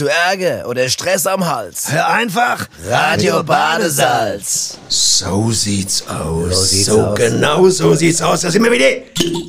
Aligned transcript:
Du 0.00 0.06
Ärger 0.06 0.66
oder 0.66 0.88
Stress 0.88 1.26
am 1.26 1.46
Hals? 1.46 1.92
Hör 1.92 2.08
einfach 2.08 2.66
Radio 2.88 3.42
Badesalz. 3.42 4.78
So 4.88 5.50
sieht's 5.52 6.06
aus. 6.08 6.54
So 6.54 6.64
sieht's 6.64 6.86
so 6.86 7.02
aus. 7.02 7.18
genau 7.18 7.68
so 7.68 7.94
sieht's 7.94 8.22
aus. 8.22 8.40
Da 8.40 8.50
sind 8.50 8.64
wir 8.64 8.72
wieder. 8.72 8.86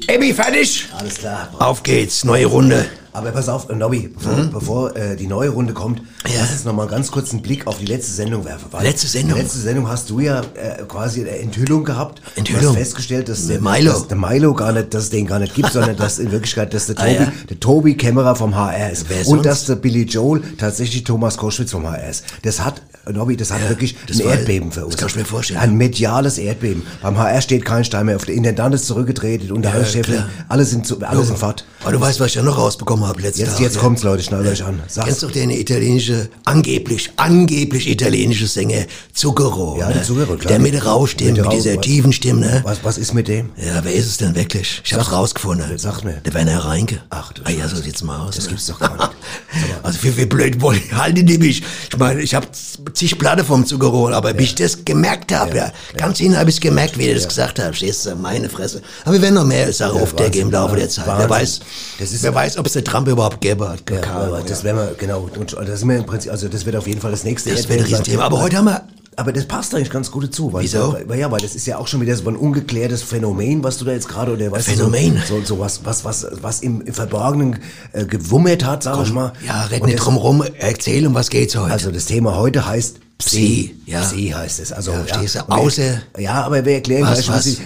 Emmy, 0.07 0.33
fertig? 0.33 0.89
Alles 0.99 1.19
klar. 1.19 1.47
Auf 1.57 1.83
geht's, 1.83 2.25
neue 2.25 2.47
Runde. 2.47 2.85
Aber 3.13 3.31
pass 3.31 3.49
auf, 3.49 3.69
äh, 3.69 3.75
Nobby, 3.75 4.09
bevor, 4.13 4.35
bevor 4.45 4.95
äh, 4.95 5.15
die 5.17 5.27
neue 5.27 5.49
Runde 5.49 5.73
kommt, 5.73 5.99
Ja. 6.25 6.39
lass 6.41 6.51
uns 6.51 6.65
noch 6.65 6.73
mal 6.73 6.87
ganz 6.87 7.11
kurz 7.11 7.31
einen 7.31 7.41
Blick 7.41 7.67
auf 7.67 7.77
die 7.79 7.85
letzte 7.85 8.13
Sendung 8.13 8.45
werfen. 8.45 8.67
Letzte 8.81 9.07
Sendung? 9.07 9.35
Die 9.35 9.41
letzte 9.41 9.59
Sendung 9.59 9.89
hast 9.89 10.09
du 10.09 10.19
ja 10.19 10.41
äh, 10.41 10.83
quasi 10.87 11.21
eine 11.21 11.31
Enthüllung 11.39 11.83
gehabt. 11.83 12.21
Enthüllung? 12.35 12.61
Du 12.61 12.69
hast 12.69 12.75
festgestellt, 12.77 13.27
dass, 13.29 13.47
Der 13.47 13.59
der 13.59 13.71
Milo. 13.71 13.91
dass 13.91 14.07
der 14.07 14.17
Milo 14.17 14.53
gar 14.53 14.71
nicht, 14.71 14.93
dass 14.93 15.03
es 15.05 15.09
den 15.09 15.27
gar 15.27 15.39
nicht 15.39 15.53
gibt, 15.55 15.71
sondern 15.73 15.97
dass 15.97 16.19
in 16.19 16.31
Wirklichkeit, 16.31 16.73
dass 16.73 16.87
der 16.87 16.95
Ah, 16.99 17.03
Tobi, 17.05 17.13
ja? 17.15 17.31
der 17.49 17.59
Tobi 17.59 17.97
Kämmerer 17.97 18.35
vom 18.35 18.55
HR 18.55 18.91
ist. 18.91 19.05
Wer 19.09 19.19
Und 19.19 19.25
sonst? 19.25 19.45
dass 19.45 19.65
der 19.65 19.75
Billy 19.75 20.03
Joel 20.03 20.41
tatsächlich 20.57 21.03
Thomas 21.03 21.35
Koschwitz 21.37 21.71
vom 21.71 21.85
HR 21.89 22.09
ist. 22.09 22.23
Das 22.43 22.63
hat, 22.63 22.77
äh, 22.90 22.90
Nobby, 23.11 23.35
das 23.37 23.51
hat 23.51 23.61
Ja, 23.61 23.69
wirklich 23.69 23.95
das 24.07 24.19
ein 24.21 24.27
Erdbeben 24.27 24.69
das 24.69 24.75
verursacht. 24.75 24.99
kann 24.99 25.09
ich 25.09 25.15
mir 25.15 25.25
vorstellen. 25.25 25.59
Ein 25.59 25.75
mediales 25.75 26.37
Erdbeben. 26.37 26.83
Beim 27.01 27.17
HR 27.17 27.41
steht 27.41 27.65
kein 27.65 27.83
Stein 27.83 28.05
mehr 28.05 28.15
auf. 28.15 28.25
Der 28.25 28.35
Intendant 28.35 28.75
ist 28.75 28.85
zurückgetreten, 28.85 29.47
die 29.47 29.51
Unterhaltungschefin, 29.53 30.13
klar. 30.15 30.29
alle 30.49 30.65
sind, 30.65 30.85
zu, 30.85 30.99
alle 31.01 31.23
sind 31.23 31.37
fort. 31.39 31.65
Aber 31.83 31.93
du 31.93 31.99
weißt, 32.01 32.19
was 32.19 32.27
ich 32.27 32.35
ja 32.35 32.43
noch 32.43 32.57
rausbekommen 32.57 33.07
habe 33.07 33.21
letztes 33.21 33.39
Jetzt, 33.41 33.51
Tag. 33.53 33.59
jetzt 33.61 33.75
ja? 33.75 33.81
kommt's, 33.81 34.03
Leute, 34.03 34.21
schnallt 34.23 34.47
euch 34.47 34.63
an. 34.63 34.79
Sag's. 34.87 35.07
Kennst 35.07 35.23
du 35.23 35.27
doch 35.27 35.33
den 35.33 35.49
italienische, 35.49 36.29
angeblich, 36.45 37.09
angeblich 37.17 37.89
italienische 37.89 38.45
Sänger 38.45 38.85
Zucchero? 39.13 39.77
Ja, 39.79 39.87
ne? 39.87 39.95
der 39.95 40.03
Zucchero, 40.03 40.35
klar. 40.35 40.47
Der 40.49 40.59
mit 40.59 40.73
der 40.75 40.83
Rauchstimme, 40.85 41.31
Mit 41.31 41.41
mit, 41.41 41.45
der 41.51 41.57
dieser 41.57 41.75
was- 41.77 41.81
tiefen 41.85 42.13
Stimme, 42.13 42.41
ne? 42.41 42.61
Was, 42.63 42.83
was 42.83 42.97
ist 42.99 43.13
mit 43.15 43.27
dem? 43.27 43.49
Ja, 43.57 43.83
wer 43.83 43.93
ist 43.93 44.05
es 44.07 44.17
denn 44.17 44.35
wirklich? 44.35 44.81
Ich 44.85 44.93
hab's 44.93 45.11
rausgefunden. 45.11 45.75
Sag 45.79 46.03
mir. 46.03 46.21
Der 46.23 46.33
Werner 46.35 46.59
Reinke. 46.65 46.99
Ach, 47.09 47.33
du 47.33 47.41
Ah 47.45 47.49
ja, 47.49 47.67
so 47.67 47.77
sieht's 47.77 48.03
mal 48.03 48.19
aus. 48.27 48.35
Das 48.35 48.43
ne? 48.45 48.49
gibt's 48.51 48.67
doch 48.67 48.79
gar 48.79 48.95
nicht. 48.95 49.09
Also 49.83 50.03
wie, 50.03 50.15
wie 50.17 50.25
blöd 50.25 50.61
wollen 50.61 50.79
halten 50.91 51.25
die 51.25 51.37
mich? 51.37 51.63
Ich 51.89 51.97
meine, 51.97 52.21
ich 52.21 52.35
habe 52.35 52.47
zig 52.93 53.17
Platte 53.17 53.43
vom 53.43 53.65
Zucchero, 53.65 54.09
aber 54.09 54.33
bis 54.33 54.47
ich 54.47 54.55
das 54.55 54.85
gemerkt 54.85 55.33
habe, 55.33 55.55
ja, 55.57 55.71
ganz 55.97 56.17
hinten 56.19 56.37
habe 56.37 56.49
ich 56.49 56.59
gemerkt, 56.61 56.97
wie 56.97 57.07
er 57.07 57.15
das 57.15 57.27
gesagt 57.27 57.59
hat. 57.59 57.75
Stehst 57.75 58.05
du, 58.05 58.15
meine 58.15 58.49
Fresse. 58.49 58.81
Aber 59.03 59.13
wir 59.13 59.21
werden 59.21 59.35
noch 59.35 59.45
mehr 59.45 59.71
Sachen 59.73 60.01
aufdecken 60.01 60.41
im 60.41 60.51
Laufe 60.51 60.75
der 60.75 60.89
Zeit. 60.89 61.05
Wer 61.07 61.13
Wahnsinn. 61.15 61.29
weiß, 61.29 61.59
Das 61.99 62.11
ist- 62.11 62.23
wer 62.23 62.33
weiß, 62.35 62.57
ob 62.57 62.65
es 62.65 62.73
der 62.73 62.83
Trump 62.83 63.07
überhaupt 63.07 63.41
gäbe 63.41 63.69
hat. 63.69 63.83
Ja, 63.89 64.01
Ahnung, 64.01 64.39
das 64.47 64.59
ja. 64.59 64.63
werden 64.65 64.77
wir, 64.77 64.95
genau, 64.97 65.29
und 65.37 65.53
das 65.53 65.69
ist 65.79 65.85
mir 65.85 65.97
im 65.97 66.05
Prinzip, 66.05 66.31
also 66.31 66.47
das 66.47 66.65
wird 66.65 66.75
auf 66.75 66.87
jeden 66.87 67.01
Fall 67.01 67.11
das 67.11 67.23
nächste 67.23 67.51
Das 67.51 67.67
wird 67.69 67.79
ein. 67.79 67.85
Riesenthema. 67.85 68.23
Aber 68.23 68.41
heute 68.41 68.57
haben 68.57 68.65
wir 68.65 68.81
Aber 69.17 69.33
das 69.33 69.45
passt 69.45 69.75
eigentlich 69.75 69.89
ganz 69.89 70.09
gut 70.09 70.23
dazu. 70.23 70.53
Weil, 70.53 70.63
Wieso? 70.63 70.95
Weil, 71.05 71.19
ja, 71.19 71.29
weil 71.31 71.41
das 71.41 71.53
ist 71.53 71.65
ja 71.67 71.77
auch 71.77 71.87
schon 71.87 71.99
wieder 72.01 72.15
so 72.15 72.27
ein 72.29 72.37
ungeklärtes 72.37 73.03
Phänomen, 73.03 73.63
was 73.63 73.77
du 73.77 73.85
da 73.85 73.91
jetzt 73.91 74.07
gerade, 74.07 74.33
oder 74.33 74.51
weißt 74.51 74.69
Phänomen? 74.69 75.21
so, 75.27 75.39
so, 75.39 75.45
so 75.45 75.59
was, 75.59 75.85
was, 75.85 76.05
was, 76.05 76.27
was 76.41 76.61
im, 76.61 76.81
im 76.81 76.93
Verborgenen 76.93 77.59
äh, 77.91 78.05
gewummert 78.05 78.63
hat, 78.63 78.83
sag 78.83 79.03
ich 79.05 79.11
mal. 79.11 79.33
Ja, 79.45 79.65
red 79.65 79.81
Und 79.81 79.89
nicht 79.89 79.97
drum 79.97 80.15
rum, 80.15 80.43
erzähl, 80.57 81.05
um 81.05 81.13
was 81.13 81.29
geht's 81.29 81.55
heute. 81.57 81.71
Also 81.71 81.91
das 81.91 82.05
Thema 82.05 82.37
heute 82.37 82.65
heißt 82.65 82.99
Psi, 83.25 83.75
ja. 83.85 84.01
Psi 84.01 84.33
heißt 84.35 84.59
es. 84.59 84.71
Also, 84.71 84.91
Ja, 84.91 85.03
verstehst 85.03 85.35
du? 85.35 85.39
Außer- 85.41 85.99
Ja, 86.17 86.43
aber 86.43 86.63
wir 86.65 86.73
erklären 86.73 87.03
Was, 87.03 87.23
gleich, 87.23 87.29
was, 87.29 87.35
was? 87.37 87.45
ich, 87.47 87.59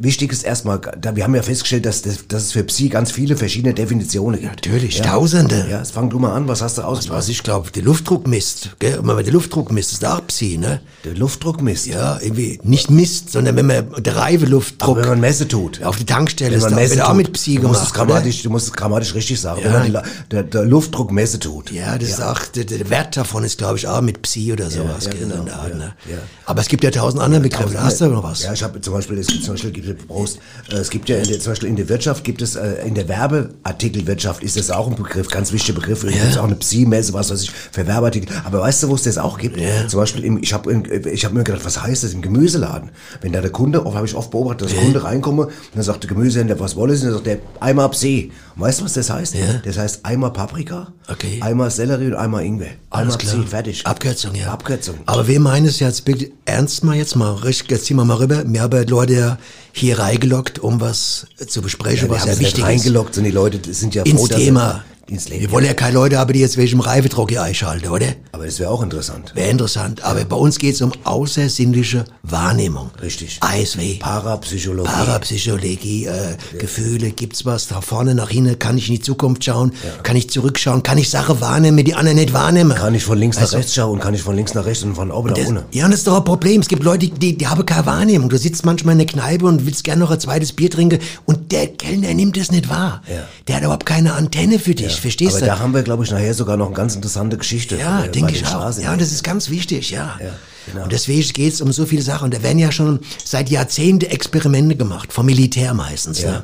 wichtig 0.00 0.32
ist 0.32 0.42
erstmal, 0.44 0.80
da, 1.00 1.14
wir 1.16 1.24
haben 1.24 1.34
ja 1.34 1.42
festgestellt, 1.42 1.86
dass, 1.86 2.02
das, 2.02 2.26
dass 2.28 2.44
es 2.44 2.52
für 2.52 2.64
Psi 2.64 2.88
ganz 2.88 3.12
viele 3.12 3.36
verschiedene 3.36 3.74
Definitionen 3.74 4.40
gibt. 4.40 4.52
Natürlich, 4.66 4.98
ja. 4.98 5.04
Tausende. 5.04 5.66
Ja, 5.70 5.78
jetzt 5.78 5.92
fang 5.92 6.10
du 6.10 6.18
mal 6.18 6.32
an, 6.34 6.48
was 6.48 6.62
hast 6.62 6.78
du 6.78 6.82
aus? 6.82 7.08
Was 7.10 7.28
ich 7.28 7.42
glaube, 7.42 7.70
der 7.70 7.82
Luftdruck 7.82 8.26
misst, 8.26 8.70
gell? 8.78 8.98
Und 8.98 9.08
wenn 9.08 9.14
man 9.16 9.24
den 9.24 9.34
Luftdruck 9.34 9.70
misst, 9.72 9.92
ist 9.92 10.04
auch 10.04 10.26
Psi, 10.26 10.58
ne? 10.58 10.80
Der 11.04 11.14
Luftdruck 11.14 11.60
misst. 11.62 11.86
Ja, 11.86 12.18
irgendwie 12.20 12.58
nicht 12.62 12.90
misst, 12.90 13.30
sondern 13.32 13.56
wenn 13.56 13.66
man 13.66 13.86
der 14.02 14.16
Reifeluftdruck 14.16 14.96
Wenn 14.98 15.08
man 15.08 15.20
Messe 15.20 15.46
tut. 15.48 15.82
auf 15.82 15.96
die 15.96 16.06
Tankstelle 16.06 16.50
Wenn 16.52 16.58
ist, 16.58 16.64
man 16.64 16.74
Messe 16.74 17.06
auch 17.06 17.14
mit 17.14 17.32
Psi 17.32 17.56
du 17.56 17.62
musst 17.68 17.74
gemacht. 17.80 17.86
es 17.88 17.92
grammatisch, 17.94 18.42
du 18.42 18.50
musst 18.50 18.66
es 18.68 18.72
grammatisch 18.72 19.14
richtig 19.14 19.40
sagen. 19.40 19.60
Ja. 19.64 19.72
Wenn 19.84 19.92
man 19.92 20.02
der, 20.30 20.42
der 20.44 20.64
Luftdruck 20.64 21.10
Messe 21.12 21.38
tut. 21.38 21.70
Ja, 21.72 21.98
das 21.98 22.08
ist 22.10 22.22
auch, 22.22 22.40
der, 22.46 22.64
der 22.64 22.88
Wert 22.90 23.16
davon 23.16 23.44
ist, 23.44 23.58
glaube 23.58 23.76
ich, 23.78 23.86
auch 23.88 24.00
mit 24.00 24.22
Psi 24.22 24.52
oder 24.52 24.70
sowas. 24.70 25.01
Ja, 25.06 25.10
gell, 25.12 25.20
genau, 25.28 25.52
Art, 25.52 25.70
ja, 25.70 25.74
ne? 25.76 25.92
ja. 26.10 26.18
Aber 26.46 26.60
es 26.60 26.68
gibt 26.68 26.84
ja 26.84 26.90
tausend 26.90 27.22
andere 27.22 27.40
Begriffe. 27.40 27.82
Hast 27.82 28.00
du 28.00 28.06
noch 28.06 28.22
was? 28.22 28.42
Ja, 28.42 28.52
ich 28.52 28.62
habe 28.62 28.80
zum 28.80 28.94
Beispiel, 28.94 29.18
es 29.18 29.26
gibt 29.26 29.44
zum 29.44 29.54
Beispiel, 29.54 29.70
gibt 29.70 29.88
es, 29.88 30.06
Prost, 30.06 30.38
äh, 30.70 30.76
es 30.76 30.90
gibt 30.90 31.08
ja 31.08 31.16
in 31.18 31.28
der, 31.28 31.40
zum 31.40 31.52
Beispiel 31.52 31.68
in 31.68 31.76
der 31.76 31.88
Wirtschaft 31.88 32.24
gibt 32.24 32.42
es, 32.42 32.56
äh, 32.56 32.86
in 32.86 32.94
der 32.94 33.08
Werbeartikelwirtschaft 33.08 34.42
ist 34.42 34.56
das 34.56 34.70
auch 34.70 34.88
ein 34.88 34.94
Begriff, 34.96 35.28
ganz 35.28 35.52
wichtiger 35.52 35.78
Begriff. 35.80 36.04
Es 36.04 36.12
gibt 36.12 36.38
auch 36.38 36.44
eine 36.44 36.56
Psi-Messe, 36.56 37.12
was 37.12 37.30
weiß 37.30 37.42
ich, 37.42 37.50
für 37.50 37.86
Werbeartikel. 37.86 38.28
Aber 38.44 38.60
weißt 38.60 38.82
du, 38.82 38.88
wo 38.88 38.94
es 38.94 39.02
das 39.02 39.18
auch 39.18 39.38
gibt? 39.38 39.58
Zum 39.88 40.00
Beispiel, 40.00 40.24
im, 40.24 40.42
ich 40.42 40.52
habe 40.52 40.72
ich 41.12 41.24
hab 41.24 41.32
mir 41.32 41.44
gedacht, 41.44 41.64
was 41.64 41.82
heißt 41.82 42.04
das 42.04 42.12
im 42.12 42.22
Gemüseladen? 42.22 42.90
Wenn 43.20 43.32
da 43.32 43.40
der 43.40 43.50
Kunde, 43.50 43.84
habe 43.84 44.06
ich 44.06 44.14
oft 44.14 44.30
beobachtet, 44.30 44.62
dass 44.68 44.72
der 44.72 44.82
Kunde 44.82 45.04
reinkomme, 45.04 45.46
und 45.46 45.52
dann 45.74 45.82
sagt 45.82 46.02
der 46.02 46.08
Gemüsehändler, 46.08 46.58
was 46.60 46.76
wollen 46.76 46.94
Sie? 46.96 47.06
Und 47.06 47.12
dann 47.12 47.14
sagt 47.14 47.26
der, 47.26 47.38
einmal 47.60 47.88
Psi. 47.90 48.32
Und 48.56 48.62
weißt 48.62 48.80
du, 48.80 48.84
was 48.84 48.92
das 48.94 49.10
heißt? 49.10 49.34
Ja. 49.34 49.60
Das 49.64 49.78
heißt 49.78 50.04
einmal 50.04 50.32
Paprika, 50.32 50.92
Okay. 51.08 51.40
einmal 51.42 51.70
Sellerie 51.70 52.06
und 52.08 52.14
einmal 52.14 52.44
Ingwer. 52.44 52.68
Klar. 52.90 53.18
Psi, 53.18 53.42
fertig. 53.46 53.86
Abkürzung, 53.86 54.34
ja. 54.34 54.52
Abkürzung. 54.52 54.91
Aber 55.06 55.28
wir 55.28 55.40
meinen 55.40 55.66
es 55.66 55.80
jetzt 55.80 56.04
bitte 56.04 56.30
ernst 56.44 56.84
mal 56.84 56.96
jetzt 56.96 57.16
mal, 57.16 57.32
richtig, 57.32 57.70
jetzt 57.70 57.86
ziehen 57.86 57.96
wir 57.96 58.04
mal 58.04 58.16
rüber. 58.16 58.44
Wir 58.46 58.62
haben 58.62 58.88
Leute 58.88 59.12
ja 59.14 59.38
hier 59.72 59.98
reingelockt, 59.98 60.58
um 60.58 60.80
was 60.80 61.26
zu 61.46 61.62
besprechen, 61.62 62.08
wir 62.08 62.16
was 62.16 62.26
ja 62.26 62.38
wichtig 62.38 62.58
ist. 62.58 62.64
reingeloggt, 62.64 63.14
sind 63.14 63.24
die 63.24 63.30
Leute, 63.30 63.72
sind 63.72 63.94
ja 63.94 64.04
froh, 64.04 64.10
Ins 64.10 64.28
Thema. 64.28 64.84
Ins 65.08 65.28
Leben. 65.28 65.40
Wir 65.42 65.50
wollen 65.50 65.64
ja 65.66 65.74
keine 65.74 65.94
Leute 65.94 66.18
haben, 66.18 66.32
die 66.32 66.38
jetzt 66.40 66.56
welchem 66.56 66.80
Reifedruck 66.80 67.30
hier 67.30 67.42
einschalten, 67.42 67.88
oder? 67.88 68.06
Aber 68.30 68.46
das 68.46 68.58
wäre 68.60 68.70
auch 68.70 68.82
interessant. 68.82 69.32
Wäre 69.34 69.50
interessant. 69.50 70.02
Aber 70.04 70.24
bei 70.24 70.36
uns 70.36 70.58
geht 70.58 70.74
es 70.76 70.80
um 70.80 70.92
außersinnliche 71.04 72.04
Wahrnehmung. 72.22 72.90
Richtig. 73.02 73.38
ASW. 73.40 73.96
Parapsychologie. 73.98 74.88
Parapsychologie, 74.88 76.06
äh, 76.06 76.36
Gefühle, 76.58 77.10
gibt's 77.10 77.44
was 77.44 77.66
da 77.68 77.80
vorne 77.80 78.14
nach 78.14 78.30
hinten? 78.30 78.58
Kann 78.58 78.78
ich 78.78 78.88
in 78.88 78.94
die 78.96 79.00
Zukunft 79.00 79.44
schauen? 79.44 79.72
Kann 80.02 80.16
ich 80.16 80.30
zurückschauen? 80.30 80.82
Kann 80.82 80.98
ich 80.98 81.10
Sachen 81.10 81.40
wahrnehmen, 81.40 81.84
die 81.84 81.94
anderen 81.94 82.18
nicht 82.18 82.32
wahrnehmen? 82.32 82.74
kann 82.76 82.94
ich 82.94 83.04
von 83.04 83.18
links 83.18 83.36
nach 83.36 83.42
Also- 83.42 83.56
rechts 83.56 83.74
schauen, 83.74 83.98
kann 83.98 84.14
ich 84.14 84.22
von 84.22 84.36
links 84.36 84.54
nach 84.54 84.64
rechts 84.64 84.84
und 84.84 84.94
von 84.94 85.10
oben 85.10 85.28
nach 85.30 85.36
Das, 85.36 85.48
unten. 85.48 85.62
ja, 85.72 85.84
und 85.84 85.90
das 85.90 86.00
ist 86.00 86.06
doch 86.06 86.16
ein 86.16 86.24
Problem. 86.24 86.60
Es 86.60 86.68
gibt 86.68 86.84
Leute, 86.84 87.08
die, 87.08 87.36
die 87.36 87.46
haben 87.46 87.64
keine 87.66 87.86
Wahrnehmung. 87.86 88.28
Du 88.28 88.38
sitzt 88.38 88.64
manchmal 88.64 88.92
in 88.92 88.98
der 88.98 89.06
Kneipe 89.08 89.46
und 89.46 89.66
willst 89.66 89.84
gerne 89.84 90.00
noch 90.00 90.10
ein 90.10 90.20
zweites 90.20 90.52
Bier 90.52 90.70
trinken 90.70 90.98
und 91.26 91.50
der 91.52 91.66
Kellner 91.68 92.14
nimmt 92.14 92.36
es 92.36 92.50
nicht 92.50 92.68
wahr. 92.68 93.02
Ja. 93.08 93.22
Der 93.48 93.56
hat 93.56 93.62
überhaupt 93.62 93.86
keine 93.86 94.14
Antenne 94.14 94.58
für 94.58 94.74
dich, 94.74 94.91
verstehst 95.00 95.32
Aber 95.36 95.40
du? 95.40 95.46
da 95.46 95.58
haben 95.58 95.74
wir, 95.74 95.82
glaube 95.82 96.04
ich, 96.04 96.10
nachher 96.10 96.34
sogar 96.34 96.56
noch 96.56 96.66
eine 96.66 96.74
ganz 96.74 96.94
interessante 96.94 97.36
Geschichte. 97.36 97.76
Ja, 97.76 98.02
denke 98.02 98.32
den 98.32 98.42
ich 98.42 98.46
auch. 98.46 98.78
Ja, 98.78 98.92
und 98.92 99.00
das 99.00 99.12
ist 99.12 99.22
ganz 99.22 99.50
wichtig, 99.50 99.90
ja. 99.90 100.18
genau. 100.66 100.84
Und 100.84 100.92
deswegen 100.92 101.28
geht 101.32 101.52
es 101.52 101.60
um 101.60 101.72
so 101.72 101.86
viele 101.86 102.02
Sachen. 102.02 102.26
Und 102.26 102.34
da 102.34 102.42
werden 102.42 102.58
ja 102.58 102.72
schon 102.72 103.00
seit 103.24 103.50
Jahrzehnten 103.50 104.10
Experimente 104.10 104.76
gemacht, 104.76 105.12
vom 105.12 105.26
Militär 105.26 105.74
meistens. 105.74 106.22
Ne? 106.22 106.42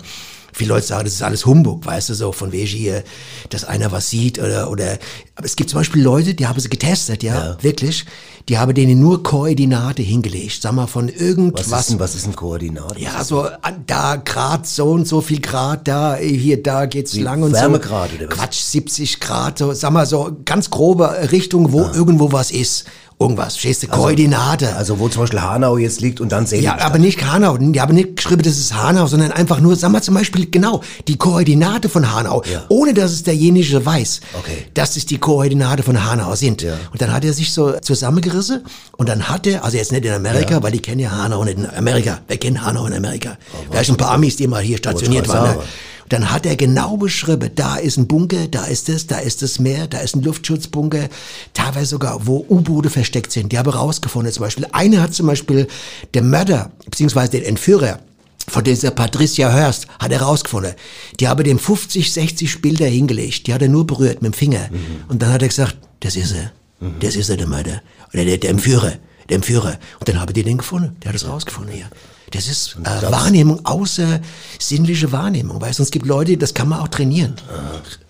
Viele 0.58 0.74
Leute 0.74 0.86
sagen, 0.88 1.04
das 1.04 1.14
ist 1.14 1.22
alles 1.22 1.46
Humbug, 1.46 1.86
weißt 1.86 2.08
du, 2.08 2.14
so 2.14 2.32
von 2.32 2.50
wegen 2.50 2.66
hier, 2.66 3.04
dass 3.50 3.62
einer 3.64 3.92
was 3.92 4.10
sieht 4.10 4.40
oder, 4.40 4.70
oder, 4.72 4.98
aber 5.36 5.46
es 5.46 5.54
gibt 5.54 5.70
zum 5.70 5.78
Beispiel 5.78 6.02
Leute, 6.02 6.34
die 6.34 6.48
haben 6.48 6.58
sie 6.58 6.68
getestet, 6.68 7.22
ja, 7.22 7.56
wirklich, 7.62 8.04
die 8.48 8.58
haben 8.58 8.74
denen 8.74 8.98
nur 9.00 9.22
Koordinate 9.22 10.02
hingelegt, 10.02 10.60
sag 10.60 10.72
mal, 10.72 10.88
von 10.88 11.06
was, 11.06 11.14
irgendwas. 11.14 11.66
ist 11.82 11.90
denn, 11.90 12.00
was 12.00 12.14
ist 12.16 12.26
ein 12.26 12.34
Koordinat? 12.34 12.98
Ja, 12.98 13.22
so 13.22 13.42
an- 13.62 13.84
da 13.86 14.16
Grad, 14.16 14.66
so 14.66 14.90
und 14.90 15.06
so 15.06 15.20
viel 15.20 15.40
Grad, 15.40 15.86
da, 15.86 16.16
hier, 16.16 16.60
da 16.60 16.86
geht's 16.86 17.14
lang 17.14 17.44
und 17.44 17.52
Wärmegrad 17.52 18.10
so. 18.10 18.16
oder 18.16 18.28
was? 18.28 18.36
Quatsch, 18.36 18.60
70 18.60 19.20
Grad, 19.20 19.58
so, 19.58 19.72
sag 19.74 19.92
mal 19.92 20.06
so 20.06 20.36
ganz 20.44 20.70
grobe 20.70 21.28
Richtung, 21.30 21.70
wo 21.72 21.82
irgendwo 21.82 22.32
was 22.32 22.50
ist. 22.50 22.84
Irgendwas, 23.20 23.54
verstehst 23.54 23.82
du? 23.82 23.88
Koordinate. 23.88 24.76
Also 24.76 25.00
wo 25.00 25.08
zum 25.08 25.22
Beispiel 25.22 25.40
Hanau 25.42 25.76
jetzt 25.76 26.00
liegt 26.00 26.20
und 26.20 26.30
dann 26.30 26.46
Seligenstadt. 26.46 26.80
ja, 26.80 26.86
aber 26.86 26.98
nicht 26.98 27.20
Hanau. 27.24 27.56
Die 27.56 27.80
haben 27.80 27.92
nicht 27.94 28.14
geschrieben, 28.14 28.42
das 28.42 28.56
ist 28.58 28.74
Hanau, 28.74 29.08
sondern 29.08 29.32
einfach 29.32 29.58
nur, 29.58 29.74
sag 29.74 29.90
mal 29.90 30.00
zum 30.02 30.14
Beispiel, 30.14 30.48
genau, 30.48 30.82
die 31.08 31.16
Koordinate 31.16 31.88
von 31.88 32.12
Hanau, 32.14 32.44
Ja. 32.44 32.62
ohne 32.68 32.94
dass 32.94 33.10
es 33.10 33.24
derjenige 33.24 33.84
weiß, 33.84 34.20
Okay. 34.38 34.66
dass 34.74 34.96
es 34.96 35.04
die 35.04 35.18
Koordinate 35.18 35.82
von 35.82 36.04
Hanau 36.08 36.36
sind. 36.36 36.62
Ja. 36.62 36.74
Und 36.92 37.02
dann 37.02 37.12
hat 37.12 37.24
er 37.24 37.32
sich 37.32 37.52
so 37.52 37.72
zusammengerissen 37.80 38.62
und 38.96 39.08
dann 39.08 39.28
hat 39.28 39.48
er, 39.48 39.64
also 39.64 39.76
jetzt 39.76 39.90
nicht 39.90 40.04
in 40.04 40.12
Amerika, 40.12 40.62
weil 40.62 40.70
die 40.70 40.80
kennen 40.80 41.00
ja 41.00 41.10
Hanau 41.10 41.42
nicht 41.44 41.58
in 41.58 41.66
Amerika. 41.68 42.20
Wer 42.28 42.36
kennt 42.36 42.62
Hanau 42.64 42.86
in 42.86 42.92
Amerika? 42.94 43.36
Vielleicht 43.68 43.90
ein 43.90 43.96
paar 43.96 44.12
Amis, 44.12 44.36
die 44.36 44.46
mal 44.46 44.62
hier 44.62 44.76
stationiert 44.78 45.26
waren. 45.26 45.56
Ne? 45.56 45.62
Dann 46.08 46.30
hat 46.30 46.46
er 46.46 46.56
genau 46.56 46.96
beschrieben, 46.96 47.50
da 47.54 47.76
ist 47.76 47.96
ein 47.96 48.06
Bunker, 48.06 48.48
da 48.48 48.64
ist 48.64 48.88
das, 48.88 49.06
da 49.06 49.18
ist 49.18 49.42
das 49.42 49.58
Meer, 49.58 49.86
da 49.86 49.98
ist 49.98 50.16
ein 50.16 50.22
Luftschutzbunker, 50.22 51.08
teilweise 51.54 51.86
sogar, 51.86 52.26
wo 52.26 52.44
U-Boote 52.48 52.90
versteckt 52.90 53.32
sind. 53.32 53.52
Die 53.52 53.58
haben 53.58 53.70
rausgefunden 53.70 54.32
zum 54.32 54.42
Beispiel. 54.42 54.66
Eine 54.72 55.02
hat 55.02 55.14
zum 55.14 55.26
Beispiel 55.26 55.66
der 56.14 56.22
Mörder, 56.22 56.70
beziehungsweise 56.84 57.32
den 57.32 57.44
Entführer, 57.44 58.00
von 58.48 58.64
dieser 58.64 58.90
Patricia 58.90 59.52
Hurst 59.52 59.86
hat 59.98 60.10
er 60.10 60.22
rausgefunden. 60.22 60.72
Die 61.20 61.28
habe 61.28 61.42
dem 61.42 61.58
50, 61.58 62.12
60 62.12 62.62
Bilder 62.62 62.86
hingelegt. 62.86 63.46
Die 63.46 63.52
hat 63.52 63.60
er 63.60 63.68
nur 63.68 63.86
berührt 63.86 64.22
mit 64.22 64.32
dem 64.32 64.36
Finger. 64.36 64.70
Und 65.08 65.20
dann 65.20 65.32
hat 65.32 65.42
er 65.42 65.48
gesagt, 65.48 65.76
das 66.00 66.16
ist 66.16 66.32
er. 66.32 66.52
Das 67.00 67.16
ist 67.16 67.28
er, 67.28 67.36
der 67.36 67.46
Mörder. 67.46 67.82
Oder 68.14 68.24
der, 68.24 68.38
der 68.38 68.50
Entführer. 68.50 68.94
Der 69.28 69.36
Entführer. 69.36 69.78
Und 70.00 70.08
dann 70.08 70.18
habe 70.18 70.32
die 70.32 70.42
den 70.42 70.58
gefunden. 70.58 70.96
Der 71.02 71.10
hat 71.10 71.16
es 71.16 71.28
rausgefunden 71.28 71.74
hier. 71.74 71.90
Das 72.30 72.48
ist 72.48 72.76
äh, 72.84 73.10
Wahrnehmung, 73.10 73.64
außer 73.64 74.20
sinnliche 74.58 75.10
Wahrnehmung. 75.12 75.60
Du, 75.60 75.66
es 75.66 75.90
gibt 75.90 76.06
Leute, 76.06 76.36
das 76.36 76.54
kann 76.54 76.68
man 76.68 76.80
auch 76.80 76.88
trainieren. 76.88 77.34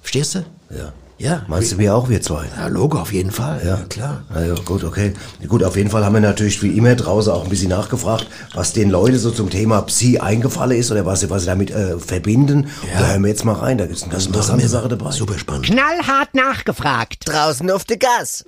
Verstehst 0.00 0.34
du? 0.34 0.44
Ja. 0.70 0.92
Ja. 1.18 1.42
Meinst 1.48 1.72
du 1.72 1.78
wir 1.78 1.96
auch, 1.96 2.08
wir 2.08 2.22
zwei? 2.22 2.46
Ja, 2.56 2.68
Logo, 2.68 2.98
auf 2.98 3.12
jeden 3.12 3.32
Fall. 3.32 3.60
Ja, 3.64 3.78
klar. 3.88 4.22
Na 4.32 4.46
ja, 4.46 4.54
gut, 4.64 4.84
okay. 4.84 5.12
Gut, 5.48 5.64
auf 5.64 5.76
jeden 5.76 5.90
Fall 5.90 6.04
haben 6.04 6.14
wir 6.14 6.20
natürlich 6.20 6.62
wie 6.62 6.70
immer 6.76 6.94
draußen 6.94 7.32
auch 7.32 7.42
ein 7.42 7.50
bisschen 7.50 7.70
nachgefragt, 7.70 8.26
was 8.54 8.72
den 8.72 8.88
Leuten 8.88 9.18
so 9.18 9.32
zum 9.32 9.50
Thema 9.50 9.82
Psi 9.82 10.18
eingefallen 10.18 10.78
ist 10.78 10.92
oder 10.92 11.04
was 11.06 11.20
sie, 11.20 11.30
was 11.30 11.42
sie 11.42 11.48
damit 11.48 11.72
äh, 11.72 11.98
verbinden. 11.98 12.68
Ja. 12.86 12.92
Und 12.92 13.00
da 13.00 13.06
hören 13.08 13.22
wir 13.22 13.30
jetzt 13.30 13.44
mal 13.44 13.54
rein, 13.54 13.78
da 13.78 13.84
ist 13.84 14.04
eine 14.04 14.12
ganz 14.12 14.26
interessante 14.26 14.68
Sache 14.68 14.88
dabei. 14.88 15.10
Super 15.10 15.38
spannend. 15.38 15.66
Knallhart 15.66 16.34
nachgefragt. 16.34 17.28
Draußen 17.28 17.68
auf 17.70 17.84
der 17.84 17.96
Gas. 17.96 18.44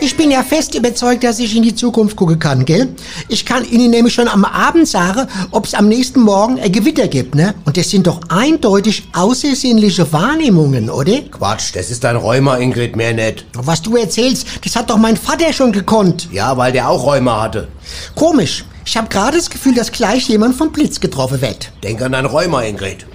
Ich 0.00 0.16
bin 0.16 0.30
ja 0.30 0.42
fest 0.42 0.74
überzeugt, 0.74 1.22
dass 1.24 1.38
ich 1.38 1.54
in 1.54 1.62
die 1.62 1.74
Zukunft 1.74 2.16
gucken 2.16 2.38
kann, 2.38 2.64
gell? 2.64 2.88
Ich 3.28 3.44
kann 3.44 3.64
Ihnen 3.70 3.90
nämlich 3.90 4.14
schon 4.14 4.28
am 4.28 4.46
Abend 4.46 4.88
sagen, 4.88 5.28
ob 5.50 5.66
es 5.66 5.74
am 5.74 5.88
nächsten 5.88 6.20
Morgen 6.20 6.58
ein 6.58 6.72
Gewitter 6.72 7.06
gibt, 7.08 7.34
ne? 7.34 7.54
Und 7.66 7.76
das 7.76 7.90
sind 7.90 8.06
doch 8.06 8.20
eindeutig 8.30 9.08
außersinnliche 9.12 10.06
Wahrnehmungen, 10.30 10.90
oder? 10.90 11.22
Quatsch, 11.22 11.74
das 11.74 11.90
ist 11.90 12.04
dein 12.04 12.14
Rheuma, 12.14 12.56
Ingrid, 12.58 12.94
mehr 12.94 13.12
nicht. 13.12 13.46
Was 13.54 13.82
du 13.82 13.96
erzählst, 13.96 14.46
das 14.64 14.76
hat 14.76 14.88
doch 14.88 14.96
mein 14.96 15.16
Vater 15.16 15.52
schon 15.52 15.72
gekonnt. 15.72 16.28
Ja, 16.30 16.56
weil 16.56 16.70
der 16.70 16.88
auch 16.88 17.04
Rheuma 17.04 17.42
hatte. 17.42 17.66
Komisch. 18.14 18.64
Ich 18.84 18.96
habe 18.96 19.08
gerade 19.08 19.38
das 19.38 19.50
Gefühl, 19.50 19.74
dass 19.74 19.90
gleich 19.90 20.28
jemand 20.28 20.54
vom 20.54 20.70
Blitz 20.70 21.00
getroffen 21.00 21.42
wird. 21.42 21.72
Denk 21.82 22.00
an 22.00 22.12
dein 22.12 22.26
Rheuma, 22.26 22.62
Ingrid. 22.62 23.06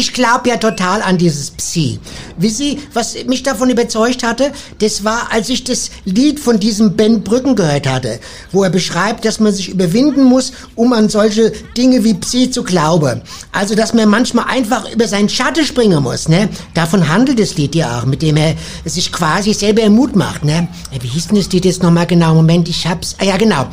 Ich 0.00 0.12
glaube 0.12 0.48
ja 0.48 0.58
total 0.58 1.02
an 1.02 1.18
dieses 1.18 1.50
Psi. 1.50 1.98
Wie 2.36 2.50
Sie, 2.50 2.78
was 2.92 3.16
mich 3.26 3.42
davon 3.42 3.68
überzeugt 3.68 4.22
hatte, 4.22 4.52
das 4.78 5.02
war, 5.02 5.32
als 5.32 5.48
ich 5.48 5.64
das 5.64 5.90
Lied 6.04 6.38
von 6.38 6.60
diesem 6.60 6.94
Ben 6.94 7.24
Brücken 7.24 7.56
gehört 7.56 7.88
hatte, 7.88 8.20
wo 8.52 8.62
er 8.62 8.70
beschreibt, 8.70 9.24
dass 9.24 9.40
man 9.40 9.52
sich 9.52 9.70
überwinden 9.70 10.22
muss, 10.22 10.52
um 10.76 10.92
an 10.92 11.08
solche 11.08 11.50
Dinge 11.76 12.04
wie 12.04 12.14
Psi 12.14 12.48
zu 12.48 12.62
glauben. 12.62 13.22
Also, 13.50 13.74
dass 13.74 13.92
man 13.92 14.08
manchmal 14.08 14.44
einfach 14.44 14.88
über 14.88 15.08
seinen 15.08 15.28
Schatten 15.28 15.64
springen 15.64 16.00
muss, 16.00 16.28
ne? 16.28 16.48
Davon 16.74 17.08
handelt 17.08 17.40
das 17.40 17.56
Lied 17.56 17.74
ja 17.74 17.98
auch, 17.98 18.06
mit 18.06 18.22
dem 18.22 18.36
er 18.36 18.54
sich 18.84 19.10
quasi 19.10 19.52
selber 19.52 19.90
Mut 19.90 20.14
macht, 20.14 20.44
ne? 20.44 20.68
Wie 21.00 21.08
hieß 21.08 21.26
denn 21.26 21.38
das 21.38 21.50
Lied 21.50 21.64
jetzt 21.64 21.82
nochmal 21.82 22.06
genau? 22.06 22.36
Moment, 22.36 22.68
ich 22.68 22.86
hab's, 22.86 23.16
ah 23.18 23.24
ja, 23.24 23.36
genau. 23.36 23.66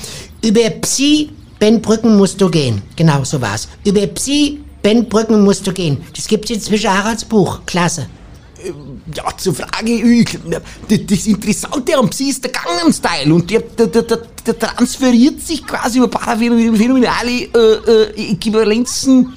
Über 0.44 0.72
Psi, 0.72 1.30
Ben 1.60 1.84
Brücken 1.84 2.18
musst 2.18 2.42
du 2.42 2.50
gehen. 2.50 2.82
Genau, 2.96 3.24
so 3.24 3.40
war's. 3.40 3.68
Über 3.84 4.08
Psi, 4.08 4.65
Ben 4.86 5.10
Brücken 5.10 5.44
musst 5.44 5.66
du 5.66 5.74
gehen. 5.74 5.98
Das 6.16 6.28
gibt's 6.28 6.52
inzwischen 6.52 6.92
auch 6.92 7.06
als 7.06 7.26
Buch. 7.26 7.62
Klasse. 7.66 8.06
Ja, 9.16 9.36
zur 9.36 9.56
Frage, 9.56 10.26
das 10.88 11.26
Interessante 11.26 11.98
am 11.98 12.08
Psi 12.08 12.30
ist 12.30 12.44
der 12.44 12.52
Gangnam 12.52 12.94
Style 12.94 13.34
und 13.34 13.50
der, 13.50 13.62
der, 13.62 13.88
der, 13.88 14.04
der, 14.04 14.60
transferiert 14.60 15.42
sich 15.42 15.66
quasi 15.66 15.98
über 15.98 16.08
paraphänomenale 16.08 17.32
äh, 17.32 17.58
äh, 17.58 18.32
Äquivalenzen 18.34 19.34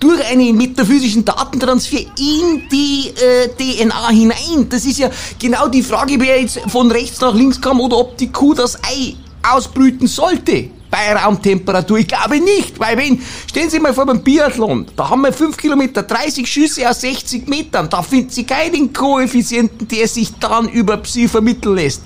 durch 0.00 0.24
einen 0.26 0.56
metaphysischen 0.56 1.24
Datentransfer 1.24 2.00
in 2.00 2.68
die 2.68 3.10
äh, 3.10 3.50
DNA 3.56 4.08
hinein. 4.08 4.68
Das 4.68 4.84
ist 4.84 4.98
ja 4.98 5.12
genau 5.38 5.68
die 5.68 5.84
Frage, 5.84 6.18
wer 6.18 6.40
jetzt 6.40 6.58
von 6.66 6.90
rechts 6.90 7.20
nach 7.20 7.36
links 7.36 7.60
kam 7.60 7.80
oder 7.80 7.98
ob 7.98 8.16
die 8.16 8.32
Kuh 8.32 8.52
das 8.52 8.76
Ei 8.82 9.14
ausbrüten 9.44 10.08
sollte. 10.08 10.70
Bei 10.90 11.14
Raumtemperatur? 11.14 11.98
Ich 11.98 12.08
glaube 12.08 12.40
nicht, 12.40 12.78
weil 12.80 12.96
wenn, 12.96 13.20
stellen 13.48 13.70
Sie 13.70 13.78
mal 13.78 13.92
vor 13.92 14.06
beim 14.06 14.22
Biathlon, 14.22 14.86
da 14.96 15.10
haben 15.10 15.22
wir 15.22 15.32
5 15.32 15.56
Kilometer, 15.56 16.02
30 16.02 16.50
Schüsse 16.50 16.88
aus 16.88 17.00
60 17.02 17.46
Metern, 17.46 17.88
da 17.90 18.02
finden 18.02 18.30
Sie 18.30 18.44
keinen 18.44 18.92
Koeffizienten, 18.92 19.86
der 19.88 20.08
sich 20.08 20.32
dann 20.40 20.68
über 20.68 20.96
Psi 20.98 21.28
vermitteln 21.28 21.76
lässt. 21.76 22.02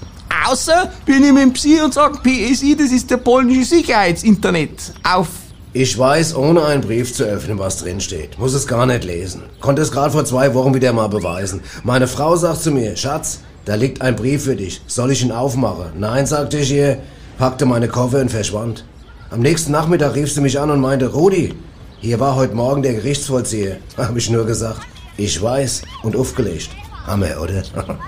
Außer, 0.49 0.91
wir 1.07 1.21
nehmen 1.21 1.53
Psi 1.53 1.81
und 1.83 1.95
sagen, 1.95 2.19
PSI, 2.23 2.75
das 2.77 2.91
ist 2.91 3.11
der 3.11 3.19
polnische 3.19 3.65
Sicherheitsinternet. 3.65 4.93
Auf 5.05 5.29
Ich 5.73 5.97
weiß, 5.97 6.35
ohne 6.35 6.65
einen 6.65 6.83
Brief 6.83 7.15
zu 7.15 7.25
öffnen, 7.25 7.59
was 7.59 7.79
drin 7.79 8.01
steht. 8.01 8.39
Muss 8.39 8.55
es 8.55 8.67
gar 8.67 8.87
nicht 8.87 9.05
lesen. 9.05 9.43
Konnte 9.61 9.83
es 9.83 9.93
gerade 9.93 10.11
vor 10.11 10.25
zwei 10.25 10.53
Wochen 10.55 10.75
wieder 10.75 10.93
mal 10.93 11.09
beweisen. 11.09 11.61
Meine 11.85 12.09
Frau 12.09 12.35
sagt 12.35 12.63
zu 12.63 12.73
mir, 12.73 12.97
Schatz, 12.97 13.41
da 13.65 13.77
liegt 13.77 14.03
ein 14.03 14.17
Brief 14.17 14.45
für 14.45 14.57
dich. 14.57 14.81
Soll 14.87 15.13
ich 15.13 15.23
ihn 15.23 15.33
aufmachen? 15.33 15.93
Nein, 15.99 16.27
sagte 16.27 16.59
ich 16.59 16.73
ihr, 16.73 16.99
packte 17.43 17.67
meine 17.67 17.89
Koffer 17.89 18.21
und 18.21 18.31
verschwand. 18.31 18.85
Am 19.31 19.41
nächsten 19.41 19.73
Nachmittag 19.73 20.15
rief 20.15 20.33
sie 20.33 20.41
mich 20.41 20.61
an 20.61 20.71
und 20.71 20.81
meinte, 20.81 21.09
Rudi, 21.09 21.53
hier 21.99 22.21
war 22.21 22.37
heute 22.37 22.55
Morgen 22.55 22.83
der 22.83 22.95
Gerichtsvollzieher. 22.95 23.79
Hab 23.97 24.17
ich 24.17 24.31
nur 24.31 24.47
gesagt, 24.47 24.83
ich 25.17 25.43
weiß 25.43 25.83
und 26.05 26.15
aufgelegt. 26.15 26.71
Hammer, 27.05 27.41
oder? 27.43 27.65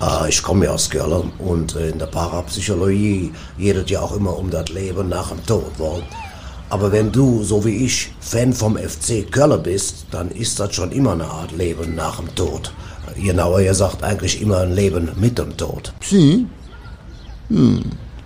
Ah, 0.00 0.26
ich 0.28 0.42
komme 0.42 0.66
ja 0.66 0.72
aus 0.72 0.90
Köln 0.90 1.32
und 1.38 1.76
äh, 1.76 1.88
in 1.88 1.98
der 1.98 2.08
Parapsychologie 2.08 3.32
redet 3.58 3.88
ja 3.90 4.00
auch 4.00 4.14
immer 4.14 4.36
um 4.36 4.50
das 4.50 4.68
Leben 4.68 5.08
nach 5.08 5.30
dem 5.30 5.46
Tod. 5.46 5.78
Wohl. 5.78 6.02
Aber 6.68 6.92
wenn 6.92 7.10
du, 7.10 7.42
so 7.42 7.64
wie 7.64 7.86
ich, 7.86 8.12
Fan 8.20 8.52
vom 8.52 8.76
FC 8.76 9.32
Köln 9.32 9.62
bist, 9.62 10.08
dann 10.10 10.30
ist 10.30 10.60
das 10.60 10.74
schon 10.74 10.92
immer 10.92 11.12
eine 11.12 11.24
Art 11.24 11.52
Leben 11.52 11.94
nach 11.94 12.16
dem 12.16 12.34
Tod. 12.34 12.70
Genauer 13.16 13.62
gesagt 13.62 14.02
eigentlich 14.02 14.42
immer 14.42 14.58
ein 14.58 14.72
Leben 14.72 15.10
mit 15.16 15.38
dem 15.38 15.56
Tod. 15.56 15.94
Psi? 16.00 16.44
Hm. 17.48 17.84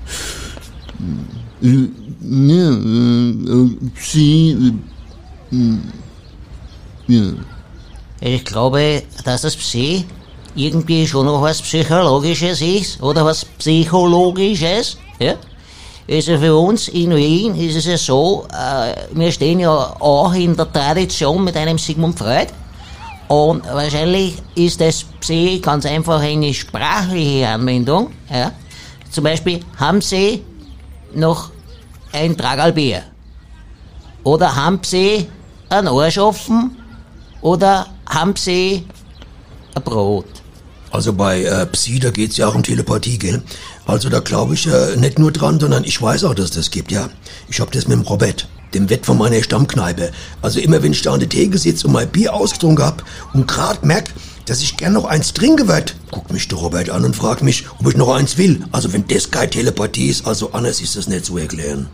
Ja, 0.09 0.15
äh, 0.15 0.17
Psi, 0.17 0.17
ja. 0.17 0.88
Ich 8.21 8.45
glaube, 8.45 9.03
dass 9.25 9.43
das 9.43 9.57
Psi 9.57 10.05
irgendwie 10.55 11.07
schon 11.07 11.27
noch 11.27 11.41
was 11.41 11.63
Psychologisches 11.63 12.61
ist 12.61 13.03
oder 13.03 13.25
was 13.25 13.45
Psychologisches. 13.45 14.99
Ja? 15.19 15.35
Also 16.11 16.39
für 16.39 16.57
uns 16.57 16.89
in 16.89 17.15
Wien 17.15 17.55
ist 17.55 17.77
es 17.77 17.87
ja 17.87 17.97
so, 17.97 18.47
äh, 18.51 18.95
wir 19.13 19.31
stehen 19.31 19.61
ja 19.61 19.71
auch 20.01 20.33
in 20.35 20.57
der 20.57 20.73
Tradition 20.73 21.45
mit 21.45 21.57
einem 21.57 21.79
Sigmund 21.79 22.19
Freud. 22.19 22.49
Und 23.29 23.65
wahrscheinlich 23.67 24.37
ist 24.55 24.81
das 24.81 25.05
Psi 25.21 25.61
ganz 25.63 25.85
einfach 25.85 26.21
eine 26.21 26.53
sprachliche 26.53 27.47
Anwendung. 27.47 28.11
Ja? 28.31 28.53
Zum 29.11 29.25
Beispiel, 29.25 29.61
haben 29.77 30.01
Sie 30.01 30.43
noch 31.15 31.51
ein 32.13 32.37
Tragalbier? 32.37 33.03
Oder 34.25 34.55
haben 34.55 34.81
Sie 34.83 35.29
einen 35.69 35.89
Arsch 35.89 36.19
offen? 36.19 36.77
Oder 37.41 37.87
haben 38.07 38.35
Sie 38.37 38.87
ein 39.75 39.83
Brot? 39.83 40.27
Also 40.91 41.13
bei 41.13 41.45
äh, 41.45 41.67
Psi, 41.67 42.01
da 42.01 42.11
geht's 42.11 42.39
ja 42.39 42.49
auch 42.49 42.55
um 42.55 42.63
Telepathie, 42.63 43.19
gell? 43.19 43.43
Also 43.87 44.09
da 44.09 44.21
glaube 44.21 44.55
ich 44.55 44.67
äh, 44.67 44.97
nicht 44.97 45.19
nur 45.19 45.33
dran, 45.33 45.61
sondern 45.61 45.85
ich 45.85 46.01
weiß 46.01 46.25
auch, 46.25 46.35
dass 46.35 46.51
das 46.51 46.71
gibt, 46.71 46.91
ja. 46.91 47.11
Ich 47.49 47.61
hab 47.61 47.71
das 47.73 47.87
mit 47.89 47.99
dem 47.99 48.03
Robert, 48.07 48.49
dem 48.75 48.89
Wett 48.89 49.05
von 49.05 49.19
meiner 49.19 49.43
Stammkneipe. 49.43 50.11
Also 50.41 50.61
immer 50.61 50.83
wenn 50.83 50.93
ich 50.93 51.03
da 51.03 51.13
an 51.13 51.21
der 51.21 51.29
Theke 51.29 51.59
sitze 51.59 51.87
und 51.87 51.93
mein 51.93 52.09
Bier 52.09 52.33
ausgetrunken 52.33 52.85
hab 52.85 53.05
und 53.35 53.47
grad 53.47 53.85
merk, 53.85 54.11
dass 54.51 54.61
ich 54.63 54.77
gern 54.77 54.93
noch 54.93 55.05
eins 55.05 55.33
trinken 55.33 55.69
werd, 55.69 55.95
guckt 56.11 56.33
mich 56.33 56.49
der 56.49 56.59
Robert 56.59 56.91
an 56.91 57.05
und 57.05 57.15
fragt 57.17 57.43
mich, 57.43 57.65
ob 57.79 57.89
ich 57.89 57.97
noch 57.97 58.15
eins 58.15 58.37
will. 58.39 58.65
Also 58.73 58.93
wenn 58.93 59.07
das 59.09 59.31
keine 59.31 59.51
Telepathie 59.51 60.09
ist, 60.09 60.27
also 60.27 60.53
anders 60.53 60.81
ist 60.81 60.97
das 60.97 61.09
nicht 61.09 61.25
zu 61.25 61.37
erklären. 61.39 61.89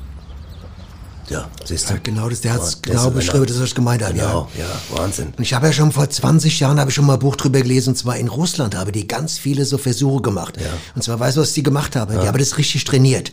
Ja, 1.30 1.48
siehst 1.64 1.88
du? 1.88 1.94
Ja, 1.94 2.00
genau, 2.02 2.28
das, 2.28 2.42
der 2.42 2.52
hat's 2.52 2.72
Ja, 2.86 2.92
genau 2.92 3.04
das- 3.06 3.14
beschrieben, 3.14 3.46
das 3.46 3.58
was 3.58 3.68
ich 3.68 3.74
gemeint 3.74 4.02
habe, 4.02 4.12
Genau, 4.12 4.48
ja. 4.58 4.64
ja, 4.64 4.98
Wahnsinn. 4.98 5.32
Und 5.36 5.42
ich 5.42 5.54
habe 5.54 5.66
ja 5.66 5.72
schon 5.72 5.90
vor 5.90 6.08
20 6.10 6.60
Jahren 6.60 6.78
habe 6.78 6.90
ich 6.90 6.94
schon 6.94 7.06
mal 7.06 7.14
ein 7.14 7.18
Buch 7.18 7.36
drüber 7.36 7.62
gelesen, 7.62 7.90
und 7.90 7.96
zwar 7.96 8.16
in 8.18 8.28
Russland 8.28 8.74
habe 8.76 8.92
die 8.92 9.08
ganz 9.08 9.38
viele 9.38 9.64
so 9.64 9.78
Versuche 9.78 10.20
gemacht. 10.20 10.58
Und 10.94 11.02
zwar 11.02 11.18
weißt 11.18 11.38
du, 11.38 11.40
was 11.40 11.54
die 11.54 11.62
gemacht 11.62 11.96
haben? 11.96 12.20
Die 12.20 12.26
haben 12.28 12.38
das 12.38 12.58
richtig 12.58 12.84
trainiert. 12.84 13.32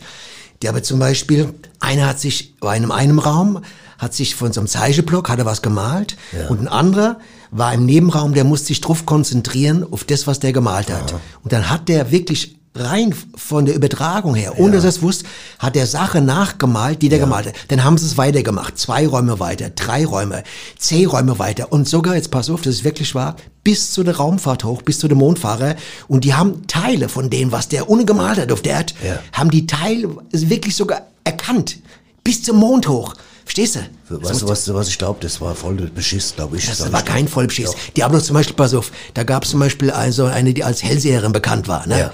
Die 0.62 0.68
haben 0.68 0.82
zum 0.82 1.00
Beispiel, 1.00 1.52
einer 1.80 2.06
hat 2.06 2.18
sich, 2.18 2.54
war 2.60 2.74
in 2.74 2.90
einem 2.90 3.18
Raum, 3.18 3.62
hat 4.02 4.12
sich 4.14 4.34
von 4.34 4.52
so 4.52 4.60
einem 4.60 4.66
Zeichenblock, 4.68 5.28
hat 5.28 5.38
er 5.38 5.46
was 5.46 5.62
gemalt 5.62 6.16
und 6.48 6.60
ein 6.60 6.68
anderer 6.68 7.18
war 7.52 7.72
im 7.72 7.86
Nebenraum, 7.86 8.34
der 8.34 8.44
musste 8.44 8.68
sich 8.68 8.80
drauf 8.80 9.06
konzentrieren, 9.06 9.86
auf 9.90 10.04
das, 10.04 10.26
was 10.26 10.40
der 10.40 10.52
gemalt 10.52 10.90
hat. 10.90 11.14
Und 11.44 11.52
dann 11.52 11.70
hat 11.70 11.88
der 11.88 12.10
wirklich 12.10 12.56
rein 12.74 13.14
von 13.36 13.66
der 13.66 13.74
Übertragung 13.76 14.34
her, 14.34 14.58
ohne 14.58 14.72
dass 14.76 14.84
er 14.84 14.88
es 14.88 15.02
wusste, 15.02 15.26
hat 15.58 15.74
der 15.76 15.86
Sache 15.86 16.22
nachgemalt, 16.22 17.02
die 17.02 17.10
der 17.10 17.18
gemalt 17.18 17.46
hat. 17.46 17.54
Dann 17.68 17.84
haben 17.84 17.98
sie 17.98 18.06
es 18.06 18.16
weitergemacht. 18.16 18.78
Zwei 18.78 19.06
Räume 19.06 19.38
weiter, 19.38 19.68
drei 19.70 20.04
Räume, 20.06 20.42
zehn 20.78 21.06
Räume 21.06 21.38
weiter. 21.38 21.70
Und 21.70 21.86
sogar, 21.86 22.14
jetzt 22.16 22.30
pass 22.30 22.48
auf, 22.50 22.62
das 22.62 22.76
ist 22.76 22.84
wirklich 22.84 23.14
wahr, 23.14 23.36
bis 23.62 23.92
zu 23.92 24.02
der 24.02 24.16
Raumfahrt 24.16 24.64
hoch, 24.64 24.80
bis 24.82 24.98
zu 24.98 25.06
dem 25.06 25.18
Mondfahrer. 25.18 25.76
Und 26.08 26.24
die 26.24 26.32
haben 26.34 26.66
Teile 26.66 27.08
von 27.10 27.28
dem, 27.30 27.52
was 27.52 27.68
der 27.68 27.90
ohne 27.90 28.06
gemalt 28.06 28.38
hat 28.38 28.50
auf 28.50 28.62
der 28.62 28.72
Erde, 28.72 28.94
Ja. 29.06 29.18
haben 29.34 29.50
die 29.50 29.66
Teile 29.66 30.08
wirklich 30.32 30.74
sogar 30.74 31.02
erkannt. 31.24 31.76
Bis 32.24 32.42
zum 32.42 32.56
Mond 32.56 32.88
hoch. 32.88 33.14
Verstehst 33.44 33.76
du? 33.76 33.80
Weißt 34.08 34.42
du, 34.42 34.48
was, 34.48 34.72
was 34.72 34.88
ich 34.88 34.98
glaube? 34.98 35.18
Das 35.20 35.40
war 35.40 35.54
voll 35.54 35.74
Beschiss, 35.74 36.34
glaube 36.34 36.56
ich. 36.56 36.66
Das 36.66 36.92
war 36.92 37.00
ich 37.00 37.06
kein 37.06 37.26
doch. 37.26 37.32
Vollbeschiss. 37.32 37.72
Doch. 37.72 37.78
Die 37.96 38.04
haben 38.04 38.14
doch 38.14 38.22
zum 38.22 38.34
Beispiel, 38.34 38.54
pass 38.54 38.72
auf, 38.74 38.92
da 39.14 39.24
gab 39.24 39.44
es 39.44 39.50
zum 39.50 39.60
Beispiel 39.60 39.90
also 39.90 40.24
eine, 40.26 40.54
die 40.54 40.64
als 40.64 40.82
Hellseherin 40.82 41.32
bekannt 41.32 41.68
war. 41.68 41.86
Ne? 41.86 41.98
Ja. 41.98 42.12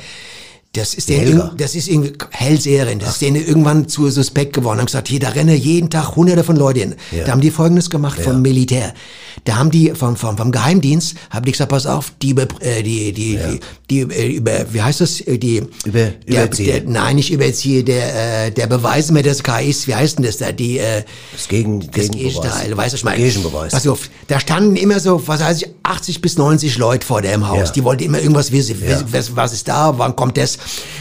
Das 0.75 0.93
ist 0.95 1.09
denen, 1.09 1.51
das 1.57 1.75
ist 1.75 1.89
irgendwie 1.89 2.13
Hellseherin. 2.31 2.99
Das 2.99 3.13
ist 3.13 3.23
denen 3.23 3.37
irgendwann 3.45 3.89
zu 3.89 4.11
suspekt 4.11 4.53
geworden. 4.53 4.79
Haben 4.79 4.87
gesagt, 4.87 5.09
hier, 5.09 5.19
da 5.19 5.31
rennen 5.31 5.57
jeden 5.57 5.89
Tag 5.89 6.15
hunderte 6.15 6.45
von 6.45 6.57
Leuten. 6.57 6.95
Ja. 7.11 7.25
Da 7.25 7.33
haben 7.33 7.41
die 7.41 7.51
Folgendes 7.51 7.89
gemacht 7.89 8.21
vom 8.21 8.43
Militär. 8.43 8.93
Da 9.45 9.57
haben 9.57 9.71
die 9.71 9.93
vom, 9.95 10.17
vom, 10.17 10.37
vom 10.37 10.53
Geheimdienst, 10.53 11.15
haben 11.31 11.45
die 11.47 11.53
gesagt, 11.53 11.71
pass 11.71 11.87
auf, 11.87 12.13
die 12.21 12.31
über, 12.31 12.43
äh, 12.61 12.83
die, 12.83 13.13
die, 13.13 13.39
die, 13.39 13.61
die, 13.89 14.01
äh, 14.15 14.27
über, 14.37 14.67
wie 14.73 14.83
heißt 14.83 15.01
das, 15.01 15.21
äh, 15.23 15.39
die, 15.39 15.63
Über- 15.87 16.11
der, 16.29 16.49
der, 16.49 16.83
nein, 16.85 17.17
nicht 17.17 17.33
überziehe, 17.33 17.83
der, 17.85 18.47
äh, 18.47 18.51
der 18.51 18.67
Beweis 18.67 19.11
mehr 19.11 19.23
des 19.23 19.43
KIs, 19.43 19.87
wie 19.87 19.95
heißt 19.95 20.19
denn 20.19 20.25
das 20.27 20.39
da, 20.39 20.51
die, 20.53 20.79
äh, 20.79 21.03
Das 21.33 21.49
Gegen, 21.49 21.81
das 21.81 21.91
Gegenbeweis. 21.93 22.35
Gegenteil, 22.35 22.77
weißt 22.77 22.93
du, 22.93 22.97
ich 22.97 23.05
meine? 23.05 23.17
Gegenbeweis. 23.25 23.73
Pass 23.73 23.87
auf, 23.87 24.11
da 24.27 24.39
standen 24.41 24.75
immer 24.77 24.99
so, 25.01 25.23
was 25.27 25.41
weiß 25.41 25.63
ich, 25.63 25.69
80 25.85 26.21
bis 26.21 26.37
90 26.37 26.77
Leute 26.77 27.07
vor 27.07 27.23
dem 27.23 27.49
Haus. 27.49 27.69
Ja. 27.69 27.73
Die 27.73 27.85
wollten 27.85 28.03
immer 28.03 28.19
irgendwas 28.21 28.51
wissen, 28.53 28.77
was, 29.13 29.35
was 29.37 29.53
ist 29.53 29.69
da, 29.69 29.97
wann 29.99 30.15
kommt 30.17 30.37
das? 30.37 30.58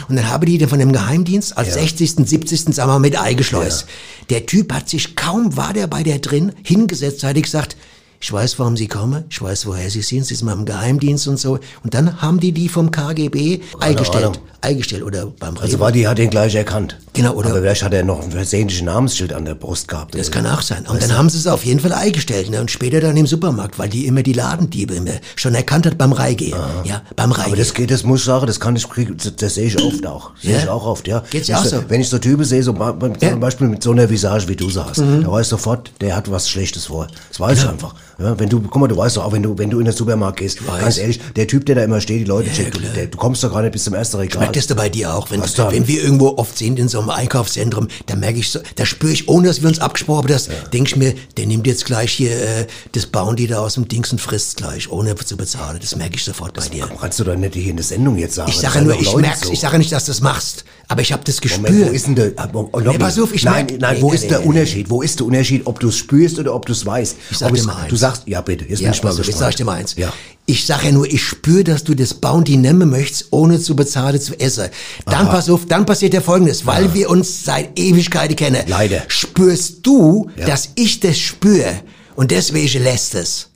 Und 0.08 0.16
dann 0.16 0.28
habe 0.28 0.46
die 0.46 0.66
von 0.66 0.78
dem 0.78 0.92
Geheimdienst 0.92 1.56
als 1.56 1.74
60., 1.74 2.12
70., 2.24 2.74
sagen 2.74 2.76
wir 2.76 2.86
mal, 2.86 2.98
mit 2.98 3.16
eingeschleust. 3.16 3.86
Der 4.30 4.46
Typ 4.46 4.72
hat 4.72 4.88
sich, 4.88 5.16
kaum 5.16 5.56
war 5.56 5.72
der 5.72 5.86
bei 5.86 6.02
der 6.02 6.18
drin, 6.18 6.52
hingesetzt, 6.62 7.24
hat 7.24 7.36
gesagt, 7.42 7.76
ich 8.20 8.32
weiß, 8.32 8.58
warum 8.58 8.76
Sie 8.76 8.88
kommen, 8.88 9.24
ich 9.30 9.40
weiß, 9.40 9.66
woher 9.66 9.88
Sie 9.90 10.02
sind, 10.02 10.26
Sie 10.26 10.34
sind 10.34 10.46
mal 10.46 10.52
im 10.54 10.64
Geheimdienst 10.64 11.28
und 11.28 11.38
so. 11.38 11.58
Und 11.84 11.94
dann 11.94 12.20
haben 12.20 12.40
die 12.40 12.50
die 12.52 12.68
vom 12.68 12.90
KGB 12.90 13.60
eingestellt. 13.80 14.24
Ahnung. 14.24 14.36
Eingestellt 14.60 15.04
oder 15.04 15.26
beim 15.38 15.56
Also 15.56 15.74
Rewe. 15.76 15.80
war 15.80 15.92
die, 15.92 16.08
hat 16.08 16.18
ihn 16.18 16.30
gleich 16.30 16.56
erkannt. 16.56 16.96
Genau, 17.12 17.32
oder- 17.34 17.50
Aber 17.50 17.60
vielleicht 17.60 17.84
hat 17.84 17.94
er 17.94 18.02
noch 18.02 18.20
ein 18.24 18.32
versehentliches 18.32 18.84
Namensschild 18.84 19.32
an 19.32 19.44
der 19.44 19.54
Brust 19.54 19.86
gehabt. 19.86 20.16
Das 20.18 20.32
kann 20.32 20.46
auch 20.48 20.62
sein. 20.62 20.84
Und 20.88 21.00
dann 21.00 21.16
haben 21.16 21.30
sie 21.30 21.38
es 21.38 21.46
auf 21.46 21.64
jeden 21.64 21.78
Fall 21.78 21.92
eingestellt. 21.92 22.50
Ne? 22.50 22.60
Und 22.60 22.68
später 22.68 23.00
dann 23.00 23.16
im 23.16 23.28
Supermarkt, 23.28 23.78
weil 23.78 23.88
die 23.88 24.06
immer 24.06 24.24
die 24.24 24.32
Ladendiebe 24.32 24.94
immer 24.94 25.12
schon 25.36 25.54
erkannt 25.54 25.86
hat 25.86 25.96
beim 25.96 26.10
Reingehen. 26.10 26.58
Ja, 26.82 27.02
beim 27.14 27.30
Reingehen. 27.30 27.52
Aber 27.52 27.56
das 27.56 27.72
geht, 27.72 27.92
das 27.92 28.02
muss 28.02 28.18
ich 28.20 28.24
sagen, 28.26 28.46
das 28.48 28.58
kann 28.58 28.74
ich, 28.74 28.84
das, 29.16 29.36
das 29.36 29.54
sehe 29.54 29.66
ich 29.68 29.80
oft 29.80 30.04
auch. 30.04 30.32
Sehe 30.42 30.54
Ja? 30.54 30.58
ich 30.58 30.68
auch 30.68 30.84
oft, 30.86 31.06
ja. 31.06 31.22
Geht's 31.30 31.48
ich 31.48 31.54
auch 31.54 31.64
so? 31.64 31.84
Wenn 31.88 32.00
ich 32.00 32.08
so 32.08 32.18
Typen 32.18 32.44
sehe, 32.44 32.64
so 32.64 32.72
ba- 32.72 32.96
Ja. 33.00 33.28
Mhm. 33.28 33.32
zum 33.34 33.40
Beispiel 33.40 33.68
mit 33.68 33.82
so 33.84 33.92
einer 33.92 34.10
Visage, 34.10 34.48
wie 34.48 34.56
du 34.56 34.68
sie 34.70 34.84
hast, 34.84 34.98
da 34.98 35.30
weiß 35.30 35.46
ich 35.46 35.50
sofort, 35.50 35.92
der 36.00 36.16
hat 36.16 36.28
was 36.32 36.50
Schlechtes 36.50 36.86
vor. 36.86 37.06
Das 37.28 37.38
weiß 37.38 37.58
ich 37.62 37.68
einfach. 37.68 37.94
Ja, 38.20 38.36
wenn 38.36 38.48
du, 38.48 38.60
guck 38.60 38.76
mal, 38.80 38.88
du 38.88 38.96
weißt 38.96 39.16
doch 39.16 39.24
auch, 39.26 39.32
wenn 39.32 39.44
du, 39.44 39.56
wenn 39.58 39.70
du 39.70 39.78
in 39.78 39.84
den 39.84 39.94
Supermarkt 39.94 40.40
gehst, 40.40 40.58
ganz 40.66 40.98
ehrlich, 40.98 41.20
der 41.36 41.46
Typ, 41.46 41.64
der 41.66 41.76
da 41.76 41.84
immer 41.84 42.00
steht, 42.00 42.18
die 42.20 42.24
Leute 42.24 42.50
checkt, 42.50 42.74
du, 42.76 42.80
der, 42.80 43.06
du 43.06 43.16
kommst 43.16 43.44
doch 43.44 43.60
nicht 43.60 43.70
bis 43.70 43.84
zum 43.84 43.94
ersten 43.94 44.16
Regal. 44.16 44.40
Merkt 44.40 44.56
das 44.56 44.66
da 44.66 44.74
bei 44.74 44.88
dir 44.88 45.14
auch, 45.14 45.30
wenn, 45.30 45.40
wenn 45.40 45.86
wir 45.86 46.02
irgendwo 46.02 46.36
oft 46.36 46.58
sind 46.58 46.80
in 46.80 46.88
so 46.88 46.98
einem 46.98 47.10
Einkaufszentrum, 47.10 47.86
da 48.06 48.16
merke 48.16 48.40
ich 48.40 48.50
so, 48.50 48.58
da 48.74 48.84
spüre 48.84 49.12
ich, 49.12 49.28
ohne 49.28 49.46
dass 49.46 49.62
wir 49.62 49.68
uns 49.68 49.78
abgesprochen 49.78 50.18
haben, 50.24 50.28
das 50.28 50.48
denke 50.72 50.88
ich 50.90 50.96
mir, 50.96 51.14
der 51.36 51.46
nimmt 51.46 51.68
jetzt 51.68 51.84
gleich 51.84 52.10
hier 52.12 52.32
äh, 52.32 52.66
das 52.90 53.06
Bounty 53.06 53.46
da 53.46 53.60
aus 53.60 53.74
dem 53.74 53.86
Dings 53.86 54.10
und 54.10 54.20
frisst 54.20 54.56
gleich, 54.56 54.90
ohne 54.90 55.14
zu 55.14 55.36
bezahlen. 55.36 55.78
Das 55.80 55.94
merke 55.94 56.16
ich 56.16 56.24
sofort 56.24 56.54
bei 56.54 56.66
dir. 56.68 56.88
Kannst 57.00 57.20
du 57.20 57.24
doch 57.24 57.36
nicht 57.36 57.54
hier 57.54 57.70
in 57.70 57.76
der 57.76 57.84
Sendung 57.84 58.18
jetzt 58.18 58.34
sagen. 58.34 58.50
Ich 58.50 58.60
Das 58.60 58.72
sage 58.72 58.84
nur, 58.84 58.98
ich 59.00 59.14
merk's, 59.14 59.42
so. 59.42 59.52
ich 59.52 59.60
sage 59.60 59.78
nicht, 59.78 59.92
dass 59.92 60.06
du 60.06 60.10
das 60.10 60.20
machst, 60.22 60.64
aber 60.88 61.02
ich 61.02 61.12
habe 61.12 61.22
das 61.24 61.40
Gespür. 61.40 61.70
Moment, 61.70 61.88
wo 61.90 61.92
ist 61.94 62.06
denn 62.08 62.14
der, 62.16 62.32
ah, 62.36 62.48
oh, 62.52 62.68
oh, 62.72 62.80
Nee, 62.80 62.98
pass 62.98 63.16
auf, 63.20 63.32
ich 63.32 63.44
nein, 63.44 63.66
merk- 63.66 63.80
nein, 63.80 63.94
nee, 63.96 64.02
wo 64.02 64.08
nee, 64.08 64.14
ist 64.16 64.28
der. 64.28 64.44
Unterschied? 64.44 64.90
Wo 64.90 65.02
ist 65.02 65.20
der 65.20 65.26
Unterschied, 65.26 65.62
ob 65.66 65.78
du 65.78 65.88
es 65.88 65.96
spürst 65.96 66.38
oder 66.40 66.52
ob 66.54 66.66
du 66.66 66.72
es 66.72 66.84
weißt? 66.84 67.16
Ich 67.30 67.38
sag 67.38 67.52
dir 67.52 67.60
es- 67.60 67.66
mal 67.66 67.76
eins. 67.76 67.90
Sagst, 68.10 68.22
ja 68.26 68.40
bitte, 68.40 68.64
jetzt 68.64 68.80
Ja, 68.80 68.88
bin 68.90 68.94
ich 68.96 69.02
mal 69.02 69.08
pass 69.10 69.20
auf, 69.20 69.26
jetzt 69.26 69.26
gespannt. 69.26 69.40
sag 69.40 69.50
ich 69.50 69.56
dir 69.56 69.64
mal 69.64 69.72
eins. 69.74 69.94
Ja. 69.96 70.12
Ich 70.46 70.64
sage 70.66 70.86
ja 70.86 70.92
nur, 70.92 71.06
ich 71.06 71.22
spüre, 71.22 71.64
dass 71.64 71.84
du 71.84 71.94
das 71.94 72.14
Bounty 72.14 72.56
nehmen 72.56 72.88
möchtest, 72.88 73.26
ohne 73.30 73.60
zu 73.60 73.76
bezahlen 73.76 74.20
zu 74.20 74.38
essen. 74.40 74.68
Dann 75.06 75.28
pass 75.28 75.50
auf, 75.50 75.66
dann 75.66 75.84
passiert 75.84 76.14
ja 76.14 76.20
Folgendes, 76.20 76.64
weil 76.64 76.94
wir 76.94 77.10
uns 77.10 77.44
seit 77.44 77.78
Ewigkeiten 77.78 78.34
kennen. 78.36 78.62
Leider. 78.66 79.02
Spürst 79.08 79.78
du, 79.86 80.30
Ja. 80.36 80.46
dass 80.46 80.70
ich 80.74 81.00
das 81.00 81.18
spüre 81.18 81.80
und 82.16 82.30
deswegen 82.30 82.82
lässt 82.82 83.14
es. 83.14 83.48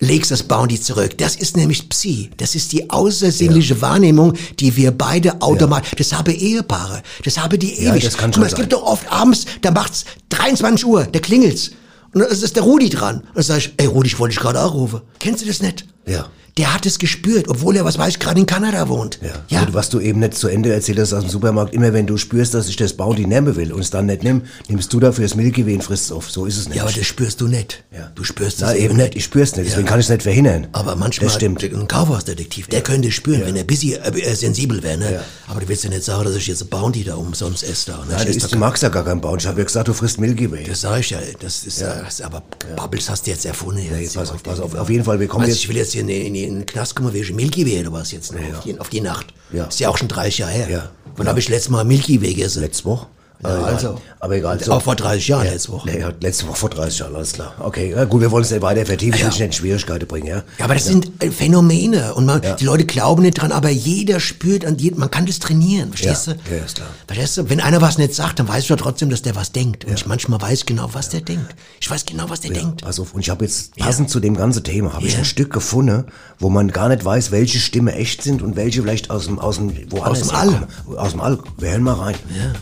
Legst 0.00 0.32
das 0.32 0.42
Bounty 0.42 0.80
zurück. 0.80 1.16
Das 1.18 1.36
ist 1.36 1.56
nämlich 1.56 1.88
Psi. 1.88 2.30
Das 2.36 2.56
ist 2.56 2.72
die 2.72 2.90
außersinnliche 2.90 3.80
Wahrnehmung, 3.80 4.32
die 4.58 4.74
wir 4.76 4.90
beide 4.90 5.40
automatisch, 5.40 5.92
das 5.96 6.12
haben 6.12 6.34
Ehepaare. 6.34 7.04
Das 7.24 7.38
haben 7.38 7.56
die 7.56 7.80
Ja, 7.80 7.92
ewig. 7.92 8.02
das 8.02 8.16
kann 8.16 8.32
Guck 8.32 8.40
mal, 8.40 8.46
es 8.46 8.56
gibt 8.56 8.72
doch 8.72 8.82
oft 8.82 9.06
abends, 9.12 9.44
da 9.60 9.70
macht's 9.70 10.04
23 10.30 10.84
Uhr, 10.86 11.04
da 11.04 11.20
klingelt's. 11.20 11.70
Und 12.14 12.20
dann 12.20 12.30
ist 12.30 12.56
der 12.56 12.62
Rudi 12.62 12.88
dran. 12.88 13.20
Und 13.20 13.36
dann 13.36 13.42
sag 13.42 13.58
ich, 13.58 13.74
ey 13.76 13.86
Rudi, 13.86 14.08
ich 14.08 14.18
wollte 14.18 14.34
dich 14.34 14.40
gerade 14.40 14.60
anrufen. 14.60 15.00
Kennst 15.18 15.42
du 15.42 15.46
das 15.46 15.62
nicht? 15.62 15.86
Ja. 16.06 16.28
Der 16.58 16.74
hat 16.74 16.84
es 16.84 16.98
gespürt, 16.98 17.48
obwohl 17.48 17.76
er, 17.76 17.84
was 17.84 17.96
weiß 17.96 18.14
ich, 18.14 18.18
gerade 18.18 18.38
in 18.38 18.44
Kanada 18.46 18.88
wohnt. 18.88 19.18
Ja. 19.22 19.30
ja. 19.48 19.62
Und 19.62 19.72
was 19.72 19.88
du 19.88 20.00
eben 20.00 20.20
nicht 20.20 20.34
zu 20.34 20.48
Ende 20.48 20.72
erzählt 20.72 20.98
hast 20.98 21.14
aus 21.14 21.22
dem 21.22 21.30
Supermarkt, 21.30 21.72
immer 21.72 21.94
wenn 21.94 22.06
du 22.06 22.18
spürst, 22.18 22.52
dass 22.52 22.68
ich 22.68 22.76
das 22.76 22.92
Bounty 22.92 23.26
nehmen 23.26 23.56
will 23.56 23.72
und 23.72 23.80
es 23.80 23.90
dann 23.90 24.06
nicht 24.06 24.22
nimm, 24.22 24.42
nimmst 24.68 24.92
du 24.92 25.00
dafür 25.00 25.24
das 25.24 25.34
Milky 25.34 25.66
Way 25.66 25.76
und 25.76 25.84
frisst 25.84 26.06
es 26.06 26.12
auf. 26.12 26.30
So 26.30 26.44
ist 26.44 26.58
es 26.58 26.68
nicht. 26.68 26.76
Ja, 26.76 26.82
aber 26.82 26.92
das 26.92 27.06
spürst 27.06 27.40
du 27.40 27.48
nicht. 27.48 27.84
Ja. 27.90 28.12
Du 28.14 28.22
spürst 28.22 28.60
es 28.60 28.74
eben 28.74 28.96
nicht. 28.96 29.14
Ich 29.16 29.24
spür's 29.24 29.56
nicht. 29.56 29.70
Deswegen 29.70 29.86
kann 29.86 29.98
ich 29.98 30.06
es 30.06 30.10
nicht 30.10 30.22
verhindern. 30.22 30.66
Aber 30.72 30.94
manchmal, 30.96 31.28
Das 31.28 31.36
stimmt. 31.36 31.62
ein 31.62 31.88
Kaufhausdetektiv, 31.88 32.66
der 32.66 32.82
könnte 32.82 33.10
spüren, 33.12 33.42
wenn 33.46 33.56
er 33.56 33.64
busy, 33.64 33.94
äh, 33.94 34.08
äh, 34.10 34.34
sensibel 34.34 34.82
wäre. 34.82 34.98
Ne? 34.98 35.12
Ja. 35.14 35.24
Aber 35.48 35.60
du 35.60 35.68
willst 35.68 35.84
ja 35.84 35.90
nicht 35.90 36.02
sagen, 36.04 36.24
dass 36.24 36.34
ich 36.36 36.46
jetzt 36.46 36.62
ein 36.62 36.68
Bounty 36.68 37.04
da 37.04 37.14
umsonst 37.14 37.62
esse. 37.64 37.92
Da, 37.92 37.98
ne? 37.98 38.04
Nein, 38.10 38.28
Ich 38.28 38.44
du, 38.44 38.58
magst 38.58 38.82
ja 38.82 38.90
gar 38.90 39.04
keinen 39.04 39.20
Bounty. 39.20 39.44
Ich 39.44 39.48
habe 39.48 39.60
ja 39.60 39.64
gesagt, 39.64 39.88
du 39.88 39.94
frisst 39.94 40.20
Milky 40.20 40.50
Way. 40.50 40.64
Das 40.64 40.82
sag 40.82 41.00
ich 41.00 41.10
ja, 41.10 41.18
das 41.40 41.64
ist, 41.64 41.80
ja. 41.80 42.02
das, 42.02 42.20
aber 42.20 42.42
Bubbles 42.76 43.08
hast 43.08 43.26
du 43.26 43.30
jetzt 43.30 43.46
erfunden. 43.46 43.80
Ja, 43.80 43.92
jetzt. 43.92 44.00
jetzt 44.02 44.14
pass 44.16 44.30
auf, 44.30 44.42
pass 44.42 44.60
auf. 44.60 44.74
Auf 44.74 44.90
jeden 44.90 45.04
Fall, 45.04 45.18
wir 45.18 45.28
kommen 45.28 45.42
Also 45.44 45.52
jetzt... 45.52 45.62
ich 45.62 45.68
will 45.68 45.76
jetzt 45.76 45.92
hier 45.92 46.02
in, 46.02 46.08
in, 46.08 46.34
in 46.44 46.54
den 46.56 46.66
Knast 46.66 46.94
kommen, 46.96 47.12
wegen 47.12 47.36
Milky 47.36 47.66
Way 47.66 47.80
oder 47.80 47.92
was 47.92 48.12
jetzt 48.12 48.32
noch, 48.32 48.40
auf, 48.40 48.64
die, 48.64 48.78
auf 48.78 48.88
die 48.88 49.00
Nacht. 49.00 49.26
Ja. 49.52 49.64
Ist 49.64 49.80
ja 49.80 49.88
auch 49.88 49.98
schon 49.98 50.08
30 50.08 50.38
Jahre 50.38 50.52
her. 50.52 50.70
Ja. 50.70 50.90
Wann 51.16 51.28
habe 51.28 51.38
ich 51.38 51.48
letztes 51.48 51.70
Mal 51.70 51.84
Milky 51.84 52.20
Way 52.20 52.34
gegessen? 52.34 52.62
Letzte 52.62 52.84
Woche? 52.84 53.06
Ja, 53.44 53.48
Aber 53.50 53.58
egal. 53.58 53.74
also. 53.74 54.00
Aber 54.20 54.36
egal. 54.36 54.58
Auch 54.70 54.82
vor 54.82 54.94
30 54.94 55.26
Jahren 55.28 55.46
letzte 55.48 55.72
Woche. 55.72 55.98
Ja, 55.98 56.12
letzte 56.20 56.46
Woche 56.46 56.56
vor 56.56 56.70
30 56.70 56.98
Jahren, 57.00 57.16
alles 57.16 57.32
klar. 57.32 57.54
Okay, 57.58 57.90
ja, 57.90 58.04
gut, 58.04 58.20
wir 58.20 58.30
wollen 58.30 58.44
es 58.44 58.50
nicht 58.52 58.62
weiter 58.62 58.86
vertiefen, 58.86 59.14
ich 59.14 59.20
Ja. 59.20 59.26
will 59.26 59.30
dich 59.32 59.40
nicht 59.40 59.46
in 59.48 59.52
Schwierigkeiten 59.52 60.06
bringen, 60.06 60.26
ja? 60.28 60.42
Ja, 60.58 60.64
aber 60.64 60.74
das 60.74 60.84
sind 60.84 61.10
äh, 61.20 61.30
Phänomene 61.30 62.14
und 62.14 62.26
man, 62.26 62.40
Ja. 62.42 62.54
die 62.54 62.64
Leute 62.64 62.84
glauben 62.84 63.22
nicht 63.22 63.40
dran, 63.40 63.50
aber 63.50 63.68
jeder 63.70 64.20
spürt 64.20 64.64
an 64.64 64.78
jedem, 64.78 65.00
man 65.00 65.10
kann 65.10 65.26
das 65.26 65.40
trainieren, 65.40 65.88
verstehst 65.88 66.28
Ja, 66.28 66.34
du? 66.34 66.54
ja, 66.56 66.64
ist 66.64 66.76
klar. 66.76 66.88
Verstehst 67.08 67.36
du? 67.38 67.50
Wenn 67.50 67.60
einer 67.60 67.80
was 67.80 67.98
nicht 67.98 68.14
sagt, 68.14 68.38
dann 68.38 68.46
weißt 68.46 68.68
du 68.68 68.74
ja 68.74 68.76
trotzdem, 68.76 69.10
dass 69.10 69.22
der 69.22 69.34
was 69.34 69.50
denkt. 69.50 69.84
Und 69.86 69.94
ich 69.94 70.06
manchmal 70.06 70.40
weiß 70.40 70.64
genau, 70.66 70.88
was 70.92 71.08
der 71.08 71.20
denkt. 71.22 71.54
Ich 71.80 71.90
weiß 71.90 72.04
genau, 72.06 72.30
was 72.30 72.40
der 72.42 72.52
denkt. 72.52 72.84
Also, 72.84 73.06
und 73.12 73.20
ich 73.20 73.30
habe 73.30 73.44
jetzt, 73.44 73.74
passend 73.76 74.08
zu 74.08 74.20
dem 74.20 74.36
ganzen 74.36 74.62
Thema, 74.62 74.92
habe 74.94 75.06
ich 75.06 75.14
Ja. 75.14 75.18
ein 75.18 75.24
Stück 75.24 75.52
gefunden, 75.52 76.04
wo 76.38 76.48
man 76.48 76.68
gar 76.70 76.88
nicht 76.88 77.04
weiß, 77.04 77.32
welche 77.32 77.58
Stimme 77.58 77.94
echt 77.96 78.22
sind 78.22 78.40
und 78.42 78.54
welche 78.54 78.82
vielleicht 78.82 79.10
aus 79.10 79.24
dem, 79.26 79.40
aus 79.40 79.56
dem, 79.56 79.72
woanders 79.90 80.22
Aus 80.22 80.28
dem 80.28 80.36
All. 80.36 80.68
Aus 80.96 81.10
dem 81.10 81.20
All. 81.20 81.38
Wir 81.58 81.70
hören 81.70 81.82
mal 81.82 81.94
rein. 81.94 82.14
Ja. 82.38 82.52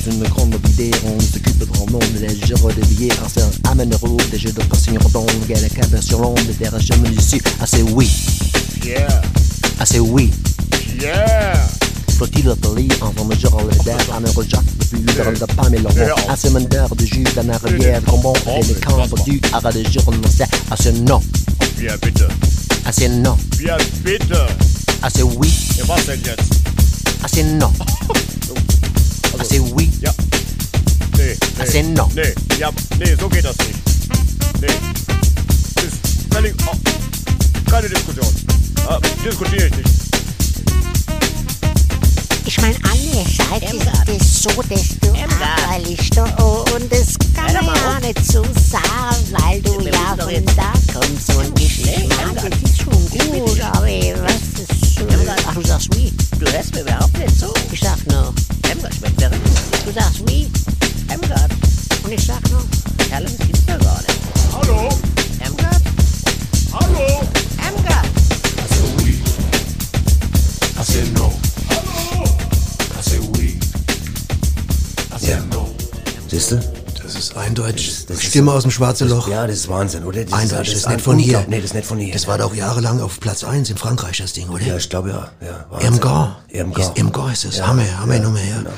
une 0.00 0.22
grande 0.24 0.54
idée, 0.70 0.90
on 1.04 1.20
s'occupe 1.20 1.58
de 1.58 1.64
monde, 1.90 2.02
les 2.20 2.28
de 2.28 2.86
billets, 2.86 3.12
anciens 3.24 3.50
amèneront 3.70 4.16
des 4.30 4.38
jeux 4.38 4.52
de 4.52 4.62
passion, 4.62 4.94
donc 5.12 5.28
à 5.50 5.60
la 5.60 6.00
sur 6.00 6.20
l'onde, 6.20 6.38
des 6.58 6.68
rachements 6.68 7.08
ici, 7.18 7.40
assez 7.60 7.82
oui. 7.82 8.08
Yeah. 8.84 9.06
Ah, 9.10 9.82
assez 9.82 9.98
oui. 9.98 10.30
Yeah. 11.00 11.52
Faut-il 12.18 12.44
le 12.44 12.52
en 13.02 13.12
forme 13.12 13.30
de 13.30 13.34
le 13.34 13.84
d'air, 13.84 13.98
en 14.12 14.16
un 14.16 14.20
le 14.20 14.84
plus 14.86 14.98
libre 14.98 15.32
de 15.32 15.54
pas 15.54 15.68
m'éloigner, 15.68 16.08
un 16.28 16.36
de 16.96 17.06
jus, 17.06 17.24
d'un 17.34 17.48
arrière, 17.50 18.02
combo, 18.04 18.32
élégant, 18.46 19.06
foutu, 19.08 19.40
à 19.52 19.72
des 19.72 19.84
jours, 19.84 20.04
on 20.06 20.28
sait, 20.28 20.44
assez 20.70 20.92
non. 20.92 21.20
Bien. 21.76 21.94
Assez 22.86 23.08
non. 23.08 23.36
Bien. 23.58 23.76
Assez 25.02 25.22
oui. 25.22 25.52
Assez 27.24 27.44
non. 27.44 27.72
assez 29.38 29.58
non, 29.58 29.66
assez 29.66 29.72
oui, 29.74 29.90
Ja. 30.00 30.12
Nee, 31.16 31.36
nee. 31.56 31.62
assez 31.62 31.82
non. 31.82 32.08
Nee, 32.14 32.34
ja, 32.58 32.70
nee, 32.98 33.16
so 33.18 33.28
geht 33.28 33.44
das 33.44 33.56
nicht. 33.58 33.78
Nee. 34.60 34.66
Ist 35.86 35.98
völlig. 36.30 36.54
Oh, 36.66 36.76
keine 37.70 37.88
Diskussion. 37.88 38.26
Ah, 38.88 38.98
diskutiere 39.24 39.66
ich 39.66 39.76
nicht. 39.76 39.88
Ich 42.44 42.60
meine, 42.60 42.76
andererseits 42.82 43.72
ist 44.08 44.20
es 44.20 44.42
so, 44.42 44.50
dass 44.68 44.98
du 45.00 45.08
arbeitest 45.08 46.18
und 46.74 46.92
das 46.92 47.14
kann 47.34 47.64
man 47.64 47.74
ja 47.76 48.00
nicht 48.00 48.26
so 48.26 48.42
sagen, 48.42 49.24
weil 49.30 49.62
du 49.62 49.80
ja 49.80 50.16
von 50.18 50.44
da 50.56 50.72
kommst 50.92 51.34
und 51.34 51.60
ich 51.60 51.84
meine, 51.86 52.34
das 52.34 52.70
ist 52.70 52.82
schon 52.82 53.08
gut, 53.10 53.60
aber 53.60 53.86
was 53.86 54.60
ist 54.60 54.96
so... 54.96 55.06
Ach, 55.46 55.54
du 55.54 55.62
sagst 55.62 55.96
wie? 55.96 56.12
Du 56.38 56.52
hörst 56.52 56.74
mir 56.74 56.82
überhaupt 56.82 57.16
nicht 57.16 57.38
zu. 57.38 57.46
Ich 57.70 57.80
sag 57.80 58.06
nur, 58.08 58.34
Verrückt. 58.82 59.86
du 59.86 59.92
sagst 59.92 60.28
wie? 60.28 60.50
Emgard, 61.08 61.50
Und 62.04 62.12
ich 62.12 62.24
sag 62.26 62.40
nur, 62.50 62.62
Kerl, 63.08 63.22
das 63.24 63.38
gibt's 63.38 63.64
doch 63.66 63.78
gar 63.78 64.00
nicht. 64.00 64.18
Hallo? 64.52 64.88
Emgard, 65.40 65.82
Hallo? 66.72 67.20
Emgard. 67.58 68.08
Siehst 76.28 76.52
du? 76.52 76.60
Das 77.02 77.14
ist 77.14 77.36
eindeutig. 77.36 78.06
Das 78.06 78.16
ist 78.16 78.24
Stimme 78.24 78.50
so- 78.52 78.56
aus 78.56 78.62
dem 78.62 78.70
schwarzen 78.70 79.06
das, 79.06 79.16
Loch. 79.18 79.28
Ja, 79.28 79.46
das 79.46 79.56
ist 79.56 79.68
Wahnsinn, 79.68 80.02
oder? 80.04 80.24
Das 80.24 80.32
Eindeutig, 80.32 80.70
das 80.70 80.78
ist 80.78 80.86
ein 80.86 80.94
nicht 80.94 81.04
von 81.04 81.18
hier. 81.18 81.44
Nee, 81.46 81.56
das 81.56 81.66
ist 81.66 81.74
nicht 81.74 81.86
von 81.86 81.98
hier. 81.98 82.12
Das 82.12 82.26
war 82.26 82.38
doch 82.38 82.54
jahrelang 82.54 83.00
auf 83.02 83.20
Platz 83.20 83.44
1 83.44 83.68
in 83.68 83.76
Frankreich, 83.76 84.16
das 84.16 84.32
Ding, 84.32 84.48
oder? 84.48 84.64
Ja, 84.64 84.76
ich 84.78 84.88
glaube 84.88 85.10
ja. 85.10 85.30
ja 85.46 85.66
Wahnsinn. 85.68 85.92
Irmgard. 85.92 86.36
Irmgard. 86.52 86.90
Ist- 86.90 86.98
Irmgard 86.98 87.32
ist 87.32 87.44
es. 87.46 87.56
Ja, 87.58 87.66
Hammer, 87.66 87.98
Hammer 88.00 88.14
ja, 88.16 88.22
Nummer, 88.22 88.40
ja. 88.42 88.58
genau. 88.58 88.70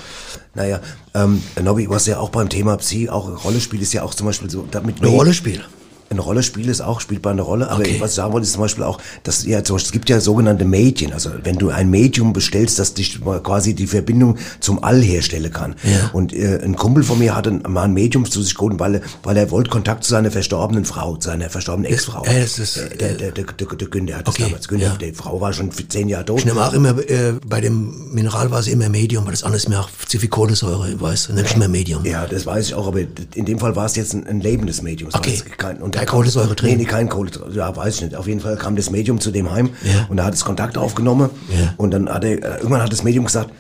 Naja, 0.55 0.81
ähm, 1.15 1.43
Nobby, 1.63 1.89
was 1.91 2.07
ja 2.07 2.19
auch 2.19 2.31
beim 2.31 2.49
Thema 2.49 2.77
Psi 2.77 3.09
auch 3.09 3.45
Rolle 3.45 3.61
spielt, 3.61 3.83
ist 3.83 3.93
ja 3.93 4.03
auch 4.05 4.15
zum 4.15 4.27
Beispiel 4.27 4.49
so, 4.49 4.67
damit 4.71 5.01
Eine 5.01 5.11
Rolle 5.11 5.35
spielt. 5.35 5.69
Eine 6.15 6.23
Rolle 6.23 6.43
spielt 6.43 6.69
es 6.69 6.81
auch, 6.81 7.01
spielt 7.01 7.23
bei 7.23 7.31
eine 7.31 7.43
Rolle. 7.43 7.71
Aber 7.71 7.81
Okay. 7.81 7.97
was 8.01 8.11
ich 8.11 8.17
sagen 8.17 8.33
wollte, 8.33 8.47
ist 8.47 8.53
zum 8.53 8.63
Beispiel 8.63 8.85
auch, 8.85 8.99
dass 9.23 9.45
ja 9.45 9.63
zum 9.63 9.77
Beispiel, 9.77 9.87
es 9.89 9.93
gibt 9.93 10.09
ja 10.09 10.21
sogenannte 10.21 10.65
Medien. 10.65 11.13
Also 11.13 11.31
wenn 11.43 11.57
du 11.59 11.69
ein 11.71 11.91
Medium 11.91 12.33
bestellst, 12.33 12.79
das 12.79 12.95
dich 12.95 13.21
quasi 13.23 13.75
die 13.75 13.87
Verbindung 13.87 14.37
zum 14.61 14.83
All 14.83 15.03
herstellen 15.03 15.53
kann. 15.53 15.75
Ja. 15.85 16.11
Und 16.13 16.33
äh, 16.33 16.61
ein 16.65 16.77
Kumpel 16.77 17.03
von 17.05 17.19
mir 17.19 17.35
hatte 17.37 17.51
mal 17.69 17.83
ein 17.83 17.93
Medium 17.93 18.25
zu 18.29 18.43
sich 18.43 18.55
geholt, 18.55 18.79
weil 18.79 18.97
er, 18.97 19.01
weil 19.23 19.37
er 19.37 19.51
wollte 19.51 19.71
Kontakt 19.71 20.05
zu 20.05 20.11
seiner 20.11 20.31
verstorbenen 20.31 20.85
Frau, 20.85 21.17
zu 21.17 21.29
seiner 21.29 21.51
verstorbenen 21.51 21.93
Ex-Frau. 21.93 22.25
ja, 22.25 22.41
das 22.41 22.59
ist, 22.59 22.77
der, 22.77 22.89
der, 23.15 23.31
der, 23.33 23.45
der, 23.45 23.67
der, 23.67 23.89
Günther 23.89 24.17
hat 24.19 24.27
das 24.29 24.35
Okay, 24.35 24.45
damals. 24.45 24.69
Günther, 24.69 24.87
ja. 24.87 24.97
die 24.97 25.13
Frau 25.13 25.41
war 25.41 25.53
schon 25.53 25.71
für 25.73 25.87
zehn 25.87 26.09
Jahre 26.09 26.25
tot. 26.25 26.39
Ich 26.39 26.45
nehme 26.47 26.65
auch 26.67 26.73
immer, 26.73 26.97
äh, 27.09 27.35
bei 27.47 27.61
dem 27.61 28.13
Mineralwasser 28.15 28.71
immer 28.71 28.89
Medium, 28.89 29.25
weil 29.25 29.33
das 29.33 29.43
andere 29.43 29.57
ist 29.59 29.69
mir 29.69 29.81
auch 29.81 29.89
zu 30.07 30.19
viel 30.19 30.29
Kohlensäure, 30.29 31.01
weißt 31.01 31.29
du, 31.29 31.33
nehme 31.35 31.47
ich 31.47 31.55
immer 31.55 31.69
Medium. 31.69 32.05
Ja, 32.05 32.27
das 32.27 32.47
weiß 32.47 32.67
ich 32.69 32.75
auch, 32.75 32.87
aber 32.87 33.01
in 33.35 33.45
dem 33.45 33.59
Fall 33.59 33.77
war 33.77 33.87
es 33.87 33.97
jetzt 33.97 34.15
ein, 34.15 34.27
ein 34.27 34.41
lebendes 34.41 34.83
Medium. 34.83 35.09
Es 35.09 35.15
war 35.15 35.21
Okay. 35.21 35.41
Kein, 35.57 35.79
und 35.79 35.95
da 35.95 36.04
Kohlensäure 36.07 36.55
drin? 36.55 36.71
Nee, 36.71 36.77
nee, 36.77 36.85
kein 36.85 37.09
Kohlensäure. 37.09 37.53
Ja, 37.53 37.75
weiß 37.75 37.97
ich 37.97 38.03
nicht. 38.03 38.17
Auf 38.17 38.27
jeden 38.27 38.41
Fall 38.41 38.57
kam 38.57 38.77
das 38.77 38.91
Medium 38.91 39.21
zu 39.21 39.31
dem 39.31 39.51
heim 39.51 39.71
Ja. 39.83 40.07
und 40.09 40.17
da 40.17 40.25
hat 40.25 40.35
es 40.35 40.45
Kontakt 40.45 40.77
aufgenommen 40.79 41.31
Ja. 41.49 41.75
und 41.77 41.91
dann 41.93 42.09
hat 42.09 42.25
er, 42.25 42.31
äh, 42.43 42.57
irgendwann 42.59 42.83
hat 42.83 42.93
das 42.93 43.03
Medium 43.03 43.25
gesagt, 43.25 43.51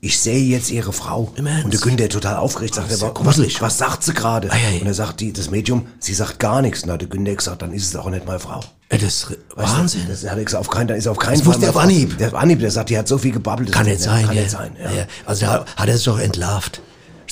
ich 0.00 0.18
sehe 0.20 0.38
jetzt 0.44 0.70
ihre 0.70 0.92
Frau. 0.92 1.32
Und 1.64 1.72
der 1.72 1.80
Günther 1.80 2.10
total 2.10 2.36
aufgeregt, 2.36 2.74
sagt 2.74 2.90
Das 2.90 3.00
er, 3.00 3.08
ja 3.08 3.14
was, 3.24 3.38
was 3.62 3.78
sagt 3.78 4.02
sie 4.04 4.12
gerade? 4.12 4.50
Und 4.80 4.86
er 4.86 4.92
sagt, 4.92 5.20
die, 5.20 5.32
das 5.32 5.50
Medium, 5.50 5.86
sie 5.98 6.12
sagt 6.12 6.38
gar 6.38 6.60
nichts. 6.60 6.82
Und 6.82 6.88
dann 6.88 6.94
hat 6.94 7.00
der 7.00 7.08
Günther 7.08 7.34
gesagt, 7.34 7.62
dann 7.62 7.72
ist 7.72 7.86
es 7.88 7.96
auch 7.96 8.10
nicht 8.10 8.26
meine 8.26 8.38
Frau. 8.38 8.60
Das 8.90 9.02
ist 9.02 9.30
Weißt 9.56 9.78
Wahnsinn. 9.78 10.02
Du, 10.04 10.08
das 10.12 10.28
hat 10.30 10.36
er 10.36 10.44
gesagt, 10.44 10.60
auf 10.60 10.68
keinen, 10.68 10.88
dann 10.88 10.98
ist 10.98 11.08
auf 11.08 11.16
keinen 11.18 11.38
Das 11.38 11.46
wusste 11.46 11.70
auf 11.70 11.74
meine 11.76 11.88
Frau. 11.90 11.94
Anhieb. 11.94 12.18
Der 12.18 12.34
Anhieb, 12.34 12.60
der 12.60 12.70
sagt, 12.70 12.90
die 12.90 12.98
hat 12.98 13.08
so 13.08 13.16
viel 13.16 13.32
gebabbelt. 13.32 13.70
das 13.70 13.76
kann 13.76 13.86
nicht 13.86 14.02
sein. 14.02 14.26
Kann 14.26 14.36
ja. 14.36 14.42
nicht 14.42 14.50
sein, 14.50 14.76
ja. 14.78 14.90
Ja, 14.92 15.06
Also 15.24 15.46
da 15.46 15.64
hat 15.74 15.88
er 15.88 15.94
es 15.94 16.02
doch 16.02 16.18
entlarvt. 16.18 16.82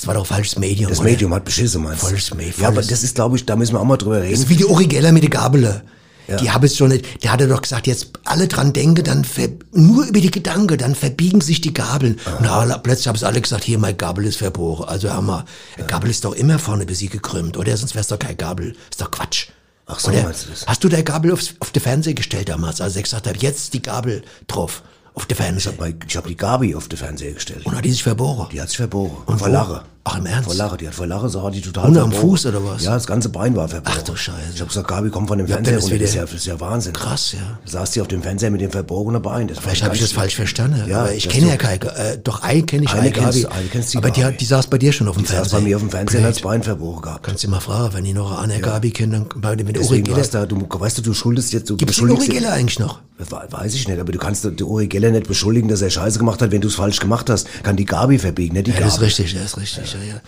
Das 0.03 0.07
war 0.09 0.15
doch 0.15 0.25
falsches 0.27 0.59
Medium. 0.59 0.89
Das 0.89 0.99
oder? 0.99 1.11
Medium 1.11 1.33
hat 1.33 1.45
beschissen, 1.45 1.81
meinst 1.81 2.03
du? 2.03 2.07
Volles 2.07 2.33
Me- 2.33 2.51
Ja, 2.57 2.67
aber 2.67 2.81
das 2.81 3.03
ist, 3.03 3.15
glaube 3.15 3.37
ich, 3.37 3.45
da 3.45 3.55
müssen 3.55 3.71
wir 3.73 3.79
auch 3.79 3.85
mal 3.85 3.95
drüber 3.95 4.21
reden. 4.21 4.31
Das 4.31 4.41
ist 4.41 4.49
wie 4.49 4.57
die 4.57 4.65
Uri 4.65 4.85
Geller 4.85 5.13
mit 5.13 5.23
der 5.23 5.29
Gabele. 5.29 5.81
Ja. 6.27 6.35
Die 6.35 6.51
haben 6.51 6.65
es 6.65 6.75
schon 6.75 6.89
nicht, 6.89 7.23
der 7.23 7.31
hatte 7.31 7.47
doch 7.47 7.61
gesagt, 7.61 7.87
jetzt 7.87 8.09
alle 8.25 8.49
dran 8.49 8.73
denken, 8.73 9.01
dann 9.05 9.23
ver, 9.23 9.47
nur 9.71 10.05
über 10.05 10.19
die 10.19 10.29
Gedanken, 10.29 10.77
dann 10.77 10.93
verbiegen 10.93 11.39
sich 11.39 11.61
die 11.61 11.73
Gabeln. 11.73 12.19
Und 12.37 12.45
alle, 12.47 12.77
plötzlich 12.83 13.07
haben 13.07 13.15
es 13.15 13.23
alle 13.23 13.39
gesagt, 13.39 13.63
hier, 13.63 13.77
meine 13.79 13.95
Gabel 13.95 14.25
ist 14.25 14.35
verbogen. 14.37 14.83
Also 14.89 15.07
mal, 15.21 15.45
eine 15.77 15.87
Gabel 15.87 16.09
ist 16.09 16.25
doch 16.25 16.33
immer 16.33 16.59
vorne 16.59 16.85
bis 16.85 16.99
sie 16.99 17.07
gekrümmt, 17.07 17.55
oder? 17.55 17.77
Sonst 17.77 17.95
wär's 17.95 18.07
doch 18.07 18.19
kein 18.19 18.35
Gabel. 18.35 18.75
Ist 18.91 18.99
doch 18.99 19.09
Quatsch. 19.09 19.47
Ach 19.85 20.01
so, 20.01 20.11
oder? 20.11 20.23
meinst 20.23 20.47
du 20.47 20.49
das? 20.49 20.65
Hast 20.67 20.83
du 20.83 20.89
der 20.89 21.03
Gabel 21.03 21.31
aufs, 21.31 21.53
auf 21.61 21.71
den 21.71 21.81
Fernseher 21.81 22.13
gestellt 22.13 22.49
damals, 22.49 22.81
als 22.81 22.97
ich 22.97 23.03
gesagt 23.03 23.25
habe, 23.25 23.37
jetzt 23.39 23.73
die 23.73 23.81
Gabel 23.81 24.21
drauf, 24.47 24.83
auf 25.13 25.27
den 25.27 25.37
Fernseher. 25.37 25.73
Ich 26.07 26.17
habe 26.17 26.27
die 26.27 26.35
Gabi 26.35 26.73
auf 26.73 26.87
den 26.87 26.97
Fernseher 26.97 27.33
gestellt. 27.33 27.65
Und 27.65 27.75
hat 27.75 27.85
die 27.85 27.91
sich 27.91 28.01
verbogen. 28.01 28.47
Die 28.51 28.59
hat 28.59 28.69
sich 28.69 28.77
verbogen. 28.77 29.15
Und 29.27 29.37
vor 29.39 29.47
wo? 29.49 29.79
Ach, 30.05 30.17
im 30.17 30.25
Ernst? 30.25 30.45
Vor 30.47 30.55
Lache. 30.55 30.75
Die 30.75 30.85
hat 30.87 30.93
vor 30.95 31.07
Lache, 31.07 31.29
so 31.29 31.41
hat 31.43 31.55
die 31.55 31.61
total 31.61 31.87
Unter 31.87 32.03
am. 32.03 32.11
Fuß 32.11 32.47
oder 32.47 32.61
was? 32.65 32.83
Ja, 32.83 32.93
das 32.95 33.07
ganze 33.07 33.29
Bein 33.29 33.55
war 33.55 33.69
verbogen. 33.69 33.95
Ach 33.97 34.03
du 34.03 34.15
Scheiße. 34.17 34.37
Ich 34.53 34.59
habe 34.59 34.67
gesagt, 34.67 34.87
Gabi, 34.89 35.09
komm 35.09 35.29
von 35.29 35.37
dem 35.37 35.47
Ja, 35.47 35.55
Fernseher 35.55 35.79
runter. 35.79 35.97
Das 35.97 36.09
ist, 36.09 36.15
ja, 36.15 36.21
das 36.23 36.33
ist 36.33 36.45
ja 36.45 36.59
Wahnsinn. 36.59 36.91
Krass, 36.91 37.31
ja. 37.31 37.39
Da 37.65 37.71
saß 37.71 37.91
die 37.91 38.01
auf 38.01 38.09
dem 38.09 38.21
Fernseher 38.21 38.51
mit 38.51 38.59
dem 38.59 38.69
verbogenen 38.69 39.21
Bein. 39.21 39.47
Das 39.47 39.59
Vielleicht 39.59 39.81
habe 39.81 39.95
ich 39.95 40.01
das 40.01 40.11
falsch 40.11 40.35
verstanden. 40.35 40.83
Ja, 40.89 40.99
aber 41.01 41.13
ich 41.13 41.29
kenne 41.29 41.47
ja 41.47 41.55
keine. 41.55 41.85
Äh, 41.95 42.17
doch 42.21 42.41
eine 42.43 42.63
kenne 42.63 42.83
ich, 42.83 42.89
Eine 42.91 42.99
eine 43.01 43.11
Gabi. 43.11 43.45
eine 43.45 43.67
kennst 43.67 43.93
die 43.93 43.97
aber 43.97 44.11
die, 44.11 44.25
die 44.37 44.45
saß 44.45 44.67
bei 44.67 44.77
dir 44.77 44.91
schon 44.91 45.07
auf 45.07 45.15
dem 45.15 45.21
Die 45.23 45.27
saß 45.29 45.35
Fernseher. 45.37 45.59
bei 45.59 45.65
mir 45.65 45.75
auf 45.77 45.81
dem 45.83 45.89
Fernseher 45.91 46.19
und 46.19 46.25
hat 46.25 46.31
das 46.35 46.41
Blöd. 46.41 46.51
Bein 46.51 46.63
verbogen 46.63 47.01
gehabt. 47.01 47.23
Kannst 47.23 47.43
du 47.45 47.47
mal 47.47 47.61
fragen, 47.61 47.93
wenn 47.93 48.03
die 48.03 48.13
noch 48.13 48.37
eine 48.41 48.59
Gabi 48.59 48.91
kennen, 48.91 49.11
dann 49.29 49.41
bei 49.41 49.55
dem 49.55 49.67
mit 49.67 49.77
Uri 49.79 50.01
Geller. 50.01 50.27
da, 50.27 50.45
du, 50.45 50.67
weißt 50.69 50.97
du, 50.97 51.01
du 51.01 51.13
schuldest 51.13 51.53
jetzt, 51.53 51.69
du 51.69 51.77
Gibt 51.77 51.91
es 51.91 51.97
den 51.97 52.09
Uri 52.09 52.27
Geller 52.27 52.51
eigentlich 52.51 52.77
noch? 52.79 52.99
We- 53.17 53.25
Weiß 53.51 53.73
ich 53.75 53.87
nicht, 53.87 53.99
aber 54.01 54.11
du 54.11 54.17
kannst 54.17 54.43
den 54.43 54.61
Uri 54.63 54.87
Geller 54.87 55.11
nicht 55.11 55.27
beschuldigen, 55.27 55.69
dass 55.69 55.81
er 55.81 55.89
Scheiße 55.89 56.19
gemacht 56.19 56.41
hat, 56.41 56.51
wenn 56.51 56.59
du 56.61 56.67
es 56.67 56.75
falsch 56.75 56.99
gemacht 56.99 57.29
hast. 57.29 57.47
Kann 57.63 57.77
die 57.77 57.85
Gabi 57.85 58.17
verbiegen, 58.19 58.53
nicht 58.55 58.67
die 58.67 58.71
Ja, 58.71 58.77
Gabi. 58.79 58.85
das 58.89 58.95
ist 58.95 59.01
richtig, 59.01 59.33
das 59.35 59.43
ist 59.53 59.57
richtig, 59.57 59.92
ja, 59.93 60.03
ja. 60.03 60.21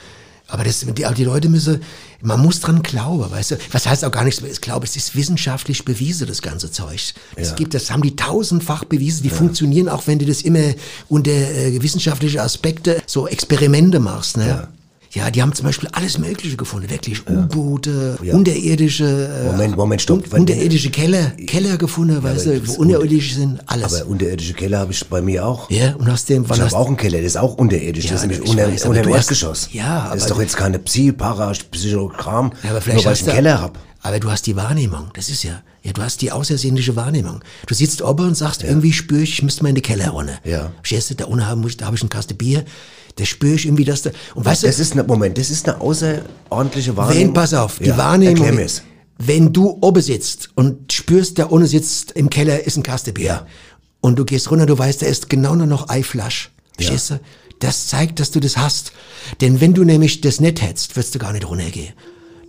Aber 0.47 0.63
das, 0.63 0.81
die, 0.81 1.05
die 1.17 1.23
Leute 1.23 1.49
müssen, 1.49 1.81
man 2.21 2.39
muss 2.39 2.59
dran 2.59 2.83
glauben, 2.83 3.31
weißt 3.31 3.51
du. 3.51 3.57
Was 3.71 3.87
heißt 3.87 4.05
auch 4.05 4.11
gar 4.11 4.23
nichts, 4.23 4.41
ich 4.41 4.61
glaube, 4.61 4.85
es 4.85 4.95
ist 4.95 5.15
wissenschaftlich 5.15 5.85
bewiesen, 5.85 6.27
das 6.27 6.41
ganze 6.41 6.71
Zeug. 6.71 7.13
Es 7.35 7.55
gibt, 7.55 7.73
das 7.73 7.89
haben 7.89 8.03
die 8.03 8.15
tausendfach 8.15 8.85
bewiesen, 8.85 9.23
die 9.23 9.29
funktionieren, 9.29 9.89
auch 9.89 10.05
wenn 10.05 10.19
du 10.19 10.25
das 10.25 10.41
immer 10.41 10.73
unter 11.09 11.31
äh, 11.31 11.81
wissenschaftliche 11.81 12.43
Aspekte, 12.43 13.01
so 13.07 13.27
Experimente 13.27 13.99
machst, 13.99 14.37
ne. 14.37 14.47
Ja. 14.47 14.67
Die 15.31 15.41
haben 15.41 15.53
zum 15.53 15.65
Beispiel 15.65 15.87
alles 15.93 16.17
Mögliche 16.17 16.57
gefunden, 16.57 16.89
wirklich 16.89 17.27
U-Boote, 17.27 18.17
unterirdische, 18.31 19.05
äh, 19.43 19.45
Moment, 19.51 19.77
Moment, 19.77 20.01
stopp. 20.01 20.31
un- 20.33 20.41
unterirdische 20.41 20.89
Keller, 20.89 21.31
Keller 21.47 21.77
gefunden, 21.77 22.21
weißt 22.21 22.47
aber 22.47 22.55
du, 22.55 22.61
wo 22.61 22.65
das 22.67 22.77
unterirdisch 22.77 23.35
sind, 23.35 23.59
alles. 23.65 23.93
Aber 24.01 24.09
unterirdische 24.09 24.53
Keller 24.53 24.79
habe 24.79 24.91
ich 24.91 25.05
bei 25.07 25.21
mir 25.21 25.45
auch. 25.45 25.69
ja, 25.71 25.95
und 25.95 26.09
aus 26.09 26.25
dem, 26.25 26.47
wann 26.49 26.57
Ich 26.57 26.63
hast 26.63 26.73
habe 26.73 26.83
auch 26.83 26.87
einen 26.87 26.97
Keller, 26.97 27.17
der 27.19 27.27
ist 27.27 27.37
auch 27.37 27.55
unterirdisch. 27.55 28.05
Ja, 28.05 28.11
das 28.11 28.21
ist 28.23 28.27
nämlich 28.27 28.43
ich 28.43 28.49
unter, 28.49 28.67
weiß, 28.71 28.85
unter 28.85 29.01
dem 29.01 29.09
hast- 29.13 29.17
Erdgeschoss. 29.19 29.69
Ja, 29.71 30.01
Das 30.01 30.05
aber 30.07 30.15
ist 30.17 30.29
doch 30.31 30.41
jetzt 30.41 30.57
keine 30.57 30.79
Psi, 30.79 31.11
Para, 31.13 31.53
Psychogramm, 31.71 32.51
Ja, 32.63 32.69
aber 32.71 32.73
nur 32.73 32.81
vielleicht 32.81 33.05
weil 33.05 33.11
hast 33.13 33.21
ich 33.21 33.27
einen 33.27 33.35
Keller 33.37 33.61
hab. 33.61 33.79
Aber 34.01 34.19
du 34.19 34.29
hast 34.29 34.45
die 34.45 34.55
Wahrnehmung, 34.55 35.07
das 35.15 35.29
ist 35.29 35.43
ja, 35.43 35.61
ja, 35.81 35.91
du 35.91 36.01
hast 36.03 36.21
die 36.21 36.31
außersinnliche 36.31 36.95
Wahrnehmung. 36.95 37.39
Du 37.65 37.73
sitzt 37.73 38.03
oben 38.03 38.27
und 38.27 38.35
sagst, 38.37 38.63
irgendwie 38.63 38.93
spüre 38.93 39.21
ich, 39.23 39.33
ich 39.33 39.41
müsste 39.41 39.63
mal 39.63 39.69
in 39.69 39.75
den 39.75 39.81
Keller 39.83 40.09
runter. 40.09 40.33
Ja. 40.43 40.71
Verstehst 40.83 41.09
du, 41.09 41.15
da 41.15 41.25
unten 41.25 41.47
habe 41.47 41.67
ich, 41.67 41.77
da 41.77 41.85
habe 41.87 41.95
ich 41.95 42.03
einen 42.03 42.09
Kasten 42.09 42.35
Bier, 42.37 42.65
da 43.15 43.25
spüre 43.25 43.55
ich 43.55 43.65
irgendwie, 43.65 43.85
dass 43.85 44.01
da, 44.01 44.11
und 44.35 44.45
weißt 44.45 44.63
du, 44.63 44.67
Das 44.67 44.79
ist 44.79 44.93
eine, 44.93 45.03
Moment, 45.03 45.37
das 45.37 45.49
ist 45.49 45.67
eine 45.69 45.79
außerordentliche 45.81 46.95
Wahrnehmung. 46.97 47.23
wenn, 47.27 47.33
pass 47.33 47.53
auf, 47.53 47.79
die 47.79 47.85
Ja, 47.85 47.97
Wahrnehmung, 47.97 48.55
mir's. 48.55 48.81
wenn 49.17 49.53
du 49.53 49.77
oben 49.81 50.01
sitzt 50.01 50.49
und 50.55 50.91
spürst, 50.91 51.39
da 51.39 51.45
unten 51.45 51.67
sitzt, 51.67 52.11
im 52.13 52.29
Keller 52.29 52.65
ist 52.65 52.77
ein 52.77 52.83
Kasten 52.83 53.13
Bier. 53.13 53.25
Ja. 53.25 53.47
Und 54.01 54.19
du 54.19 54.25
gehst 54.25 54.51
runter, 54.51 54.65
du 54.65 54.77
weißt, 54.77 55.01
da 55.01 55.05
ist 55.05 55.29
genau 55.29 55.55
nur 55.55 55.65
noch 55.67 55.89
Eiflasch. 55.89 56.51
Verstehst 56.75 57.09
du? 57.11 57.19
Das 57.59 57.87
zeigt, 57.87 58.19
dass 58.19 58.31
du 58.31 58.39
das 58.41 58.57
hast. 58.57 58.91
Denn 59.41 59.61
wenn 59.61 59.73
du 59.73 59.83
nämlich 59.85 60.19
das 60.21 60.41
nicht 60.41 60.61
hättest, 60.61 60.95
würdest 60.95 61.15
du 61.15 61.19
gar 61.19 61.31
nicht 61.31 61.47
runtergehen. 61.49 61.93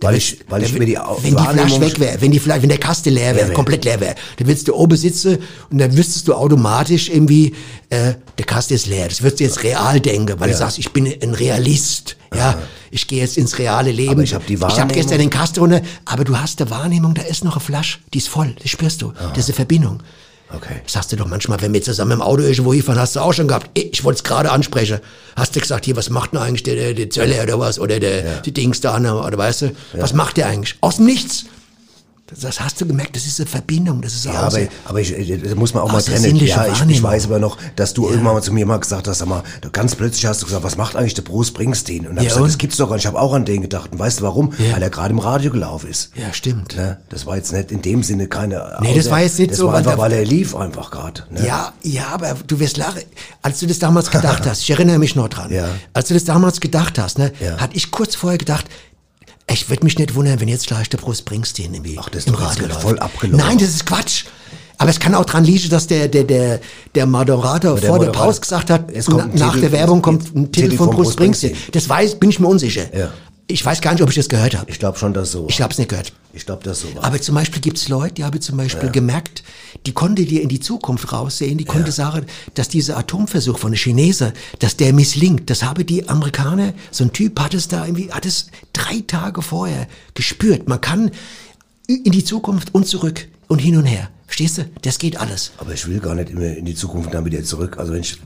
Weil 0.01 0.15
ich- 0.15 0.37
weil 0.47 0.61
ich 0.63 0.73
mir 0.73 0.85
die 0.85 0.95
Wenn 0.95 1.23
die 1.23 1.29
Flasche 1.31 1.57
Wahrnehmung- 1.57 1.81
weg 1.81 1.99
wäre, 1.99 2.21
wenn 2.21 2.31
die 2.31 2.39
Flasche, 2.39 2.61
wenn 2.61 2.69
der 2.69 2.77
Kasten 2.77 3.09
leer 3.13 3.35
wäre, 3.35 3.47
wär. 3.47 3.53
komplett 3.55 3.83
leer 3.85 3.99
wäre, 3.99 4.15
dann 4.37 4.47
würdest 4.47 4.67
du 4.67 4.75
oben 4.75 4.95
sitzen 4.95 5.39
und 5.71 5.79
dann 5.79 5.95
wüsstest 5.97 6.27
du 6.27 6.33
automatisch 6.35 7.09
irgendwie, 7.09 7.55
äh, 7.89 8.13
der 8.37 8.45
Kasten 8.45 8.75
ist 8.75 8.85
leer. 8.85 9.07
Das 9.07 9.21
würdest 9.23 9.39
du 9.39 9.43
jetzt 9.45 9.63
real 9.63 9.99
denken, 9.99 10.39
weil 10.39 10.49
du 10.51 10.55
sagst, 10.55 10.77
ich 10.77 10.91
bin 10.91 11.07
ein 11.07 11.33
Realist. 11.33 12.15
Ja, 12.35 12.59
ich 12.91 13.07
gehe 13.07 13.21
jetzt 13.21 13.37
ins 13.37 13.57
reale 13.57 13.91
Leben. 13.91 14.11
Aber 14.11 14.21
ich 14.23 14.33
hab 14.33 14.45
die 14.45 14.53
Ich 14.55 14.61
habe 14.61 14.73
Wahrnehmung- 14.73 14.93
gestern 14.93 15.17
den 15.19 15.29
Kasten 15.29 15.59
runter, 15.61 15.81
aber 16.05 16.23
du 16.25 16.37
hast 16.37 16.61
eine 16.61 16.69
Wahrnehmung, 16.69 17.13
da 17.13 17.21
ist 17.23 17.43
noch 17.43 17.55
eine 17.55 17.61
Flasche, 17.61 17.99
die 18.13 18.17
ist 18.19 18.27
voll, 18.27 18.53
das 18.61 18.69
spürst 18.69 19.01
du. 19.01 19.13
Das 19.29 19.37
ist 19.39 19.45
eine 19.49 19.55
Verbindung. 19.55 20.03
Okay. 20.53 20.75
Das 20.85 20.95
hast 20.95 21.11
du 21.11 21.17
doch 21.17 21.27
manchmal, 21.27 21.61
wenn 21.61 21.73
wir 21.73 21.81
zusammen 21.81 22.13
im 22.13 22.21
Auto 22.21 22.41
irgendwo 22.41 22.73
hinfahren, 22.73 22.99
hast 23.01 23.15
du 23.15 23.19
auch 23.19 23.33
schon 23.33 23.47
gehabt. 23.49 23.69
Ich 23.73 24.03
wollte 24.03 24.17
es 24.19 24.23
gerade 24.23 24.49
ansprechen. 24.51 24.99
Hast 25.35 25.55
du 25.55 25.59
gesagt, 25.59 25.85
hier, 25.85 25.95
was 25.97 26.09
macht 26.09 26.31
denn 26.31 26.39
eigentlich 26.39 26.63
der, 26.63 26.75
der, 26.75 26.93
der 26.93 27.09
Zöller 27.09 27.43
oder 27.43 27.59
was? 27.59 27.79
Oder 27.79 27.99
der, 27.99 28.41
die 28.41 28.53
Dings 28.53 28.79
da, 28.79 28.97
ne, 28.99 29.13
oder 29.13 29.37
weißt 29.37 29.63
du? 29.63 29.75
Was 29.93 30.13
macht 30.13 30.37
der 30.37 30.47
eigentlich? 30.47 30.75
Aus 30.81 30.97
dem 30.97 31.05
Nichts. 31.05 31.45
Das, 32.41 32.59
hast 32.59 32.81
du 32.81 32.85
gemerkt, 32.85 33.15
das 33.15 33.25
ist 33.25 33.39
eine 33.39 33.47
Verbindung, 33.47 34.01
das 34.01 34.13
ist 34.13 34.25
Ja, 34.25 34.33
aber, 34.33 34.59
aber 34.83 34.99
ich, 34.99 35.17
äh, 35.17 35.37
das 35.37 35.55
muss 35.55 35.73
man 35.73 35.83
auch 35.83 35.91
mal 35.93 36.01
trennen. 36.01 36.35
Ja, 36.35 36.67
ich, 36.67 36.81
ich 36.89 37.01
weiß 37.01 37.25
aber 37.25 37.39
noch, 37.39 37.57
dass 37.77 37.93
du 37.93 38.09
irgendwann 38.09 38.33
mal 38.33 38.43
zu 38.43 38.51
mir 38.51 38.65
mal 38.65 38.77
gesagt 38.81 39.07
hast, 39.07 39.19
sag 39.19 39.29
mal, 39.29 39.43
du 39.61 39.69
ganz 39.71 39.95
plötzlich 39.95 40.25
hast 40.25 40.41
du 40.41 40.45
gesagt, 40.45 40.61
was 40.63 40.75
macht 40.75 40.97
eigentlich 40.97 41.13
der 41.13 41.21
Bruce 41.21 41.47
Springsteen? 41.47 42.05
Und 42.05 42.15
dann 42.15 42.17
hab 42.17 42.23
Ja, 42.23 42.23
ich 42.23 42.27
gesagt, 42.27 42.41
und? 42.43 42.47
das 42.49 42.57
gibt's 42.57 42.75
doch 42.77 42.87
gar 42.89 42.95
nicht. 42.95 43.03
Ich 43.03 43.07
habe 43.07 43.17
auch 43.19 43.33
an 43.33 43.45
den 43.45 43.61
gedacht. 43.61 43.93
Und 43.93 43.99
weißt 43.99 44.19
du 44.19 44.23
warum? 44.23 44.51
Ja. 44.57 44.73
Weil 44.75 44.83
er 44.83 44.89
gerade 44.89 45.11
im 45.13 45.19
Radio 45.19 45.51
gelaufen 45.51 45.89
ist. 45.89 46.11
ja, 46.15 46.33
stimmt. 46.33 46.75
Ne? 46.75 46.97
Das 47.07 47.25
war 47.25 47.37
jetzt 47.37 47.53
nicht 47.53 47.71
in 47.71 47.81
dem 47.81 48.03
Sinne 48.03 48.27
keine. 48.27 48.77
Nee, 48.81 48.93
das 48.93 49.09
war 49.09 49.21
jetzt 49.21 49.39
nicht 49.39 49.51
das 49.51 49.57
so, 49.59 49.67
War 49.67 49.75
einfach, 49.75 49.97
weil 49.97 50.11
er 50.11 50.25
lief 50.25 50.53
einfach 50.53 50.91
gerade. 50.91 51.23
Ne? 51.29 51.47
Ja, 51.47 51.71
ja, 51.81 52.07
aber 52.09 52.35
du 52.45 52.59
wirst 52.59 52.75
lachen. 52.75 53.03
Als 53.41 53.61
du 53.61 53.67
das 53.67 53.79
damals 53.79 54.11
gedacht 54.11 54.45
hast, 54.49 54.63
ich 54.63 54.69
erinnere 54.69 54.99
mich 54.99 55.15
noch 55.15 55.29
dran. 55.29 55.49
Ja. 55.53 55.69
Als 55.93 56.09
du 56.09 56.13
das 56.13 56.25
damals 56.25 56.59
gedacht 56.59 56.99
hast, 56.99 57.19
ne, 57.19 57.31
Ja. 57.39 57.57
hatte 57.57 57.77
ich 57.77 57.89
kurz 57.89 58.15
vorher 58.15 58.37
gedacht, 58.37 58.65
ich 59.49 59.69
würde 59.69 59.83
mich 59.83 59.97
nicht 59.97 60.15
wundern, 60.15 60.39
wenn 60.39 60.47
jetzt 60.47 60.67
gleich 60.67 60.89
der 60.89 60.97
Bruce 60.97 61.19
Springsteen 61.19 61.73
irgendwie 61.73 61.97
Ach, 61.99 62.09
das 62.09 62.23
ist 62.23 62.27
im 62.29 62.35
Radio 62.35 62.67
läuft. 62.67 62.81
voll 62.81 62.99
abgelaufen. 62.99 63.45
Nein, 63.45 63.57
das 63.57 63.69
ist 63.69 63.85
Quatsch. 63.85 64.25
Aber 64.79 64.91
es 64.91 64.99
kann 64.99 65.15
auch 65.15 65.25
dran 65.25 65.43
liegen, 65.43 65.69
dass 65.69 65.87
der, 65.87 66.07
der, 66.07 66.23
der, 66.23 66.59
der 66.93 67.05
Moderator 67.07 67.79
der 67.79 67.89
vor 67.89 67.97
der 67.99 68.11
Pause 68.11 68.41
gesagt 68.41 68.69
hat, 68.69 68.93
nach 68.93 69.53
Titel- 69.53 69.61
der 69.61 69.71
Werbung 69.71 70.03
kommt 70.03 70.35
ein 70.35 70.51
Titel, 70.51 70.77
von 70.77 70.91
Bruce 70.91 71.13
Springsteen. 71.13 71.55
Das 71.71 71.89
weiß, 71.89 72.15
bin 72.19 72.29
ich 72.29 72.39
mir 72.39 72.47
unsicher. 72.47 72.83
Ja. 72.95 73.09
Ich 73.49 73.65
weiß 73.65 73.79
gar 73.79 73.93
nicht, 73.93 74.01
ob 74.03 74.09
ich 74.09 74.15
das 74.15 74.27
gehört 74.27 74.57
habe. 74.57 74.69
Ich 74.69 74.77
glaube 74.77 74.99
schon, 74.99 75.13
dass 75.13 75.31
so 75.31 75.43
war. 75.43 75.49
Ich 75.49 75.61
habe 75.61 75.71
es 75.71 75.77
nicht 75.77 75.89
gehört. 75.89 76.11
Ich 76.33 76.45
glaube, 76.45 76.63
dass 76.63 76.81
so 76.81 76.93
war. 76.93 77.05
Aber 77.05 77.21
zum 77.21 77.33
Beispiel 77.35 77.61
gibt's 77.61 77.87
Leute, 77.87 78.15
die 78.15 78.23
haben 78.25 78.41
zum 78.41 78.57
Beispiel 78.57 78.89
gemerkt, 78.91 79.41
die 79.85 79.93
konnte 79.93 80.25
dir 80.25 80.41
in 80.41 80.49
die 80.49 80.59
Zukunft 80.59 81.13
raussehen, 81.13 81.57
die 81.57 81.63
konnte 81.63 81.93
sagen, 81.93 82.25
dass 82.55 82.67
dieser 82.67 82.97
Atomversuch 82.97 83.57
von 83.57 83.71
den 83.71 83.77
Chinesen, 83.77 84.33
dass 84.59 84.75
der 84.75 84.91
misslingt. 84.91 85.49
Das 85.49 85.63
habe 85.63 85.85
die 85.85 86.09
Amerikaner, 86.09 86.73
so 86.91 87.05
ein 87.05 87.13
Typ 87.13 87.39
hat 87.39 87.53
es 87.53 87.69
da 87.69 87.85
irgendwie, 87.85 88.11
hat 88.11 88.25
es 88.25 88.47
drei 88.73 89.01
Tage 89.07 89.41
vorher 89.41 89.87
gespürt. 90.13 90.67
Man 90.67 90.81
kann 90.81 91.11
in 91.87 92.11
die 92.11 92.25
Zukunft 92.25 92.75
und 92.75 92.85
zurück 92.85 93.29
und 93.47 93.59
hin 93.59 93.77
und 93.77 93.85
her. 93.85 94.09
Verstehst 94.25 94.57
du? 94.57 94.65
Das 94.81 94.99
geht 94.99 95.17
alles. 95.17 95.51
aber 95.57 95.73
ich 95.73 95.87
will 95.87 96.01
gar 96.01 96.15
nicht 96.15 96.29
immer 96.31 96.47
in 96.47 96.65
die 96.65 96.75
Zukunft 96.75 97.13
dann 97.13 97.23
wieder 97.23 97.41
zurück. 97.45 97.77
Also 97.77 97.93
wenn 97.93 98.01
ich 98.01 98.17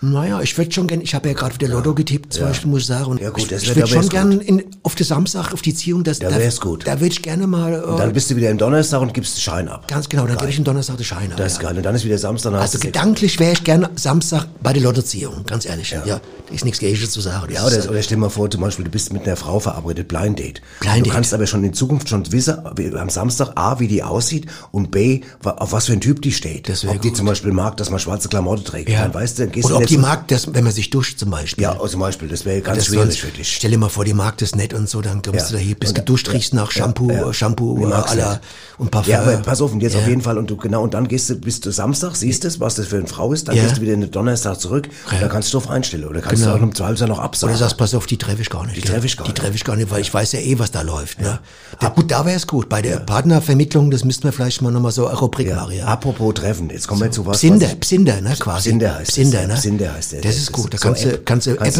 Naja, 0.00 0.40
ich 0.40 0.56
würde 0.56 0.70
schon 0.70 0.86
gern, 0.86 1.00
ich 1.00 1.14
habe 1.14 1.28
ja 1.28 1.34
gerade 1.34 1.54
wieder 1.56 1.66
Lotto 1.68 1.92
getippt, 1.94 2.32
zum 2.32 2.44
Beispiel, 2.44 2.70
muss 2.70 2.82
ich 2.82 2.86
sagen. 2.86 3.06
Und 3.06 3.20
Ja, 3.20 3.30
gut, 3.30 3.42
ich 3.42 3.48
das 3.48 3.62
ich 3.64 3.74
würde 3.74 3.88
schon 3.88 4.08
gern 4.08 4.40
in, 4.40 4.64
auf 4.84 4.94
den 4.94 5.04
Samstag, 5.04 5.52
auf 5.52 5.60
die 5.60 5.74
Ziehung, 5.74 6.04
das, 6.04 6.20
Da 6.20 6.30
wär's 6.30 6.60
gut. 6.60 6.86
Da 6.86 7.00
würde 7.00 7.12
ich 7.12 7.20
gerne 7.22 7.46
mal, 7.48 7.74
äh, 7.74 7.78
Und 7.78 7.98
dann 7.98 8.12
bist 8.12 8.30
du 8.30 8.36
wieder 8.36 8.48
im 8.50 8.58
Donnerstag 8.58 9.00
und 9.00 9.12
gibst 9.12 9.36
den 9.36 9.40
Schein 9.40 9.68
ab. 9.68 9.88
ganz 9.88 10.08
genau, 10.08 10.26
dann 10.26 10.36
gebe 10.38 10.50
ich 10.50 10.58
am 10.58 10.64
Donnerstag 10.64 10.96
den 10.98 11.04
Schein 11.04 11.32
ab, 11.32 11.36
Das 11.38 11.52
ist 11.54 11.58
ja. 11.62 11.68
geil. 11.68 11.76
Und 11.78 11.82
dann 11.82 11.94
ist 11.96 12.04
wieder 12.04 12.16
Samstag. 12.18 12.52
Also 12.54 12.78
gedanklich 12.78 13.40
wäre 13.40 13.52
ich 13.52 13.64
gerne 13.64 13.90
Samstag 13.96 14.46
bei 14.62 14.72
der 14.72 14.82
Lottoziehung, 14.82 15.44
ganz 15.46 15.66
ehrlich. 15.66 15.90
Ja, 15.90 16.02
da 16.04 16.20
ist 16.52 16.64
nichts 16.64 16.78
Geiges 16.80 17.10
zu 17.10 17.20
sagen. 17.20 17.52
Ja, 17.52 17.66
oder, 17.66 17.76
ist, 17.78 17.88
oder 17.88 18.00
stell 18.02 18.16
dir 18.16 18.20
mal 18.20 18.30
vor, 18.30 18.48
zum 18.50 18.60
Beispiel, 18.60 18.84
du 18.84 18.90
bist 18.92 19.12
mit 19.12 19.24
einer 19.26 19.36
Frau 19.36 19.58
verabredet, 19.58 20.06
Blind 20.06 20.38
Date. 20.38 20.62
Blind 20.80 20.98
du 20.98 21.02
Date. 21.04 21.12
kannst 21.12 21.34
aber 21.34 21.46
schon 21.48 21.64
in 21.64 21.74
Zukunft 21.74 22.08
schon 22.08 22.30
wissen, 22.30 22.56
wie- 22.76 22.94
am 22.94 23.10
Samstag 23.10 23.50
A, 23.56 23.80
wie 23.80 23.88
die 23.88 24.02
aussieht 24.04 24.46
und 24.70 24.90
B, 24.92 25.22
auf 25.42 25.72
was 25.72 25.86
für 25.86 25.92
ein 25.92 26.00
Typ 26.00 26.22
die 26.22 26.32
steht. 26.32 26.68
Das 26.68 26.84
ob 26.86 27.00
die 27.02 27.08
gut. 27.08 27.16
zum 27.16 27.26
Beispiel 27.26 27.52
mag, 27.52 27.76
dass 27.78 27.90
man 27.90 27.98
schwarze 27.98 28.28
Klamotten 28.28 28.64
trägt. 28.64 28.88
ja. 28.88 29.02
Dann 29.02 29.12
weißt 29.12 29.38
du, 29.38 29.42
dann 29.42 29.52
gehst 29.52 29.68
du 29.68 29.74
die 29.88 29.94
so- 29.94 30.00
mag, 30.00 30.28
das, 30.28 30.52
wenn 30.54 30.64
man 30.64 30.72
sich 30.72 30.90
duscht 30.90 31.18
zum 31.18 31.30
Beispiel. 31.30 31.62
Ja, 31.64 31.78
zum 31.86 32.00
Beispiel, 32.00 32.28
das 32.28 32.44
wäre 32.44 32.60
ganz 32.60 32.78
Das 32.78 32.86
schwierig 32.86 33.04
sonst- 33.04 33.18
für 33.18 33.26
dich. 33.28 33.54
Stell 33.56 33.70
dir 33.70 33.78
mal 33.78 33.88
vor, 33.88 34.04
die 34.04 34.14
mag 34.14 34.36
das 34.38 34.54
nicht 34.54 34.74
und 34.74 34.88
so, 34.88 35.00
dann 35.00 35.22
kommst 35.22 35.40
Ja. 35.40 35.46
du 35.48 35.52
da 35.54 35.58
hier, 35.58 35.74
bist 35.74 35.92
Und- 35.92 35.96
geduscht, 35.96 36.30
riechst 36.32 36.54
nach 36.54 36.70
ja, 36.72 36.82
Shampoo, 36.84 37.10
ja. 37.10 37.32
Shampoo, 37.32 37.78
Die 37.78 37.92
aller 37.92 38.40
und 38.78 38.90
Parfum. 38.90 39.12
Ja, 39.12 39.20
aber 39.22 39.36
pass 39.38 39.60
auf, 39.60 39.72
und 39.72 39.80
jetzt 39.82 39.94
Ja. 39.94 40.00
auf 40.00 40.08
jeden 40.08 40.22
Fall, 40.22 40.38
und 40.38 40.48
du, 40.50 40.56
genau, 40.56 40.82
und 40.82 40.94
dann 40.94 41.08
gehst 41.08 41.30
du, 41.30 41.34
bist 41.36 41.66
du 41.66 41.70
Samstag, 41.72 42.14
siehst 42.16 42.44
es, 42.44 42.60
was 42.60 42.76
das 42.76 42.86
für 42.88 42.96
eine 42.98 43.06
Frau 43.08 43.32
ist, 43.32 43.48
dann 43.48 43.56
Ja. 43.56 43.64
gehst 43.64 43.78
du 43.78 43.80
wieder 43.80 43.94
in 43.94 44.00
den 44.02 44.10
Donnerstag 44.10 44.60
zurück, 44.60 44.88
Ja. 45.08 45.14
und 45.16 45.22
da 45.22 45.28
kannst 45.28 45.52
du 45.52 45.58
drauf 45.58 45.70
einstellen, 45.70 46.04
oder 46.04 46.20
kannst 46.20 46.42
Genau. 46.42 46.54
du 46.56 46.58
auch 46.60 46.62
um 46.62 46.74
12 46.74 47.00
Uhr 47.00 47.06
noch 47.08 47.18
absagen. 47.18 47.54
Oder 47.54 47.58
sagst, 47.58 47.76
pass 47.76 47.94
auf, 47.94 48.06
die 48.06 48.16
treffe 48.18 48.42
ich 48.42 48.50
gar 48.50 48.64
nicht. 48.66 48.76
Die 48.76 48.80
treffe 48.82 49.06
ich 49.06 49.16
gar 49.16 49.24
Die 49.24 49.30
nicht. 49.32 49.40
treffe 49.40 49.54
ich 49.54 49.64
gar 49.64 49.76
nicht, 49.76 49.90
weil 49.90 50.00
ich 50.00 50.12
weiß 50.12 50.32
ja 50.32 50.40
eh, 50.40 50.58
was 50.58 50.70
da 50.70 50.82
läuft. 50.82 51.20
Ne? 51.20 51.38
Da, 51.80 51.88
gut, 51.88 52.10
da 52.10 52.24
wäre 52.24 52.36
es 52.36 52.46
gut. 52.46 52.68
Bei 52.68 52.82
der 52.82 52.98
Partnervermittlung, 52.98 53.90
das 53.90 54.04
müssten 54.04 54.24
wir 54.24 54.32
vielleicht 54.32 54.62
mal 54.62 54.70
nochmal 54.72 54.92
so 54.92 55.06
eine 55.06 55.18
Rubrik 55.18 55.48
ja. 55.48 55.56
machen. 55.56 55.74
Ja. 55.76 55.86
Apropos 55.86 56.34
Treffen, 56.34 56.70
jetzt 56.70 56.86
kommen 56.88 57.00
wir 57.02 57.10
zu 57.10 57.26
was. 57.26 57.38
Psinder, 57.38 57.68
Psinder, 57.80 58.20
ne, 58.20 58.34
quasi. 58.38 58.68
Psinder 58.70 58.94
heißt 58.96 59.10
Psinder, 59.10 59.40
ja. 59.42 59.46
ne? 59.48 59.54
Psinder 59.78 59.94
heißt 59.94 60.12
der. 60.12 60.20
Das 60.20 60.32
Das 60.32 60.42
ist 60.42 60.52
gut. 60.52 60.72
Da 60.72 60.76
ist 60.76 60.82
so 60.82 60.88
kannst 60.88 61.04
du, 61.04 61.08
App. 61.10 61.26
kannst 61.26 61.46
du, 61.46 61.56
Kannst. 61.56 61.78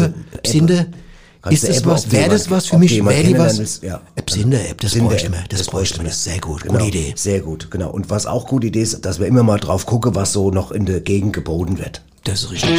Kannst 1.41 1.63
Ist 1.63 1.69
das 1.69 1.85
was? 1.85 2.11
Wäre 2.11 2.29
das 2.29 2.51
was 2.51 2.65
für 2.65 2.77
mich? 2.77 3.03
Wäre 3.03 3.23
die 3.23 3.37
was? 3.37 3.79
ja. 3.81 4.01
Eine 4.15 4.25
Psinder-App, 4.25 4.81
das 4.81 4.93
bräuchte 4.95 5.29
man. 5.29 5.45
Das 5.47 5.63
bräuchte 5.67 5.97
man. 5.97 6.07
Das 6.07 6.15
ist 6.17 6.23
sehr 6.25 6.39
gut. 6.39 6.65
Gute 6.67 6.83
Idee. 6.83 7.13
Sehr 7.15 7.39
gut, 7.39 7.71
genau. 7.71 7.91
Und 7.91 8.09
was 8.09 8.25
auch 8.25 8.45
gute 8.45 8.67
Idee 8.67 8.81
ist, 8.81 9.05
dass 9.05 9.19
wir 9.19 9.27
immer 9.27 9.43
mal 9.43 9.57
drauf 9.57 9.85
gucken, 9.85 10.15
was 10.15 10.33
so 10.33 10.51
noch 10.51 10.71
in 10.71 10.85
der 10.85 10.99
Gegend 10.99 11.31
geboten 11.31 11.79
wird. 11.79 12.03
Das 12.25 12.43
ist 12.43 12.51
richtig. 12.51 12.69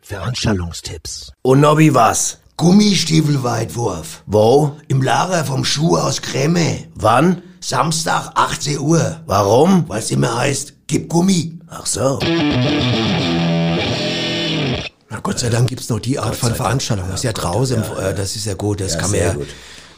Veranstaltungstipps. 0.00 1.32
Und 1.42 1.60
Nobby 1.60 1.92
was? 1.92 2.38
Gummistiefelweitwurf. 2.56 4.22
Wo? 4.26 4.76
Im 4.86 5.02
Lager 5.02 5.44
vom 5.44 5.64
Schuh 5.64 5.96
aus 5.96 6.22
Kremme. 6.22 6.84
Wann? 6.94 7.42
Samstag, 7.60 8.30
18 8.36 8.78
Uhr. 8.78 9.20
Warum? 9.26 9.84
Weil 9.88 9.98
es 9.98 10.12
immer 10.12 10.36
heißt, 10.36 10.74
gib 10.86 11.08
Gummi. 11.08 11.57
Ach 11.70 11.86
so. 11.86 12.18
Na 15.10 15.20
Gott 15.22 15.38
sei 15.38 15.48
Dank 15.48 15.68
gibt's 15.68 15.88
noch 15.88 16.00
die 16.00 16.18
Art 16.18 16.36
von 16.36 16.54
Veranstaltung. 16.54 17.06
Das 17.08 17.20
ist 17.20 17.24
ja 17.24 17.32
draußen, 17.32 17.82
äh, 17.82 18.14
das 18.14 18.36
ist 18.36 18.46
ja 18.46 18.54
gut, 18.54 18.80
das 18.80 18.94
Ja, 18.94 19.00
kann 19.00 19.10
man 19.10 19.20
ja 19.20 19.32
gut. 19.34 19.46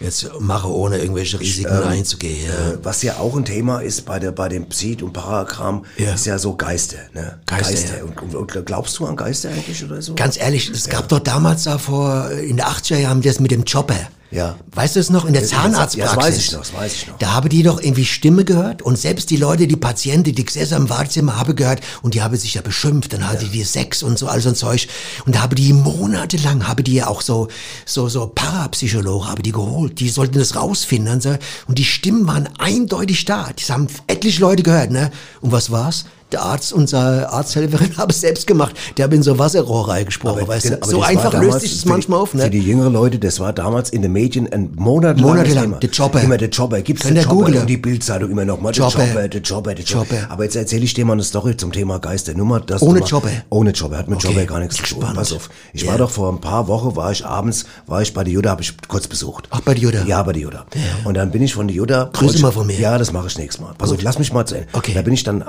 jetzt 0.00 0.28
machen, 0.40 0.70
ohne 0.70 0.98
irgendwelche 0.98 1.38
Risiken 1.40 1.82
einzugehen. 1.82 2.46
Ja. 2.48 2.72
Äh, 2.72 2.78
Was 2.82 3.02
ja 3.02 3.16
auch 3.18 3.36
ein 3.36 3.44
Thema 3.44 3.80
ist 3.80 4.04
bei 4.04 4.18
der 4.18 4.32
bei 4.32 4.48
dem 4.48 4.68
Psit 4.68 5.02
und 5.02 5.12
Parakram, 5.12 5.84
Ja. 5.96 6.14
ist 6.14 6.26
ja 6.26 6.38
so 6.38 6.56
Geister, 6.56 6.98
ne? 7.14 7.38
Geister, 7.46 7.98
ja. 7.98 8.04
Und, 8.04 8.20
und, 8.34 8.34
und 8.54 8.66
glaubst 8.66 8.98
du 8.98 9.06
an 9.06 9.16
Geister 9.16 9.50
eigentlich 9.50 9.84
oder 9.84 10.00
so? 10.02 10.14
Ganz 10.14 10.36
ehrlich, 10.38 10.70
es 10.70 10.88
gab 10.88 11.08
doch 11.08 11.20
damals 11.20 11.64
da 11.64 11.78
vor, 11.78 12.30
in 12.30 12.56
den 12.56 12.66
80er 12.66 12.98
Jahren 12.98 13.20
das 13.22 13.40
mit 13.40 13.50
dem 13.50 13.64
Chopper. 13.64 13.96
Ja. 14.30 14.56
Weißt 14.72 14.94
du 14.94 15.00
es 15.00 15.10
noch? 15.10 15.24
In 15.24 15.32
der 15.32 15.42
Ja, 15.42 15.48
Zahnarztpraxis. 15.48 15.98
das 15.98 16.16
weiß 16.16 16.36
ich 16.38 16.52
noch, 16.52 16.58
das 16.60 16.72
weiß 16.72 16.92
ich 16.94 17.06
noch. 17.08 17.18
Da 17.18 17.32
habe 17.32 17.48
die 17.48 17.64
doch 17.64 17.82
irgendwie 17.82 18.04
Stimme 18.04 18.44
gehört 18.44 18.80
und 18.80 18.96
selbst 18.96 19.30
die 19.30 19.36
Leute, 19.36 19.66
die 19.66 19.76
Patienten, 19.76 20.34
die 20.34 20.44
gesessen 20.44 20.74
am 20.74 20.88
Wartezimmer, 20.90 21.36
habe 21.36 21.54
gehört 21.54 21.80
und 22.02 22.14
die 22.14 22.22
habe 22.22 22.36
sich 22.36 22.54
ja 22.54 22.62
beschimpft, 22.62 23.12
dann 23.12 23.26
hatte 23.28 23.46
die 23.46 23.64
Sex 23.64 24.04
und 24.04 24.18
so 24.18 24.28
all 24.28 24.40
so 24.40 24.50
ein 24.50 24.54
Zeug 24.54 24.86
und 25.26 25.34
da 25.34 25.42
habe 25.42 25.56
die 25.56 25.72
monatelang, 25.72 26.68
habe 26.68 26.84
die 26.84 26.94
ja 26.94 27.08
auch 27.08 27.22
so, 27.22 27.48
so, 27.86 28.08
so 28.08 28.28
Parapsychologe, 28.28 29.26
habe 29.26 29.42
die 29.42 29.52
geholt, 29.52 29.98
die 29.98 30.08
sollten 30.08 30.38
das 30.38 30.54
rausfinden 30.54 31.20
und 31.66 31.78
die 31.78 31.84
Stimmen 31.84 32.26
waren 32.28 32.48
eindeutig 32.58 33.24
da, 33.24 33.50
das 33.58 33.70
haben 33.70 33.88
etliche 34.06 34.40
Leute 34.40 34.62
gehört, 34.62 34.90
ne? 34.92 35.10
Und 35.40 35.50
was 35.50 35.70
war's? 35.72 36.04
Der 36.32 36.42
Arzt, 36.42 36.72
unser 36.72 37.32
Arzthelferin, 37.32 37.96
habe 37.98 38.12
es 38.12 38.20
selbst 38.20 38.46
gemacht. 38.46 38.74
Der 38.96 39.04
habe 39.04 39.16
in 39.16 39.22
so 39.22 39.38
Wasserrohr 39.38 39.88
reingesprochen, 39.88 40.46
weißt 40.46 40.64
genau, 40.64 40.76
du? 40.76 40.82
aber 40.82 40.90
So 40.92 40.98
das 41.00 41.08
einfach 41.08 41.30
damals 41.30 41.46
löst 41.54 41.60
sich 41.62 41.74
das 41.76 41.84
manchmal 41.86 42.20
auf, 42.20 42.34
ne? 42.34 42.42
Für 42.44 42.50
die 42.50 42.60
jüngeren 42.60 42.92
Leute, 42.92 43.18
das 43.18 43.40
war 43.40 43.52
damals 43.52 43.90
in 43.90 44.02
den 44.02 44.12
Medien 44.12 44.50
ein 44.52 44.70
monatelanges 44.76 45.22
Monatelang, 45.22 45.64
Thema. 45.64 45.76
der 45.78 45.90
Chopper. 45.90 46.20
Immer 46.22 46.36
der 46.36 46.50
Chopper. 46.50 46.80
Gibt's 46.82 47.04
ihr 47.04 47.14
Chopper 47.16 47.28
googlen. 47.34 47.58
und 47.62 47.66
die 47.66 47.76
Bildzeitung 47.76 48.30
immer 48.30 48.44
noch 48.44 48.60
mal. 48.60 48.72
Der 48.72 48.84
Chopper. 48.84 49.06
Chopper, 49.06 49.28
der 49.28 49.42
Chopper, 49.42 49.74
der 49.74 49.84
Chopper. 49.84 50.04
Chopper. 50.16 50.30
Aber 50.30 50.44
jetzt 50.44 50.56
erzähle 50.56 50.84
ich 50.84 50.94
dir 50.94 51.04
mal 51.04 51.14
eine 51.14 51.22
Story 51.24 51.56
zum 51.56 51.72
Thema 51.72 51.98
Geister. 51.98 52.34
Nur 52.34 52.46
mal, 52.46 52.60
dass 52.60 52.82
Ohne 52.82 53.00
Chopper? 53.00 53.30
Ohne 53.50 53.72
Chopper. 53.72 53.98
Hat 53.98 54.08
mit 54.08 54.18
Okay. 54.24 54.28
Chopper 54.34 54.46
gar 54.46 54.60
nichts 54.60 54.76
zu 54.76 54.82
tun. 54.82 55.04
Pass 55.14 55.32
auf. 55.32 55.48
Ich 55.72 55.82
Ja. 55.82 55.90
war 55.92 55.98
doch 55.98 56.10
vor 56.10 56.32
ein 56.32 56.40
paar 56.40 56.68
Wochen, 56.68 56.94
war 56.96 57.10
ich 57.10 57.24
abends, 57.26 57.64
war 57.86 58.02
ich 58.02 58.12
bei 58.14 58.22
der 58.24 58.32
Juda, 58.32 58.50
habe 58.50 58.62
ich 58.62 58.74
kurz 58.88 59.08
besucht. 59.08 59.48
Ach, 59.50 59.60
bei 59.62 59.74
der 59.74 59.82
Juda? 59.82 60.04
Ja, 60.04 60.22
bei 60.22 60.32
der 60.32 60.42
Juda. 60.42 60.66
Und 61.04 61.14
dann 61.14 61.30
bin 61.30 61.42
ich 61.42 61.54
von 61.54 61.66
der 61.66 61.76
Juda. 61.76 62.10
Grüße 62.12 62.40
mal 62.40 62.52
von 62.52 62.66
mir. 62.66 62.78
Ja, 62.78 62.98
das 62.98 63.12
mache 63.12 63.26
ich 63.26 63.36
nächstes 63.38 63.60
Mal. 63.64 63.74
Pass 63.76 63.90
auf, 63.90 64.00
lass 64.02 64.18
mich 64.18 64.32
mal 64.32 64.40
Ende. 64.42 64.66
Okay. 64.72 64.92
Da 64.94 65.02
bin 65.02 65.12
ich 65.14 65.22
dann 65.24 65.40
äh, 65.42 65.44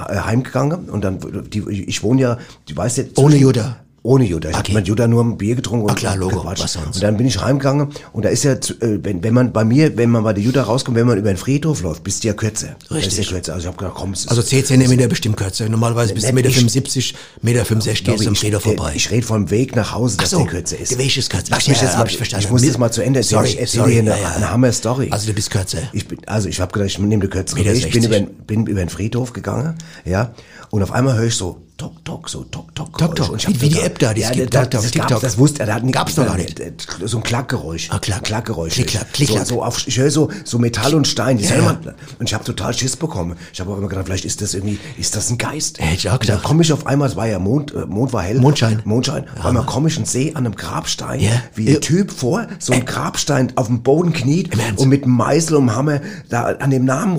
heimgegangen 0.71 0.89
und 0.89 1.03
dann, 1.03 1.49
die, 1.49 1.69
ich 1.69 2.03
wohne 2.03 2.21
ja, 2.21 2.37
du 2.67 2.75
weißt 2.75 2.97
ja. 2.97 3.03
Ohne 3.17 3.35
Juda? 3.35 3.77
Ohne 4.03 4.25
Juda. 4.25 4.49
Ich 4.49 4.55
Okay. 4.55 4.69
habe 4.69 4.79
mit 4.79 4.87
Juda 4.87 5.07
nur 5.07 5.23
ein 5.23 5.37
Bier 5.37 5.53
getrunken 5.55 5.83
und 5.85 5.91
Ah, 5.91 5.93
klar, 5.93 6.17
Logo. 6.17 6.37
gequatscht. 6.37 6.63
Was 6.63 6.73
sonst? 6.73 6.95
Und 6.95 7.03
dann 7.03 7.17
bin 7.17 7.27
ich 7.27 7.39
heimgegangen 7.39 7.89
und 8.13 8.25
da 8.25 8.29
ist 8.29 8.43
ja, 8.43 8.53
äh, 8.53 8.57
wenn, 9.03 9.21
wenn 9.23 9.33
man 9.35 9.51
bei 9.53 9.63
mir, 9.63 9.95
wenn 9.95 10.09
man 10.09 10.23
bei 10.23 10.33
der 10.33 10.43
Juda 10.43 10.63
rauskommt, 10.63 10.97
wenn 10.97 11.05
man 11.05 11.19
über 11.19 11.27
den 11.31 11.37
Friedhof 11.37 11.83
läuft, 11.83 12.03
bist 12.03 12.23
du 12.23 12.29
ja 12.29 12.33
kürzer. 12.33 12.69
Das 12.89 12.97
ist 12.97 13.05
Richtig. 13.05 13.25
ja 13.27 13.31
kürzer. 13.33 13.53
Also 13.53 13.61
ich 13.61 13.67
habe 13.67 13.77
gedacht, 13.77 13.95
komm, 13.95 14.13
es 14.13 14.21
ist, 14.21 14.29
Also 14.29 14.41
10 14.41 14.65
Zentimeter 14.65 15.07
bestimmt 15.07 15.37
kürzer. 15.37 15.69
Normalerweise 15.69 16.15
bis 16.15 16.23
Nicht- 16.23 16.33
1,75 16.33 16.33
Meter, 16.33 16.49
ich- 16.49 16.55
75, 16.55 17.15
Meter 17.43 17.63
65 17.65 18.03
glaub 18.03 18.15
gehst 18.17 18.25
du 18.25 18.29
am 18.29 18.33
ich, 18.33 18.39
Friedhof 18.39 18.63
der- 18.63 18.73
vorbei. 18.75 18.93
Ich 18.95 19.11
rede 19.11 19.25
vom 19.27 19.51
Weg 19.51 19.75
nach 19.75 19.91
Hause, 19.93 20.17
dass 20.17 20.31
so, 20.31 20.37
der 20.39 20.47
kürzer 20.47 20.79
ist. 20.79 20.91
der 20.91 20.97
Weg 20.97 21.15
ist 21.15 21.29
kürzer. 21.29 21.45
Lass 21.51 21.59
Ach 21.63 21.67
mich 21.67 21.77
ja, 21.77 21.83
jetzt 21.87 21.97
mal, 21.99 22.07
ich 22.07 22.17
verstanden. 22.17 22.45
ich 22.45 22.51
muss 22.51 22.61
das 22.65 22.77
mal 22.79 22.91
zu 22.91 23.01
Ende 23.03 23.19
erzählen. 23.19 23.37
Sorry, 23.41 23.49
ich 23.49 23.59
erzähle 23.59 23.81
sorry, 23.83 23.91
hier 23.93 24.01
eine, 24.01 24.19
ja, 24.19 24.29
eine 24.35 24.49
Hammer-Story. 24.51 25.09
Also 25.11 25.27
du 25.27 25.33
bist 25.33 25.51
kürzer. 25.51 25.77
Ich 25.93 26.07
bin, 26.07 26.17
also 26.25 26.49
ich 26.49 26.59
habe 26.59 26.71
gedacht, 26.71 26.89
ich 26.89 26.97
nehme 26.97 27.19
den 27.21 27.29
kürzeren 27.29 27.63
Weg. 27.63 27.75
Ich 27.75 27.91
bin 27.91 28.01
60. 28.01 28.21
über, 28.23 28.31
bin 28.47 28.65
über 28.65 28.79
den 28.79 28.89
Friedhof 28.89 29.31
gegangen, 29.31 29.75
ja, 30.05 30.33
und 30.71 30.81
auf 30.81 30.91
einmal 30.91 31.15
höre 31.17 31.25
ich 31.27 31.35
so 31.35 31.61
Tok, 31.81 32.05
Tok, 32.05 32.29
so 32.29 32.43
Tok, 32.43 32.75
Tok, 32.75 32.95
Tok, 32.95 33.15
Tok. 33.15 33.29
Und 33.31 33.47
Wie- 33.47 33.59
wie 33.61 33.69
die 33.69 33.79
App 33.79 33.97
da, 33.97 34.13
die 34.13 34.21
ja, 34.21 34.29
gibt, 34.29 34.53
das, 34.53 34.69
das, 34.69 34.91
TikTok. 34.91 35.09
gab's, 35.09 35.21
das 35.21 35.37
wusste 35.39 35.61
er, 35.61 35.65
da 35.65 35.79
Gab's 35.79 36.13
doch 36.13 36.27
gar 36.27 36.37
nicht. 36.37 36.61
So 37.05 37.17
ein 37.17 37.23
Klackgeräusch. 37.23 37.89
Ah, 37.89 37.97
Klack. 37.97 38.23
Klackgeräusch. 38.23 38.73
Klick-Klack, 38.73 39.11
Klick-Klack. 39.13 39.47
So, 39.47 39.55
so 39.55 39.63
auf, 39.63 39.87
ich 39.87 39.97
höre 39.97 40.11
so, 40.11 40.29
so 40.43 40.59
Metall 40.59 40.93
und 40.93 41.07
Stein. 41.07 41.39
Ja, 41.39 41.55
ja. 41.55 41.79
Und 42.19 42.27
ich 42.29 42.35
habe 42.35 42.43
total 42.43 42.71
Schiss 42.75 42.95
bekommen. 42.95 43.35
Ich 43.51 43.59
habe 43.59 43.71
auch 43.71 43.79
immer 43.79 43.87
gedacht, 43.87 44.05
vielleicht 44.05 44.25
ist 44.25 44.41
das 44.43 44.53
irgendwie, 44.53 44.77
ist 44.99 45.15
das 45.15 45.31
ein 45.31 45.39
Geist? 45.39 45.79
Hätte 45.79 45.95
ich 45.95 46.07
auch 46.09 46.13
Und 46.13 46.21
dann 46.29 46.35
gedacht. 46.35 46.43
komme 46.43 46.61
ich 46.61 46.71
auf 46.71 46.85
einmal, 46.85 47.09
es 47.09 47.15
war 47.15 47.25
ja 47.27 47.39
Mond, 47.39 47.73
äh, 47.73 47.87
Mond 47.87 48.13
war 48.13 48.21
hell. 48.21 48.39
Mondschein. 48.39 48.83
Mondschein. 48.85 49.25
Auf 49.39 49.45
einmal 49.47 49.65
komme 49.65 49.87
ich 49.89 49.97
und 49.97 50.07
sehe 50.07 50.35
an 50.35 50.45
einem 50.45 50.55
Grabstein, 50.55 51.19
Ja. 51.19 51.31
wie 51.55 51.67
ein 51.67 51.73
Ja. 51.73 51.79
Typ 51.79 52.11
vor 52.11 52.45
so 52.59 52.73
einem 52.73 52.85
Grabstein 52.85 53.53
auf 53.57 53.65
dem 53.65 53.81
Boden 53.81 54.13
kniet 54.13 54.51
und 54.77 54.87
mit 54.87 55.03
einem 55.03 55.13
Meißel 55.15 55.55
und 55.55 55.75
Hammer 55.75 55.99
da 56.29 56.43
an 56.43 56.69
dem 56.69 56.85
Namen 56.85 57.17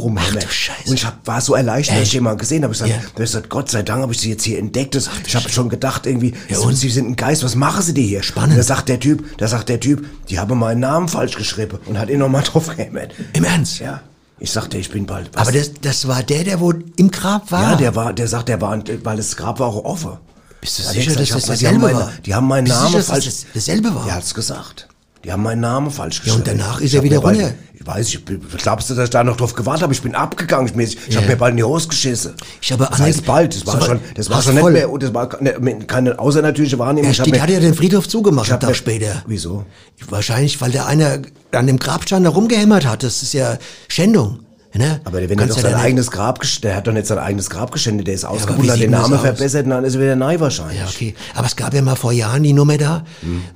Scheiße. 0.53 0.89
Und 0.91 0.95
ich 0.95 1.05
hab, 1.05 1.27
war 1.27 1.41
so 1.41 1.55
erleichtert, 1.57 1.97
dass 1.97 2.05
ich 2.05 2.13
jemanden 2.13 2.39
gesehen 2.39 2.63
habe. 2.63 2.73
Ich 2.75 2.81
Ja. 2.81 2.87
ja. 2.87 3.01
gesagt, 3.17 3.49
Gott 3.49 3.71
sei 3.71 3.83
Dank 3.83 4.03
habe 4.03 4.13
ich 4.13 4.21
sie 4.21 4.31
jetzt 4.31 4.45
hier 4.45 4.52
entdeckt. 4.57 4.95
Das, 4.95 5.09
ich 5.27 5.35
habe 5.37 5.49
schon 5.49 5.69
gedacht 5.69 6.07
irgendwie, 6.07 6.35
Ja, 6.49 6.59
und? 6.59 6.75
sie 6.77 6.89
sind 6.91 7.09
ein 7.09 7.17
Geist, 7.17 7.43
was 7.45 7.55
machen 7.55 7.83
sie 7.83 7.95
dir 7.95 8.05
hier? 8.05 8.23
Spannend. 8.23 8.59
Da 8.59 8.63
sagt 8.63 8.89
der 8.89 9.01
Typ, 9.01 9.37
da 9.39 9.49
sagt 9.49 9.69
der 9.69 9.81
Typ, 9.81 10.05
die 10.29 10.39
haben 10.39 10.59
meinen 10.59 10.81
Namen 10.81 11.09
falsch 11.09 11.37
geschrieben 11.37 11.79
und 11.87 11.99
hat 11.99 12.11
ihn 12.11 12.19
nochmal 12.19 12.43
drauf 12.45 12.69
gehämmert. 12.69 13.13
Im 13.33 13.45
Ernst? 13.45 13.81
Ja. 13.81 14.01
Ich 14.39 14.51
sagte, 14.51 14.77
ich 14.79 14.91
bin 14.91 15.07
bald. 15.07 15.31
was? 15.35 15.43
Aber 15.49 15.57
das, 15.57 15.71
das 15.81 16.09
war 16.09 16.23
der, 16.23 16.43
der 16.45 16.59
wo 16.61 16.73
im 16.97 17.11
Grab 17.11 17.53
war. 17.53 17.63
ja, 17.73 17.77
der 17.77 17.95
war, 17.95 18.13
der 18.13 18.27
sagt, 18.27 18.49
der 18.49 18.61
war, 18.61 18.77
weil 19.05 19.17
das 19.17 19.37
Grab 19.37 19.61
war 19.61 19.69
auch 19.69 19.85
offen. 19.85 20.13
Bist 20.61 20.79
du 20.79 20.83
Ja, 20.83 20.91
sicher, 20.91 21.11
der 21.13 21.21
dass 21.21 21.29
das 21.29 21.43
gesagt, 21.43 21.63
dasselbe 21.63 21.95
war? 21.95 22.13
Die 22.27 22.35
haben 22.35 22.47
meinen 22.49 22.65
Bist 22.65 22.77
Namen 22.77 22.87
sicher, 22.89 22.99
dass 22.99 23.07
falsch. 23.09 23.25
das 23.27 23.47
dasselbe 23.55 23.95
war? 23.95 24.07
Er 24.09 24.15
hat's 24.17 24.35
gesagt. 24.35 24.89
Die 25.25 25.31
haben 25.33 25.43
meinen 25.43 25.61
Namen 25.61 25.91
falsch 25.91 26.19
Ja, 26.19 26.25
geschrieben. 26.35 26.39
und 26.41 26.61
danach 26.61 26.81
ist 26.81 26.87
Ich 26.89 26.95
er 26.95 27.03
wieder 27.03 27.21
bald- 27.21 27.39
runter. 27.39 27.55
Ich 27.75 27.87
weiß, 27.87 28.09
ich 28.15 28.25
glaubst 28.59 28.91
du, 28.91 28.95
dass 28.95 29.05
ich 29.05 29.11
da 29.11 29.25
noch 29.25 29.37
drauf 29.37 29.55
gewartet 29.55 29.83
habe? 29.83 29.93
Ich 29.93 30.03
bin 30.03 30.15
abgegangen. 30.15 30.69
Ich, 30.81 30.97
ich 31.09 31.15
Ja. 31.15 31.21
habe 31.21 31.31
mir 31.31 31.37
bald 31.37 31.51
in 31.53 31.57
die 31.57 31.65
Hose 31.65 31.89
geschissen. 31.89 32.35
Ich 32.61 32.71
habe 32.71 32.87
das 32.89 32.99
heißt 33.01 33.25
bald. 33.27 33.55
Das 33.57 33.67
war 33.67 33.81
So, 33.81 33.87
schon, 33.87 34.01
das 34.15 34.31
war 34.31 34.41
schon 34.43 34.55
nicht 34.55 34.71
mehr, 34.71 34.89
und 34.91 35.03
das 35.03 35.13
war 35.15 35.29
keine, 35.29 35.79
keine 35.87 36.19
außernatürliche 36.19 36.79
Wahrnehmung. 36.79 37.11
Er 37.11 37.15
steht, 37.15 37.31
mir- 37.33 37.43
hat 37.43 37.51
ja 37.51 37.59
den 37.59 37.75
Friedhof 37.75 38.09
zugemacht, 38.09 38.47
ich 38.47 38.53
hab 38.53 38.61
Tag 38.61 38.77
später. 38.77 39.23
Wieso? 39.27 39.65
Wahrscheinlich, 40.09 40.61
weil 40.61 40.71
der 40.71 40.87
eine 40.87 41.23
an 41.53 41.67
dem 41.67 41.79
Grabstein 41.79 42.23
da 42.25 42.31
rumgehämmert 42.31 42.87
hat. 42.87 43.03
Das 43.03 43.23
ist 43.23 43.33
ja 43.35 43.59
Schändung. 43.89 44.41
Ne? 44.75 45.01
Aber 45.05 45.19
wenn 45.19 45.39
er 45.39 45.47
doch 45.47 45.57
ja 45.57 45.63
sein 45.63 45.75
eigenes 45.75 46.11
Grab, 46.11 46.41
der 46.63 46.77
hat 46.77 46.87
doch 46.87 46.93
nicht 46.95 47.07
sein 47.07 47.19
eigenes 47.19 47.51
Grab 47.51 47.73
geschändet, 47.73 48.07
der 48.07 48.15
ist 48.15 48.25
ausgebunden, 48.25 48.65
wie 48.65 48.71
hat 48.71 48.81
den 48.81 48.91
Namen 48.91 49.19
verbessert 49.19 49.65
und 49.65 49.71
dann 49.71 49.85
ist 49.85 49.97
er 49.97 50.01
wieder 50.01 50.17
neu 50.17 50.41
wahrscheinlich. 50.41 50.79
Ja, 50.79 50.87
okay. 50.87 51.15
Aber 51.35 51.47
es 51.47 51.57
gab 51.57 51.75
ja 51.75 51.83
mal 51.83 51.95
vor 51.95 52.13
Jahren 52.13 52.43
die 52.43 52.55
Nummer 52.55 52.79
da, 52.79 53.05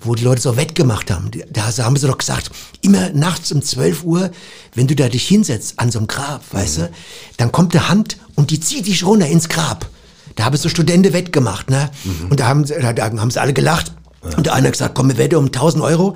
wo 0.00 0.14
die 0.14 0.24
Leute 0.24 0.42
so 0.42 0.57
wettgemacht 0.57 1.11
haben. 1.11 1.31
Da 1.50 1.62
haben 1.79 1.96
sie 1.96 2.07
doch 2.07 2.18
gesagt, 2.18 2.50
immer 2.83 3.11
nachts 3.11 3.50
um 3.50 3.62
12 3.62 4.05
Uhr, 4.05 4.31
wenn 4.74 4.87
du 4.87 4.94
da 4.94 5.09
dich 5.09 5.26
hinsetzt 5.26 5.81
an 5.81 5.90
so 5.90 6.00
einem 6.00 6.07
Grab, 6.07 6.42
weißt 6.52 6.79
du, 6.79 6.90
dann 7.38 7.50
kommt 7.50 7.74
eine 7.74 7.88
Hand 7.88 8.18
und 8.35 8.50
die 8.50 8.61
zieht 8.61 8.87
dich 8.87 9.05
runter 9.07 9.26
ins 9.26 9.48
Grab. 9.48 9.88
Da 10.35 10.44
haben 10.44 10.57
so 10.57 10.68
Studenten 10.68 11.14
wettgemacht, 11.14 11.70
ne? 11.70 11.90
Und 12.29 12.40
da 12.40 12.46
haben, 12.48 12.66
sie, 12.66 12.74
da 12.74 12.94
haben 12.94 13.31
sie 13.31 13.40
alle 13.40 13.55
gelacht. 13.55 13.92
Und 14.37 14.44
der 14.44 14.52
eine 14.55 14.66
hat 14.66 14.72
gesagt, 14.72 14.94
komm, 14.94 15.09
wir 15.09 15.16
wetten 15.16 15.37
um 15.37 15.46
1000 15.46 15.83
Euro. 15.83 16.14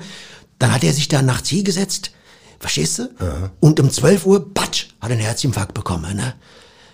Dann 0.59 0.71
hat 0.71 0.83
er 0.83 0.93
sich 0.93 1.07
da 1.07 1.23
nachts 1.23 1.49
hingesetzt, 1.49 2.11
verstehst 2.61 2.99
du? 2.99 3.09
Und 3.59 3.79
um 3.79 3.89
12 3.89 4.25
Uhr, 4.25 4.53
patsch, 4.53 4.87
hat 5.01 5.09
er 5.09 5.17
einen 5.17 5.21
Herzinfarkt 5.21 5.73
bekommen, 5.73 6.15
ne? 6.15 6.35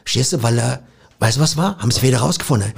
Verstehst 0.04 0.34
du, 0.34 0.42
weil 0.42 0.58
er 0.58 0.84
Weißt 1.20 1.38
du, 1.38 1.42
was 1.42 1.58
war? 1.58 1.78
Haben 1.80 1.92
sie 1.92 2.02
wieder 2.02 2.20
rausgefunden. 2.20 2.74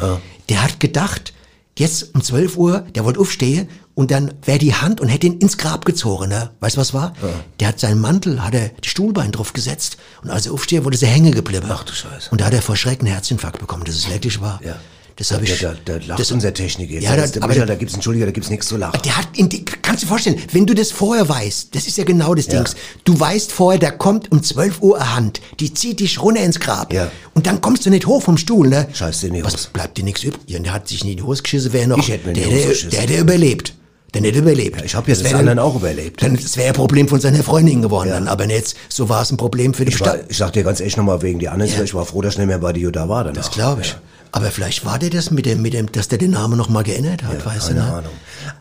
Der 0.48 0.64
hat 0.64 0.80
gedacht, 0.80 1.34
jetzt 1.78 2.16
um 2.16 2.22
12 2.22 2.58
Uhr, 2.58 2.80
der 2.96 3.04
wollte 3.04 3.20
aufstehen 3.20 3.70
und 3.96 4.12
dann 4.12 4.34
wäre 4.44 4.60
die 4.60 4.74
Hand 4.74 5.02
und 5.02 5.10
hätte 5.10 5.28
ihn 5.28 5.40
ins 5.40 5.58
Grab 5.58 5.84
gezogen. 5.86 6.30
Ne? 6.30 6.52
Weißt 6.62 6.78
du, 6.78 6.82
was 6.82 6.94
war? 6.94 7.14
Der 7.60 7.68
hat 7.68 7.80
seinen 7.80 8.00
Mantel, 8.00 8.44
hat 8.44 8.54
er 8.54 8.70
die 8.70 8.90
Stuhlbein 8.90 9.32
drauf 9.32 9.54
gesetzt 9.54 9.98
und 10.24 10.30
als 10.30 10.46
er 10.46 10.54
aufsteht, 10.54 10.86
wurde 10.86 10.98
sie 10.98 11.08
hängen 11.08 11.34
geblieben. 11.34 11.68
Ach 11.70 11.84
du 11.84 11.94
Scheiße. 11.94 12.30
Und 12.32 12.42
da 12.42 12.46
hat 12.46 12.54
er 12.54 12.62
vor 12.62 12.78
Schreck 12.78 13.00
einen 13.00 13.12
Herzinfarkt 13.12 13.60
bekommen. 13.60 13.84
Das 13.84 13.96
ist 13.96 14.10
wirklich 14.10 14.40
wahr. 14.40 14.62
Ja. 14.64 14.78
Das 15.20 15.32
habe 15.32 15.44
ich. 15.44 15.60
Da, 15.60 15.76
da, 15.86 15.98
lacht 16.08 16.20
das, 16.20 16.32
unser 16.32 16.54
Technik 16.54 16.90
jetzt. 16.90 17.04
Ja, 17.04 17.16
da, 17.16 17.28
da, 17.28 17.40
aber- 17.42 17.50
Michael, 17.50 17.68
da 17.68 17.76
gibt's, 17.76 17.94
Entschuldigung, 17.94 18.28
da 18.28 18.32
gibt's 18.32 18.50
nichts 18.50 18.68
zu 18.68 18.78
lachen. 18.78 19.00
der 19.04 19.18
hat 19.18 19.28
in 19.36 19.50
die, 19.50 19.66
kannst 19.66 20.02
du 20.02 20.06
dir 20.06 20.10
vorstellen, 20.10 20.38
wenn 20.54 20.66
du 20.66 20.74
das 20.74 20.92
vorher 20.92 21.28
weißt, 21.28 21.76
das 21.76 21.86
ist 21.88 21.98
ja 21.98 22.06
genau 22.06 22.34
das 22.34 22.48
Ja. 22.48 22.54
Dings. 22.54 22.76
Du 23.04 23.20
weißt 23.20 23.52
vorher, 23.52 23.80
da 23.80 23.92
kommt 23.92 24.32
um 24.32 24.42
12 24.42 24.82
Uhr 24.82 24.96
eine 25.00 25.16
Hand, 25.16 25.42
die 25.60 25.74
zieht 25.74 26.00
dich 26.00 26.22
runter 26.22 26.42
ins 26.42 26.60
Grab. 26.60 26.94
Ja. 26.94 27.12
Und 27.36 27.46
dann 27.48 27.60
kommst 27.62 27.86
du 27.86 27.90
nicht 27.90 28.08
hoch 28.08 28.24
vom 28.24 28.38
Stuhl, 28.38 28.68
ne? 28.70 28.88
Scheiß 28.94 29.20
dir 29.20 29.28
in 29.28 29.34
die 29.34 29.44
Was 29.44 29.68
bleibt 29.68 29.98
dir 29.98 30.04
nichts 30.06 30.24
übrig? 30.24 30.42
Ja, 30.48 30.58
der 30.60 30.72
hat 30.74 30.88
sich 30.88 31.04
nie 31.04 31.12
in 31.12 31.18
die 31.18 31.24
Hose 31.24 31.44
geschissen, 31.44 31.74
wäre 31.74 31.88
noch. 31.88 31.98
Ich 32.00 32.10
hätte 32.10 32.28
mir 32.28 32.34
der, 32.34 32.48
der, 32.48 32.68
geschissen. 32.68 32.90
der 32.92 33.02
hätte 33.02 33.18
überlebt. 33.18 33.74
Der 34.14 34.24
hätte 34.24 34.40
überlebt. 34.40 34.82
Ich 34.84 34.96
habe 34.96 35.08
jetzt 35.12 35.22
Das 35.24 35.32
das 35.32 35.40
anderen 35.40 35.60
auch 35.60 35.76
überlebt. 35.76 36.24
Dann, 36.24 36.36
das 36.36 36.58
wäre 36.58 36.70
ein 36.70 36.74
Problem 36.74 37.08
von 37.08 37.20
seiner 37.20 37.44
Freundin 37.44 37.82
geworden 37.84 38.10
dann, 38.10 38.28
aber 38.28 38.50
jetzt, 38.50 38.76
so 38.88 39.08
war 39.10 39.22
es 39.22 39.30
ein 39.32 39.38
Problem 39.38 39.76
für 39.76 39.86
die 39.86 39.92
Ich, 39.94 40.00
war, 40.00 40.08
Stadt. 40.08 40.26
ich 40.30 40.38
sag 40.38 40.54
dir 40.54 40.64
ganz 40.64 40.80
ehrlich 40.80 40.98
nochmal 40.98 41.22
wegen 41.22 41.38
die 41.38 41.48
anderen, 41.50 41.84
ich 41.84 41.94
war 41.94 42.06
froh, 42.06 42.22
dass 42.24 42.34
ich 42.34 42.38
nicht 42.40 42.48
mehr 42.48 42.58
bei 42.58 42.74
dir 42.74 42.92
da 42.92 43.08
war. 43.08 43.26
Danach. 43.26 43.36
Das 43.38 43.52
glaube 43.52 43.82
ich. 43.82 43.96
Aber 44.32 44.52
vielleicht 44.52 44.86
war 44.86 45.00
der 45.00 45.10
das 45.10 45.32
mit 45.32 45.46
dem, 45.46 45.62
mit 45.62 45.74
dem, 45.74 45.92
dass 45.92 46.08
der 46.08 46.18
den 46.20 46.32
Namen 46.32 46.58
noch 46.58 46.70
mal 46.70 46.84
geändert 46.84 47.24
hat, 47.24 47.46
weißt 47.46 47.70
du, 47.70 47.74
Keine 47.74 47.86
ne? 47.86 47.94
Ahnung. 47.94 48.12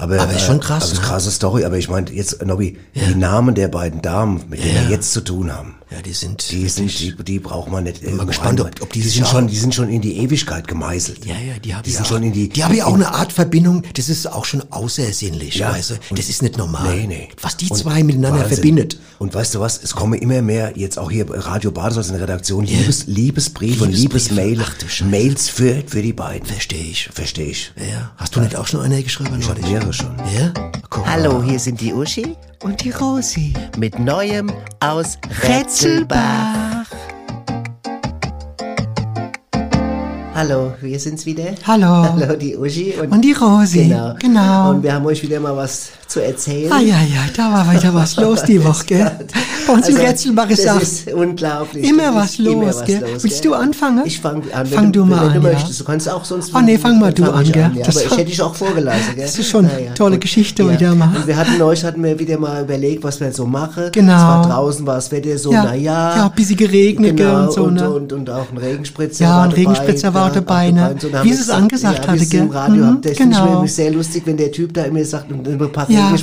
Aber, 0.01 0.21
Aber 0.21 0.33
ist 0.33 0.43
schon 0.47 0.61
krass, 0.61 0.83
Also 0.85 0.95
ist 0.95 1.01
ne? 1.03 1.07
krasse 1.09 1.31
Story, 1.33 1.65
aber 1.65 1.77
ich 1.77 1.89
meine 1.89 2.11
jetzt, 2.13 2.45
Nobby, 2.47 2.79
die 2.95 3.15
Namen 3.17 3.55
der 3.57 3.67
beiden 3.69 4.01
Damen, 4.01 4.45
mit 4.49 4.63
denen 4.65 4.85
wir 4.89 4.91
jetzt 4.91 5.13
zu 5.13 5.21
tun 5.23 5.53
haben, 5.53 5.75
Ja, 5.91 6.01
die 6.03 6.13
sind, 6.13 6.51
die 6.53 6.69
sind, 6.69 6.97
die, 7.01 7.17
die 7.25 7.39
braucht 7.41 7.69
man 7.71 7.83
nicht. 7.83 8.03
irgendwo 8.05 8.25
gespannt, 8.27 8.61
ob- 8.61 8.71
ob 8.81 8.93
die 8.93 9.01
die 9.01 9.09
sind 9.09 9.27
schon, 9.27 9.49
die 9.49 9.57
sind 9.57 9.75
schon 9.75 9.89
in 9.89 10.01
die 10.01 10.19
Ewigkeit 10.19 10.69
gemeißelt. 10.69 11.27
Ja, 11.27 11.33
ja, 11.35 11.59
die 11.59 11.75
haben 11.75 11.83
Die 11.83 11.91
ja 11.91 11.97
sind 11.97 12.05
auch, 12.07 12.11
schon 12.11 12.23
in 12.23 12.33
die- 12.33 12.49
Die 12.49 12.63
haben 12.63 12.75
ja 12.75 12.85
auch 12.87 12.95
in- 12.95 13.03
eine 13.03 13.13
Art 13.13 13.33
Verbindung, 13.33 13.83
das 13.95 14.09
ist 14.09 14.31
auch 14.31 14.45
schon 14.45 14.63
außersinnlich, 14.71 15.57
Ja, 15.57 15.73
weißt 15.73 15.91
du? 15.91 15.95
und- 16.11 16.19
Das 16.19 16.29
ist 16.29 16.43
nicht 16.43 16.57
normal. 16.57 16.95
Nee, 16.97 17.07
nee. 17.09 17.29
Was 17.43 17.57
die 17.57 17.69
Und 17.69 17.77
zwei 17.79 18.05
miteinander 18.05 18.41
Wahnsinn. 18.43 18.55
verbindet. 18.57 18.99
Und 19.19 19.35
weißt 19.35 19.55
du 19.57 19.61
was? 19.61 19.83
Es 19.83 19.97
kommen 19.97 20.15
immer 20.21 20.43
mehr, 20.43 20.75
jetzt 20.77 20.97
auch 20.99 21.11
hier 21.11 21.27
Radio 21.29 21.73
Badesalz 21.73 22.07
in 22.07 22.13
der 22.13 22.23
Redaktion, 22.23 22.65
Liebes, 22.65 23.07
Liebesbriefe 23.09 23.83
und. 23.85 23.91
Liebesmail, 23.93 24.61
Ach. 24.63 24.75
Mails 25.05 25.49
für, 25.49 25.83
für 25.87 26.03
die 26.03 26.13
beiden. 26.13 26.47
Verstehe 26.47 26.85
ich. 26.85 27.09
Verstehe 27.13 27.47
ich. 27.51 27.73
Ja. 27.77 28.13
Hast 28.17 28.37
du 28.37 28.41
nicht 28.41 28.55
auch 28.55 28.69
schon 28.69 28.81
eine 28.81 29.03
geschrieben? 29.03 29.41
Ich 29.41 29.49
mehrere 29.49 29.88
schon. 29.93 30.15
Ja? 30.39 30.53
Guck 30.91 31.05
mal. 31.05 31.13
Hallo, 31.15 31.43
hier 31.43 31.59
sind 31.59 31.81
die 31.81 31.93
Uschi 31.93 32.37
Und 32.63 32.83
die 32.85 32.91
Rosi. 32.91 33.55
mit 33.77 33.99
Neuem 33.99 34.51
aus 34.81 35.19
Rätselbach. 35.43 36.78
Hallo, 40.39 40.73
wir 40.81 41.01
sind's 41.01 41.27
wieder. 41.27 41.47
Hallo. 41.67 41.87
Hallo, 42.17 42.37
die 42.37 42.57
Uschi 42.57 42.95
und, 43.03 43.11
Und 43.11 43.23
die 43.23 43.33
Rosi. 43.33 43.89
Genau. 43.89 44.15
Genau. 44.21 44.71
Und 44.71 44.85
wir 44.85 44.95
haben 44.95 45.05
euch 45.05 45.21
wieder 45.21 45.41
mal 45.41 45.57
was 45.57 45.89
zu 46.07 46.21
erzählen. 46.25 46.71
Ah, 46.73 46.79
ja, 46.79 46.95
ja, 47.01 47.23
da 47.37 47.53
war 47.53 47.67
weiter 47.67 47.93
was 47.93 48.15
los 48.23 48.45
die 48.45 48.65
Woche, 48.65 48.85
gell? 48.87 49.11
Bei 49.67 49.73
uns 49.73 49.87
Also, 49.87 49.99
Rätselbach 49.99 50.49
ist 50.49 50.65
das 50.65 50.83
ist 50.83 51.13
unglaublich. 51.13 51.85
immer 51.91 52.15
was 52.15 52.39
immer 52.39 52.67
los, 52.67 52.77
was 52.77 52.85
gell? 52.85 53.01
los, 53.13 53.25
Willst 53.25 53.45
du 53.45 53.53
anfangen? 53.53 54.07
Ich 54.07 54.21
fang 54.21 54.43
an. 54.53 54.65
Fang 54.67 54.85
wenn 54.85 54.93
du 54.93 55.05
mal 55.05 55.17
wenn 55.23 55.27
an, 55.27 55.43
du 55.43 55.49
ja. 55.49 55.55
möchtest. 55.55 55.81
Du 55.81 55.85
kannst 55.85 56.09
auch 56.09 56.25
sonst. 56.25 56.55
Oh, 56.55 56.61
nee, 56.61 56.79
fang 56.79 57.01
mal 57.01 57.13
du 57.13 57.25
fang 57.25 57.35
an, 57.35 57.45
gell? 57.53 57.71
Ja, 57.75 57.85
Das 57.85 57.97
aber 57.97 58.07
ich 58.07 58.13
hätte 58.13 58.25
dich 58.27 58.41
auch 58.41 58.55
vorgelassen, 58.55 59.17
gell? 59.17 59.25
Das 59.25 59.37
ist 59.37 59.51
schon 59.51 59.69
tolle 59.97 60.13
gut. 60.13 60.21
Geschichte 60.23 60.71
wieder 60.71 60.95
mal. 60.95 61.17
Und 61.17 61.27
wir 61.27 61.37
hatten 61.37 61.61
euch 61.61 61.83
hatten 61.85 62.03
wir 62.05 62.17
wieder 62.17 62.39
mal 62.39 62.63
überlegt, 62.63 63.03
was 63.03 63.19
wir 63.19 63.33
so 63.33 63.45
machen. 63.45 63.91
Genau. 63.91 64.13
Es 64.15 64.23
war 64.23 64.47
draußen, 64.49 64.87
war 64.87 64.95
das 64.95 65.11
Wetter 65.11 65.37
so, 65.37 65.53
Ja, 65.53 65.65
naja. 65.65 66.17
ja, 66.17 66.27
ein 66.27 66.33
bisschen 66.37 66.57
geregnet, 66.57 67.17
gell, 67.17 67.27
genau, 67.27 67.43
und 67.47 67.53
so, 67.53 67.65
und, 67.65 67.75
ne? 67.75 67.91
und, 67.91 68.31
auch 68.31 68.47
ein 68.53 68.59
Regenspritzer 68.59 69.25
Ja, 69.25 69.43
ein. 69.43 69.51
Regenspritzer 69.51 70.15
war 70.15 70.28
ne? 70.35 70.95
so, 70.99 71.09
dann 71.09 71.21
haben 71.21 71.25
Wie 71.27 71.33
sie 71.33 71.35
es 71.35 71.41
gesagt, 71.47 71.63
angesagt 71.63 72.05
ja, 72.05 72.11
hatte, 72.13 72.25
sie 72.25 72.37
im 72.37 72.49
gell? 72.51 72.57
Radio 72.59 72.85
Mhm, 72.85 73.01
das 73.03 73.17
genau. 73.17 73.45
ist 73.45 73.51
nämlich 73.53 73.75
sehr 73.75 73.91
lustig, 73.93 74.23
wenn 74.27 74.37
der 74.37 74.53
Typ 74.53 74.75
da 74.75 74.85
immer 74.85 75.05
sagt, 75.05 75.31
und 75.33 75.47
ein 75.49 75.73
paar 75.73 75.91
Ja. 75.91 76.15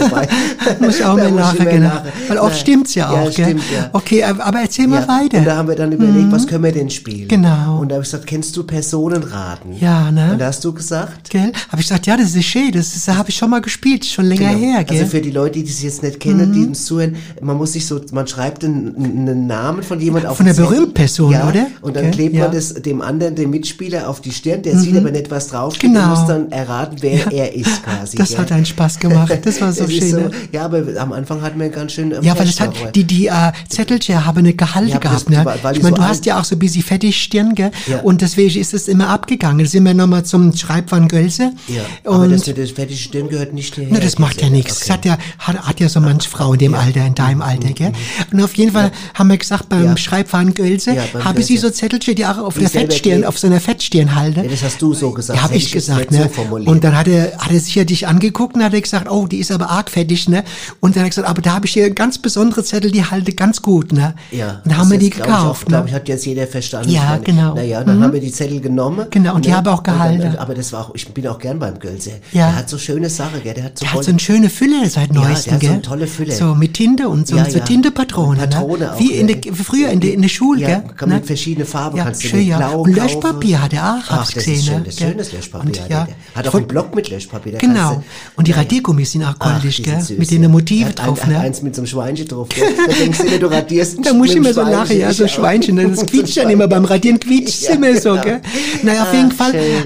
Dabei. 0.00 0.28
Muss 0.80 0.98
ich 0.98 1.04
auch 1.04 1.16
mal 1.16 1.28
immer 1.28 1.54
genau. 1.54 1.86
lachen. 1.88 2.08
Weil 2.28 2.38
oft 2.38 2.50
Nein. 2.52 2.60
stimmt's 2.60 2.94
ja 2.94 3.08
auch, 3.10 3.16
ja, 3.24 3.30
gell? 3.30 3.44
Stimmt, 3.46 3.62
ja. 3.74 3.90
Okay, 3.92 4.22
aber 4.24 4.60
erzähl 4.60 4.86
mal 4.86 5.02
Ja, 5.02 5.08
weiter. 5.08 5.38
Und 5.38 5.44
da 5.46 5.56
haben 5.56 5.68
wir 5.68 5.74
dann 5.76 5.92
überlegt, 5.92 6.30
was 6.32 6.46
können 6.46 6.64
wir 6.64 6.72
denn 6.72 6.90
spielen? 6.90 7.28
Genau. 7.28 7.78
Und 7.80 7.88
da 7.90 7.94
habe 7.96 8.04
ich 8.04 8.10
gesagt, 8.10 8.26
kennst 8.26 8.56
du 8.56 8.64
Personenraten? 8.64 9.72
Ja, 9.78 10.10
ne? 10.10 10.32
Und 10.32 10.40
da 10.40 10.46
hast 10.46 10.64
du 10.64 10.72
gesagt? 10.72 11.30
Gell? 11.30 11.52
Habe 11.70 11.80
ich 11.80 11.88
gesagt, 11.88 12.06
ja, 12.06 12.16
das 12.16 12.34
ist 12.34 12.44
schön, 12.44 12.70
das 12.72 12.94
ist- 12.96 13.08
habe 13.08 13.30
ich 13.30 13.36
schon 13.36 13.50
mal 13.50 13.60
gespielt, 13.60 14.04
schon 14.04 14.26
länger 14.26 14.50
Genau. 14.54 14.58
her, 14.74 14.84
gell? 14.84 14.96
Mhm. 14.96 15.02
Also 15.02 15.10
für 15.16 15.20
die 15.20 15.30
Leute, 15.30 15.60
die 15.62 15.64
es 15.70 15.82
jetzt 15.82 16.02
nicht 16.02 16.20
kennen, 16.20 16.52
die 16.52 16.66
uns 16.66 16.84
zuhören, 16.84 17.16
man 17.40 17.56
muss 17.56 17.72
sich 17.72 17.86
so, 17.86 18.00
man 18.12 18.26
schreibt 18.26 18.64
einen, 18.64 18.94
einen 18.96 19.46
Namen 19.46 19.82
von 19.82 20.00
jemand 20.00 20.26
auf 20.26 20.36
Von 20.36 20.46
Zettel. 20.46 20.64
berühmten 20.66 20.94
Person, 20.94 21.32
ja, 21.32 21.48
oder? 21.48 21.66
Und 21.80 21.96
dann 21.96 22.06
Okay, 22.06 22.12
klebt. 22.14 22.34
Mhm. 22.34 22.40
man 22.40 22.52
das 22.52 22.74
dem 22.74 23.00
anderen, 23.00 23.34
dem 23.38 23.50
Mitspieler, 23.50 24.08
auf 24.08 24.20
die 24.20 24.32
Stirn, 24.32 24.62
der 24.62 24.76
sieht 24.78 24.96
aber 24.96 25.10
nicht, 25.10 25.30
was 25.30 25.48
draufsteht, 25.48 25.82
Genau. 25.90 26.00
der 26.00 26.08
muss 26.08 26.26
dann 26.26 26.52
erraten, 26.52 26.96
wer 27.00 27.32
er 27.32 27.54
ist 27.54 27.82
quasi. 27.82 28.16
Das 28.16 28.28
gell? 28.30 28.38
hat 28.38 28.52
einen 28.52 28.66
Spaß 28.66 28.98
gemacht, 28.98 29.32
das 29.42 29.60
war 29.60 29.72
so 29.72 29.84
Das 29.84 29.92
schön, 29.92 30.10
ne? 30.12 30.30
Ja, 30.52 30.64
aber 30.64 30.82
am 30.98 31.12
Anfang 31.12 31.40
hatten 31.42 31.58
wir 31.60 31.68
ganz 31.70 31.92
schön 31.92 32.12
ähm, 32.12 32.22
Ja, 32.22 32.38
weil 32.38 32.48
es 32.48 32.60
hat, 32.60 32.72
die, 32.94 33.04
die 33.04 33.26
äh, 33.28 33.52
Zettelchen 33.68 34.24
haben 34.24 34.38
eine 34.38 34.52
Gehalte 34.54 34.90
Ja, 34.90 34.98
gehabt, 34.98 35.22
das- 35.22 35.28
ne? 35.28 35.44
weil- 35.44 35.76
ich 35.76 35.82
meine, 35.82 35.96
so 35.96 36.02
du 36.02 36.08
hast 36.08 36.26
ja 36.26 36.38
auch 36.40 36.44
so 36.44 36.54
ein 36.56 36.58
bisschen 36.58 36.82
Fettigstirn, 36.82 37.54
gell? 37.54 37.70
Ja. 37.86 38.00
Und 38.00 38.20
deswegen 38.20 38.58
ist 38.60 38.74
es 38.74 38.88
immer 38.88 39.08
abgegangen. 39.08 39.58
Da 39.64 39.70
sind 39.70 39.84
wir 39.84 39.94
nochmal 39.94 40.24
zum 40.24 40.54
Schreibwand 40.54 41.08
Gölse. 41.10 41.52
Ja, 41.68 41.82
aber 42.04 42.20
und 42.20 42.32
das 42.32 42.46
mit 42.46 42.56
der 42.58 42.66
fettigen 42.66 42.96
Stirn 42.98 43.28
gehört 43.28 43.52
nicht 43.54 43.74
hierher. 43.74 43.92
Na, 43.92 44.00
das 44.00 44.18
macht 44.18 44.42
ja 44.42 44.50
nichts. 44.50 44.80
Das 44.80 44.90
hat 44.90 45.04
ja, 45.04 45.16
hat, 45.38 45.56
hat 45.66 45.80
ja 45.80 45.88
so 45.88 46.00
manch 46.00 46.28
Frau 46.28 46.52
in 46.54 46.58
dem 46.58 46.74
Alter, 46.74 47.06
in 47.06 47.14
deinem 47.14 47.42
Alter, 47.42 47.68
gell? 47.70 47.92
Und 48.32 48.42
auf 48.42 48.54
jeden 48.56 48.72
Fall 48.72 48.90
haben 49.14 49.28
wir 49.28 49.38
gesagt, 49.38 49.68
beim 49.68 49.78
Mhm. 49.80 49.86
Ja. 49.86 49.96
Schreibfahren 49.96 50.54
Gölse, 50.54 50.94
Ja, 50.94 51.04
habe 51.24 51.42
sie 51.42 51.56
so 51.56 51.70
Zettelchen, 51.70 52.14
die 52.16 52.26
auch 52.26 52.38
auf 52.38 52.58
der 52.58 52.68
Fettstirn. 52.68 53.24
Auf 53.28 53.38
so 53.38 53.46
einer 53.46 53.60
Fettstirn 53.60 54.14
halten. 54.14 54.42
Ja, 54.44 54.50
das 54.50 54.62
hast 54.62 54.80
du 54.82 54.94
so 54.94 55.10
gesagt. 55.12 55.36
Ja, 55.38 55.44
habe 55.44 55.54
ich 55.54 55.70
gesagt, 55.70 56.10
ne? 56.10 56.28
so 56.34 56.42
und 56.56 56.82
dann 56.84 56.96
hat 56.96 57.06
er, 57.08 57.36
hat 57.38 57.52
er 57.52 57.60
sich 57.60 57.74
ja 57.74 57.84
dich 57.84 58.06
angeguckt 58.08 58.56
und 58.56 58.64
hat 58.64 58.74
er 58.74 58.80
gesagt, 58.80 59.10
oh, 59.10 59.26
die 59.26 59.38
ist 59.38 59.50
aber 59.52 59.70
arg 59.70 59.90
fettig, 59.90 60.28
ne? 60.28 60.44
Und 60.80 60.96
dann 60.96 61.02
hat 61.02 61.06
er 61.06 61.10
gesagt, 61.10 61.28
aber 61.28 61.42
da 61.42 61.54
habe 61.54 61.66
ich 61.66 61.72
hier 61.72 61.90
ganz 61.90 62.18
besondere 62.18 62.64
Zettel, 62.64 62.90
die 62.90 63.04
halte 63.04 63.32
ganz 63.32 63.62
gut, 63.62 63.92
ne? 63.92 64.14
Ja, 64.30 64.60
Und 64.64 64.72
da 64.72 64.76
haben 64.78 64.90
wir 64.90 64.98
die 64.98 65.08
ich, 65.08 65.14
gekauft, 65.14 65.66
glaub 65.66 65.84
ne? 65.84 65.88
ich, 65.90 65.94
hat 65.94 66.08
jetzt 66.08 66.26
jeder 66.26 66.46
verstanden. 66.46 66.90
Ja, 66.90 67.02
Ich 67.02 67.08
meine, 67.10 67.22
genau. 67.22 67.54
Naja, 67.54 67.84
dann 67.84 67.98
Mhm. 67.98 68.02
haben 68.04 68.12
wir 68.12 68.20
die 68.20 68.32
Zettel 68.32 68.60
genommen. 68.60 69.06
Genau, 69.10 69.34
und 69.34 69.44
die 69.44 69.52
haben 69.54 69.66
auch 69.68 69.82
dann- 69.82 69.94
gehalten. 69.94 70.36
aber 70.38 70.54
das 70.54 70.72
war 70.72 70.86
auch, 70.88 70.94
ich 70.94 71.06
bin 71.08 71.26
auch 71.28 71.38
gern 71.38 71.58
beim 71.58 71.78
Gölse. 71.78 72.10
Ja. 72.32 72.46
Der 72.48 72.56
hat 72.56 72.68
so 72.70 72.78
schöne 72.78 73.10
Sachen, 73.10 73.42
gell? 73.42 73.54
Der 73.54 73.64
hat 73.64 73.78
so, 73.78 73.84
Der 73.84 73.94
hat 73.94 74.04
so 74.04 74.10
eine 74.10 74.18
schöne 74.20 74.48
Fülle 74.50 74.88
seit 74.88 75.08
Ja, 75.14 75.20
neuestem, 75.20 75.44
der 75.44 75.54
hat 75.54 75.60
so 75.60 75.66
gell? 75.66 75.70
eine 75.72 75.82
tolle 75.82 76.06
Fülle. 76.06 76.32
So 76.34 76.54
mit 76.54 76.74
Tinte 76.74 77.08
und 77.08 77.26
so, 77.28 77.36
Ja, 77.36 77.44
so 77.50 77.58
ja. 77.58 77.64
Tintepatronen, 77.64 78.38
Patrone 78.38 78.78
ne? 78.78 78.92
auch, 78.94 78.98
Wie 79.00 79.12
in 79.12 79.28
ja. 79.28 79.34
der, 79.36 79.52
früher 79.54 79.90
in 79.90 80.00
der, 80.00 80.14
in 80.14 80.22
der 80.22 80.28
Schule, 80.28 80.60
ja, 80.62 80.68
gell? 80.80 80.82
kann 80.96 81.08
ne? 81.08 81.16
mit 81.16 81.26
verschiedene 81.26 81.66
Farben 81.66 81.96
Ja, 81.98 82.04
kannst 82.04 82.22
du 82.24 82.28
schön, 82.28 82.38
mit 82.40 82.48
ja. 82.48 82.56
Blau. 82.58 82.82
Löschpapier 83.14 83.62
hat 83.62 83.72
er 83.72 83.94
auch, 84.04 84.10
hab's 84.10 84.26
das 84.28 84.34
gesehen, 84.44 84.54
ist 84.58 84.66
schön, 84.66 84.84
das 84.84 84.94
ist 84.94 84.98
Gell? 84.98 85.08
schönes 85.10 85.32
Löschpapier. 85.32 85.66
Und, 85.68 85.80
hat 85.80 85.90
ja, 85.90 86.04
der. 86.06 86.14
Hat 86.34 86.48
auch 86.48 86.54
einen 86.54 86.66
Block 86.68 86.94
mit 86.94 87.08
Löschpapier. 87.10 87.52
Genau. 87.58 87.94
du- 87.96 88.04
Und 88.36 88.48
die. 88.48 88.52
Radiergummis 88.52 89.12
sind 89.12 89.24
auch 89.24 89.38
goldig, 89.38 89.82
gell? 89.82 90.00
süß, 90.00 90.18
Mit 90.18 90.30
den. 90.30 90.48
Motiven 90.50 90.94
drauf, 90.94 91.22
ein, 91.24 91.30
ne? 91.30 91.38
Eins 91.40 91.62
mit 91.62 91.74
so 91.74 91.80
einem 91.82 91.86
Schweinchen 91.86 92.26
drauf. 92.26 92.48
gell? 92.48 92.64
Da 92.86 92.92
denkst 92.92 93.18
du 93.18 93.26
dir, 93.28 93.38
du 93.38 93.46
radierst 93.46 93.98
Da 94.04 94.12
muss 94.12 94.30
ich 94.30 94.36
immer 94.36 94.52
so 94.54 94.62
lachen, 94.62 94.98
ja, 94.98 95.12
so 95.12 95.24
Ich. 95.24 95.32
Schweinchen, 95.32 95.74
ne? 95.74 95.88
das 95.88 96.06
quietscht 96.06 96.36
dann 96.38 96.50
immer 96.50 96.66
beim 96.68 96.84
Radieren, 96.84 97.20
quietscht 97.20 97.62
Ja, 97.62 97.70
immer 97.74 97.94
so, 98.00 98.10
genau. 98.12 98.22
gell? 98.22 98.40
Naja, 98.82 99.02
auf 99.02 99.12
jeden 99.12 99.30
Fall 99.32 99.54
äh, 99.54 99.78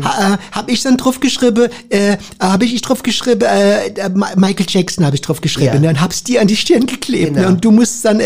habe 0.53 0.71
ich 0.71 0.83
dann 0.83 0.97
drauf 0.97 1.19
geschrieben, 1.21 1.69
äh, 1.89 2.17
habe 2.41 2.65
ich 2.65 2.81
drauf 2.81 3.03
geschrieben, 3.03 3.43
äh, 3.43 4.09
Michael 4.37 4.67
Jackson 4.69 5.05
habe 5.05 5.17
ich 5.17 5.23
drauf 5.23 5.41
geschrieben, 5.41 5.81
ne? 5.81 5.89
und 5.89 6.01
hab's 6.01 6.23
dir 6.23 6.41
an 6.41 6.47
die 6.47 6.57
Stirn 6.57 6.87
geklebt, 6.87 7.33
ne? 7.33 7.41
Genau. 7.41 7.49
und 7.55 7.65
du 7.65 7.71
musst 7.71 8.05
dann, 8.05 8.21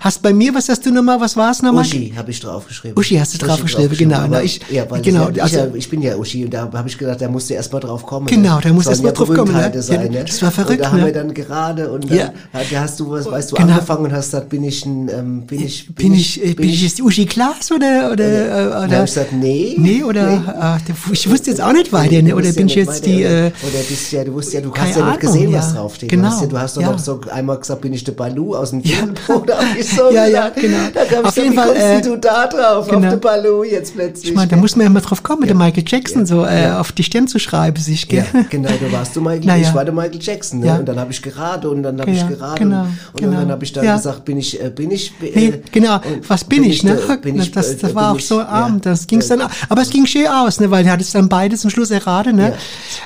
hast 0.00 0.22
bei 0.22 0.32
mir, 0.32 0.54
was 0.54 0.68
hast 0.68 0.86
du 0.86 0.90
nochmal, 0.92 1.20
was 1.20 1.36
war's 1.36 1.62
nochmal? 1.62 1.84
Uschi 1.84 2.12
habe 2.16 2.30
ich 2.30 2.40
draufgeschrieben. 2.40 2.96
Uschi 2.98 3.16
hast 3.16 3.34
du 3.34 3.38
draufgeschrieben, 3.38 3.96
genau. 3.96 4.39
Aber- 4.40 4.44
ich- 4.46 4.60
ja, 4.70 4.90
weil 4.90 5.02
genau, 5.02 5.30
ja, 5.30 5.42
also- 5.44 5.56
ich, 5.58 5.62
ja, 5.62 5.68
ich 5.74 5.90
bin 5.90 6.02
ja 6.02 6.16
Uschi 6.16 6.44
und 6.44 6.52
da 6.54 6.70
habe 6.72 6.88
ich 6.88 6.98
gedacht, 6.98 7.20
da 7.20 7.28
musst 7.28 7.50
du 7.50 7.54
erst 7.54 7.72
mal 7.72 7.80
drauf 7.80 8.04
kommen. 8.04 8.26
Genau, 8.26 8.56
ne? 8.56 8.60
da 8.64 8.72
musst 8.72 8.86
du 8.86 8.90
erst 8.90 9.02
mal 9.02 9.12
drauf 9.12 9.28
kommen, 9.28 9.38
ne? 9.38 9.44
Berühmtheiten 9.44 9.82
Sein, 9.82 10.02
Ja, 10.12 10.18
ne? 10.20 10.24
das 10.24 10.42
war 10.42 10.50
verrückt, 10.50 10.72
Und 10.78 10.80
da 10.80 10.90
haben 10.92 11.00
ne? 11.00 11.06
wir 11.06 11.12
dann 11.12 11.34
gerade 11.34 11.90
und 11.90 12.10
dann 12.10 12.18
Ja. 12.18 12.32
da 12.52 12.80
hast 12.80 12.98
du 13.00 13.10
was, 13.10 13.30
weißt 13.30 13.52
du, 13.52 13.56
Genau. 13.56 13.72
angefangen 13.74 14.04
und 14.06 14.12
hast 14.12 14.26
gesagt, 14.26 14.48
bin 14.48 14.64
ich 14.64 14.84
ein, 14.86 15.08
ähm, 15.08 15.46
bin 15.46 15.62
ich, 15.64 15.94
Bin 15.94 16.14
ich, 16.14 16.44
äh, 16.44 16.54
bin 16.54 16.68
ich 16.68 16.82
jetzt 16.82 17.00
Uschi 17.00 17.26
Klaas 17.26 17.70
oder, 17.70 18.10
oder, 18.12 18.24
äh, 18.24 18.48
Dann 18.48 18.68
oder? 18.68 18.80
habe 18.82 18.92
ich 19.04 19.14
gesagt, 19.14 19.32
nee. 19.32 19.74
Nee, 19.78 20.02
oder, 20.02 20.80
Äh, 20.86 20.92
ich 21.12 21.30
wusste 21.30 21.50
jetzt 21.50 21.60
auch 21.60 21.72
nicht 21.72 21.92
weiter, 21.92 22.22
ne? 22.22 22.34
Oder 22.34 22.52
bin 22.52 22.68
ja 22.68 22.76
ich 22.82 22.86
jetzt 22.86 23.06
die, 23.06 23.22
äh, 23.22 23.46
oder 23.62 23.78
bist 23.88 24.12
ja, 24.12 24.24
du 24.24 24.32
wusstest 24.34 24.54
ja, 24.54 24.60
du 24.60 24.72
hast 24.74 24.96
ja 24.96 25.06
nicht 25.06 25.20
gesehen, 25.20 25.52
was 25.52 25.72
ja. 25.72 25.80
draufsteht. 25.80 26.08
Genau, 26.10 26.30
Du 26.46 26.58
hast, 26.58 26.76
ja, 26.76 26.82
doch 26.82 26.88
ja. 26.88 26.92
noch 26.92 26.98
so 26.98 27.20
einmal 27.30 27.58
gesagt, 27.58 27.80
bin 27.80 27.92
ich 27.92 28.02
der 28.04 28.12
Balu 28.12 28.54
aus 28.54 28.70
dem 28.70 28.82
Film 28.82 29.14
oder 29.28 29.58
hab 29.58 29.76
ich 29.78 29.88
so 29.88 30.10
Ja, 30.12 30.26
ja, 30.26 30.48
genau. 30.48 30.76
Da 30.94 31.02
ich 31.28 31.36
wie 31.36 31.54
Fall, 31.54 31.66
kommst 31.68 31.82
äh, 31.82 32.00
denn 32.00 32.12
du 32.12 32.16
da 32.18 32.46
drauf, 32.46 32.86
genau. 32.86 32.98
auf 32.98 33.08
der 33.08 33.16
Balu 33.18 33.64
jetzt 33.64 33.94
plötzlich? 33.94 34.29
Ich 34.30 34.36
meine, 34.36 34.48
da 34.48 34.56
muss 34.56 34.76
man 34.76 34.84
ja 34.84 34.90
mal 34.90 35.00
drauf 35.00 35.22
kommen, 35.22 35.40
mit 35.40 35.50
dem 35.50 35.58
Michael 35.58 35.84
Jackson 35.86 36.24
so 36.26 36.44
äh, 36.44 36.70
auf 36.70 36.92
die 36.92 37.02
Stirn 37.02 37.26
zu 37.28 37.38
schreiben, 37.38 37.76
sich, 37.80 38.08
gell? 38.08 38.24
Ja, 38.32 38.44
genau, 38.48 38.68
du 38.80 38.90
warst 38.92 39.14
du 39.16 39.20
Michael, 39.20 39.40
Naja. 39.44 39.68
ich 39.68 39.74
war 39.74 39.84
der 39.84 39.92
Michael 39.94 40.18
Jackson, 40.20 40.60
ne? 40.60 40.66
Ja. 40.66 40.76
Und 40.76 40.86
dann 40.88 40.98
habe 40.98 41.10
ich 41.12 41.20
gerade 41.22 41.68
und 41.68 41.82
dann 41.82 42.00
habe 42.00 42.10
Ja, 42.10 42.28
ich 42.30 42.38
gerade 42.38 42.58
genau, 42.58 42.80
und, 42.82 42.88
und 43.14 43.20
genau. 43.20 43.40
dann 43.40 43.50
habe 43.50 43.64
ich 43.64 43.72
dann 43.72 43.84
Ja. 43.84 43.96
gesagt, 43.96 44.24
bin 44.24 44.38
ich, 44.38 44.62
äh, 44.62 44.70
bin 44.70 44.90
ich, 44.90 45.12
äh, 45.20 45.32
Nee, 45.34 45.62
genau, 45.72 46.00
was 46.28 46.44
bin, 46.44 46.64
ich, 46.64 46.82
ne? 46.84 46.98
da- 47.06 47.16
bin 47.16 47.38
ich, 47.40 47.50
das 47.50 47.68
äh, 47.68 47.76
das 47.76 47.90
bin 47.90 47.94
war 47.96 48.12
auch 48.12 48.16
ich, 48.18 48.26
so 48.26 48.38
ja. 48.38 48.46
arm, 48.46 48.80
das 48.80 49.06
ging's 49.06 49.28
dann, 49.28 49.42
aber 49.68 49.82
es 49.82 49.90
ging 49.90 50.06
schön 50.06 50.26
aus, 50.28 50.60
ne, 50.60 50.70
weil 50.70 50.86
er 50.86 50.92
hat 50.92 51.00
es 51.00 51.10
dann 51.12 51.28
beide 51.28 51.56
zum 51.56 51.70
Schluss 51.70 51.90
erraten, 51.90 52.36
ne? 52.36 52.54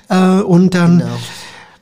Äh, 0.08 0.16
und 0.42 0.74
dann, 0.74 1.02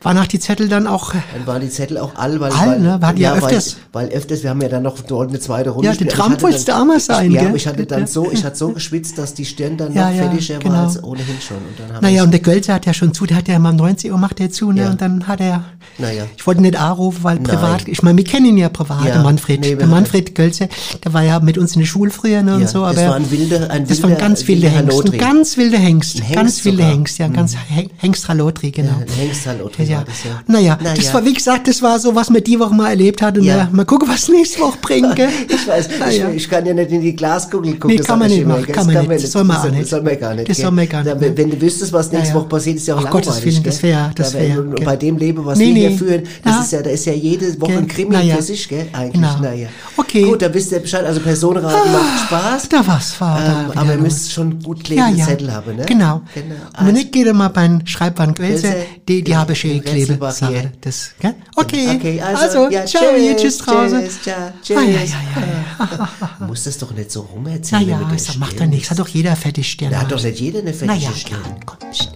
Waren 0.03 0.19
auch 0.19 0.27
die 0.27 0.39
Zettel 0.41 0.69
dann 0.69 0.87
auch... 0.87 1.15
äh, 1.15 1.19
Dann 1.35 1.47
waren 1.47 1.61
die 1.61 1.69
Zettel 1.71 1.99
auch 1.99 2.15
all, 2.17 2.41
weil, 2.41 2.53
All, 2.53 2.69
weil, 2.69 2.81
ne? 2.81 2.99
Hatten 3.03 3.21
ja 3.21 3.33
weil, 3.33 3.43
öfters. 3.45 3.77
weil 3.93 4.09
öfters, 4.09 4.43
wir 4.43 4.51
haben 4.51 4.61
ja 4.61 4.69
dann 4.69 4.83
noch 4.83 4.99
dort 5.01 5.29
eine 5.31 5.39
zweite 5.41 5.71
Runde. 5.71 5.89
Ja, 5.89 5.95
den. 5.95 6.09
Trump 6.09 6.43
wolltest 6.43 6.69
du 6.69 6.73
auch 6.77 6.85
mal 6.85 6.99
sein, 7.01 7.29
ich, 7.29 7.35
Ja, 7.35 7.41
gell? 7.41 7.49
aber 7.49 7.57
ich 7.57 7.67
hatte 7.67 7.87
dann 7.87 8.01
Ja. 8.01 8.07
so, 8.07 8.31
ich 8.33 8.45
hatte 8.45 8.57
so 8.57 8.69
geschwitzt, 8.73 9.19
dass 9.19 9.35
die 9.35 9.45
Stirn 9.45 9.77
dann 9.77 9.93
Ja, 9.95 10.11
noch 10.11 10.17
ja, 10.17 10.23
fertiger 10.31 10.59
genau. 10.59 10.75
war 10.75 10.83
als 10.85 11.03
ohnehin 11.05 11.37
schon. 11.41 11.57
Und 11.59 11.79
dann 11.93 12.01
Naja, 12.03 12.23
und 12.25 12.31
der 12.33 12.41
Gölzer 12.41 12.75
hat 12.75 12.87
ja 12.87 12.95
schon 12.95 13.15
zu, 13.15 13.27
der 13.27 13.37
hat 13.39 13.49
ja 13.49 13.57
immer 13.57 13.71
um 13.71 13.77
90 13.77 14.11
Uhr 14.11 14.19
macht 14.19 14.41
er 14.41 14.51
zu, 14.51 14.73
ne? 14.73 14.83
Ja. 14.83 14.91
Und 14.91 15.01
dann 15.01 15.27
hat 15.29 15.41
er, 15.41 15.65
Naja. 15.99 16.25
ich 16.37 16.47
wollte 16.47 16.63
nicht 16.63 16.77
anrufen, 16.77 17.19
weil 17.23 17.37
Nein. 17.37 17.45
privat, 17.45 17.89
ich 17.89 18.03
meine, 18.03 18.17
wir 18.19 18.25
kennen 18.25 18.47
ihn 18.47 18.59
ja 18.59 18.69
privat, 18.69 19.05
Ja. 19.07 19.13
der 19.15 19.23
Manfred, 19.23 19.61
Nee, 19.61 19.75
der 19.77 19.87
Manfred 19.87 20.35
Gölzer, 20.35 20.69
der 21.05 21.13
war 21.13 21.23
ja 21.23 21.39
mit 21.41 21.59
uns 21.59 21.75
in 21.75 21.81
der 21.81 21.87
Schule 21.87 22.11
früher, 22.11 22.43
ne? 22.43 22.53
Ja, 22.53 22.57
und 22.57 22.69
so, 22.69 22.85
das 22.85 22.99
aber. 22.99 23.09
war 23.09 23.15
ein 23.17 23.31
wilder- 23.31 23.71
ein 23.71 23.87
das 23.87 24.03
war 24.03 24.09
ein 24.11 24.13
wilder- 24.17 24.21
ganz 24.27 24.47
wilder 24.49 24.63
wilder 24.63 24.77
Hengst, 24.77 25.09
ein 25.13 25.19
ganz 25.19 25.57
wilder 25.57 25.79
Hengst, 25.79 26.21
ganz 26.35 26.65
wilder. 26.65 26.85
Mhm. 26.85 26.91
Hengst, 26.91 27.19
ja, 27.19 27.27
ein 27.27 27.33
ganz 27.33 27.57
He- 27.69 27.89
Hengst 27.99 28.29
Halotri, 28.29 28.71
genau. 28.71 28.91
Ja, 29.07 29.15
Hengst 29.23 29.47
Halotri 29.47 29.85
ja. 29.93 30.05
das, 30.05 30.25
ja. 30.25 30.31
Naja, 30.47 30.79
Naja. 30.83 30.95
das 30.97 31.13
war, 31.15 31.25
wie 31.25 31.33
gesagt, 31.35 31.69
das 31.69 31.81
war 31.83 31.99
so, 31.99 32.15
was 32.15 32.33
wir 32.33 32.41
die 32.41 32.59
Woche 32.59 32.75
mal 32.75 32.91
erlebt 32.91 33.23
hatten. 33.23 33.43
Ja. 33.43 33.57
Ja. 33.57 33.69
Mal 33.73 33.85
gucken, 33.85 34.09
was 34.09 34.29
nächste 34.29 34.61
Woche 34.61 34.79
bringt, 34.83 35.15
gell? 35.17 35.29
Ich 35.49 35.67
weiß, 35.67 35.89
Naja. 36.01 36.29
ich, 36.31 36.37
ich 36.37 36.49
kann 36.51 36.65
ja 36.67 36.75
nicht 36.75 36.91
in 36.91 37.01
die 37.01 37.15
Glaskugel 37.15 37.73
gucken. 37.75 37.91
Nee, 37.91 37.97
das 37.99 38.07
kann 38.07 38.19
man 38.19 38.31
ich 38.31 38.39
nicht 38.39 38.47
machen, 38.49 38.67
kann 38.67 38.75
Das 38.75 38.87
man 38.95 39.09
nicht. 39.09 39.25
Das 39.25 39.33
soll 39.33 39.45
man 39.45 39.57
auch 39.57 39.63
das 39.65 39.73
nicht. 39.73 39.89
soll 39.89 40.03
man 40.03 40.19
gar 40.19 40.35
nicht. 40.35 40.49
Das 40.51 40.57
soll 40.59 40.71
man 40.71 40.89
gar 40.89 41.05
nicht, 41.05 41.37
Wenn, 41.37 41.51
du 41.51 41.61
wüsstest, 41.61 41.93
was 41.93 42.11
nächste 42.13 42.29
Ja, 42.29 42.35
ja. 42.35 42.41
Woche 42.41 42.49
passiert, 42.49 42.77
ist 42.77 42.87
ja 42.87 42.95
auch 42.97 43.03
langweilig. 43.03 43.27
Gottes 43.27 43.45
Willen, 43.45 43.63
das 43.63 43.83
wär- 43.83 44.11
das 44.15 44.33
Da 44.33 44.39
wär, 44.41 44.59
und 44.61 44.77
gell? 44.77 44.85
Bei 44.87 44.97
dem 44.97 45.17
Leben, 45.19 45.45
was 45.45 45.59
wir 45.59 45.67
hier 45.75 45.91
führen, 45.93 46.23
das 46.45 46.55
Ja. 46.55 46.61
ist 46.63 46.73
ja, 46.73 46.83
da 46.83 46.91
ist 46.91 47.05
ja 47.07 47.13
jede 47.13 47.61
Woche 47.61 47.73
ein 47.79 47.87
Krimi 47.87 48.33
für 48.35 48.43
sich, 48.43 48.69
gell? 48.69 48.87
Eigentlich, 48.93 49.13
Genau. 49.13 49.39
naja. 49.41 49.69
Okay. 49.97 50.23
Gut, 50.25 50.43
da 50.43 50.53
wisst 50.53 50.73
ihr 50.73 50.79
Bescheid. 50.81 51.05
Also 51.05 51.21
Personenraten 51.21 51.93
macht 51.93 52.21
Spaß. 52.27 52.69
Da 52.69 52.83
was 52.87 53.21
war 53.21 53.39
da 53.41 53.61
Ähm, 53.73 53.79
aber 53.79 53.93
ihr 53.93 53.99
müsst 53.99 54.33
schon 54.33 54.61
gut 54.63 54.85
klebende 54.85 55.23
Zettel 55.23 55.53
haben, 55.53 55.77
ne? 55.77 55.85
Genau. 55.87 56.23
Genau. 56.35 56.55
Und 56.79 56.87
wenn 56.87 56.95
nicht, 56.95 57.13
geht 57.13 57.27
ihr 57.27 57.35
mal 57.35 57.49
beim 57.49 57.87
Schreibband 57.87 58.37
Quälse, 58.37 58.75
die, 59.09 59.23
die 59.23 59.37
habe 59.37 59.53
ich 59.53 59.61
hier 59.61 59.81
klebe. 59.83 60.13
Ich 60.15 60.81
Das, 60.81 61.11
gell? 61.21 61.35
Okay. 61.57 61.97
Okay, 61.97 62.21
also, 62.21 62.43
also, 62.43 62.71
ja, 62.71 62.87
ciao, 62.87 63.17
ihr, 63.17 63.37
tschüss 63.37 63.59
draußen. 63.59 64.03
Tschüss, 64.03 64.23
ciao, 64.23 64.37
Ah, 64.39 64.53
tschüss. 64.63 64.77
ja, 64.77 64.85
ja, 64.85 64.99
ja. 65.01 66.09
Du 66.39 66.45
musst 66.47 66.67
das 66.67 66.79
doch 66.79 66.91
nicht 66.93 67.11
so 67.11 67.21
rumerzählen. 67.23 67.83
Naja, 67.83 67.99
mit 67.99 68.09
der 68.11 68.17
das 68.17 68.37
macht 68.37 68.59
ja 68.59 68.67
nichts. 68.67 68.91
Hat 68.91 68.99
doch 68.99 69.09
jeder 69.09 69.37
fette 69.37 69.63
Stirn. 69.63 69.91
Da 69.91 70.01
hat 70.01 70.13
doch 70.13 70.23
nicht 70.23 70.41
jeder 70.41 70.61
eine 70.61 70.73
fettige 70.73 70.99
Naja, 70.99 71.11
Stirn. 71.15 71.43
klar, 71.43 71.57
komm, 71.67 71.91
pst. 71.91 72.13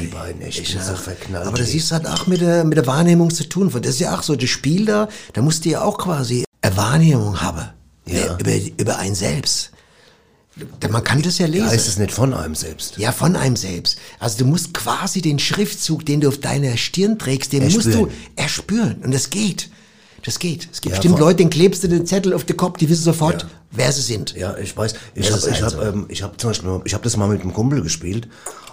Die 0.00 0.06
beiden, 0.08 0.42
echt, 0.42 0.60
ich 0.60 0.74
bin 0.74 0.82
so 0.82 0.94
verknallt. 0.94 1.46
Aber 1.46 1.58
das 1.58 1.74
ist 1.74 1.92
halt 1.92 2.06
auch 2.06 2.26
mit 2.26 2.40
der, 2.40 2.64
mit 2.64 2.76
der 2.76 2.86
Wahrnehmung 2.86 3.30
zu 3.30 3.48
tun. 3.48 3.70
Das 3.72 3.86
ist 3.94 4.00
ja 4.00 4.16
auch 4.16 4.22
so, 4.22 4.34
das 4.36 4.50
Spiel 4.50 4.84
da, 4.86 5.08
da 5.32 5.42
musst 5.42 5.64
du 5.64 5.70
ja 5.70 5.82
auch 5.82 5.96
quasi 5.98 6.44
eine 6.60 6.76
Wahrnehmung 6.76 7.40
haben. 7.40 7.68
Ja. 8.06 8.36
Über, 8.38 8.52
über 8.78 8.98
ein 8.98 9.14
selbst. 9.14 9.70
Man 10.90 11.02
kann 11.02 11.22
das 11.22 11.38
ja 11.38 11.46
lesen. 11.46 11.66
Da 11.66 11.72
ist 11.72 11.88
es 11.88 11.98
nicht 11.98 12.12
von 12.12 12.34
einem 12.34 12.54
selbst. 12.54 12.98
Ja, 12.98 13.10
von 13.12 13.36
einem 13.36 13.56
selbst. 13.56 13.98
Also 14.18 14.38
du 14.38 14.44
musst 14.44 14.74
quasi 14.74 15.22
den 15.22 15.38
Schriftzug, 15.38 16.04
den 16.04 16.20
du 16.20 16.28
auf 16.28 16.38
deiner 16.38 16.76
Stirn 16.76 17.18
trägst, 17.18 17.52
den 17.52 17.64
musst 17.64 17.86
Erspüren. 17.86 18.08
du 18.08 18.40
erspüren. 18.42 18.96
Und 19.02 19.14
das 19.14 19.30
geht. 19.30 19.70
Das 20.24 20.38
geht. 20.38 20.68
Es 20.70 20.80
gibt 20.82 20.92
Ja, 20.94 21.00
bestimmt 21.00 21.18
Leute, 21.18 21.38
denen 21.38 21.50
klebst 21.50 21.82
du 21.82 21.88
den 21.88 22.06
Zettel 22.06 22.32
auf 22.34 22.44
den 22.44 22.56
Kopf, 22.56 22.78
die 22.78 22.88
wissen 22.88 23.02
sofort, 23.02 23.42
Ja. 23.42 23.48
wer 23.72 23.92
sie 23.92 24.02
sind. 24.02 24.34
Ja, 24.36 24.56
ich 24.58 24.76
weiß. 24.76 24.94
Ich 25.14 25.32
habe 25.32 25.50
ich 25.50 25.62
hab, 25.62 25.82
ähm, 25.82 26.04
ich 26.08 26.22
hab 26.22 26.38
zum 26.40 26.50
Beispiel, 26.50 26.80
ich 26.84 26.94
habe 26.94 27.02
das 27.04 27.16
mal 27.16 27.28
mit 27.28 27.40
einem 27.40 27.54
Kumpel 27.54 27.80
gespielt 27.82 28.28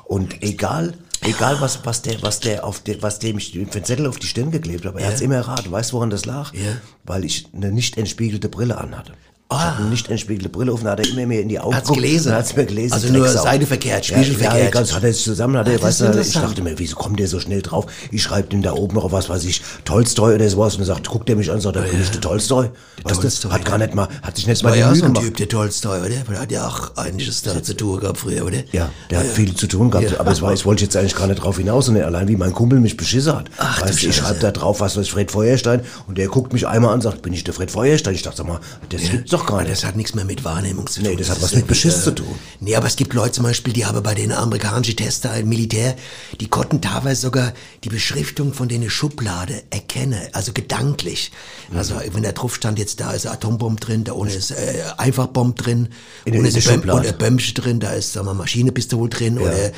und 0.06 0.44
egal, 0.44 0.94
egal 1.22 1.60
was, 1.62 1.86
was 1.86 2.02
der, 2.04 2.22
was 2.22 2.40
der 2.42 2.66
auf 2.66 2.82
der, 2.82 3.02
was 3.02 3.18
dem 3.20 3.38
ich 3.40 3.56
einen 3.56 3.72
Zettel 3.72 4.06
auf 4.06 4.20
die 4.20 4.28
Stirn 4.28 4.52
geklebt 4.52 4.86
habe, 4.86 5.00
er 5.02 5.08
hat's 5.10 5.22
immer 5.22 5.36
erraten. 5.36 5.72
Weißt 5.72 5.92
du, 5.92 5.96
woran 5.96 6.10
das 6.12 6.26
lag? 6.26 6.54
Ja. 6.54 6.78
Weil 7.06 7.24
ich 7.26 7.48
eine 7.56 7.72
nicht 7.72 7.98
entspiegelte 7.98 8.50
Brille 8.50 8.78
anhatte. 8.78 9.14
Ich 9.52 9.58
hatte 9.58 9.82
nicht 9.86 10.08
entspiegelte 10.12 10.48
Brille 10.48 10.72
auf 10.72 10.84
hat 10.84 11.00
er 11.00 11.08
immer 11.12 11.26
mehr 11.26 11.42
in 11.42 11.50
die 11.50 11.60
Augen 11.60 11.74
Ah. 11.74 11.78
Hat's 11.78 11.88
geguckt 11.88 12.04
gelesen? 12.06 12.34
hat's 12.34 12.56
mir 12.56 12.66
gelesen. 12.68 12.94
Also 12.94 13.08
nur. 13.12 13.28
Seite 13.28 13.66
verkehrt, 13.66 14.08
Ja, 14.08 14.18
spiegelverkehrt. 14.22 14.64
Ja, 14.66 14.70
ganz 14.70 14.94
hat 14.94 15.04
er 15.04 15.12
sich 15.12 15.24
zusammen, 15.24 15.58
hat 15.58 15.68
Ah, 15.68 15.72
er, 15.72 15.80
das 15.80 16.00
weißt 16.02 16.16
du, 16.16 16.22
ich 16.22 16.34
dachte 16.34 16.62
mir, 16.62 16.78
wieso 16.78 16.96
kommt 16.96 17.20
der 17.20 17.28
so 17.28 17.40
schnell 17.40 17.64
drauf? 17.64 17.88
Ich 18.12 18.22
schreibe 18.22 18.48
dem 18.50 18.62
da 18.62 18.74
oben 18.74 18.94
noch 18.94 19.12
was, 19.12 19.28
weiß 19.28 19.46
ich, 19.46 19.64
Tolstoi 19.86 20.36
oder 20.36 20.48
sowas 20.48 20.76
und 20.76 20.82
er 20.82 20.86
sagt, 20.86 21.08
guckt 21.10 21.28
er 21.32 21.36
mich 21.36 21.50
an 21.50 21.60
sagt, 21.62 21.74
bin 21.82 22.00
ich 22.00 22.12
der 22.12 22.22
Tolstoi. 22.22 22.70
Weißt 23.04 23.22
Tolstoi, 23.22 23.50
hat 23.50 23.66
gar 23.66 23.80
nicht 23.80 23.96
mal, 23.96 24.08
hat 24.22 24.36
sich 24.36 24.46
nicht 24.46 24.62
mal 24.62 24.78
ja 24.78 24.88
Mühe 24.92 24.98
so 25.00 25.06
ein 25.06 25.14
gemacht. 25.14 25.26
Typ, 25.26 25.38
der 25.38 25.50
Tolstoi, 25.50 25.98
oder? 26.00 26.10
Der 26.10 26.40
hat 26.42 26.52
ja 26.52 26.68
auch 26.68 26.96
einiges 26.98 27.42
da 27.42 27.64
zu 27.64 27.76
tun 27.76 28.00
gehabt 28.02 28.20
früher, 28.20 28.46
oder? 28.46 28.58
Ja, 28.72 28.90
der 29.10 29.20
hat 29.22 29.26
viel 29.28 29.56
zu 29.56 29.66
tun 29.66 29.90
gehabt, 29.90 30.12
Ja. 30.12 30.20
aber 30.20 30.32
es 30.32 30.44
war, 30.44 30.54
ich 30.54 30.64
wollte 30.68 30.84
jetzt 30.84 30.96
eigentlich 30.96 31.16
gar 31.16 31.26
nicht 31.26 31.42
drauf 31.42 31.58
hinaus, 31.58 31.88
sondern 31.88 32.04
allein 32.04 32.28
wie 32.28 32.36
mein 32.36 32.54
Kumpel 32.54 32.80
mich 32.80 32.98
beschissen 32.98 33.34
hat. 33.36 33.50
Ach, 33.58 33.82
weißt, 33.82 34.04
ich 34.04 34.16
schreibe 34.16 34.40
da 34.42 34.52
drauf, 34.52 34.80
was 34.80 34.96
weiß 34.96 35.06
ich, 35.06 35.12
Fred 35.12 35.32
Feuerstein 35.32 35.82
und 36.08 36.20
der 36.20 36.28
guckt 36.28 36.54
mich 36.54 36.68
einmal 36.68 36.94
an 36.94 37.02
sagt, 37.02 37.24
bin 37.24 37.34
ich 37.34 37.44
der 37.44 37.56
Fred 37.56 37.72
Feuerstein? 37.72 38.14
Ich 38.14 38.22
dachte, 38.22 38.38
sag 38.38 38.48
mal, 38.48 38.60
das 38.90 39.02
gibt's 39.10 39.32
doch 39.32 39.39
gar 39.46 39.60
Aber 39.60 39.62
nicht. 39.64 39.72
das 39.74 39.86
hat 39.86 39.96
nichts 39.96 40.16
mehr 40.16 40.26
mit 40.26 40.44
Wahrnehmung 40.44 40.88
zu 40.88 41.02
tun. 41.02 41.10
Nee, 41.10 41.16
das 41.16 41.30
hat 41.30 41.38
ist 41.38 41.44
was 41.44 41.56
mit 41.56 41.68
Beschiss 41.68 42.04
zu 42.04 42.12
tun. 42.16 42.36
Nee, 42.60 42.76
aber 42.76 42.88
es 42.88 42.96
gibt 42.96 43.14
Leute 43.14 43.34
zum 43.34 43.44
Beispiel, 43.44 43.74
die 43.74 43.86
haben 43.86 44.02
bei 44.04 44.14
den 44.16 44.32
amerikanischen 44.32 44.96
Tester 44.96 45.36
im 45.36 45.50
Militär, 45.50 45.96
die 46.40 46.48
konnten 46.48 46.82
teilweise 46.82 47.22
sogar 47.22 47.54
die 47.84 47.90
Beschriftung 47.90 48.54
von 48.54 48.68
den 48.70 48.90
Schublade 48.90 49.64
erkennen, 49.70 50.20
also 50.34 50.54
gedanklich. 50.54 51.32
Mhm. 51.72 51.78
Also 51.78 51.96
wenn 52.14 52.24
da 52.24 52.32
drauf 52.32 52.56
stand, 52.56 52.80
jetzt 52.80 53.00
da 53.00 53.12
ist 53.12 53.26
eine 53.26 53.36
Atombombe 53.36 53.80
drin, 53.80 54.04
da 54.04 54.14
ohne 54.14 54.32
ist 54.32 54.52
äh, 54.52 54.84
Einfachbombe 54.98 55.62
drin, 55.62 55.90
In 56.26 56.38
ohne 56.38 56.48
ist 56.48 56.56
Böm- 56.56 56.62
Schublade. 56.76 57.00
oder 57.10 57.12
Bömmchen 57.14 57.54
drin, 57.56 57.80
da 57.80 57.92
ist 57.92 58.14
sagen 58.14 58.26
wir, 58.28 58.34
Maschinenpistole 58.34 59.10
drin 59.10 59.38
oder 59.40 59.72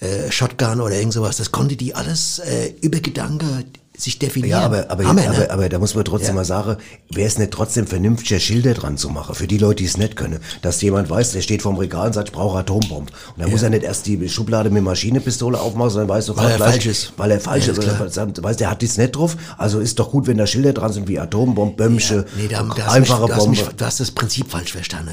äh, 0.00 0.30
Shotgun 0.30 0.80
oder 0.80 0.94
irgend 0.96 1.12
sowas. 1.14 1.36
Das 1.38 1.50
konnte 1.52 1.76
die 1.76 1.94
alles 1.94 2.38
äh, 2.40 2.72
über 2.80 3.00
Gedanke 3.00 3.64
sich 3.98 4.18
definieren. 4.18 4.60
Ja, 4.60 4.64
aber, 4.64 4.90
aber, 4.90 5.04
Hammer, 5.04 5.22
aber, 5.28 5.38
ne? 5.38 5.50
aber 5.50 5.68
da 5.68 5.78
muss 5.78 5.94
man 5.94 6.04
trotzdem 6.04 6.28
Ja. 6.30 6.34
mal 6.34 6.44
sagen, 6.44 6.76
wäre 7.10 7.26
es 7.26 7.36
nicht 7.38 7.50
trotzdem 7.50 7.86
vernünftiger, 7.86 8.38
Schilder 8.40 8.72
dran 8.74 8.96
zu 8.96 9.08
machen, 9.08 9.34
für 9.34 9.46
die 9.48 9.58
Leute, 9.58 9.76
die 9.82 9.86
es 9.86 9.96
nicht 9.96 10.14
können, 10.16 10.38
dass 10.62 10.80
jemand 10.82 11.10
weiß, 11.10 11.32
der 11.32 11.40
steht 11.42 11.62
vorm 11.62 11.76
Regal 11.76 12.06
und 12.06 12.12
sagt, 12.12 12.28
ich 12.28 12.34
brauche 12.34 12.58
Atombomben. 12.58 13.08
Und 13.34 13.42
dann 13.42 13.50
muss 13.50 13.62
er 13.62 13.70
nicht 13.70 13.82
erst 13.82 14.06
die 14.06 14.28
Schublade 14.28 14.70
mit 14.70 14.82
Maschinenpistole 14.84 15.60
aufmachen, 15.60 15.90
sondern 15.90 16.08
weiß 16.10 16.26
sofort 16.26 16.44
Weil 16.46 16.52
er 16.52 16.56
gleich, 16.58 16.70
falsch 16.70 16.86
ist. 16.86 17.12
Weil 17.16 17.30
er 17.32 17.40
falsch 17.40 17.66
Ja, 17.66 17.72
ist. 17.72 18.16
ist 18.16 18.42
weiß, 18.42 18.56
der 18.56 18.70
hat 18.70 18.82
dies 18.82 18.96
nicht 18.98 19.16
drauf, 19.16 19.36
also 19.56 19.80
ist 19.80 19.98
doch 19.98 20.10
gut, 20.12 20.26
wenn 20.28 20.38
da 20.38 20.46
Schilder 20.46 20.72
dran 20.72 20.92
sind 20.92 21.08
wie 21.08 21.18
Atombomben, 21.18 21.76
Bömmsche, 21.76 22.24
Nee, 22.36 22.48
da, 22.48 22.62
da 22.76 22.92
einfache 22.92 23.22
mich, 23.22 23.28
du, 23.30 23.34
hast 23.34 23.44
Bombe. 23.44 23.50
mich, 23.62 23.68
du 23.76 23.84
hast 23.84 24.00
das 24.00 24.10
Prinzip 24.12 24.50
falsch 24.50 24.72
verstanden. 24.72 25.12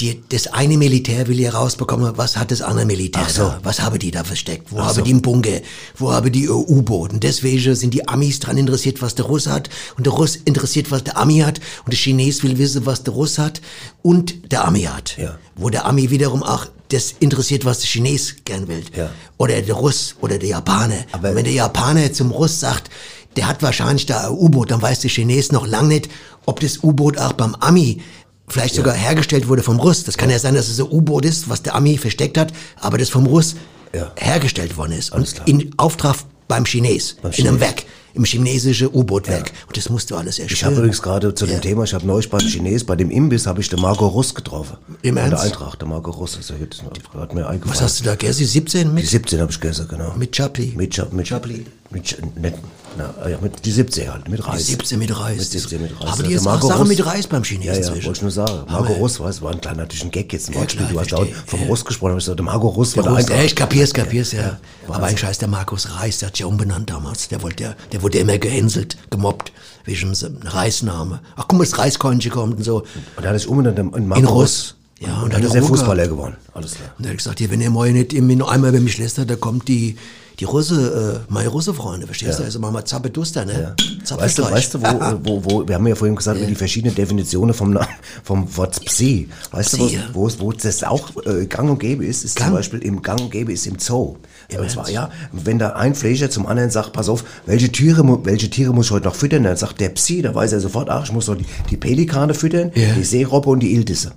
Die, 0.00 0.22
das 0.28 0.46
eine 0.46 0.76
Militär 0.76 1.26
will 1.26 1.40
ja 1.40 1.50
rausbekommen, 1.50 2.12
was 2.16 2.36
hat 2.36 2.52
das 2.52 2.62
andere 2.62 2.86
Militär 2.86 3.26
so. 3.28 3.42
da? 3.42 3.58
Was 3.64 3.82
haben 3.82 3.98
die 3.98 4.12
da 4.12 4.22
versteckt? 4.22 4.70
Wo 4.70 4.78
Ach 4.78 4.86
haben 4.86 4.94
so. 4.94 5.00
die 5.02 5.10
einen 5.10 5.22
Bunker? 5.22 5.58
Wo 5.96 6.12
haben 6.12 6.30
die 6.30 6.44
äh, 6.44 6.50
U-Boot? 6.50 7.12
Und 7.14 7.24
deswegen 7.24 7.74
sind 7.74 7.94
die 7.94 8.06
Amis 8.08 8.40
dran 8.40 8.56
interessiert, 8.58 9.00
was 9.02 9.14
der 9.14 9.24
Russ 9.26 9.46
hat. 9.46 9.68
Und 9.96 10.06
der 10.06 10.12
Russ 10.12 10.36
interessiert, 10.36 10.90
was 10.90 11.04
der 11.04 11.16
Ami 11.16 11.38
hat. 11.40 11.58
Und 11.84 11.92
der 11.92 11.98
Chines 11.98 12.42
will 12.42 12.58
wissen, 12.58 12.86
was 12.86 13.02
der 13.02 13.14
Russ 13.14 13.38
hat. 13.38 13.60
Und 14.02 14.52
der 14.52 14.64
Ami 14.66 14.82
hat. 14.82 15.16
Ja. 15.18 15.38
Wo 15.56 15.70
der 15.70 15.84
Ami 15.86 16.10
wiederum 16.10 16.42
auch 16.42 16.66
das 16.88 17.14
interessiert, 17.20 17.64
was 17.64 17.80
der 17.80 17.88
Chines 17.88 18.36
gern 18.44 18.66
will. 18.68 18.82
Ja. 18.96 19.10
Oder 19.36 19.60
der 19.60 19.74
Russ 19.74 20.14
oder 20.20 20.38
der 20.38 20.48
Japaner. 20.48 21.04
Aber- 21.12 21.30
Und 21.30 21.36
wenn 21.36 21.44
der 21.44 21.52
Japaner 21.52 22.12
zum 22.12 22.30
Russ 22.30 22.58
sagt, 22.60 22.90
der 23.36 23.46
hat 23.46 23.62
wahrscheinlich 23.62 24.06
da 24.06 24.28
ein 24.28 24.32
U-Boot, 24.32 24.70
dann 24.70 24.80
weiß 24.82 25.00
der 25.00 25.10
Chines 25.10 25.52
noch 25.52 25.66
lang 25.66 25.86
nicht, 25.88 26.08
ob 26.46 26.60
das 26.60 26.82
U-Boot 26.82 27.18
auch 27.18 27.34
beim 27.34 27.54
Ami 27.56 28.00
vielleicht 28.48 28.74
sogar 28.74 28.94
hergestellt 28.94 29.46
wurde 29.48 29.62
vom 29.62 29.78
Russ. 29.78 30.04
Das 30.04 30.16
kann 30.16 30.30
ja 30.30 30.38
sein, 30.38 30.54
dass 30.54 30.68
es 30.68 30.80
ein 30.80 30.86
U-Boot 30.90 31.26
ist, 31.26 31.50
was 31.50 31.62
der 31.62 31.74
Ami 31.74 31.98
versteckt 31.98 32.38
hat, 32.38 32.52
aber 32.80 32.96
das 32.96 33.10
vom 33.10 33.26
Russ 33.26 33.54
Ja. 33.94 34.10
hergestellt 34.16 34.76
worden 34.78 34.92
ist. 34.92 35.12
Und 35.12 35.34
in 35.44 35.70
Auftrag 35.76 36.16
beim 36.48 36.64
Chines, 36.64 37.16
Beim 37.20 37.32
in 37.32 37.46
einem. 37.48 37.60
Werk, 37.60 37.84
im 38.14 38.24
chinesischen 38.24 38.88
U-Boot-Werk. 38.92 39.52
Und 39.66 39.76
das 39.76 39.88
musst 39.90 40.10
du 40.10 40.16
alles 40.16 40.38
Ich 40.38 40.44
erspüren. 40.50 40.64
habe 40.72 40.76
übrigens 40.76 41.02
gerade 41.02 41.34
zu 41.34 41.46
dem 41.46 41.54
Ja. 41.54 41.60
Thema, 41.60 41.84
ich 41.84 41.94
habe 41.94 42.06
neulich 42.06 42.30
beim 42.30 42.40
Chines, 42.40 42.84
bei 42.84 42.96
dem 42.96 43.10
Imbiss, 43.10 43.46
habe 43.46 43.60
ich 43.60 43.68
den 43.68 43.80
Marco 43.80 44.06
Russ 44.06 44.34
getroffen. 44.34 44.76
Im 45.02 45.16
Ernst? 45.16 45.32
Der 45.32 45.40
Eintracht, 45.42 45.80
der 45.80 45.88
Marco 45.88 46.10
Russ, 46.10 46.38
ja 46.48 46.54
jetzt, 46.60 46.82
hat 46.82 47.34
mir 47.34 47.46
eingefallen. 47.46 47.74
Was 47.74 47.82
hast 47.82 48.00
du 48.00 48.04
da 48.04 48.12
gegessen? 48.14 48.46
17 48.46 48.88
Die 48.88 48.94
mit? 48.94 49.06
17 49.06 49.40
habe 49.40 49.50
ich 49.50 49.60
gegessen, 49.60 49.86
genau. 49.88 50.14
Mit 50.16 50.32
Chapli? 50.32 50.72
Mit, 50.76 50.94
Cha- 50.94 51.08
mit 51.12 51.26
Chapli. 51.28 51.66
Mit, 51.90 52.04
Ch- 52.04 52.16
nicht, 52.38 52.54
na, 52.98 53.14
ja, 53.30 53.38
mit 53.40 53.64
die 53.64 53.70
17 53.72 54.12
halt, 54.12 54.28
mit 54.28 54.46
Reis. 54.46 54.66
17 54.66 54.98
mit 54.98 55.18
Reis. 55.18 55.38
Mit 55.38 55.46
17 55.50 55.80
mit 55.80 55.92
Reis. 55.98 56.08
Aber 56.12 56.16
die 56.22 56.22
Der 56.24 56.30
jetzt 56.32 56.46
auch 56.46 56.60
Sachen 56.60 56.80
Russ- 56.80 56.88
mit 56.88 57.06
Reis 57.06 57.26
beim 57.26 57.42
Chinesen 57.44 57.66
Ja, 57.72 57.80
ja, 57.80 57.82
zwischen. 57.86 58.04
wollte 58.06 58.18
ich 58.18 58.22
nur 58.22 58.30
sagen. 58.30 58.52
Marco 58.70 58.84
Hammer. 58.88 58.96
Russ, 58.96 59.18
weißt 59.20 59.40
war 59.40 59.52
ein 59.52 59.60
kleiner, 59.62 59.78
natürlich 59.78 60.04
ein 60.04 60.10
Gag 60.10 60.30
jetzt 60.34 60.48
ein 60.48 60.52
Ja, 60.52 60.60
Wortspiel. 60.60 60.86
du 60.86 61.00
hast 61.00 61.14
auch 61.14 61.26
vom 61.46 61.60
Ja. 61.62 61.66
Russ 61.66 61.84
gesprochen, 61.86 62.10
aber 62.10 62.18
ich 62.18 62.24
gesagt, 62.26 62.38
der 62.40 62.44
Marco 62.44 62.68
Russ 62.68 62.94
war 62.94 63.04
Der 63.04 63.12
der 63.12 63.18
Russ, 63.22 63.28
ja, 63.28 63.34
Eintracht. 63.36 63.46
ich 63.50 63.56
kapier's, 63.56 63.94
kapier's, 63.94 64.32
ja. 64.32 64.40
Ja. 64.42 64.58
Aber 64.88 65.06
ein 65.06 65.16
Scheiß, 65.16 65.38
der 65.38 65.48
Markus 65.48 65.88
Reis, 65.98 66.18
der 66.18 66.26
hat 66.26 66.36
sich 66.36 66.40
ja 66.40 66.46
umbenannt 66.46 66.90
damals. 66.90 67.28
Der 67.28 67.40
wollte 67.42 67.62
ja, 67.62 67.74
der 67.92 68.02
wurde 68.02 68.18
immer 68.18 68.36
gehänselt, 68.36 68.98
gemobbt, 69.08 69.52
wegen 69.86 70.14
so 70.14 70.26
einem 70.26 70.42
Reisname. 70.42 71.20
Ach, 71.36 71.46
guck 71.48 71.58
mal, 71.58 71.64
das 71.64 71.78
Reiskornchen 71.78 72.30
kommt 72.30 72.58
und 72.58 72.64
so. 72.64 72.84
Und 73.16 73.24
er 73.24 73.30
hat 73.30 73.38
sich 73.38 73.48
umbenannt 73.48 73.78
in 73.78 74.06
Marco 74.06 74.20
In 74.20 74.26
Russ. 74.26 74.40
Russ. 74.42 74.74
Ja, 75.00 75.16
und, 75.18 75.22
und 75.24 75.32
dann 75.32 75.40
hat 75.42 75.48
ist 75.48 75.54
er 75.54 75.62
er 75.62 75.68
Fußballer 75.68 75.94
gehabt. 75.94 76.10
geworden. 76.10 76.36
Alles 76.54 76.74
klar. 76.74 76.90
Und 76.98 77.04
er 77.06 77.10
hat 77.12 77.18
gesagt, 77.18 77.38
hier, 77.38 77.50
wenn 77.50 77.60
ihr 77.62 77.70
mal 77.70 77.90
nicht 77.92 78.12
einmal 78.14 78.70
über 78.70 78.80
mich 78.80 78.98
lästert, 78.98 79.30
da 79.30 79.36
kommt 79.36 79.68
die, 79.68 79.96
die 80.40 80.44
Russe, 80.44 81.22
äh, 81.28 81.32
meine 81.32 81.48
Russe-Freunde, 81.48 82.06
verstehst 82.06 82.38
du? 82.38 82.44
Also 82.44 82.60
machen 82.60 82.74
wir 82.74 82.84
Zappeduster, 82.84 83.44
ne? 83.44 83.74
Weißt 84.08 84.38
du, 84.38 84.42
weißt 84.44 84.74
du, 84.74 84.80
wo, 84.80 84.86
äh, 84.86 85.16
wo, 85.24 85.44
wo, 85.44 85.68
wir 85.68 85.74
haben 85.74 85.86
ja 85.88 85.94
vorhin 85.96 86.14
gesagt, 86.14 86.38
über 86.38 86.46
die 86.46 86.54
verschiedenen 86.54 86.94
Definitionen 86.94 87.52
vom, 87.54 87.76
vom 88.22 88.56
Wort 88.56 88.84
Psi. 88.84 89.28
Weißt 89.50 89.70
Psi, 89.70 89.78
du, 89.78 89.86
ja. 89.88 90.00
wo, 90.12 90.20
wo, 90.22 90.26
es- 90.28 90.38
wo 90.40 90.52
das 90.52 90.84
auch 90.84 91.10
äh, 91.26 91.46
gang 91.46 91.68
und 91.70 91.80
gäbe 91.80 92.04
ist, 92.06 92.24
ist 92.24 92.36
Gang? 92.36 92.48
zum 92.50 92.56
Beispiel 92.56 92.78
im 92.80 93.02
Gang 93.02 93.20
und 93.20 93.30
gäbe 93.32 93.52
ist 93.52 93.66
im 93.66 93.78
Zoo. 93.78 94.16
Im 94.48 94.60
und 94.60 94.70
zwar, 94.70 94.88
ja, 94.88 95.10
wenn 95.32 95.58
da 95.58 95.70
ein 95.70 95.94
Fleischer 95.94 96.30
zum 96.30 96.46
anderen 96.46 96.70
sagt, 96.70 96.92
pass 96.92 97.08
auf, 97.08 97.24
welche 97.46 97.70
Tiere, 97.72 98.02
welche 98.24 98.48
Tiere 98.48 98.72
muss 98.72 98.86
ich 98.86 98.92
heute 98.92 99.06
noch 99.06 99.14
füttern? 99.16 99.42
Dann 99.42 99.56
sagt 99.56 99.80
der 99.80 99.88
Psi, 99.90 100.22
da 100.22 100.34
weiß 100.34 100.52
er 100.52 100.60
sofort, 100.60 100.88
ach, 100.88 101.04
ich 101.04 101.12
muss 101.12 101.26
doch 101.26 101.34
die, 101.34 101.44
die 101.68 101.76
Pelikane 101.76 102.32
füttern, 102.32 102.70
Ja. 102.74 102.94
die 102.94 103.04
Seerobbe 103.04 103.50
und 103.50 103.60
die 103.60 103.74
Ildisse. 103.74 104.12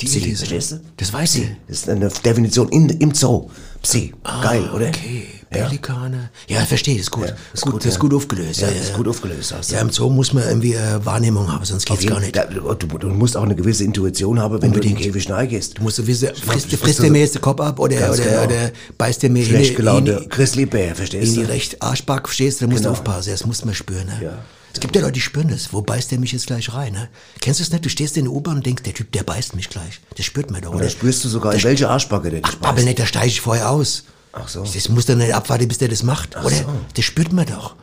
Die 0.00 0.06
Psi, 0.06 0.18
Elise. 0.18 0.36
verstehst 0.38 0.72
du? 0.72 0.80
Das 0.96 1.12
weiß 1.12 1.32
sie. 1.34 1.48
Das 1.68 1.78
ist 1.78 1.88
eine 1.88 2.08
Definition 2.08 2.68
in, 2.70 2.88
im 2.88 3.14
Zoo. 3.14 3.48
Psi. 3.82 4.12
Geil, 4.42 4.68
oder? 4.74 4.86
Ah, 4.86 4.88
Okay, 4.88 5.26
Ja. 5.30 5.35
Pelikane. 5.50 6.30
Ja, 6.48 6.64
verstehe, 6.64 6.98
ist 6.98 7.10
gut. 7.10 7.28
Ja, 7.28 7.34
ist 7.54 7.62
gut, 7.62 7.76
das 7.76 7.86
ist 7.94 7.98
gut 7.98 8.12
aufgelöst. 8.12 8.60
Ja, 8.60 8.68
das 8.68 8.86
ist 8.86 8.94
gut 8.94 9.06
aufgelöst. 9.08 9.54
Hast 9.56 9.70
du. 9.70 9.74
Ja, 9.76 9.80
im 9.80 9.90
Zoo 9.90 10.08
muss 10.10 10.32
man 10.32 10.44
irgendwie 10.44 10.74
äh, 10.74 11.04
Wahrnehmung 11.04 11.50
haben, 11.52 11.64
sonst 11.64 11.86
geht's 11.86 12.06
gar 12.06 12.20
nicht. 12.20 12.34
Da, 12.36 12.44
du, 12.44 12.74
du 12.74 13.08
musst 13.08 13.36
auch 13.36 13.42
eine 13.44 13.54
gewisse 13.54 13.84
Intuition 13.84 14.38
haben, 14.40 14.60
wenn 14.60 14.70
Unbedingt. 14.70 14.98
du 14.98 15.04
in 15.04 15.04
den 15.04 15.12
Käfig 15.12 15.30
reingehst. 15.30 15.78
Du 15.78 15.82
musst 15.82 15.96
so 15.96 16.06
wissen, 16.06 16.30
frisst, 16.34 16.70
frisst 16.76 17.02
der 17.02 17.10
mir 17.10 17.20
jetzt 17.20 17.34
den 17.36 17.42
Kopf 17.42 17.60
ab 17.60 17.78
oder, 17.78 17.96
oder, 18.12 18.16
genau. 18.22 18.44
oder 18.44 18.70
beißt 18.98 19.22
der 19.22 19.30
mir 19.30 19.44
Schlecht 19.44 19.70
in, 19.70 19.76
gelaunte 19.76 20.12
in, 20.24 20.28
Grizzlybär, 20.28 20.88
in 20.88 20.94
verstehst 20.94 21.36
die 21.36 21.42
du? 21.42 21.48
recht 21.48 21.80
Arschback, 21.82 22.26
verstehst 22.28 22.60
du? 22.60 22.66
Da 22.66 22.70
musst 22.70 22.82
Genau. 22.82 22.94
du 22.94 23.00
aufpassen, 23.00 23.30
das 23.30 23.46
muss 23.46 23.64
man 23.64 23.74
spüren. 23.74 24.06
Ne? 24.06 24.20
Ja. 24.22 24.38
Es 24.74 24.80
gibt 24.80 24.94
ja 24.94 25.00
Leute, 25.00 25.12
die 25.14 25.20
spüren 25.22 25.48
das. 25.48 25.72
Wo 25.72 25.80
beißt 25.80 26.10
der 26.10 26.18
mich 26.18 26.32
jetzt 26.32 26.48
gleich 26.48 26.74
rein? 26.74 26.92
Ne? 26.92 27.08
Kennst 27.40 27.60
du 27.60 27.64
es 27.64 27.70
nicht? 27.72 27.82
Du 27.84 27.88
stehst 27.88 28.16
in 28.18 28.24
der 28.24 28.32
U-Bahn 28.34 28.56
und 28.56 28.66
denkst, 28.66 28.82
der 28.82 28.92
Typ, 28.92 29.10
der 29.12 29.22
beißt 29.22 29.56
mich 29.56 29.70
gleich. 29.70 30.00
Das 30.16 30.26
spürt 30.26 30.50
man 30.50 30.60
doch. 30.60 30.74
Oder 30.74 30.90
spürst 30.90 31.24
du 31.24 31.28
sogar, 31.30 31.54
in 31.54 31.62
welche 31.62 31.88
Arschbacke 31.88 32.28
der 32.30 32.40
dich 32.42 32.50
Ach, 32.52 32.56
babbel 32.56 32.74
beißt. 32.76 32.86
nicht, 32.86 32.98
da 32.98 33.06
steige 33.06 33.28
ich 33.28 33.40
vorher 33.40 33.70
aus. 33.70 34.04
Ach 34.38 34.48
so. 34.48 34.62
Das 34.64 34.88
muss 34.88 35.06
dann 35.06 35.18
nicht 35.18 35.34
abwarten, 35.34 35.66
bis 35.68 35.78
der 35.78 35.88
das 35.88 36.02
macht, 36.02 36.36
oder? 36.36 36.50
so. 36.50 36.64
Das 36.94 37.04
spürt 37.04 37.32
man 37.32 37.46
doch. 37.46 37.74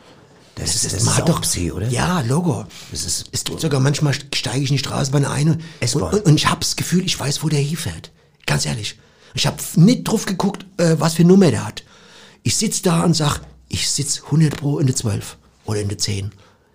Das 0.54 0.74
ist- 0.74 0.84
das 0.84 0.92
das 0.94 1.04
man 1.04 1.18
ist 1.18 1.30
auch 1.30 1.40
Psi, 1.40 1.72
oder? 1.72 1.88
Ja, 1.88 2.20
Logo. 2.20 2.64
Das 2.92 3.04
ist- 3.04 3.26
es 3.32 3.42
gibt 3.44 3.60
sogar 3.60 3.80
manchmal 3.80 4.14
steige 4.34 4.60
ich 4.60 4.70
in 4.70 4.76
die 4.76 4.78
Straßenbahn 4.78 5.24
ein 5.24 5.48
und, 5.50 5.94
und, 5.94 6.26
und 6.26 6.34
ich 6.36 6.46
habe 6.48 6.60
das 6.60 6.76
Gefühl, 6.76 7.04
ich 7.04 7.18
weiß, 7.18 7.42
wo 7.42 7.48
der 7.48 7.58
hinfährt. 7.60 8.10
Ganz 8.46 8.64
ehrlich. 8.66 8.96
Ich 9.34 9.46
habe 9.48 9.56
nicht 9.76 10.04
drauf 10.04 10.26
geguckt, 10.26 10.64
äh, 10.76 10.94
was 10.98 11.14
für 11.14 11.24
Nummer 11.24 11.50
der 11.50 11.66
hat. 11.66 11.82
Ich 12.44 12.56
sitz 12.56 12.82
da 12.82 13.02
und 13.02 13.14
sag, 13.16 13.40
ich 13.68 13.90
sitz 13.90 14.22
100 14.26 14.56
pro 14.56 14.78
in 14.78 14.86
der 14.86 14.94
12 14.94 15.36
oder 15.64 15.80
in 15.80 15.88
der 15.88 15.98
10. 15.98 16.30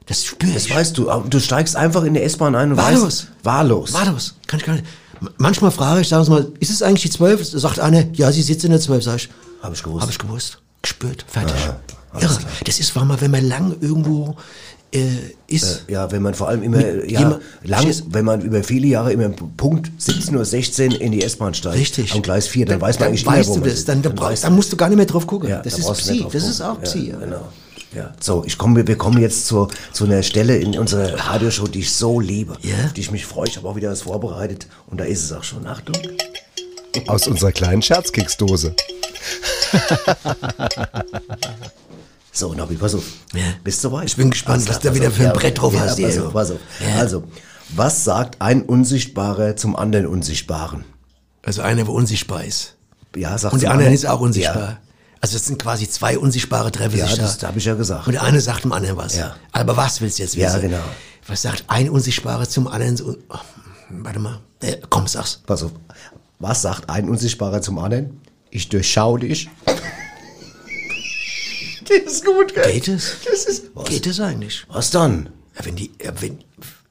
Das 0.07 0.25
spüre 0.25 0.51
ich. 0.57 0.67
Das 0.67 0.75
weißt 0.75 0.97
du. 0.97 1.05
Du 1.29 1.39
steigst 1.39 1.75
einfach 1.77 2.03
in 2.03 2.15
die 2.15 2.21
S-Bahn 2.21 2.55
ein 2.55 2.71
und 2.71 2.77
Wahllos. 2.77 3.03
weißt... 3.03 3.27
Wahllos. 3.43 3.93
Wahllos. 3.93 4.35
Kann 4.47 4.59
ich 4.59 4.65
gar 4.65 4.73
nicht. 4.73 4.85
Manchmal 5.37 5.71
frage 5.71 6.01
ich, 6.01 6.07
sagen 6.09 6.23
Sie 6.25 6.31
mal, 6.31 6.51
ist 6.59 6.71
es 6.71 6.81
eigentlich 6.81 7.03
die 7.03 7.09
12? 7.11 7.45
Sagt 7.45 7.79
einer, 7.79 8.05
ja, 8.13 8.31
Sie 8.31 8.41
sitzen 8.41 8.65
in 8.67 8.71
der 8.73 8.81
12. 8.81 9.03
Sag 9.03 9.15
ich, 9.17 9.29
Hab 9.61 9.73
ich 9.73 9.83
gewusst. 9.83 10.03
Hab 10.03 10.09
ich 10.09 10.17
gewusst. 10.19 10.59
Gespürt. 10.81 11.25
Fertig. 11.27 11.55
alles 12.11 12.23
Irre. 12.31 12.39
klar. 12.39 12.51
Das 12.65 12.79
ist, 12.79 12.95
weil 12.95 13.05
man, 13.05 13.19
wenn 13.21 13.31
man 13.31 13.45
lang 13.47 13.75
irgendwo 13.81 14.35
äh, 14.91 15.05
ist. 15.47 15.85
Ja, 15.87 16.11
wenn 16.11 16.21
man 16.23 16.33
vor 16.33 16.47
allem 16.47 16.63
immer, 16.63 16.77
Mit 16.77 17.11
ja, 17.11 17.19
jemand- 17.19 17.41
lang, 17.63 17.81
Verstehst- 17.83 18.05
wenn 18.11 18.25
man 18.25 18.41
über 18.41 18.63
viele 18.63 18.87
Jahre 18.87 19.11
immer 19.13 19.29
Punkt 19.29 19.91
17.16 19.99 20.93
Uhr 20.95 21.01
in 21.01 21.11
die 21.11 21.21
S-Bahn 21.23 21.53
steigt. 21.53 21.75
Richtig. 21.77 22.13
Am 22.13 22.21
Gleis 22.21 22.47
4, 22.47 22.65
dann, 22.65 22.81
weiß 22.81 22.97
man 22.99 23.09
eigentlich 23.09 23.25
weißt 23.25 23.37
immer, 23.37 23.49
wo 23.49 23.53
du 23.55 23.59
man 23.61 23.69
das. 23.69 23.79
ist. 23.79 23.89
Dann, 23.89 24.01
dann, 24.01 24.15
brauchst- 24.15 24.31
weißt 24.31 24.43
dann 24.45 24.55
musst 24.55 24.71
du 24.71 24.77
gar 24.77 24.87
nicht 24.89 24.97
mehr 24.97 25.05
drauf 25.05 25.27
gucken. 25.27 25.49
Ja, 25.49 25.61
das 25.61 25.75
da 25.75 25.91
ist 25.91 25.99
Psi. 26.01 26.23
Das 26.23 26.33
gucken. 26.33 26.49
ist 26.49 26.61
auch 26.61 26.81
Psi. 26.81 27.09
Ja, 27.11 27.17
genau. 27.17 27.47
Ja, 27.95 28.13
so, 28.19 28.43
ich 28.45 28.57
komme, 28.57 28.87
wir 28.87 28.97
kommen 28.97 29.19
jetzt 29.19 29.47
zu, 29.47 29.67
zu 29.91 30.05
einer 30.05 30.21
Stelle 30.23 30.57
in 30.57 30.77
unserer 30.77 31.13
Radioshow, 31.27 31.67
die 31.67 31.79
ich 31.79 31.91
so 31.91 32.19
liebe, 32.19 32.55
Ja? 32.61 32.85
auf 32.85 32.93
die 32.93 33.01
ich 33.01 33.09
mich 33.11 33.25
freue. 33.25 33.47
Ich 33.47 33.57
habe 33.57 33.67
auch 33.67 33.75
wieder 33.75 33.89
was 33.91 34.03
vorbereitet 34.03 34.67
und 34.87 34.99
da 34.99 35.05
ist 35.05 35.23
es 35.23 35.33
auch 35.33 35.43
schon. 35.43 35.65
Achtung. 35.67 35.95
Aus 37.07 37.27
unserer 37.27 37.51
kleinen 37.51 37.81
Scherzkeksdose. 37.81 38.75
So, 42.31 42.53
Nobby, 42.53 42.75
pass 42.75 42.95
auf. 42.95 43.03
Ja. 43.33 43.41
Bist 43.63 43.83
du 43.83 43.89
soweit? 43.89 44.05
Ich 44.07 44.15
bin 44.15 44.29
gespannt, 44.29 44.67
was 44.69 44.79
du 44.79 44.93
wieder 44.93 45.11
für 45.11 45.27
ein 45.27 45.33
Brett 45.33 45.59
drauf 45.59 45.73
hast 45.77 45.99
Ja, 45.99 46.07
pass 46.07 46.17
auf, 46.19 46.33
pass 46.33 46.51
auf. 46.51 46.59
Ja. 46.79 46.95
Also, 46.99 47.23
was 47.69 48.03
sagt 48.03 48.41
ein 48.41 48.61
Unsichtbarer 48.61 49.55
zum 49.55 49.75
anderen 49.75 50.05
Unsichtbaren? 50.07 50.85
Also 51.43 51.61
einer, 51.61 51.83
der 51.83 51.89
unsichtbar 51.93 52.43
ist. 52.45 52.75
Ja, 53.15 53.37
sagt 53.37 53.53
Und 53.55 53.61
der 53.63 53.71
andere 53.71 53.91
ist 53.91 54.05
auch 54.05 54.21
unsichtbar. 54.21 54.69
Ja, 54.69 54.77
Also 55.21 55.35
es 55.37 55.47
sind 55.47 55.59
quasi 55.61 55.89
zwei 55.89 56.17
unsichtbare 56.17 56.71
Treffen 56.71 56.97
Ja, 56.99 57.07
sich 57.07 57.15
da. 57.17 57.23
das 57.23 57.43
habe 57.43 57.57
ich 57.57 57.65
ja 57.65 57.73
gesagt. 57.73 58.07
Und 58.07 58.13
der 58.13 58.23
eine 58.23 58.39
sagt 58.39 58.63
dem 58.63 58.71
anderen 58.71 58.97
was. 58.97 59.15
Ja. 59.17 59.35
Aber 59.51 59.75
was 59.75 59.99
willst 59.99 60.19
du 60.19 60.23
jetzt 60.23 60.35
wissen? 60.37 60.43
Ja, 60.53 60.59
genau. 60.59 60.83
Was 61.27 61.41
sagt 61.41 61.65
ein 61.67 61.89
Unsichtbarer 61.89 62.47
zum 62.47 62.67
anderen? 62.67 62.95
So, 62.95 63.17
oh, 63.29 63.37
warte 63.89 64.19
mal. 64.19 64.39
Äh, 64.61 64.77
komm, 64.89 65.07
sag's. 65.07 65.41
Pass 65.45 65.63
auf. 65.63 65.71
Was 66.39 66.61
sagt 66.61 66.89
ein 66.89 67.09
Unsichtbarer 67.09 67.61
zum 67.61 67.79
anderen? 67.79 68.21
Ich 68.51 68.69
durchschau 68.69 69.17
dich. 69.17 69.47
das 71.87 72.13
ist 72.13 72.25
gut, 72.25 72.53
gell? 72.53 72.71
Geht 72.71 72.87
es? 72.87 73.13
Das 73.29 73.45
ist, 73.45 73.65
was? 73.73 73.85
Geht 73.89 74.07
es 74.07 74.19
eigentlich? 74.19 74.65
Was 74.69 74.91
dann? 74.91 75.29
Ja, 75.57 75.65
wenn 75.65 75.75
die, 75.75 75.91
ja, 76.03 76.11
wenn, 76.19 76.39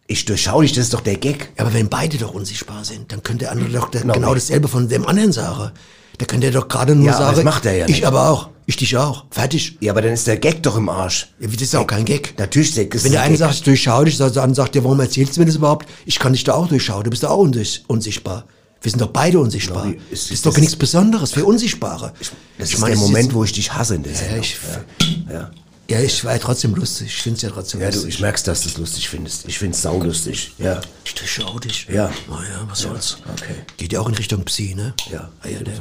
Ich 0.07 0.25
durchschau 0.25 0.63
dich, 0.63 0.73
das 0.73 0.85
ist 0.85 0.95
doch 0.95 1.01
der 1.01 1.17
Gag. 1.17 1.51
ja, 1.57 1.65
aber 1.65 1.75
wenn 1.75 1.89
beide 1.89 2.17
doch 2.19 2.33
unsichtbar 2.35 2.85
sind, 2.85 3.13
dann 3.13 3.23
könnte 3.23 3.45
der 3.45 3.53
andere 3.53 3.69
doch 3.71 3.91
der, 3.91 4.03
Genau. 4.03 4.15
genau, 4.15 4.35
dasselbe 4.35 4.69
von 4.69 4.89
dem 4.89 5.07
anderen 5.07 5.33
sagen. 5.33 5.73
Da 6.19 6.27
könnte 6.27 6.47
er 6.49 6.53
doch 6.53 6.67
gerade 6.67 6.95
nur 6.97 7.07
Ja, 7.07 7.17
sagen, 7.17 7.37
das 7.37 7.45
macht 7.45 7.65
er 7.67 7.77
ja 7.77 7.85
ich 7.87 7.97
nicht. 7.97 8.05
aber 8.05 8.29
auch, 8.31 8.49
ich 8.67 8.77
dich 8.77 8.97
auch. 8.97 9.25
Fertig. 9.31 9.77
Ja, 9.81 9.93
aber 9.93 10.03
dann 10.03 10.13
ist 10.13 10.27
der 10.27 10.37
Gag 10.37 10.63
doch 10.65 10.77
im 10.77 10.89
Arsch. 10.89 11.29
Ja, 11.39 11.47
das 11.47 11.63
ist 11.63 11.77
auch 11.77 11.87
kein 11.87 12.05
Gag. 12.05 12.35
Natürlich, 12.39 12.75
der 12.75 12.93
ist 12.93 13.05
Wenn 13.05 13.13
der 13.13 13.21
ein 13.21 13.27
eine 13.27 13.35
Gag. 13.35 13.39
sagt, 13.41 13.55
ich 13.55 13.63
durchschau 13.63 14.03
dich, 14.05 14.17
der 14.17 14.27
andere 14.27 14.55
sagt, 14.55 14.75
ja, 14.75 14.83
warum 14.83 14.99
erzählst 14.99 15.37
du 15.37 15.41
mir 15.41 15.47
das 15.47 15.55
überhaupt? 15.57 15.87
Ich 16.07 16.19
kann 16.19 16.33
dich 16.33 16.43
da 16.43 16.55
auch 16.55 16.67
durchschauen, 16.67 17.05
du 17.05 17.11
bist 17.11 17.23
da 17.23 17.29
auch 17.29 17.39
unsicht- 17.39 17.85
unsichtbar. 17.87 18.47
Wir 18.81 18.91
sind 18.93 19.01
doch 19.01 19.09
beide 19.09 19.41
unsichtbar. 19.41 19.87
Nobby, 19.87 20.01
das 20.11 20.21
ist- 20.21 20.31
ist 20.31 20.47
doch 20.47 20.57
nichts 20.57 20.75
ist- 20.75 20.79
Besonderes 20.79 21.33
für 21.33 21.45
Unsichtbare. 21.45 22.13
Das 22.59 22.69
Ich 22.69 22.75
ist 22.75 22.81
meine, 22.81 22.95
der 22.95 23.03
es 23.03 23.09
Moment, 23.09 23.35
wo 23.35 23.43
ich 23.45 23.53
dich 23.53 23.73
hasse 23.75 23.97
in 23.97 24.03
der 24.05 24.13
Ja, 24.13 24.19
Sendung. 24.19 24.41
ich, 24.41 24.57
ja. 25.29 25.33
Ja. 25.35 25.51
ja, 25.91 26.01
ich 26.01 26.25
war 26.25 26.33
ja 26.33 26.39
trotzdem 26.39 26.75
lustig. 26.77 27.09
Ich 27.09 27.23
find's 27.23 27.43
ja 27.43 27.51
trotzdem 27.51 27.81
Ja, 27.81 27.89
du, 27.91 27.97
lustig. 27.97 28.15
ich 28.15 28.21
merk's, 28.21 28.45
dass 28.45 28.63
du 28.63 28.69
es 28.69 28.77
lustig 28.79 29.09
findest. 29.09 29.49
Ich 29.49 29.59
find's 29.59 29.83
saulustig. 29.83 30.53
Ja. 30.59 30.81
Ich 31.05 31.15
durchschau 31.15 31.59
dich. 31.59 31.87
Ja. 31.93 32.11
Naja, 32.29 32.67
was 32.69 32.81
soll's. 32.81 33.19
okay. 33.35 33.55
Geht 33.77 33.93
ja 33.93 34.01
auch 34.01 34.09
in 34.09 34.15
Richtung 34.15 34.45
Psi, 34.45 34.75
ne? 34.77 34.95
Ja. 35.11 35.29
Ah, 35.43 35.49
ja 35.49 35.59
der. 35.61 35.75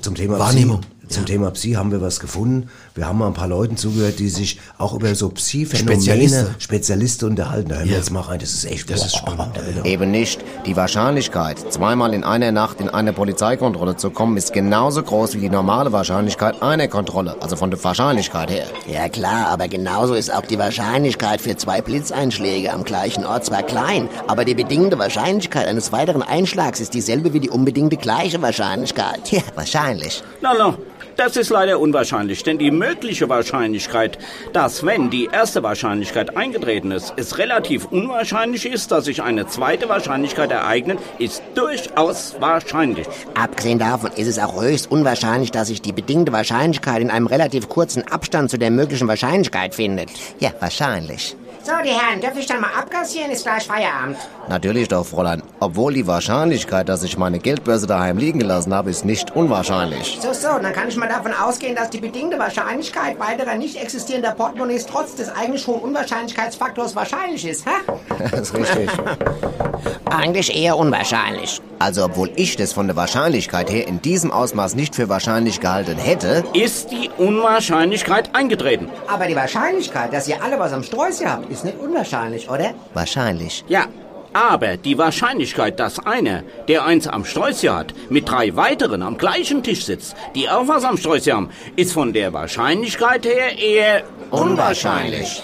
Zum 0.00 0.16
Thema 0.16 0.38
Wahrnehmung. 0.40 0.80
Psi, 0.80 1.08
zum 1.08 1.22
Ja. 1.22 1.26
Thema 1.26 1.50
Psi 1.52 1.72
haben 1.74 1.92
wir 1.92 2.00
was 2.00 2.18
gefunden. 2.18 2.68
Wir 2.96 3.08
haben 3.08 3.18
mal 3.18 3.26
ein 3.26 3.34
paar 3.34 3.48
Leuten 3.48 3.76
zugehört, 3.76 4.20
die 4.20 4.28
sich 4.28 4.60
auch 4.78 4.94
über 4.94 5.12
so 5.16 5.28
Psi-Phänomene, 5.28 6.00
Spezialisten. 6.00 6.54
Spezialisten 6.60 7.24
unterhalten. 7.30 7.68
Da 7.70 7.76
hören 7.78 7.88
wir 7.88 7.96
jetzt 7.96 8.12
mal 8.12 8.20
rein. 8.20 8.38
Das 8.38 8.52
ist 8.54 8.64
echt 8.66 8.88
Das 8.88 9.04
ist 9.04 9.16
spannend. 9.16 9.48
Da 9.56 9.66
wird 9.66 9.78
er- 9.78 9.84
Eben 9.84 10.12
nicht. 10.12 10.40
Die 10.64 10.76
Wahrscheinlichkeit, 10.76 11.58
zweimal 11.72 12.14
in 12.14 12.22
einer 12.22 12.52
Nacht 12.52 12.80
in 12.80 12.88
eine 12.88 13.12
Polizeikontrolle 13.12 13.96
zu 13.96 14.10
kommen, 14.10 14.36
ist 14.36 14.52
genauso 14.52 15.02
groß 15.02 15.34
wie 15.34 15.40
die 15.40 15.48
normale 15.50 15.90
Wahrscheinlichkeit 15.90 16.62
einer 16.62 16.86
Kontrolle. 16.86 17.34
Also 17.40 17.56
von 17.56 17.68
der 17.72 17.82
Wahrscheinlichkeit 17.82 18.48
her. 18.52 18.66
Ja 18.86 19.08
klar, 19.08 19.48
aber 19.48 19.66
genauso 19.66 20.14
ist 20.14 20.32
auch 20.32 20.42
die 20.46 20.58
Wahrscheinlichkeit 20.60 21.40
für 21.40 21.56
zwei 21.56 21.80
Blitzeinschläge 21.82 22.72
am 22.72 22.84
gleichen 22.84 23.26
Ort 23.26 23.44
zwar 23.44 23.64
klein, 23.64 24.08
aber 24.28 24.44
die 24.44 24.54
bedingte 24.54 24.96
Wahrscheinlichkeit 25.00 25.66
eines 25.66 25.90
weiteren 25.90 26.22
Einschlags 26.22 26.78
ist 26.78 26.94
dieselbe 26.94 27.32
wie 27.32 27.40
die 27.40 27.50
unbedingte 27.50 27.96
gleiche 27.96 28.40
Wahrscheinlichkeit. 28.40 29.32
Ja, 29.32 29.40
wahrscheinlich. 29.56 30.22
Na, 30.40 30.52
na, 30.56 30.78
das 31.16 31.36
ist 31.36 31.50
leider 31.50 31.80
unwahrscheinlich, 31.80 32.42
denn 32.42 32.58
die 32.58 32.70
mögliche 32.70 33.28
Wahrscheinlichkeit, 33.28 34.18
dass 34.52 34.84
wenn 34.84 35.10
die 35.10 35.28
erste 35.32 35.62
Wahrscheinlichkeit 35.62 36.36
eingetreten 36.36 36.90
ist, 36.90 37.14
es 37.16 37.38
relativ 37.38 37.86
unwahrscheinlich 37.86 38.66
ist, 38.66 38.90
dass 38.90 39.04
sich 39.04 39.22
eine 39.22 39.46
zweite 39.46 39.88
Wahrscheinlichkeit 39.88 40.50
ereignet, 40.50 40.98
ist 41.18 41.42
durchaus 41.54 42.36
wahrscheinlich. 42.40 43.06
Abgesehen 43.34 43.78
davon 43.78 44.10
ist 44.12 44.28
es 44.28 44.38
auch 44.38 44.60
höchst 44.60 44.90
unwahrscheinlich, 44.90 45.50
dass 45.50 45.68
sich 45.68 45.82
die 45.82 45.92
bedingte 45.92 46.32
Wahrscheinlichkeit 46.32 47.00
in 47.02 47.10
einem 47.10 47.26
relativ 47.26 47.68
kurzen 47.68 48.06
Abstand 48.08 48.50
zu 48.50 48.58
der 48.58 48.70
möglichen 48.70 49.08
Wahrscheinlichkeit 49.08 49.74
findet. 49.74 50.10
Ja, 50.40 50.52
wahrscheinlich. 50.60 51.36
So, 51.64 51.72
die 51.82 51.88
Herren, 51.88 52.20
dürfte 52.20 52.40
ich 52.40 52.46
dann 52.46 52.60
mal 52.60 52.68
abkassieren? 52.78 53.30
Ist 53.30 53.42
gleich 53.44 53.66
Feierabend. 53.66 54.18
Natürlich 54.50 54.88
doch, 54.88 55.06
Fräulein. 55.06 55.42
Obwohl 55.60 55.94
die 55.94 56.06
Wahrscheinlichkeit, 56.06 56.90
dass 56.90 57.02
ich 57.02 57.16
meine 57.16 57.38
Geldbörse 57.38 57.86
daheim 57.86 58.18
liegen 58.18 58.38
gelassen 58.38 58.74
habe, 58.74 58.90
ist 58.90 59.06
nicht 59.06 59.34
unwahrscheinlich. 59.34 60.18
So, 60.20 60.34
so, 60.34 60.58
dann 60.60 60.74
kann 60.74 60.88
ich 60.88 60.96
mal 60.98 61.08
davon 61.08 61.32
ausgehen, 61.32 61.74
dass 61.74 61.88
die 61.88 62.00
bedingte 62.00 62.38
Wahrscheinlichkeit 62.38 63.18
weiterer 63.18 63.54
nicht 63.54 63.76
existierender 63.76 64.32
Portemonnaies 64.32 64.84
trotz 64.84 65.14
des 65.14 65.30
eigentlich 65.30 65.66
hohen 65.66 65.80
Unwahrscheinlichkeitsfaktors 65.80 66.94
wahrscheinlich 66.94 67.46
ist, 67.48 67.64
hä? 67.64 67.70
Das 68.30 68.40
ist 68.50 68.54
richtig. 68.54 68.90
Eigentlich 70.10 70.54
eher 70.54 70.76
unwahrscheinlich. 70.76 71.60
Also 71.78 72.04
obwohl 72.04 72.30
ich 72.36 72.56
das 72.56 72.72
von 72.72 72.86
der 72.86 72.96
Wahrscheinlichkeit 72.96 73.70
her 73.70 73.86
in 73.88 74.00
diesem 74.00 74.30
Ausmaß 74.30 74.74
nicht 74.74 74.94
für 74.94 75.08
wahrscheinlich 75.08 75.60
gehalten 75.60 75.98
hätte, 75.98 76.44
Ist 76.52 76.90
die 76.92 77.10
Unwahrscheinlichkeit 77.18 78.34
eingetreten? 78.34 78.88
Aber 79.08 79.26
die 79.26 79.34
Wahrscheinlichkeit, 79.36 80.12
dass 80.12 80.28
ihr 80.28 80.42
alle 80.42 80.58
was 80.58 80.72
am 80.72 80.82
Sträußchen 80.82 81.30
habt, 81.30 81.50
ist 81.54 81.64
nicht 81.64 81.78
unwahrscheinlich, 81.78 82.48
oder? 82.50 82.74
wahrscheinlich. 82.92 83.64
Ja. 83.68 83.86
Aber 84.32 84.76
die 84.76 84.98
Wahrscheinlichkeit, 84.98 85.78
dass 85.78 86.04
einer, 86.04 86.42
der 86.66 86.84
eins 86.84 87.06
am 87.06 87.24
Sträußchen 87.24 87.72
hat, 87.72 87.94
mit 88.10 88.28
drei 88.28 88.56
weiteren 88.56 89.02
am 89.02 89.16
gleichen 89.16 89.62
Tisch 89.62 89.84
sitzt, 89.84 90.16
die 90.34 90.48
auch 90.50 90.66
was 90.66 90.82
am 90.82 90.96
Sträußchen 90.96 91.32
haben, 91.34 91.50
ist 91.76 91.92
von 91.92 92.12
der 92.12 92.32
Wahrscheinlichkeit 92.32 93.24
her 93.26 93.56
eher 93.56 94.02
unwahrscheinlich. 94.32 95.42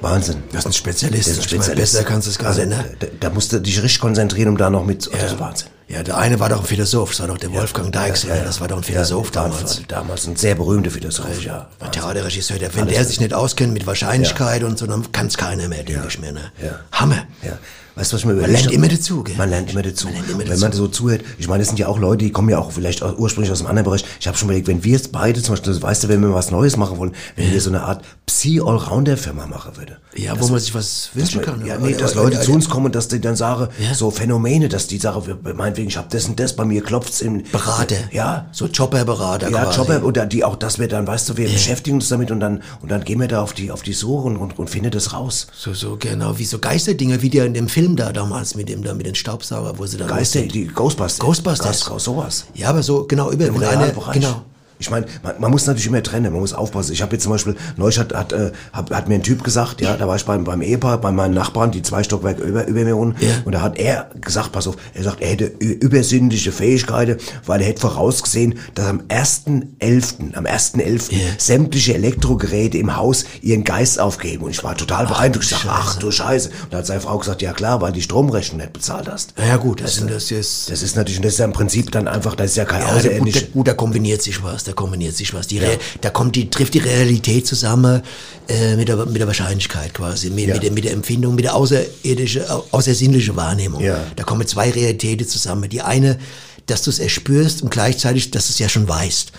Wahnsinn. 0.00 0.42
Das 0.50 0.60
ist 0.60 0.66
ein 0.66 0.72
Spezialist. 0.72 1.28
Das 1.28 1.38
ist 1.38 1.38
ein 1.38 1.44
Ich 1.44 1.50
meine, 1.52 1.62
Spezialist. 1.62 1.92
besser 1.94 2.04
kannst 2.04 2.26
du 2.26 2.30
es 2.30 2.38
gar 2.38 2.48
Also, 2.48 2.60
nicht, 2.64 2.70
ne? 2.76 2.84
da, 2.98 3.06
da 3.20 3.30
musst 3.30 3.52
du 3.52 3.60
dich 3.60 3.80
richtig 3.82 4.00
konzentrieren, 4.00 4.48
um 4.48 4.56
da 4.56 4.68
noch 4.70 4.84
mit... 4.84 5.06
Das 5.12 5.22
ist 5.32 5.38
Wahnsinn. 5.40 5.68
Ja, 5.88 6.02
der 6.02 6.18
eine 6.18 6.38
war 6.38 6.50
doch 6.50 6.60
ein 6.60 6.66
Philosoph, 6.66 7.10
das 7.10 7.20
war 7.20 7.28
doch 7.28 7.38
der 7.38 7.50
Wolfgang 7.50 7.90
Deichsel, 7.90 8.28
das 8.44 8.60
war 8.60 8.68
doch 8.68 8.76
ein 8.76 8.82
Philosoph 8.82 9.28
ja, 9.34 9.42
damals. 9.42 9.82
Damals 9.88 10.26
ein 10.26 10.36
sehr 10.36 10.54
berühmter 10.54 10.90
Philosoph, 10.90 11.42
ja. 11.42 11.66
Ein 11.80 11.90
Theaterregisseur, 11.92 12.58
der, 12.58 12.74
wenn 12.74 12.88
der 12.88 13.04
sich 13.06 13.20
nicht 13.20 13.32
auskennt 13.32 13.72
mit 13.72 13.86
Wahrscheinlichkeit 13.86 14.64
und 14.64 14.78
so, 14.78 14.86
dann 14.86 15.10
kann 15.12 15.28
es 15.28 15.38
keiner 15.38 15.66
mehr, 15.66 15.84
denke 15.84 16.06
ich 16.06 16.18
mir. 16.18 16.32
Ne? 16.32 16.52
Ja. 16.62 16.80
Hammer. 16.92 17.26
Ja. 17.42 17.58
Weißt 17.98 18.12
du, 18.12 18.14
was 18.14 18.20
ich 18.20 18.26
mir 18.26 18.32
Man 18.34 18.38
überlegt 18.44 18.60
lernt 18.64 18.74
immer 18.74 18.88
dazu, 18.88 19.24
gell? 19.24 19.34
Man 19.36 19.50
lernt 19.50 19.72
immer 19.72 19.82
dazu. 19.82 20.06
Man 20.06 20.14
lernt 20.14 20.28
immer 20.30 20.38
Wenn 20.38 20.48
dazu. 20.48 20.60
man 20.62 20.72
so 20.72 20.86
zuhört, 20.88 21.22
ich 21.38 21.48
meine, 21.48 21.60
das 21.60 21.68
sind 21.68 21.78
ja 21.78 21.88
auch 21.88 21.98
Leute, 21.98 22.24
die 22.24 22.30
kommen 22.30 22.48
ja 22.48 22.58
auch 22.58 22.70
vielleicht 22.70 23.02
auch 23.02 23.18
ursprünglich 23.18 23.50
aus 23.50 23.58
einem 23.60 23.68
anderen 23.70 23.84
Bereich. 23.86 24.04
Ich 24.20 24.26
habe 24.28 24.38
schon 24.38 24.48
überlegt, 24.48 24.68
wenn 24.68 24.84
wir 24.84 24.92
jetzt 24.92 25.10
beide 25.12 25.42
zum 25.42 25.54
Beispiel, 25.54 25.82
weißt 25.82 26.04
du, 26.04 26.08
wenn 26.08 26.20
wir 26.20 26.32
was 26.32 26.50
Neues 26.52 26.76
machen 26.76 26.96
wollen, 26.98 27.12
wenn 27.36 27.52
wir 27.52 27.60
so 27.60 27.70
eine 27.70 27.82
Art 27.82 28.04
Psi-Allrounder-Firma 28.26 29.46
machen 29.46 29.76
würde. 29.76 29.98
Ja, 30.14 30.34
Das- 30.34 30.42
wo 30.48 30.52
man 30.52 30.60
sich 30.60 30.74
was 30.74 31.10
wünschen 31.14 31.42
kann. 31.42 31.64
Ja, 31.66 31.78
nee, 31.78 31.94
dass 31.94 32.14
Leute 32.14 32.40
zu 32.40 32.52
uns 32.52 32.68
kommen 32.68 32.86
und 32.86 32.94
dass 32.94 33.08
die 33.08 33.20
dann 33.20 33.36
sagen, 33.36 33.68
Ja. 33.78 33.94
so 33.94 34.10
Phänomene, 34.10 34.68
dass 34.68 34.86
die 34.86 34.98
sagen, 34.98 35.38
meinetwegen, 35.56 35.88
ich 35.88 35.96
habe 35.96 36.08
das 36.10 36.26
und 36.26 36.38
das, 36.38 36.54
bei 36.56 36.64
mir 36.64 36.82
klopft's 36.82 37.20
im... 37.20 37.42
Berater. 37.50 37.96
Ja. 38.12 38.46
So 38.52 38.68
Chopper-Berater 38.68 39.50
Ja, 39.50 39.64
quasi. 39.64 39.78
Jobber, 39.78 40.04
oder 40.04 40.26
die 40.26 40.44
auch, 40.44 40.56
dass 40.56 40.78
wir 40.78 40.88
dann, 40.88 41.06
weißt 41.06 41.28
du, 41.30 41.36
wir 41.36 41.48
beschäftigen 41.48 41.96
uns 41.96 42.08
damit 42.08 42.30
und 42.30 42.40
dann, 42.40 42.62
und 42.82 42.90
dann 42.90 43.04
gehen 43.04 43.20
wir 43.20 43.28
da 43.28 43.42
auf 43.42 43.52
die, 43.52 43.70
auf 43.70 43.82
die 43.82 43.92
Suche 43.92 44.26
und, 44.28 44.36
und, 44.36 44.58
und 44.58 44.70
finden 44.70 44.90
das 44.90 45.12
raus. 45.12 45.46
So, 45.56 45.72
so, 45.74 45.96
genau, 45.98 46.38
wie 46.38 46.44
so 46.44 46.58
Geisterdinger, 46.58 47.22
wie 47.22 47.30
der 47.30 47.46
in 47.46 47.54
dem 47.54 47.68
Film 47.68 47.87
da 47.96 48.12
damals 48.12 48.54
mit 48.54 48.68
dem, 48.68 48.82
da 48.82 48.94
mit 48.94 49.06
den 49.06 49.14
Staubsauger, 49.14 49.78
wo 49.78 49.86
sie 49.86 49.96
dann... 49.96 50.08
Geister, 50.08 50.42
die 50.42 50.66
Ghostbusters. 50.66 51.18
Ghostbusters. 51.18 51.84
Geist, 51.86 52.04
sowas. 52.04 52.46
Ja, 52.54 52.70
aber 52.70 52.82
so, 52.82 53.04
genau, 53.06 53.30
über, 53.30 53.46
Bereich. 53.92 54.14
genau. 54.14 54.42
Ich 54.78 54.90
meine, 54.90 55.06
man, 55.22 55.34
man 55.40 55.50
muss 55.50 55.66
natürlich 55.66 55.86
immer 55.86 56.02
trennen, 56.02 56.32
man 56.32 56.40
muss 56.40 56.52
aufpassen. 56.52 56.92
Ich 56.92 57.02
habe 57.02 57.12
jetzt 57.14 57.22
zum 57.24 57.32
Beispiel, 57.32 57.56
neulich 57.76 57.98
hat, 57.98 58.14
hat, 58.14 58.32
äh, 58.32 58.52
hat, 58.72 58.90
hat 58.90 59.08
mir 59.08 59.16
ein 59.16 59.22
Typ 59.22 59.42
gesagt, 59.42 59.80
ja, 59.80 59.96
da 59.96 60.06
war 60.06 60.16
ich 60.16 60.24
beim, 60.24 60.44
beim 60.44 60.62
Ehepaar, 60.62 60.98
bei 61.00 61.10
meinen 61.10 61.34
Nachbarn, 61.34 61.70
die 61.70 61.82
zwei 61.82 62.02
Stockwerke 62.02 62.42
über, 62.42 62.66
über 62.66 62.80
mir 62.84 62.96
wohnen, 62.96 63.16
Ja. 63.20 63.28
und 63.44 63.52
da 63.52 63.60
hat 63.62 63.78
er 63.78 64.10
gesagt, 64.20 64.52
pass 64.52 64.66
auf, 64.66 64.76
er 64.94 65.02
sagt, 65.04 65.20
er 65.20 65.28
hätte 65.28 65.46
übersinnliche 65.46 66.52
Fähigkeiten, 66.52 67.16
weil 67.46 67.60
er 67.60 67.66
hätte 67.68 67.80
vorausgesehen, 67.80 68.58
dass 68.74 68.86
am 68.86 69.00
1.11., 69.08 70.34
am 70.34 70.44
1.11. 70.46 71.12
Ja. 71.12 71.18
sämtliche 71.38 71.94
Elektrogeräte 71.94 72.78
im 72.78 72.96
Haus 72.96 73.24
ihren 73.42 73.64
Geist 73.64 74.00
aufgeben. 74.00 74.44
Und 74.44 74.50
ich 74.50 74.62
war 74.64 74.76
total 74.76 75.06
beeindruckt. 75.06 75.44
Ich 75.44 75.50
dachte, 75.50 75.68
ach 75.70 75.96
du 75.98 76.10
Scheiße. 76.10 76.50
Und 76.64 76.72
da 76.72 76.78
hat 76.78 76.86
seine 76.86 77.00
Frau 77.00 77.18
gesagt, 77.18 77.42
ja 77.42 77.52
klar, 77.52 77.80
weil 77.80 77.92
die 77.92 78.02
Stromrechnung 78.02 78.58
nicht 78.60 78.72
bezahlt 78.72 79.08
hast. 79.08 79.34
Na 79.36 79.46
ja, 79.46 79.56
gut, 79.56 79.80
das, 79.80 79.94
sind 79.96 80.10
das 80.10 80.30
jetzt... 80.30 80.70
Das 80.70 80.82
ist 80.82 80.96
natürlich, 80.96 81.20
das 81.20 81.32
ist 81.34 81.38
ja 81.38 81.44
im 81.44 81.52
Prinzip 81.52 81.90
dann 81.92 82.08
einfach, 82.08 82.34
das 82.34 82.50
ist 82.50 82.56
ja 82.56 82.64
kein 82.64 82.80
Ja, 82.82 82.88
also 82.88 83.08
gut, 83.52 83.68
da 83.68 83.74
kombiniert 83.74 84.22
sich 84.22 84.42
was, 84.42 84.64
da 84.68 84.74
kombiniert 84.74 85.16
sich 85.16 85.34
was. 85.34 85.46
Die 85.46 85.58
Re 85.58 85.78
Da 86.00 86.10
kommt 86.10 86.36
die, 86.36 86.50
trifft 86.50 86.74
die 86.74 86.78
Realität 86.78 87.46
zusammen 87.46 88.02
äh, 88.48 88.76
mit, 88.76 88.88
der, 88.88 88.96
mit 89.06 89.18
der 89.18 89.26
Wahrscheinlichkeit 89.26 89.94
quasi, 89.94 90.30
mit, 90.30 90.46
Ja. 90.48 90.54
mit, 90.54 90.62
der, 90.62 90.72
mit 90.72 90.84
der 90.84 90.92
Empfindung, 90.92 91.34
mit 91.34 91.44
der 91.44 91.54
außerirdische, 91.54 92.50
au- 92.50 92.64
außersinnliche 92.70 93.34
Wahrnehmung. 93.36 93.82
Ja. 93.82 94.04
Da 94.16 94.22
kommen 94.24 94.46
zwei 94.46 94.70
Realitäten 94.70 95.26
zusammen. 95.26 95.68
Die 95.70 95.82
eine, 95.82 96.18
dass 96.66 96.82
du 96.82 96.90
es 96.90 96.98
erspürst 96.98 97.62
und 97.62 97.70
gleichzeitig, 97.70 98.30
dass 98.30 98.46
du 98.48 98.52
es 98.52 98.58
ja 98.58 98.68
schon 98.68 98.88
weißt. 98.88 99.32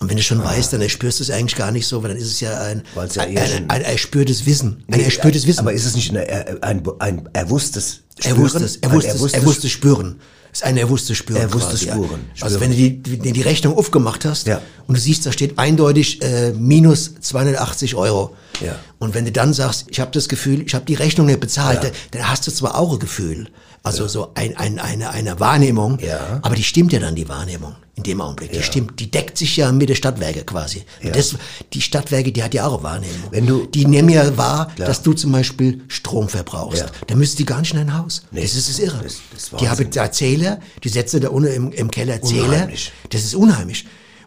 Und 0.00 0.08
wenn 0.08 0.16
du 0.16 0.22
schon 0.22 0.42
weißt, 0.44 0.72
dann 0.72 0.80
erspürst 0.80 1.18
du 1.18 1.24
es 1.24 1.30
eigentlich 1.30 1.56
gar 1.56 1.72
nicht 1.72 1.86
so, 1.86 2.00
weil 2.04 2.10
dann 2.10 2.18
ist 2.18 2.28
es 2.30 2.38
ja 2.38 2.60
ein, 2.60 2.82
Ah. 2.94 2.96
Weil's 3.00 3.16
ja 3.16 3.22
ein, 3.24 3.32
eher 3.36 3.42
ein, 3.56 3.68
ein 3.68 3.82
erspürtes 3.82 4.46
Wissen. 4.46 4.84
Ein 4.88 4.98
Nee, 4.98 5.04
erspürtes 5.04 5.44
Wissen. 5.46 5.58
Aber 5.60 5.72
ist 5.72 5.84
es 5.86 5.96
nicht 5.96 6.10
eine, 6.10 6.28
äh, 6.28 6.56
ein, 6.60 6.82
ein 7.00 7.28
erwusstes 7.32 8.00
Er 8.22 8.36
wusste 8.36 8.62
es, 8.64 8.76
er 8.76 8.90
Ein 8.90 8.96
wusste 8.96 9.10
es, 9.10 9.32
er 9.32 9.44
wusste 9.44 9.68
spüren. 9.68 10.20
Ist 10.52 10.64
ein 10.64 10.76
er 10.76 10.88
wusste 10.88 11.14
spüren. 11.14 11.40
Er 11.40 11.52
wusste 11.52 11.70
quasi, 11.70 11.86
ja. 11.86 11.92
spüren, 11.94 12.20
Also 12.40 12.60
wenn 12.60 12.70
du 12.70 12.76
die, 12.76 12.98
die, 13.02 13.32
die 13.32 13.42
Rechnung 13.42 13.76
aufgemacht 13.76 14.24
hast 14.24 14.46
Ja. 14.46 14.60
und 14.86 14.96
du 14.96 15.00
siehst, 15.00 15.26
da 15.26 15.32
steht 15.32 15.58
eindeutig 15.58 16.22
äh, 16.22 16.52
minus 16.52 17.14
280 17.20 17.94
Euro. 17.94 18.34
Ja. 18.64 18.76
Und 18.98 19.14
wenn 19.14 19.24
du 19.24 19.32
dann 19.32 19.52
sagst, 19.52 19.86
ich 19.88 20.00
habe 20.00 20.10
das 20.12 20.28
Gefühl, 20.28 20.62
ich 20.62 20.74
habe 20.74 20.84
die 20.84 20.94
Rechnung 20.94 21.26
nicht 21.26 21.40
bezahlt, 21.40 21.84
Ja. 21.84 21.90
dann, 21.90 21.98
dann 22.12 22.28
hast 22.30 22.46
du 22.46 22.50
zwar 22.50 22.76
auch 22.76 22.92
ein 22.94 22.98
Gefühl, 22.98 23.48
also 23.82 24.08
so 24.08 24.32
ein, 24.34 24.56
ein, 24.56 24.78
eine, 24.78 25.10
eine 25.10 25.38
Wahrnehmung, 25.40 25.98
Ja. 26.00 26.40
aber 26.42 26.54
die 26.56 26.64
stimmt 26.64 26.92
ja 26.92 26.98
dann, 26.98 27.14
die 27.14 27.28
Wahrnehmung, 27.28 27.74
in 27.98 28.04
dem 28.04 28.20
Augenblick. 28.20 28.52
Die 28.52 28.62
stimmt, 28.62 29.00
die 29.00 29.10
deckt 29.10 29.36
sich 29.36 29.56
ja 29.56 29.70
mit 29.72 29.88
der 29.88 29.96
Stadtwerke 29.96 30.44
quasi. 30.44 30.84
Ja. 31.02 31.10
Das, 31.10 31.34
die 31.72 31.80
Stadtwerke, 31.80 32.30
die 32.32 32.42
hat 32.42 32.54
ja 32.54 32.66
auch 32.66 32.74
eine 32.74 32.82
Wahrnehmung. 32.84 33.28
Wenn 33.32 33.46
du- 33.46 33.66
die 33.66 33.84
nehmen 33.86 34.08
ja 34.08 34.36
wahr, 34.36 34.70
Klar. 34.76 34.86
dass 34.88 35.02
du 35.02 35.12
zum 35.12 35.32
Beispiel 35.32 35.82
Strom 35.88 36.28
verbrauchst. 36.28 36.80
Ja. 36.82 36.86
Dann 37.08 37.18
müssten 37.18 37.38
die 37.38 37.44
gar 37.44 37.58
nicht 37.60 37.72
in 37.72 37.78
dein 37.78 37.98
Haus. 37.98 38.22
Nee. 38.30 38.42
Das 38.42 38.54
ist 38.54 38.68
das 38.68 38.78
Irre. 38.78 39.00
Das- 39.02 39.16
das 39.34 39.58
die 39.60 39.68
haben 39.68 39.90
da 39.90 40.12
Zähler, 40.12 40.60
die 40.84 40.88
setzen 40.88 41.20
da 41.20 41.28
unten 41.30 41.52
im, 41.52 41.72
im 41.72 41.90
Keller 41.90 42.22
Zähler. 42.22 42.44
Unheimlich. 42.44 42.92
Das 43.10 43.24
ist 43.24 43.34
unheimlich. 43.34 43.84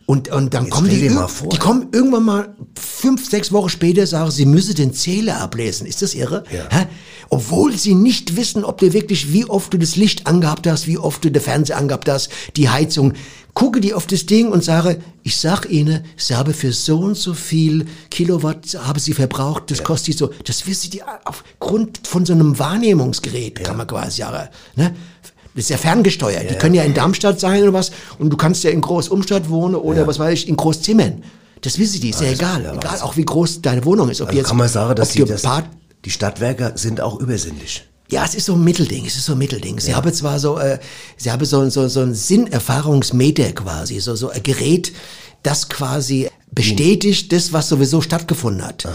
Und, 0.08 0.28
und 0.30 0.54
dann 0.54 0.66
Jetzt 0.66 0.74
kommen 0.74 0.90
die, 0.90 1.08
die 1.52 1.58
kommen 1.58 1.88
irgendwann 1.94 2.24
mal 2.26 2.56
fünf, 2.78 3.30
sechs 3.30 3.52
Wochen 3.54 3.70
später, 3.70 4.06
sagen, 4.06 4.30
sie 4.32 4.46
müsse 4.46 4.74
den 4.74 4.94
Zähler 4.94 5.40
ablesen. 5.40 5.88
Ist 5.88 6.02
das 6.02 6.16
irre? 6.16 6.44
Ja. 6.52 6.66
Hä? 6.70 6.88
Obwohl 7.30 7.78
sie 7.78 7.94
nicht 7.96 8.36
wissen, 8.36 8.66
ob 8.66 8.80
du 8.80 8.92
wirklich, 8.92 9.32
wie 9.32 9.46
oft 9.46 9.74
du 9.74 9.78
das 9.78 9.96
Licht 9.96 10.28
angehabt 10.28 10.68
hast, 10.68 10.86
wie 10.88 10.98
oft 10.98 11.24
du 11.24 11.32
den 11.32 11.42
Fernseher 11.42 11.78
angehabt 11.78 12.10
hast, 12.10 12.30
die 12.58 12.68
Heizung. 12.68 13.14
Gucke 13.54 13.82
die 13.82 13.94
auf 13.94 14.08
das 14.08 14.26
Ding 14.26 14.50
und 14.50 14.64
sage, 14.64 15.00
ich 15.24 15.38
sag 15.38 15.70
Ihnen, 15.70 16.06
Sie 16.16 16.36
haben 16.36 16.54
für 16.54 16.72
so 16.72 17.00
und 17.00 17.16
so 17.16 17.34
viel 17.34 17.86
Kilowatt 18.10 18.78
haben 18.82 19.00
Sie 19.00 19.14
verbraucht, 19.14 19.70
das 19.72 19.84
kostet 19.84 20.18
so. 20.18 20.32
Das 20.46 20.68
wissen 20.68 20.92
die 20.92 21.02
aufgrund 21.26 22.08
von 22.08 22.26
so 22.26 22.34
einem 22.34 22.58
Wahrnehmungsgerät, 22.58 23.64
kann 23.64 23.78
man 23.78 23.88
quasi 23.88 24.22
sagen. 24.22 24.50
Ne? 24.76 24.96
Das 25.54 25.66
ist 25.66 25.70
ja 25.70 25.78
ferngesteuert. 25.78 26.50
Die 26.50 26.56
können 26.56 26.76
ja 26.76 26.84
in 26.84 26.94
Darmstadt 26.94 27.40
sein 27.40 27.62
oder 27.64 27.74
was 27.74 27.92
und 28.20 28.30
du 28.30 28.38
kannst 28.38 28.64
ja 28.64 28.70
in 28.70 28.80
Großumstadt 28.80 29.50
wohnen 29.50 29.76
oder 29.76 30.08
was 30.08 30.18
weiß 30.18 30.34
ich, 30.34 30.48
in 30.48 30.56
Großzimmern. 30.56 31.24
Das 31.60 31.78
wissen 31.78 32.02
die, 32.02 32.10
ist 32.10 32.22
ja 32.22 32.32
egal. 32.32 32.64
ja 32.64 32.72
egal, 32.72 32.84
Wahnsinn. 32.84 33.02
auch 33.02 33.18
wie 33.18 33.26
groß 33.26 33.62
deine 33.62 33.84
Wohnung 33.86 34.10
ist. 34.10 34.22
Ob 34.22 34.30
Also 34.30 34.40
jetzt, 34.40 34.48
kann 34.48 34.58
man 34.58 34.70
sagen, 34.70 34.96
dass 34.96 35.10
ob 35.10 35.16
die, 35.16 35.26
das, 35.26 35.44
die 36.06 36.10
Stadtwerke 36.10 36.74
sind 36.76 37.02
auch 37.02 37.20
übersinnlich. 37.20 37.86
Ja, 38.12 38.24
es 38.26 38.36
ist 38.36 38.46
so 38.46 38.54
ein 38.54 38.64
Mittelding, 38.64 39.06
es 39.06 39.16
ist 39.16 39.26
so 39.26 39.32
ein 39.32 39.38
Mittelding. 39.40 39.80
Sie 39.80 39.96
haben 39.96 40.14
zwar 40.14 40.38
so, 40.40 40.60
äh, 40.60 40.78
sie 41.18 41.32
haben 41.32 41.44
so, 41.46 41.68
so, 41.70 41.88
so 41.88 42.02
ein 42.02 42.14
Sinnerfahrungsmeter 42.14 43.52
quasi, 43.54 44.00
so, 44.00 44.16
so 44.16 44.30
ein 44.30 44.44
Gerät, 44.44 44.92
das 45.44 45.70
quasi 45.70 46.30
bestätigt 46.54 47.32
das, 47.32 47.54
was 47.54 47.70
sowieso 47.70 48.02
stattgefunden 48.02 48.64
hat. 48.66 48.86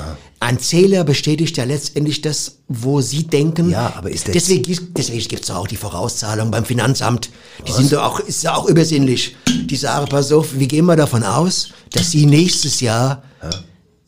Ein 0.41 0.59
Zähler 0.61 1.03
bestätigt 1.05 1.57
ja 1.57 1.65
letztendlich 1.65 2.21
das, 2.21 2.59
wo 2.69 3.01
Sie 3.01 3.25
denken. 3.27 3.71
Ja, 3.71 3.95
aber 3.97 4.11
ist 4.11 4.27
der 4.27 4.35
deswegen, 4.35 4.63
gibt- 4.63 4.99
deswegen 4.99 5.27
gibt's 5.27 5.49
doch 5.49 5.57
auch 5.57 5.67
die 5.67 5.77
Vorauszahlung 5.77 6.51
beim 6.51 6.67
Finanzamt. 6.67 7.31
Die 7.67 7.73
sind 7.73 7.91
doch 7.93 8.03
auch, 8.03 8.21
ist 8.21 8.43
ja 8.45 8.55
auch 8.55 8.67
übersinnlich. 8.69 9.35
Die 9.65 9.77
sagen, 9.77 10.07
pass 10.11 10.31
auf, 10.33 10.59
wir 10.59 10.67
gehen 10.67 10.85
mal 10.85 10.97
davon 10.97 11.23
aus, 11.25 11.71
dass 11.93 12.11
Sie 12.11 12.27
nächstes 12.27 12.81
Jahr 12.81 13.23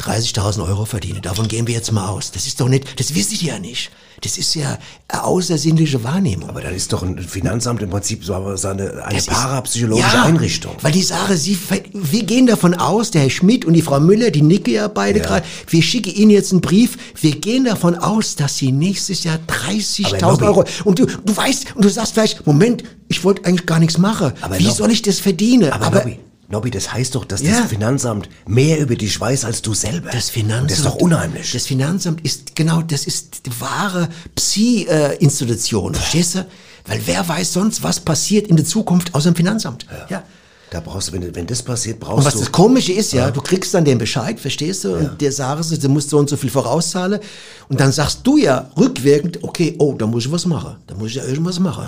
30.000 0.01 0.67
Euro 0.67 0.85
verdienen. 0.85 1.21
Davon 1.23 1.49
gehen 1.49 1.67
wir 1.67 1.75
jetzt 1.75 1.93
mal 1.93 2.09
aus. 2.09 2.31
Das 2.31 2.47
ist 2.47 2.61
doch 2.61 2.69
nicht, 2.69 2.99
das 3.01 3.15
wissen 3.15 3.39
die 3.39 3.47
ja 3.47 3.59
nicht. 3.59 3.91
Das 4.21 4.37
ist 4.37 4.55
ja 4.55 4.79
eine 5.07 5.23
außersinnliche 5.25 6.03
Wahrnehmung. 6.03 6.49
Aber 6.49 6.61
dann 6.61 6.75
ist 6.75 6.93
doch 6.93 7.05
ein 7.05 7.19
Finanzamt 7.21 7.83
im 7.83 7.91
Prinzip 7.91 8.25
so 8.25 8.35
aber 8.35 8.57
eine, 8.65 9.05
eine 9.05 9.23
parapsychologische 9.23 10.17
ja, 10.17 10.25
Einrichtung. 10.25 10.75
Weil 10.83 10.91
die 10.91 11.03
Sache, 11.05 11.37
sie, 11.37 11.57
wir 11.93 12.25
gehen 12.25 12.47
davon 12.49 12.75
aus, 12.75 13.13
der 13.13 13.23
Herr 13.23 13.31
Schmidt 13.31 13.65
und 13.65 13.75
die 13.75 13.83
Frau 13.83 14.01
Müller, 14.01 14.33
die 14.33 14.43
nicken 14.43 14.75
ja 14.75 14.89
beide 14.89 15.21
Ja. 15.21 15.25
gerade, 15.25 15.47
wir 15.69 15.83
schicken 15.83 16.11
Ihnen 16.15 16.31
jetzt 16.33 16.51
einen 16.51 16.61
Brief, 16.61 16.97
wir 17.21 17.37
gehen 17.37 17.65
davon 17.65 17.95
aus, 17.95 18.35
dass 18.35 18.57
Sie 18.57 18.73
nächstes 18.73 19.23
Jahr 19.23 19.39
Aber 19.47 19.55
30.000 19.71 20.21
Nobby- 20.21 20.45
Euro, 20.45 20.65
und 20.85 20.99
du, 20.99 21.07
du 21.07 21.37
weißt, 21.37 21.77
und 21.77 21.85
du 21.85 21.89
sagst 21.89 22.15
vielleicht, 22.15 22.45
Moment, 22.45 22.83
ich 23.09 23.23
wollte 23.23 23.45
eigentlich 23.45 23.67
gar 23.67 23.79
nichts 23.79 23.99
machen, 23.99 24.33
Aber 24.41 24.59
wie 24.59 24.71
soll 24.71 24.91
ich 24.91 25.03
das 25.03 25.21
verdienen? 25.21 25.71
Aber, 25.71 25.91
Nobby, 25.97 26.19
Nobby, 26.51 26.71
das 26.71 26.91
heißt 26.93 27.15
doch, 27.15 27.27
dass 27.27 27.43
Ja. 27.43 27.61
das 27.61 27.69
Finanzamt 27.69 28.29
mehr 28.47 28.79
über 28.81 28.97
dich 28.97 29.21
weiß 29.21 29.45
als 29.45 29.61
du 29.61 29.75
selber. 29.75 30.09
Das 30.11 30.31
Finanzamt. 30.31 30.63
Und 30.63 30.71
das 30.71 30.79
ist 30.79 30.87
doch 30.87 30.97
unheimlich. 30.97 31.53
Das 31.53 31.67
Finanzamt 31.67 32.23
ist, 32.25 32.57
genau, 32.57 32.81
das 32.81 33.05
ist 33.07 33.45
die 33.47 33.61
wahre 33.61 34.09
Psi-Institution, 34.35 35.95
verstehst 35.95 36.37
du? 36.37 36.47
Weil 36.87 37.01
wer 37.05 37.29
weiß 37.29 37.53
sonst, 37.53 37.83
was 37.83 38.01
passiert 38.01 38.47
in 38.47 38.57
der 38.57 38.65
Zukunft 38.65 39.15
außer 39.15 39.31
dem 39.31 39.37
Finanzamt? 39.37 39.87
Ja. 40.09 40.23
da 40.71 40.81
brauchst 40.81 41.09
du, 41.09 41.13
wenn, 41.13 41.35
wenn 41.35 41.47
das 41.47 41.63
passiert, 41.63 41.97
Und 41.97 42.01
brauchst 42.01 42.27
was 42.27 42.35
du... 42.35 42.41
das 42.41 42.53
Komische 42.53 42.93
ist, 42.93 43.13
ja, 43.13 43.31
du 43.31 43.41
kriegst 43.41 43.73
dann 43.75 43.85
den 43.85 43.99
Bescheid, 43.99 44.39
verstehst 44.41 44.85
du? 44.85 44.95
Und 44.97 45.21
der 45.21 45.33
sie, 45.33 45.79
du 45.79 45.89
musst 45.89 46.11
so 46.11 46.19
und 46.19 46.29
so 46.29 46.37
viel 46.37 46.51
vorauszahlen. 46.51 47.21
Und 47.69 47.81
dann 47.81 47.93
sagst 47.93 48.21
du 48.25 48.37
ja 48.39 48.71
rückwirkend, 48.77 49.43
okay, 49.43 49.75
oh, 49.79 49.95
da 49.95 50.07
muss 50.07 50.27
ich 50.27 50.33
was 50.33 50.47
machen. 50.47 50.77
Da 50.87 50.95
muss 50.95 51.09
ich 51.11 51.17
ja 51.17 51.25
irgendwas 51.25 51.59
machen. 51.59 51.87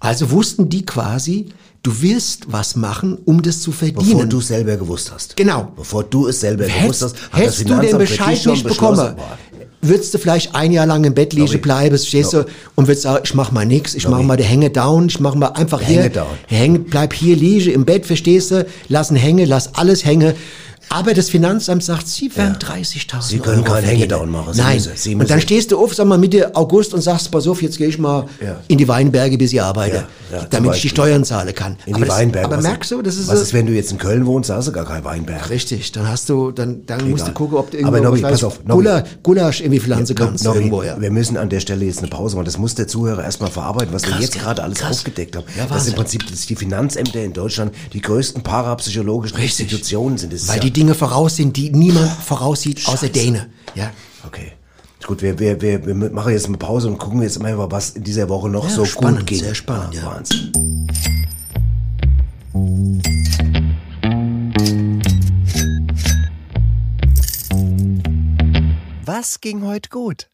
Also 0.00 0.30
wussten 0.30 0.68
die 0.68 0.84
quasi, 0.84 1.48
du 1.86 2.02
wirst 2.02 2.46
was 2.48 2.74
machen, 2.74 3.16
um 3.24 3.40
das 3.40 3.60
zu 3.60 3.70
verdienen. 3.70 4.10
bevor 4.10 4.26
du 4.26 4.38
es 4.38 4.48
selber 4.48 4.76
gewusst 4.76 5.12
hast. 5.14 5.36
Genau. 5.36 5.72
Bevor 5.76 6.02
du 6.02 6.26
es 6.26 6.40
selber 6.40 6.64
gewusst 6.64 6.80
Hättest, 6.82 7.02
hast, 7.02 7.14
hat 7.14 7.32
das 7.32 7.40
hättest 7.40 7.70
du 7.70 7.80
den 7.80 7.98
Bescheid 7.98 8.46
nicht 8.46 8.66
bekommen, 8.66 9.14
würdest 9.82 10.12
du 10.12 10.18
vielleicht 10.18 10.52
ein 10.54 10.72
Jahr 10.72 10.86
lang 10.86 11.04
im 11.04 11.14
Bett 11.14 11.32
liegen 11.32 11.60
bleiben, 11.60 11.96
stehst 11.96 12.32
du, 12.32 12.44
und 12.74 12.88
würdest 12.88 13.02
sagen, 13.02 13.22
ich 13.24 13.34
mach 13.34 13.52
mal 13.52 13.64
nix, 13.64 13.94
ich 13.94 14.08
mach 14.08 14.20
mal 14.20 14.36
den 14.36 14.46
Hänge 14.46 14.70
down, 14.70 15.06
ich 15.06 15.20
mach 15.20 15.36
mal 15.36 15.48
einfach 15.48 15.80
hier, 15.80 16.02
Hänge 16.02 16.10
down. 16.10 16.26
Häng, 16.48 16.84
bleib 16.84 17.12
hier 17.14 17.36
liege 17.36 17.70
im 17.70 17.84
Bett, 17.84 18.04
verstehst 18.04 18.50
du, 18.50 18.66
lass 18.88 19.12
ihn 19.12 19.16
hängen, 19.16 19.48
lass 19.48 19.76
alles 19.76 20.04
hängen. 20.04 20.34
Aber 20.88 21.14
das 21.14 21.28
Finanzamt 21.30 21.82
sagt, 21.84 22.06
Sie 22.08 22.34
werden 22.36 22.56
30.000 22.56 23.22
Sie 23.22 23.38
können 23.38 23.62
Euro 23.64 23.72
keinen. 23.74 23.84
Hängedown 23.84 24.30
machen. 24.30 24.54
Sie 24.54 24.60
Nein. 24.62 24.76
müssen- 24.76 24.92
Sie 24.96 25.14
und 25.14 25.20
dann 25.28 25.36
müssen- 25.36 25.40
stehst 25.42 25.72
du 25.72 25.78
auf, 25.78 25.94
sag 25.94 26.06
mal, 26.06 26.16
Mitte 26.16 26.54
August 26.54 26.94
und 26.94 27.00
sagst, 27.02 27.30
pass 27.30 27.46
auf, 27.48 27.60
jetzt 27.60 27.76
gehe 27.76 27.88
ich 27.88 27.98
mal 27.98 28.26
Ja. 28.40 28.56
in 28.68 28.78
die 28.78 28.86
Weinberge, 28.88 29.36
bis 29.36 29.52
ich 29.52 29.60
arbeite, 29.60 30.04
Ja, 30.30 30.38
ja, 30.38 30.46
damit 30.48 30.76
ich 30.76 30.82
die. 30.82 30.88
Steuern 30.88 31.24
zahlen 31.24 31.54
kann. 31.54 31.76
In 31.86 31.94
aber 31.94 32.04
die 32.04 32.08
das, 32.08 32.18
Weinberge. 32.18 32.46
Aber 32.46 32.62
merkst 32.62 32.90
du, 32.92 33.02
das 33.02 33.16
ist 33.16 33.28
Was 33.28 33.40
ist, 33.40 33.52
wenn 33.52 33.66
du 33.66 33.72
jetzt 33.72 33.90
in 33.92 33.98
Köln 33.98 34.26
wohnst, 34.26 34.48
da 34.50 34.56
hast 34.56 34.68
du 34.68 34.72
gar 34.72 34.84
kein 34.84 35.04
Weinberg. 35.04 35.50
Richtig, 35.50 35.92
dann 35.92 36.08
hast 36.08 36.28
du, 36.28 36.52
dann, 36.52 36.86
dann 36.86 37.10
musst 37.10 37.26
du 37.26 37.32
gucken, 37.32 37.58
ob 37.58 37.70
du 37.70 37.78
irgendwo, 37.78 37.96
Aber 37.96 38.04
Nobby, 38.04 38.20
pass 38.22 38.44
auf. 38.44 38.64
Gula, 38.64 39.04
Gulasch 39.22 39.60
irgendwie 39.60 39.80
pflanzen 39.80 40.14
kannst 40.14 40.44
Nobby, 40.44 40.58
irgendwo, 40.58 40.82
ja. 40.82 41.00
Wir 41.00 41.10
müssen 41.10 41.36
an 41.36 41.48
der 41.48 41.60
Stelle 41.60 41.84
jetzt 41.84 41.98
eine 41.98 42.08
Pause 42.08 42.36
machen. 42.36 42.46
Das 42.46 42.58
muss 42.58 42.74
der 42.76 42.86
Zuhörer 42.88 43.24
erstmal 43.24 43.50
verarbeiten, 43.50 43.92
was 43.92 44.02
wir 44.04 44.10
Krass, 44.12 44.20
jetzt 44.22 44.34
gell? 44.34 44.42
gerade 44.42 44.62
alles 44.62 44.78
Krass. 44.78 44.98
aufgedeckt 44.98 45.36
haben. 45.36 45.46
Ja, 45.58 45.66
dass 45.66 45.86
im 45.88 45.94
Prinzip 45.94 46.26
dass 46.30 46.46
die 46.46 46.56
Finanzämter 46.56 47.22
in 47.22 47.32
Deutschland 47.32 47.74
die 47.92 48.00
größten 48.00 48.42
parapsychologischen. 48.42 49.36
Institutionen 49.38 50.16
sind. 50.18 50.32
Weil 50.48 50.56
ja, 50.56 50.62
die 50.62 50.70
Dinge 50.76 50.94
voraus 50.94 51.36
sind, 51.36 51.56
die 51.56 51.70
niemand 51.70 52.10
voraussieht, 52.10 52.86
außer 52.86 53.08
Däne. 53.08 53.48
Ja. 53.74 53.90
Okay. 54.26 54.52
Gut, 55.06 55.22
wir, 55.22 55.38
wir, 55.38 55.60
wir, 55.62 55.86
wir 55.86 55.94
machen 55.94 56.32
jetzt 56.32 56.46
eine 56.46 56.56
Pause 56.58 56.88
und 56.88 56.98
gucken 56.98 57.22
jetzt 57.22 57.40
mal, 57.40 57.56
was 57.70 57.90
in 57.90 58.04
dieser 58.04 58.28
Woche 58.28 58.48
noch 58.50 58.64
Ja, 58.64 58.70
so 58.70 58.84
spannend, 58.84 59.20
gut 59.20 59.26
ging. 59.28 59.38
sehr 59.38 59.54
spannend, 59.54 59.94
ja. 59.94 60.04
Wahnsinn. 60.04 60.52
Was 69.04 69.40
ging 69.40 69.64
heute 69.64 69.88
gut? 69.88 70.28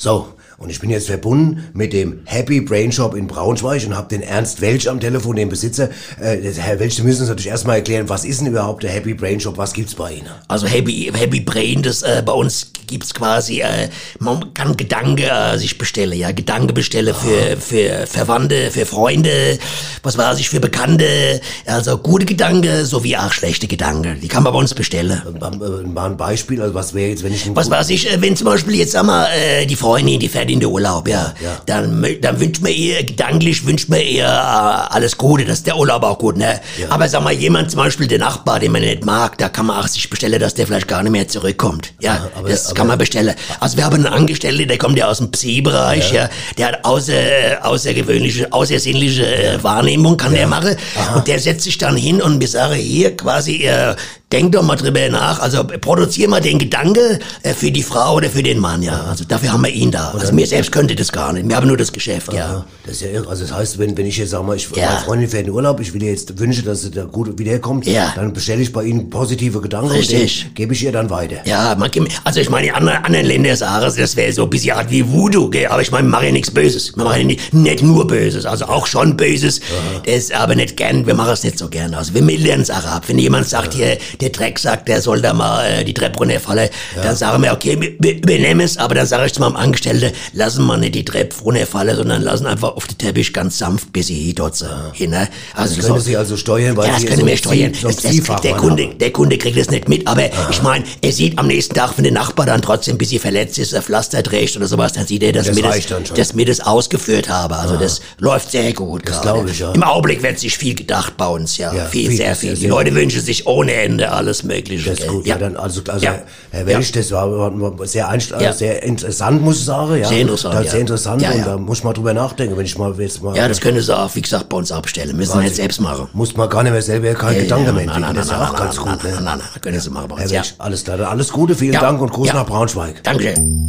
So, 0.00 0.28
und 0.58 0.70
ich 0.70 0.78
bin 0.78 0.90
jetzt 0.90 1.08
verbunden 1.08 1.70
mit 1.74 1.92
dem 1.92 2.20
Happy 2.24 2.60
Brain 2.60 2.92
Shop 2.92 3.16
in 3.16 3.26
Braunschweig 3.26 3.84
und 3.84 3.96
habe 3.96 4.08
den 4.08 4.22
Ernst 4.22 4.60
Welch 4.60 4.88
am 4.88 5.00
Telefon, 5.00 5.34
den 5.34 5.48
Besitzer. 5.48 5.88
Äh, 6.20 6.38
Herr 6.56 6.78
Welch, 6.78 6.94
Sie 6.94 7.02
müssen 7.02 7.22
uns 7.22 7.28
natürlich 7.28 7.48
erstmal 7.48 7.76
erklären, 7.76 8.08
was 8.08 8.24
ist 8.24 8.40
denn 8.40 8.46
überhaupt 8.46 8.84
der 8.84 8.90
Happy 8.90 9.14
Brain 9.14 9.40
Shop? 9.40 9.56
Was 9.56 9.72
gibt's 9.72 9.96
bei 9.96 10.12
Ihnen? 10.12 10.28
Also 10.46 10.68
Happy, 10.68 11.10
Happy 11.12 11.40
Brain, 11.40 11.82
das 11.82 12.02
äh, 12.02 12.22
bei 12.24 12.32
uns 12.32 12.70
gibt's 12.88 13.14
quasi, 13.14 13.60
äh, 13.60 13.88
man 14.18 14.54
kann 14.54 14.76
Gedanke 14.76 15.28
äh, 15.28 15.58
sich 15.58 15.78
bestellen, 15.78 16.18
ja, 16.18 16.32
Gedanke 16.32 16.72
bestellen 16.72 17.14
für, 17.14 17.56
für 17.56 18.06
Verwandte, 18.06 18.70
für 18.70 18.86
Freunde, 18.86 19.58
was 20.02 20.16
weiß 20.16 20.38
ich, 20.40 20.48
für 20.48 20.58
Bekannte, 20.58 21.40
also 21.66 21.98
gute 21.98 22.24
Gedanken 22.24 22.84
sowie 22.84 23.16
auch 23.16 23.32
schlechte 23.32 23.66
Gedanken, 23.66 24.20
die 24.20 24.28
kann 24.28 24.42
man 24.42 24.52
bei 24.52 24.58
uns 24.58 24.74
bestellen. 24.74 25.22
Äh, 25.22 25.86
Mal 25.88 26.10
ein 26.10 26.16
Beispiel, 26.16 26.62
also 26.62 26.74
was 26.74 26.94
wäre 26.94 27.10
jetzt, 27.10 27.22
wenn 27.22 27.32
ich... 27.32 27.54
Was 27.54 27.70
weiß 27.70 27.90
ich, 27.90 28.10
äh, 28.10 28.20
wenn 28.20 28.34
zum 28.36 28.46
Beispiel 28.46 28.74
jetzt, 28.76 28.92
sag 28.92 29.04
mal, 29.04 29.28
äh, 29.32 29.66
die 29.66 29.76
Freundin, 29.88 30.20
die 30.20 30.28
fährt 30.28 30.50
in 30.50 30.60
den 30.60 30.68
Urlaub, 30.68 31.08
ja, 31.08 31.32
Ja. 31.42 31.62
dann, 31.64 32.04
dann 32.20 32.38
wünscht 32.38 32.60
man 32.60 32.72
ihr, 32.72 33.02
gedanklich 33.04 33.64
wünscht 33.66 33.88
man 33.88 34.00
ihr 34.00 34.24
äh, 34.24 34.28
alles 34.28 35.16
Gute, 35.16 35.46
dass 35.46 35.62
der 35.62 35.78
Urlaub 35.78 36.02
auch 36.02 36.18
gut, 36.18 36.36
ne? 36.36 36.60
Aber 36.90 37.08
sag 37.08 37.22
mal, 37.24 37.32
jemand 37.32 37.70
zum 37.70 37.78
Beispiel, 37.80 38.06
der 38.06 38.18
Nachbar, 38.18 38.60
den 38.60 38.72
man 38.72 38.82
nicht 38.82 39.06
mag, 39.06 39.38
da 39.38 39.48
kann 39.48 39.64
man 39.64 39.78
auch 39.82 39.86
sich 39.88 40.10
bestellen, 40.10 40.38
dass 40.40 40.52
der 40.52 40.66
vielleicht 40.66 40.88
gar 40.88 41.02
nicht 41.02 41.12
mehr 41.12 41.26
zurückkommt. 41.26 41.94
Ja, 42.00 42.28
aber- 42.36 42.50
das 42.50 42.66
aber- 42.66 42.74
kann 42.74 42.86
man 42.88 42.98
bestellen. 42.98 43.34
Also 43.60 43.78
wir 43.78 43.84
haben 43.86 43.94
einen 43.96 44.06
Angestellten, 44.06 44.68
der 44.68 44.76
kommt 44.76 44.98
ja 44.98 45.08
aus 45.08 45.18
dem 45.18 45.30
Psy-Bereich, 45.30 46.12
ja. 46.12 46.28
der 46.58 46.66
hat 46.68 46.84
außer, 46.84 47.14
außergewöhnliche, 47.62 48.52
außersinnliche 48.52 49.24
äh, 49.26 49.62
Wahrnehmung, 49.64 50.18
kann 50.18 50.34
der 50.34 50.46
machen. 50.46 50.76
Und 51.14 51.26
der 51.26 51.38
setzt 51.38 51.62
sich 51.64 51.78
dann 51.78 51.96
hin 51.96 52.20
und 52.20 52.40
wir 52.40 52.48
sagen 52.48 52.74
hier 52.74 53.16
quasi, 53.16 53.64
äh, 53.64 53.94
denk 54.32 54.52
doch 54.52 54.62
mal 54.62 54.76
drüber 54.76 55.08
nach, 55.08 55.40
also 55.40 55.64
produzier 55.64 56.28
mal 56.28 56.40
den 56.40 56.58
Gedanke 56.58 57.18
äh, 57.42 57.54
für 57.54 57.70
die 57.70 57.82
Frau 57.82 58.16
oder 58.16 58.28
für 58.28 58.42
den 58.42 58.58
Mann, 58.58 58.82
ja. 58.82 59.04
Also 59.08 59.24
dafür 59.24 59.52
haben 59.52 59.64
wir 59.64 59.70
ihn 59.72 59.90
da. 59.90 60.10
Also 60.10 60.32
mir 60.32 60.46
selbst 60.46 60.70
könnte 60.70 60.94
das 60.94 61.10
gar 61.12 61.32
nicht. 61.32 61.48
Wir 61.48 61.56
haben 61.56 61.66
nur 61.66 61.76
das 61.78 61.92
Geschäft, 61.92 62.32
ja. 62.32 62.66
Das 62.84 62.96
ist 62.96 63.02
ja 63.02 63.08
irre. 63.08 63.28
Also 63.28 63.44
das 63.44 63.54
heißt, 63.54 63.78
wenn, 63.78 63.96
wenn 63.96 64.06
ich 64.06 64.18
jetzt 64.18 64.30
sag 64.30 64.44
mal, 64.44 64.56
ich, 64.56 64.68
Ja. 64.76 64.86
meine 64.90 65.00
Freundin 65.00 65.28
fährt 65.30 65.40
in 65.42 65.46
den 65.48 65.54
Urlaub, 65.54 65.80
ich 65.80 65.94
will 65.94 66.02
ihr 66.02 66.10
jetzt 66.10 66.38
wünsche, 66.38 66.62
dass 66.62 66.82
sie 66.82 66.90
da 66.90 67.04
gut 67.04 67.38
wiederkommt, 67.38 67.86
Ja. 67.86 68.12
dann 68.14 68.32
bestelle 68.32 68.60
ich 68.60 68.72
bei 68.72 68.84
Ihnen 68.84 69.08
positive 69.08 69.60
Gedanken 69.60 69.90
Richtig. 69.92 70.46
und 70.48 70.54
gebe 70.54 70.74
ich 70.74 70.82
ihr 70.82 70.92
dann 70.92 71.08
weiter. 71.08 71.36
Ja, 71.46 71.74
man, 71.74 71.90
also 72.24 72.40
ich 72.40 72.50
meine, 72.50 72.66
die 72.66 72.72
anderen, 72.72 73.04
anderen 73.04 73.26
Länder 73.26 73.56
sagen, 73.56 73.92
das 73.96 74.16
wäre 74.16 74.32
so 74.32 74.44
ein 74.44 74.50
bisschen 74.50 74.76
Art 74.76 74.90
wie 74.90 75.06
Voodoo, 75.10 75.48
gell? 75.48 75.66
aber 75.68 75.80
ich 75.80 75.90
meine, 75.90 76.06
wir 76.06 76.10
machen 76.10 76.26
ja 76.26 76.32
nichts 76.32 76.50
Böses. 76.50 76.94
Wir 76.96 77.04
machen 77.04 77.20
ja 77.20 77.24
nicht, 77.26 77.54
nicht 77.54 77.82
nur 77.82 78.06
Böses, 78.06 78.44
also 78.44 78.66
auch 78.66 78.86
schon 78.86 79.16
Böses, 79.16 79.60
das 80.04 80.30
aber 80.30 80.54
nicht 80.54 80.76
gern, 80.76 81.06
wir 81.06 81.14
machen 81.14 81.32
es 81.32 81.42
nicht 81.44 81.58
so 81.58 81.68
gern. 81.68 81.94
Also 81.94 82.12
wir 82.14 82.22
mildern 82.22 82.60
es 82.60 82.70
auch 82.70 82.84
ab. 82.84 83.04
Wenn 83.06 83.18
jemand 83.18 83.48
sagt, 83.48 83.74
hier, 83.74 83.96
der 84.20 84.30
Dreck 84.30 84.58
sagt, 84.58 84.88
der 84.88 85.00
soll 85.00 85.20
da 85.20 85.32
mal 85.32 85.64
äh, 85.64 85.84
die 85.84 85.94
Treppe 85.94 86.18
runterfallen, 86.18 86.68
dann 87.02 87.16
sagen 87.16 87.42
wir, 87.42 87.52
okay, 87.52 87.80
wir, 87.80 87.92
wir 87.98 88.16
übernehmen 88.16 88.60
es, 88.60 88.76
aber 88.76 88.94
dann 88.94 89.06
sage 89.06 89.26
ich 89.26 89.32
zu 89.32 89.40
meinem 89.40 89.56
Angestellten, 89.56 90.12
lassen 90.32 90.66
wir 90.66 90.76
nicht 90.76 90.94
die 90.94 91.04
Treppe 91.04 91.34
runterfallen, 91.42 91.96
sondern 91.96 92.22
lassen 92.22 92.46
einfach 92.46 92.76
auf 92.76 92.86
den 92.86 92.98
Teppich 92.98 93.32
ganz 93.32 93.58
sanft 93.58 93.92
bis 93.92 94.08
sie 94.08 94.34
dort 94.34 94.56
so 94.56 94.66
hin. 94.92 95.10
Ne? 95.10 95.28
Das 95.56 95.78
können 95.78 96.00
Sie 96.00 96.16
also 96.16 96.36
steuern, 96.36 96.76
weil 96.76 96.86
ja, 96.86 96.94
das 96.94 97.06
können 97.06 97.20
so 97.20 97.26
wir 97.26 97.36
steuern. 97.36 97.74
So 97.74 97.88
Das, 97.88 97.96
das, 97.96 98.40
der, 98.42 98.54
Kunde, 98.54 98.84
haben. 98.84 98.98
der 98.98 99.10
Kunde 99.12 99.38
kriegt 99.38 99.58
das 99.58 99.70
nicht 99.70 99.88
mit, 99.88 100.06
aber 100.06 100.30
ich 100.50 100.62
meine, 100.62 100.84
er 101.00 101.12
sieht 101.12 101.38
am 101.38 101.46
nächsten 101.46 101.74
Tag, 101.74 101.92
wenn 101.96 102.04
der 102.04 102.12
Nachbar 102.12 102.46
dann 102.46 102.62
trotzdem 102.62 102.94
ein 102.94 102.98
bisschen 102.98 103.20
verletzt 103.20 103.58
ist, 103.58 103.74
ein 103.74 103.82
Pflaster 103.82 104.22
trägt 104.22 104.56
oder 104.56 104.66
sowas, 104.66 104.92
dann 104.92 105.06
sieht 105.06 105.22
er, 105.22 105.32
dass, 105.32 105.46
Das 105.46 105.56
mir, 105.56 105.62
das, 105.62 105.86
dass 106.14 106.34
mir 106.34 106.46
das 106.46 106.60
ausgeführt 106.60 107.28
habe. 107.28 107.56
Also 107.56 107.76
das 107.76 108.00
läuft 108.18 108.50
sehr 108.50 108.72
gut. 108.72 109.02
Das 109.08 109.20
gerade. 109.20 109.38
glaub 109.40 109.50
ich, 109.50 109.58
ja. 109.58 109.72
Im 109.72 109.82
Augenblick 109.82 110.22
wird 110.22 110.38
sich 110.38 110.56
viel 110.56 110.74
gedacht 110.74 111.16
bei 111.16 111.26
uns, 111.26 111.56
ja. 111.58 111.72
Ja, 111.74 111.86
viel, 111.86 112.08
viel, 112.08 112.16
sehr 112.16 112.36
viel. 112.36 112.54
Die. 112.54 112.66
Leute 112.66 112.94
wünschen 112.94 113.20
sich 113.20 113.46
ohne 113.46 113.72
Ende 113.72 114.07
alles 114.12 114.42
Mögliche. 114.42 114.90
Das 114.90 115.00
ist 115.00 115.08
gut. 115.08 115.26
Ja, 115.26 115.36
dann 115.36 115.56
also, 115.56 115.80
also 115.88 116.04
Ja. 116.04 116.18
Herr 116.50 116.66
Welch, 116.66 116.92
das 116.92 117.10
war 117.12 117.30
war 117.30 117.86
sehr, 117.86 118.08
einst- 118.08 118.32
Ja. 118.40 118.52
sehr 118.52 118.82
interessant, 118.82 119.42
muss 119.42 119.58
ich 119.58 119.64
sagen. 119.64 119.96
Ja. 119.96 120.08
Sehr 120.08 120.20
interessant, 120.20 120.54
Das 120.54 120.60
ist 120.60 120.66
ja. 120.66 120.70
Sehr 120.72 120.80
interessant 120.80 121.22
Ja, 121.22 121.30
und 121.32 121.38
ja. 121.38 121.44
da 121.44 121.56
muss 121.58 121.84
man 121.84 121.94
drüber 121.94 122.14
nachdenken, 122.14 122.56
wenn 122.56 122.66
ich 122.66 122.76
mal 122.78 122.94
jetzt 123.00 123.22
mal. 123.22 123.36
Ja, 123.36 123.48
das 123.48 123.60
können 123.60 123.80
sie 123.80 123.96
auch, 123.96 124.14
wie 124.14 124.22
gesagt, 124.22 124.48
bei 124.48 124.56
uns 124.56 124.72
abstellen. 124.72 125.16
Müssen 125.16 125.34
wir 125.34 125.42
nicht 125.42 125.56
selbst 125.56 125.80
machen. 125.80 126.08
Muss 126.12 126.36
man 126.36 126.48
gar 126.48 126.62
nicht 126.62 126.72
mehr 126.72 126.82
selber 126.82 127.12
keinen 127.14 127.36
Ja, 127.36 127.42
Gedanken 127.42 127.66
ja, 127.66 127.72
mehr 127.72 127.86
nein, 127.86 127.96
entwickeln. 128.02 128.02
nein, 128.02 128.14
Das 128.16 128.26
ist 128.26 128.32
nein, 128.32 128.40
auch 128.40 128.52
nein, 128.52 128.62
ganz 128.62 128.76
nein, 128.76 128.84
gut. 128.94 129.04
nein, 129.04 129.12
ne? 129.14 129.20
nein, 129.22 129.38
nein, 129.38 129.60
können 129.60 129.80
Sie 129.80 129.90
machen 129.90 130.08
bei 130.08 130.16
Herr 130.16 130.22
uns. 130.22 130.32
Ja. 130.32 130.40
Welch, 130.40 130.54
alles 130.58 130.84
klar. 130.84 131.00
Alles 131.00 131.32
Gute, 131.32 131.54
vielen 131.54 131.72
Ja. 131.74 131.80
Dank 131.80 132.00
und 132.00 132.10
Gruß 132.12 132.28
Ja. 132.28 132.34
nach 132.34 132.46
Braunschweig. 132.46 133.02
Dankeschön. 133.04 133.68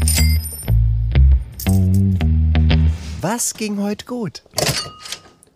Was 3.22 3.54
ging 3.54 3.82
heute 3.82 4.06
gut? 4.06 4.44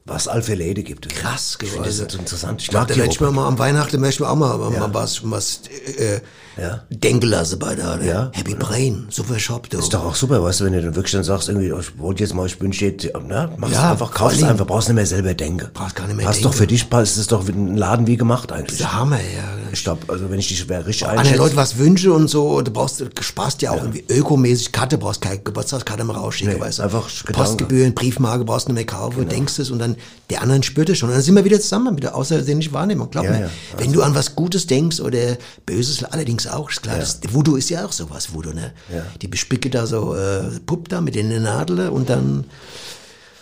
Was 0.06 0.28
all 0.28 0.41
für 0.41 0.56
Läden 0.56 0.84
gibt 0.84 1.06
es. 1.06 1.14
Krass, 1.14 1.58
Ich 1.62 1.70
finde 1.70 1.86
das 1.88 1.97
ist 1.99 2.14
interessant. 2.14 2.62
Ich 2.62 2.72
mag 2.74 2.93
möchte 2.97 3.24
mal 3.32 3.47
am 3.47 3.58
Weihnachten 3.58 4.01
möchte 4.01 4.28
auch 4.28 4.36
mal, 4.36 4.58
mal 4.58 4.93
was, 4.93 5.22
was 5.24 5.62
äh, 5.97 6.20
Ja. 6.62 6.82
denken 6.89 7.28
lassen 7.28 7.58
bei 7.58 7.74
der 7.74 7.99
Ja. 8.04 8.30
Happy 8.34 8.54
Brain, 8.54 9.08
super 9.10 9.39
Shop, 9.39 9.70
du. 9.70 9.80
Ist 9.80 9.93
doch 9.93 10.04
auch 10.04 10.16
super, 10.16 10.43
weißt 10.43 10.60
du, 10.60 10.66
wenn 10.66 10.74
du 10.74 10.82
dann 10.82 10.95
wirklich 10.95 11.14
dann 11.14 11.24
sagst, 11.24 11.47
irgendwie, 11.47 11.72
oh, 11.72 11.80
ich 11.80 11.97
wollte 11.97 12.22
jetzt 12.22 12.34
mal, 12.34 12.45
ich 12.45 12.60
wünsche 12.60 12.86
jetzt, 12.88 13.08
na, 13.28 13.49
mach's 13.58 13.72
Ja, 13.74 13.91
einfach, 13.91 14.10
vor 14.10 14.28
kauf's 14.28 14.36
allem- 14.39 14.49
einfach, 14.51 14.68
brauchst 14.68 14.89
nicht 14.89 14.95
mehr 14.95 15.06
selber 15.06 15.34
denken. 15.34 15.70
Brauchst 15.74 15.95
gar 15.95 16.06
nicht 16.06 16.18
mehr 16.18 16.26
Passt 16.26 16.39
denken. 16.39 16.51
doch 16.51 16.58
für 16.58 16.68
dich, 16.68 16.89
passt, 16.89 17.18
ist 17.18 17.32
doch 17.32 17.47
ein 17.47 17.78
Laden 17.78 18.06
wie 18.06 18.18
gemacht 18.18 18.51
eigentlich. 18.51 18.80
der 18.80 18.93
Hammer, 18.93 19.16
ja. 19.18 19.58
Ich 19.72 19.84
glaube, 19.86 20.01
also 20.10 20.30
wenn 20.30 20.38
ich 20.38 20.49
dich 20.49 20.70
richtig 20.70 21.06
An 21.08 21.12
den 21.14 21.20
einschätze. 21.20 21.38
Leuten 21.39 21.56
was 21.56 21.78
wünsche 21.78 22.12
und 22.14 22.28
so, 22.28 22.62
du 22.62 22.70
brauchst, 22.72 22.99
du 22.99 23.08
sparst 23.22 23.62
ja 23.64 23.72
auch 23.72 23.78
irgendwie 23.78 24.04
ökomäßig 24.10 24.72
Karte, 24.74 24.97
brauchst 24.99 25.22
keine 25.22 25.39
Geburtstagskarte 25.39 26.04
mehr 26.04 26.16
rausschicken, 26.18 26.54
Nee, 26.56 26.60
weißt 26.60 26.80
du. 26.80 26.84
einfach. 26.84 27.10
Postgebühren, 27.32 27.95
Briefmarke 27.95 28.43
brauchst 28.45 28.68
du 28.68 28.74
nicht 28.74 28.76
mehr 28.76 28.86
kaufen, 28.99 29.28
denkst 29.30 29.58
es 29.60 29.72
und 29.72 29.80
dann 29.80 29.93
der 30.30 30.41
anderen 30.41 30.64
spürt 30.64 30.89
es 30.89 30.98
schon. 30.98 31.10
Und 31.10 31.16
dann 31.16 31.22
sind 31.24 31.36
wir 31.36 31.46
wieder 31.46 31.60
zusammen 31.60 31.94
mit 31.96 32.04
der 32.04 32.16
außersinnlichen 32.16 32.74
Wahrnehmung, 32.74 33.10
glaub 33.12 33.26
Ja, 33.26 33.32
mir. 33.32 33.39
ja. 33.41 33.50
Wenn 33.78 33.91
du 33.94 34.02
an 34.02 34.16
was 34.16 34.36
Gutes 34.36 34.68
denkst 34.68 35.00
oder 35.00 35.38
Böses, 35.66 36.04
allerdings 36.04 36.48
auch, 36.48 36.70
ist 36.70 36.82
klar, 36.84 36.98
das, 37.00 37.20
Voodoo 37.32 37.56
ist 37.56 37.70
ja 37.70 37.86
auch 37.86 37.91
sowas, 37.91 38.34
Voodoo, 38.34 38.54
ne? 38.54 38.72
Ja. 38.94 39.06
Die 39.22 39.28
bespicke 39.28 39.70
da 39.70 39.86
so, 39.88 40.16
äh, 40.16 40.44
Pupp 40.66 40.89
da 40.89 41.02
mit 41.02 41.16
den 41.16 41.30
Nadeln 41.44 41.89
und 41.89 42.10
dann, 42.10 42.46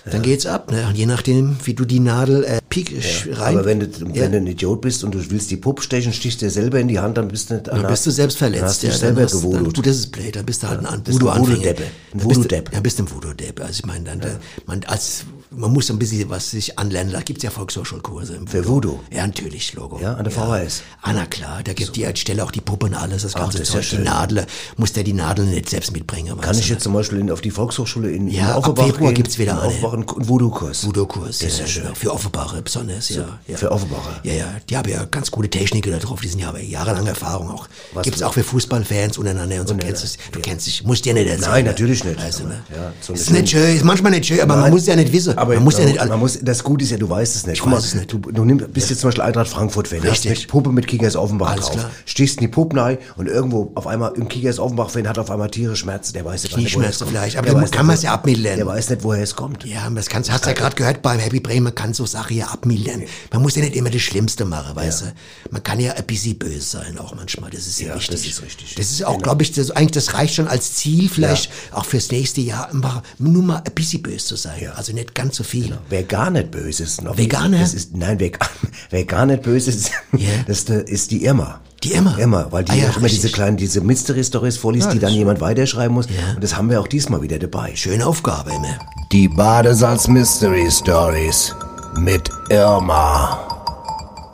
dann 0.03 0.23
geht's 0.23 0.47
ab, 0.47 0.71
ne? 0.71 0.87
Und 0.87 0.97
je 0.97 1.05
nachdem, 1.05 1.57
wie 1.63 1.75
du 1.75 1.85
die 1.85 1.99
Nadel, 1.99 2.43
äh, 2.43 2.59
piek, 2.69 2.91
rein. 3.33 3.55
Aber 3.55 3.65
wenn 3.65 3.81
du, 3.81 3.85
Ja. 3.85 4.23
wenn 4.23 4.31
du 4.31 4.37
ein 4.39 4.47
Idiot 4.47 4.81
bist 4.81 5.03
und 5.03 5.13
du 5.13 5.29
willst 5.29 5.51
die 5.51 5.57
Puppe 5.57 5.83
stechen, 5.83 6.11
stichst 6.11 6.41
dir 6.41 6.49
selber 6.49 6.79
in 6.79 6.87
die 6.87 6.97
Hand, 6.99 7.17
dann 7.19 7.27
bist 7.27 7.51
du 7.51 7.53
nicht 7.55 7.67
Dann 7.67 7.85
bist 7.85 8.07
du 8.07 8.09
selbst 8.11 8.39
verletzt. 8.39 8.63
Hast 8.63 8.81
du 8.83 8.87
dich 8.87 8.95
ja, 8.95 8.99
selber 8.99 9.21
hast- 9.21 9.33
dann, 9.35 9.41
gewodelt. 9.41 9.75
Gut, 9.75 9.85
das 9.85 9.97
ist 9.97 10.11
blöd. 10.11 10.35
Dann 10.35 10.45
bist 10.45 10.63
du 10.63 10.67
halt 10.69 10.83
ein 10.83 11.01
Voodoo-Anfänger. 11.05 11.49
Voodoo-Deppe. 11.57 11.83
Ein 11.83 11.89
Dann 11.91 12.19
bist 12.19 12.23
du- 12.23 12.43
Voodoo-Depp. 12.43 12.73
Ja, 12.73 12.79
bist 12.79 12.97
du 12.99 13.03
ein 13.03 13.11
Voodoo-Depp. 13.11 13.59
Also 13.61 13.71
ich 13.73 13.85
meine, 13.85 14.05
dann, 14.05 14.19
da- 14.21 14.39
man, 14.65 14.83
als, 14.87 15.23
man 15.53 15.71
muss 15.73 15.89
ein 15.91 15.99
bisschen 15.99 16.29
was 16.29 16.51
sich 16.51 16.79
anlernen. 16.79 17.11
Da 17.11 17.21
gibt's 17.21 17.43
ja 17.43 17.49
Volkshochschulkurse. 17.49 18.35
im 18.35 18.47
Für 18.47 18.65
Voodoo? 18.65 18.99
Ja, 19.11 19.27
natürlich, 19.27 19.73
Logo. 19.73 19.99
Ja, 19.99 20.13
an 20.13 20.23
der 20.23 20.31
VHS. 20.31 20.81
Ah, 21.01 21.11
na 21.13 21.25
klar. 21.25 21.61
Da 21.63 21.73
gibt 21.73 21.95
die 21.95 22.05
als 22.05 22.19
Stelle 22.19 22.43
auch 22.43 22.51
die 22.51 22.61
Puppe 22.61 22.85
und 22.85 22.93
alles, 22.93 23.23
das 23.23 23.35
Ach, 23.35 23.41
ganze 23.41 23.59
das 23.59 23.67
ist 23.69 23.73
ja 23.75 23.81
Zeug. 23.81 23.89
die. 23.99 24.05
Nadel. 24.05 24.45
Muss 24.77 24.93
der 24.93 25.03
die 25.03 25.11
Nadel 25.13 25.45
nicht 25.45 25.69
selbst 25.69 25.91
mitbringen. 25.91 26.39
Kann 26.39 26.57
ich 26.57 26.69
jetzt 26.69 26.83
zum 26.83 26.93
Beispiel 26.93 27.19
in, 27.19 27.29
auf 27.29 27.41
die 27.41 27.51
Volkshochschule 27.51 28.11
in, 28.11 28.29
Ja, 28.29 28.43
in 28.43 28.49
ab 28.51 28.57
Offenbach 28.59 28.85
Februar 28.85 29.11
gehen? 29.11 29.15
gibt's 29.23 29.37
wieder 29.37 29.51
in 29.53 29.57
eine. 29.57 29.67
Offenbach 29.67 29.93
einen 29.93 30.05
Voodoo-Kurs. 30.07 30.85
Voodoo-Kurs. 30.85 31.39
Das 31.39 31.49
ist 31.49 31.57
ja 31.59 31.65
ja, 31.65 31.67
schön. 31.71 31.95
Für 31.95 32.13
Offenbacher 32.13 32.61
besonders, 32.61 33.09
ja. 33.09 33.37
ja. 33.47 33.57
Für 33.57 33.71
Offenbacher. 33.71 34.21
Ja, 34.23 34.33
ja, 34.33 34.45
die 34.69 34.77
haben 34.77 34.89
ja 34.89 35.03
ganz 35.05 35.29
gute 35.31 35.49
Techniker 35.49 35.91
da 35.91 35.97
drauf, 35.97 36.21
die 36.21 36.29
sind 36.29 36.39
ja 36.39 36.47
aber 36.49 36.61
jahrelange 36.61 37.09
Erfahrung 37.09 37.49
auch. 37.49 37.67
Was 37.93 38.03
Gibt's 38.03 38.21
auch 38.23 38.33
für 38.33 38.43
Fußballfans 38.43 39.17
untereinander 39.17 39.59
und 39.59 39.67
so. 39.67 39.73
Du 39.73 39.85
kennst 39.85 40.03
es, 40.05 40.17
du 40.31 40.39
kennst 40.39 40.65
dich, 40.67 40.83
musst 40.85 41.03
dir 41.03 41.13
nicht 41.13 41.27
erzählen. 41.27 41.51
Nein, 41.51 41.65
natürlich 41.65 42.03
nicht. 42.05 42.17
Weißt 42.23 42.39
du, 42.39 42.43
ne? 42.47 42.63
Ja, 42.73 42.93
so 43.01 43.11
ist 43.11 43.29
nicht 43.31 43.49
schön, 43.49 43.75
ist 43.75 43.83
manchmal 43.83 44.11
nicht 44.13 44.25
schön, 44.27 44.39
aber 44.39 44.55
man 44.55 44.71
muss 44.71 44.85
ja 44.87 44.95
nicht 44.95 45.11
wissen. 45.11 45.37
Aber 45.41 45.53
man 45.55 45.63
muss 45.63 45.77
ja 45.77 45.85
nicht 45.85 45.97
man 45.99 46.11
all- 46.11 46.17
muss, 46.17 46.39
das 46.41 46.63
Gute 46.63 46.83
ist 46.83 46.91
ja, 46.91 46.97
du 46.97 47.09
weißt 47.09 47.35
es 47.35 47.45
nicht. 47.45 47.55
Ich 47.55 47.59
Guck 47.61 47.71
mal, 47.71 47.77
weiß 47.77 47.85
es 47.85 47.95
nicht. 47.95 48.11
Du, 48.13 48.19
du 48.19 48.45
nimm, 48.45 48.57
bist 48.57 48.89
jetzt 48.89 48.99
zum 49.01 49.09
Beispiel 49.09 49.23
Eintracht 49.23 49.47
Frankfurt-Fan, 49.49 49.99
hast 50.03 50.11
Richtig. 50.11 50.37
eine 50.39 50.47
Puppe 50.47 50.71
mit 50.71 50.87
Kickers 50.87 51.15
Offenbach 51.15 51.51
Alles 51.51 51.65
drauf. 51.65 51.75
klar. 51.77 51.91
Stichst 52.05 52.37
in 52.37 52.41
die 52.41 52.47
Puppe 52.47 52.77
rein 52.81 52.97
und 53.17 53.27
irgendwo 53.27 53.71
auf 53.75 53.87
einmal, 53.87 54.13
ein 54.15 54.27
Kickers 54.27 54.59
Offenbach-Fan 54.59 55.07
hat 55.07 55.17
auf 55.19 55.29
einmal 55.31 55.49
Tiere 55.49 55.75
Schmerzen, 55.75 56.13
der 56.13 56.25
weiß 56.25 56.43
nicht, 56.43 56.53
kommt. 56.53 56.69
vielleicht, 56.69 57.01
aber 57.37 57.49
Der 57.51 57.69
kann 57.69 57.85
man 57.85 57.95
es 57.95 58.03
ja 58.03 58.13
abmildern. 58.13 58.57
Der 58.57 58.65
weiß 58.67 58.89
nicht, 58.89 59.03
woher 59.03 59.23
es 59.23 59.35
kommt. 59.35 59.65
Ja, 59.65 59.89
das 59.89 60.07
kannst, 60.07 60.31
hast 60.31 60.45
du 60.45 60.49
ja 60.49 60.55
gerade 60.55 60.75
gehört 60.75 61.01
beim 61.01 61.19
Happy 61.19 61.39
Brain, 61.39 61.63
man 61.63 61.75
kann 61.75 61.93
so 61.93 62.05
Sachen 62.05 62.37
ja 62.37 62.47
abmildern. 62.47 63.03
Man 63.33 63.41
muss 63.41 63.55
ja 63.55 63.61
nicht 63.63 63.75
immer 63.75 63.89
das 63.89 64.01
Schlimmste 64.01 64.45
machen, 64.45 64.75
weißt 64.75 65.01
du. 65.01 65.05
Man 65.49 65.63
kann 65.63 65.79
ja 65.79 65.93
ein 65.93 66.03
bisschen 66.05 66.37
böse 66.37 66.61
sein 66.61 66.97
auch 66.97 67.15
manchmal, 67.15 67.49
das 67.49 67.67
ist 67.67 67.79
ja, 67.79 67.89
Ja, 67.89 67.95
wichtig. 67.95 68.15
das 68.15 68.25
ist 68.25 68.41
richtig. 68.41 68.75
Das 68.75 68.91
ist 68.91 69.03
auch, 69.05 69.21
glaube 69.21 69.43
ich, 69.43 69.51
das, 69.51 69.71
eigentlich, 69.71 69.91
das 69.91 70.13
reicht 70.13 70.35
schon 70.35 70.47
als 70.47 70.73
Ziel, 70.75 71.09
vielleicht 71.09 71.49
auch 71.71 71.85
fürs 71.85 72.11
nächste 72.11 72.41
Jahr, 72.41 72.69
nur 73.17 73.43
mal 73.43 73.57
ein 73.65 73.73
bisschen 73.73 74.01
böse 74.01 74.25
zu 74.25 74.35
sein. 74.35 74.51
Also 74.75 74.93
nicht 74.93 75.15
ganz 75.15 75.30
so 75.33 75.43
viel. 75.43 75.77
Wer 75.89 76.03
gar 76.03 76.29
nicht 76.29 76.51
böse 76.51 76.83
ist. 76.83 77.01
Noch 77.01 77.17
Veganer? 77.17 77.59
Das 77.59 77.73
ist, 77.73 77.95
nein, 77.95 78.19
wer, 78.19 78.31
wer 78.89 79.03
gar 79.05 79.25
nicht 79.25 79.43
böse 79.43 79.69
ist, 79.71 79.91
das 80.47 80.63
ist, 80.63 81.11
die 81.11 81.25
Irma. 81.25 81.59
Die 81.83 81.93
Irma? 81.93 82.17
Irma, 82.17 82.47
weil 82.51 82.63
die 82.63 82.73
Ah 82.73 82.75
ja, 82.75 82.89
auch 82.89 82.97
immer 82.97 83.07
diese 83.07 83.29
kleinen, 83.29 83.57
diese 83.57 83.81
Mystery-Stories 83.81 84.57
vorliest, 84.57 84.87
Ja, 84.87 84.93
die 84.93 84.99
dann 84.99 85.13
jemand 85.13 85.41
weiterschreiben 85.41 85.93
muss. 85.93 86.05
Und 86.05 86.43
das 86.43 86.55
haben 86.55 86.69
wir 86.69 86.79
auch 86.79 86.87
diesmal 86.87 87.21
wieder 87.21 87.39
dabei. 87.39 87.75
Schöne 87.75 88.05
Aufgabe 88.05 88.51
immer. 88.51 88.77
Die 89.11 89.27
Badesalz 89.27 90.07
Mystery 90.07 90.69
Stories 90.69 91.55
mit 91.97 92.29
Irma. 92.49 93.47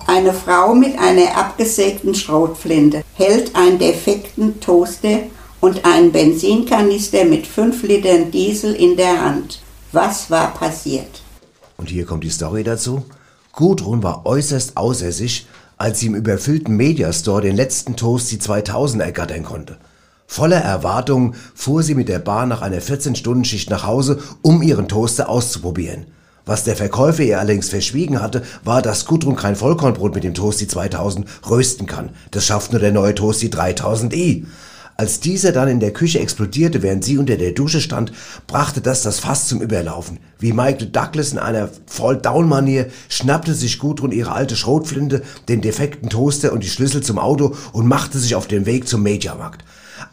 Eine 0.07 0.33
Frau 0.33 0.73
mit 0.73 0.97
einer 0.97 1.37
abgesägten 1.37 2.15
Schrotflinte 2.15 3.03
hält 3.15 3.55
einen 3.55 3.77
defekten 3.77 4.59
Toaster 4.59 5.19
und 5.59 5.83
einen 5.85 6.11
Benzinkanister 6.11 7.25
mit 7.25 7.45
5 7.47 7.83
Litern 7.83 8.31
Diesel 8.31 8.73
in 8.73 8.95
der 8.95 9.21
Hand. 9.21 9.59
Was 9.93 10.29
war 10.29 10.53
passiert? 10.53 11.21
Und 11.77 11.89
hier 11.89 12.05
kommt 12.05 12.25
die 12.25 12.29
Story 12.29 12.63
dazu. 12.63 13.05
Gudrun 13.53 14.03
war 14.03 14.25
äußerst 14.25 14.75
außer 14.75 15.13
sich, 15.13 15.47
als 15.77 15.99
sie 15.99 16.07
im 16.07 16.15
überfüllten 16.15 16.75
Mediastore 16.75 17.41
den 17.41 17.55
letzten 17.55 17.95
Toasty 17.95 18.37
2000 18.37 19.01
ergattern 19.01 19.43
konnte. 19.43 19.77
Voller 20.25 20.57
Erwartung 20.57 21.35
fuhr 21.55 21.83
sie 21.83 21.95
mit 21.95 22.09
der 22.09 22.19
Bahn 22.19 22.49
nach 22.49 22.61
einer 22.61 22.81
14-Stunden-Schicht 22.81 23.69
nach 23.69 23.85
Hause, 23.85 24.21
um 24.41 24.61
ihren 24.61 24.89
Toaster 24.89 25.29
auszuprobieren. 25.29 26.07
Was 26.45 26.65
der 26.65 26.75
Verkäufer 26.75 27.23
ihr 27.23 27.39
allerdings 27.39 27.69
verschwiegen 27.69 28.21
hatte, 28.21 28.43
war, 28.63 28.81
dass 28.81 29.05
Gudrun 29.05 29.37
kein 29.37 29.55
Vollkornbrot 29.55 30.15
mit 30.15 30.25
dem 30.25 30.33
Toasty 30.33 30.67
2000 30.67 31.25
rösten 31.49 31.87
kann. 31.87 32.09
Das 32.31 32.45
schafft 32.45 32.71
nur 32.73 32.81
der 32.81 32.91
neue 32.91 33.15
Toasty 33.15 33.47
3000i. 33.47 34.45
Als 34.99 35.19
dieser 35.19 35.51
dann 35.51 35.67
in 35.67 35.79
der 35.79 35.93
Küche 35.93 36.19
explodierte, 36.19 36.81
während 36.81 37.05
sie 37.05 37.19
unter 37.19 37.37
der 37.37 37.51
Dusche 37.51 37.81
stand, 37.81 38.11
brachte 38.47 38.81
das 38.81 39.03
das 39.03 39.19
Fass 39.19 39.47
zum 39.47 39.61
Überlaufen. 39.61 40.17
Wie 40.39 40.53
Michael 40.53 40.87
Douglas 40.87 41.33
in 41.33 41.37
einer 41.37 41.69
Fall-Down-Manier 41.85 42.87
schnappte 43.07 43.53
sich 43.53 43.77
Gudrun 43.77 44.11
ihre 44.11 44.31
alte 44.31 44.55
Schrotflinte, 44.55 45.21
den 45.49 45.61
defekten 45.61 46.09
Toaster 46.09 46.51
und 46.51 46.63
die 46.63 46.69
Schlüssel 46.69 47.03
zum 47.03 47.19
Auto 47.19 47.55
und 47.73 47.85
machte 47.87 48.17
sich 48.17 48.33
auf 48.33 48.47
den 48.47 48.65
Weg 48.65 48.87
zum 48.87 49.03
Majormarkt. 49.03 49.63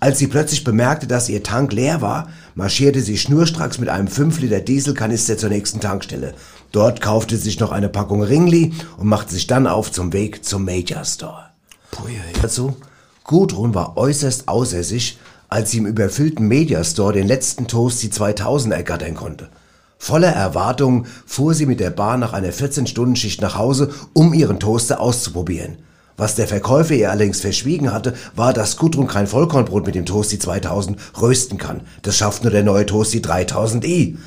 Als 0.00 0.18
sie 0.18 0.26
plötzlich 0.26 0.64
bemerkte, 0.64 1.06
dass 1.06 1.30
ihr 1.30 1.42
Tank 1.42 1.72
leer 1.72 2.02
war, 2.02 2.28
marschierte 2.54 3.00
sie 3.00 3.16
schnurstracks 3.16 3.78
mit 3.78 3.88
einem 3.88 4.08
5 4.08 4.40
Liter 4.40 4.60
Dieselkanister 4.60 5.38
zur 5.38 5.48
nächsten 5.48 5.80
Tankstelle. 5.80 6.34
Dort 6.72 7.00
kaufte 7.00 7.38
sie 7.38 7.44
sich 7.44 7.58
noch 7.58 7.72
eine 7.72 7.88
Packung 7.88 8.22
Ringli 8.22 8.74
und 8.98 9.06
machte 9.06 9.32
sich 9.32 9.46
dann 9.46 9.66
auf 9.66 9.90
zum 9.90 10.12
Weg 10.12 10.44
zum 10.44 10.66
Major 10.66 11.06
Store. 11.06 11.44
Dazu, 12.42 12.76
Gudrun 13.24 13.74
war 13.74 13.96
äußerst 13.96 14.48
außer 14.48 14.84
sich, 14.84 15.18
als 15.48 15.70
sie 15.70 15.78
im 15.78 15.86
überfüllten 15.86 16.46
Mediastore 16.46 17.14
den 17.14 17.26
letzten 17.26 17.66
Toasty 17.66 18.10
2000 18.10 18.74
ergattern 18.74 19.14
konnte. 19.14 19.48
Voller 19.96 20.28
Erwartung 20.28 21.06
fuhr 21.24 21.54
sie 21.54 21.64
mit 21.64 21.80
der 21.80 21.88
Bahn 21.88 22.20
nach 22.20 22.34
einer 22.34 22.52
14-Stunden-Schicht 22.52 23.40
nach 23.40 23.56
Hause, 23.56 23.90
um 24.12 24.34
ihren 24.34 24.60
Toaster 24.60 25.00
auszuprobieren. 25.00 25.78
Was 26.18 26.34
der 26.34 26.46
Verkäufer 26.46 26.92
ihr 26.92 27.10
allerdings 27.10 27.40
verschwiegen 27.40 27.94
hatte, 27.94 28.14
war, 28.36 28.52
dass 28.52 28.76
Gudrun 28.76 29.06
kein 29.06 29.26
Vollkornbrot 29.26 29.86
mit 29.86 29.94
dem 29.94 30.04
Toasty 30.04 30.38
2000 30.38 30.98
rösten 31.20 31.56
kann. 31.56 31.80
Das 32.02 32.18
schafft 32.18 32.42
nur 32.42 32.52
der 32.52 32.62
neue 32.62 32.84
Toasty 32.84 33.20
3000i. 33.20 34.18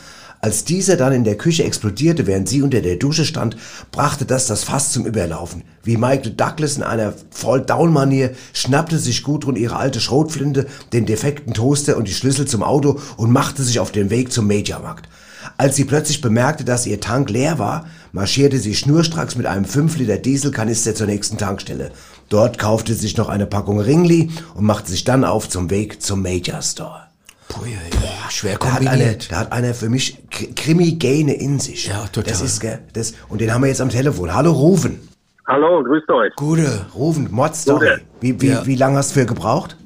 Als 0.48 0.64
dieser 0.64 0.96
dann 0.96 1.12
in 1.12 1.26
der 1.26 1.36
Küche 1.36 1.66
explodierte, 1.66 2.26
während 2.26 2.48
sie 2.48 2.62
unter 2.62 2.80
der 2.80 2.96
Dusche 2.96 3.26
stand, 3.26 3.58
brachte 3.92 4.24
das 4.24 4.48
das 4.48 4.64
Fass 4.64 4.94
zum 4.94 5.06
Überlaufen. 5.06 5.64
Wie 5.84 5.98
Michael 5.98 6.36
Douglas 6.38 6.78
in 6.78 6.84
einer 6.84 7.14
Fall-Down-Manier 7.32 8.32
schnappte 8.54 8.98
sich 8.98 9.24
Gudrun 9.24 9.58
ihre 9.58 9.76
alte 9.76 10.00
Schrotflinte, 10.00 10.68
den 10.94 11.06
defekten 11.06 11.54
Toaster 11.54 11.98
und 11.98 12.08
die 12.08 12.14
Schlüssel 12.14 12.48
zum 12.48 12.64
Auto 12.64 12.98
und 13.18 13.30
machte 13.30 13.62
sich 13.62 13.82
auf 13.82 13.92
den 13.92 14.10
Weg 14.10 14.32
zum 14.32 14.48
Mediamarkt. 14.48 15.10
Als 15.58 15.76
sie 15.76 15.84
plötzlich 15.84 16.22
bemerkte, 16.22 16.64
dass 16.64 16.88
ihr 16.88 17.02
Tank 17.02 17.30
leer 17.30 17.60
war, 17.60 17.86
marschierte 18.14 18.58
sie 18.58 18.74
schnurstracks 18.74 19.36
mit 19.36 19.48
einem 19.48 19.66
5 19.66 19.98
Liter 19.98 20.16
Dieselkanister 20.16 20.96
zur 20.96 21.08
nächsten 21.08 21.38
Tankstelle. 21.38 21.92
Dort 22.30 22.58
kaufte 22.58 22.94
sie 22.94 23.02
sich 23.02 23.18
noch 23.18 23.28
eine 23.28 23.48
Packung 23.48 23.82
Ringli 23.82 24.30
und 24.56 24.64
machte 24.64 24.92
sich 24.92 25.04
dann 25.04 25.26
auf 25.26 25.50
zum 25.50 25.70
Weg 25.70 26.02
zum 26.02 26.22
Major 26.22 26.62
Store. 26.62 27.07
Boah, 27.50 28.30
schwer 28.30 28.58
Da 28.60 28.72
hat, 28.74 28.80
kombiniert. 28.86 29.32
da 29.32 29.40
hat 29.40 29.52
einer 29.52 29.74
für 29.74 29.90
mich 29.90 30.18
Kr- 30.32 30.54
Krimi-Gene 30.56 31.34
in 31.34 31.60
sich. 31.60 31.88
Ja, 31.88 32.06
total. 32.12 32.32
Das 32.32 32.42
ist, 32.42 32.60
gell, 32.60 32.80
das, 32.94 33.14
und 33.30 33.42
den 33.42 33.54
haben 33.54 33.62
wir 33.62 33.68
jetzt 33.70 33.82
am 33.82 33.90
Telefon. 33.90 34.34
Hallo, 34.34 34.52
Rufen. 34.52 35.08
Hallo, 35.48 35.82
grüßt 35.84 36.10
euch. 36.10 36.36
Gute. 36.36 36.86
Rufen, 36.94 37.30
Mordstory. 37.32 37.80
Gute. 37.80 38.02
Wie, 38.20 38.42
wie, 38.42 38.48
Ja. 38.50 38.66
wie 38.66 38.76
lange 38.76 38.98
hast 38.98 39.16
du 39.16 39.22
für 39.22 39.26
gebraucht? 39.26 39.78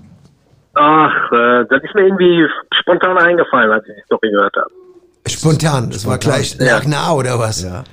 Ach, 0.74 1.32
äh, 1.32 1.66
das 1.70 1.84
ist 1.84 1.93
mir 1.93 2.03
irgendwie 2.07 2.45
spontan 2.80 3.18
eingefallen, 3.18 3.72
als 3.72 3.86
ich 3.88 3.93
die 3.95 4.01
Story 4.05 4.32
gehört 4.32 4.55
habe. 4.55 4.70
Spontan, 5.28 5.89
das 5.91 6.05
war 6.07 6.18
gleich 6.18 6.57
lag 6.59 6.86
nah 6.86 7.12
oder 7.14 7.38
was? 7.38 7.62
Ja. 7.64 7.84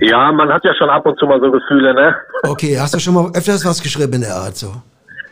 Ja, 0.00 0.32
man 0.32 0.48
hat 0.50 0.64
ja 0.64 0.74
schon 0.74 0.88
ab 0.90 1.04
und 1.06 1.18
zu 1.18 1.26
mal 1.26 1.38
so 1.40 1.50
Gefühle, 1.52 1.94
ne? 1.94 2.16
Okay, 2.42 2.78
hast 2.80 2.94
du 2.94 2.98
schon 2.98 3.14
mal 3.14 3.30
öfters 3.34 3.64
was 3.64 3.80
geschrieben 3.82 4.14
in 4.14 4.20
der 4.22 4.34
Art 4.34 4.56
so? 4.56 4.72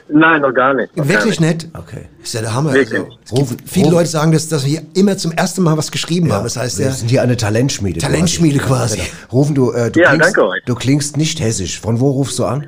Nein, 0.09 0.41
noch 0.41 0.53
gar 0.53 0.73
nicht. 0.75 0.97
Noch 0.97 1.05
gar 1.07 1.15
Wirklich 1.15 1.41
nicht? 1.41 1.69
Okay. 1.77 2.07
Ist 2.23 2.35
ja 2.35 2.41
der 2.41 2.55
Hammer. 2.55 2.73
Wirklich. 2.73 3.01
Also, 3.01 3.43
es 3.43 3.49
gibt 3.51 3.69
viele 3.69 3.91
Leute 3.91 4.09
sagen, 4.09 4.31
dass, 4.33 4.49
dass 4.49 4.65
wir 4.65 4.71
hier 4.71 4.83
immer 4.95 5.17
zum 5.17 5.33
ersten 5.33 5.63
Mal 5.63 5.77
was 5.77 5.91
geschrieben 5.91 6.33
haben. 6.33 6.45
Das 6.45 6.57
heißt, 6.57 6.79
wir 6.79 6.87
ja, 6.87 6.93
sind 6.93 7.09
hier 7.09 7.23
eine 7.23 7.37
Talentschmiede. 7.37 8.01
Talentschmiede 8.01 8.59
quasi. 8.59 8.99
genau. 8.99 9.09
Rufen, 9.33 9.55
du, 9.55 9.73
äh, 9.73 9.91
du, 9.91 10.01
Ja, 10.01 10.11
klingst, 10.11 10.27
danke 10.27 10.49
euch. 10.49 10.63
du 10.65 10.75
klingst 10.75 11.17
nicht 11.17 11.41
hessisch. 11.41 11.81
Von 11.81 12.01
wo 12.01 12.11
rufst 12.11 12.39
du 12.39 12.45
an? 12.45 12.67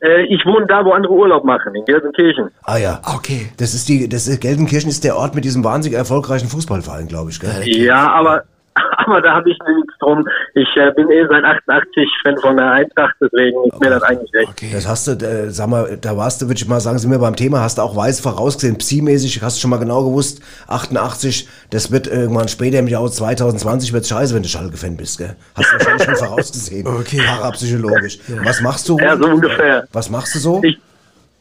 Äh, 0.00 0.22
ich 0.26 0.44
wohne 0.44 0.66
da, 0.66 0.84
wo 0.84 0.92
andere 0.92 1.12
Urlaub 1.12 1.44
machen, 1.44 1.74
in 1.74 1.84
Gelsenkirchen. 1.84 2.50
Ah 2.62 2.76
ja. 2.76 3.00
Okay. 3.14 3.50
Das 3.56 3.74
ist 3.74 3.88
die, 3.88 4.08
das 4.08 4.26
ist, 4.26 4.40
Gelsenkirchen 4.40 4.90
ist 4.90 5.04
der 5.04 5.16
Ort 5.16 5.34
mit 5.34 5.44
diesem 5.44 5.62
wahnsinnig 5.64 5.96
erfolgreichen 5.96 6.48
Fußballverein, 6.48 7.06
glaube 7.08 7.30
ich, 7.30 7.38
gell? 7.40 7.62
Ja, 7.66 8.10
aber, 8.12 8.42
aber 8.96 9.20
da 9.20 9.34
habe 9.34 9.50
ich 9.50 9.58
nichts 9.58 9.98
drum. 9.98 10.26
Ich 10.54 10.68
äh, 10.76 10.90
bin 10.92 11.10
eh 11.10 11.26
seit 11.28 11.44
88 11.44 12.08
Fan 12.22 12.36
von 12.38 12.56
der 12.56 12.70
Eintracht, 12.70 13.14
deswegen 13.20 13.64
ist 13.64 13.80
mir 13.80 13.90
das 13.90 14.02
eigentlich 14.02 14.32
recht. 14.34 14.74
Das 14.74 14.88
hast 14.88 15.08
du, 15.08 15.12
äh, 15.12 15.50
sag 15.50 15.68
mal, 15.68 15.98
da 16.00 16.16
warst 16.16 16.42
du, 16.42 16.46
würde 16.46 16.58
ich 16.58 16.68
mal 16.68 16.80
sagen, 16.80 16.98
sind 16.98 17.10
wir 17.10 17.18
beim 17.18 17.36
Thema, 17.36 17.60
hast 17.60 17.78
du 17.78 17.82
auch 17.82 17.96
weiß 17.96 18.20
vorausgesehen, 18.20 18.78
Psi-mäßig, 18.78 19.42
hast 19.42 19.58
du 19.58 19.60
schon 19.60 19.70
mal 19.70 19.78
genau 19.78 20.04
gewusst, 20.04 20.42
88, 20.68 21.48
das 21.70 21.90
wird 21.92 22.06
irgendwann 22.06 22.48
später 22.48 22.78
im 22.78 22.88
Jahr 22.88 23.02
2020 23.10 23.92
wird's 23.92 24.08
scheiße, 24.08 24.34
wenn 24.34 24.42
du 24.42 24.48
Schalke-Fan 24.48 24.96
bist, 24.96 25.18
gell? 25.18 25.36
Hast 25.56 25.72
du 25.72 25.78
wahrscheinlich 25.78 26.04
schon 26.04 26.16
vorausgesehen. 26.28 26.86
Okay. 26.86 27.20
Parapsychologisch. 27.26 28.18
Was 28.44 28.60
machst 28.60 28.88
du? 28.88 28.98
Ja, 28.98 29.16
so 29.16 29.26
ungefähr. 29.26 29.86
Was 29.92 30.10
machst 30.10 30.34
du 30.34 30.38
so? 30.38 30.60
Ich, 30.62 30.78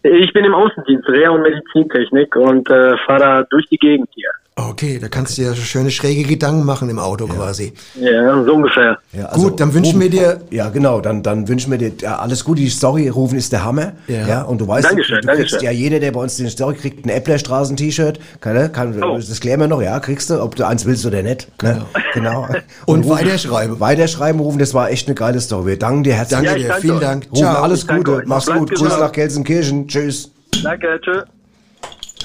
ich 0.04 0.34
bin 0.34 0.46
im 0.46 0.54
Außendienst, 0.54 1.08
Reha- 1.08 1.30
und 1.30 1.44
Medizintechnik 1.44 2.36
und 2.36 2.70
äh, 2.70 2.98
fahre 3.06 3.20
da 3.20 3.44
durch 3.50 3.68
die 3.68 3.78
Gegend 3.78 4.10
hier. 4.14 4.30
Okay, 4.58 5.00
da 5.00 5.08
kannst 5.08 5.38
du 5.38 5.44
dir 5.44 5.50
so 5.52 5.62
schöne 5.62 5.90
schräge 5.92 6.24
Gedanken 6.24 6.66
machen 6.66 6.90
im 6.90 7.00
Auto 7.00 7.26
quasi. 7.26 7.72
Ja, 7.96 8.44
so 8.44 8.54
ungefähr. 8.54 8.98
Ja, 9.14 9.28
also 9.28 9.48
Gut, 9.50 9.60
dann 9.62 9.74
wünschen 9.74 9.98
wir 10.00 10.10
dir- 10.10 10.42
Ja, 10.52 10.68
genau, 10.70 11.00
dann, 11.00 11.24
dann 11.24 11.48
wünschen 11.48 11.72
wir 11.72 11.78
dir 11.78 11.94
ja, 12.02 12.18
alles 12.20 12.44
Gute. 12.44 12.60
Die 12.62 12.70
Story 12.70 13.08
rufen 13.08 13.38
ist 13.38 13.54
der 13.54 13.64
Hammer. 13.64 13.94
Ja. 14.08 14.28
Ja. 14.28 14.42
und 14.44 14.60
du 14.60 14.68
weißt, 14.68 14.90
Dankeschön, 14.90 15.22
du, 15.22 15.28
du 15.28 15.28
kriegst 15.36 15.54
Dankeschön. 15.54 15.62
ja 15.64 15.72
jeder, 15.72 16.00
der 16.02 16.12
bei 16.12 16.20
uns 16.20 16.36
den 16.36 16.50
Story 16.50 16.76
kriegt, 16.76 17.06
ein 17.06 17.10
Äpplerstraßen-T-Shirt. 17.10 18.20
Kann, 18.42 18.72
kann, 18.74 19.02
Oh. 19.02 19.16
Das 19.18 19.40
klären 19.40 19.62
wir 19.62 19.68
noch, 19.68 19.82
ja, 19.82 19.98
kriegst 20.02 20.30
du, 20.30 20.42
ob 20.44 20.56
du 20.56 20.68
eins 20.68 20.86
willst 20.86 21.06
oder 21.06 21.24
nicht. 21.24 21.48
Ne? 21.64 21.86
Genau. 22.14 22.46
Und 22.86 23.06
rufen- 23.06 23.10
weiterschreiben. 23.10 23.80
Weiterschreiben, 23.80 24.42
rufen, 24.42 24.60
das 24.60 24.74
war 24.74 24.90
echt 24.92 25.08
eine 25.08 25.16
geile 25.16 25.40
Story. 25.40 25.66
Wir 25.68 25.80
danken 25.80 26.04
dir 26.04 26.14
herzlich. 26.16 26.38
Danke 26.42 26.52
Ja, 26.52 26.58
dir, 26.58 26.68
danke 26.68 26.82
vielen 26.82 26.96
euch. 26.98 27.02
Dank. 27.02 27.24
Rufen, 27.32 27.36
Ciao. 27.44 27.64
alles 27.64 27.88
Gute, 27.88 28.16
euch. 28.18 28.24
mach's 28.26 28.48
gut. 28.48 28.70
Grüße 28.76 29.00
nach 29.00 29.12
Gelsenkirchen. 29.14 29.88
Tschüss. 29.88 30.30
Danke, 30.62 31.00
tschüss. 31.02 31.24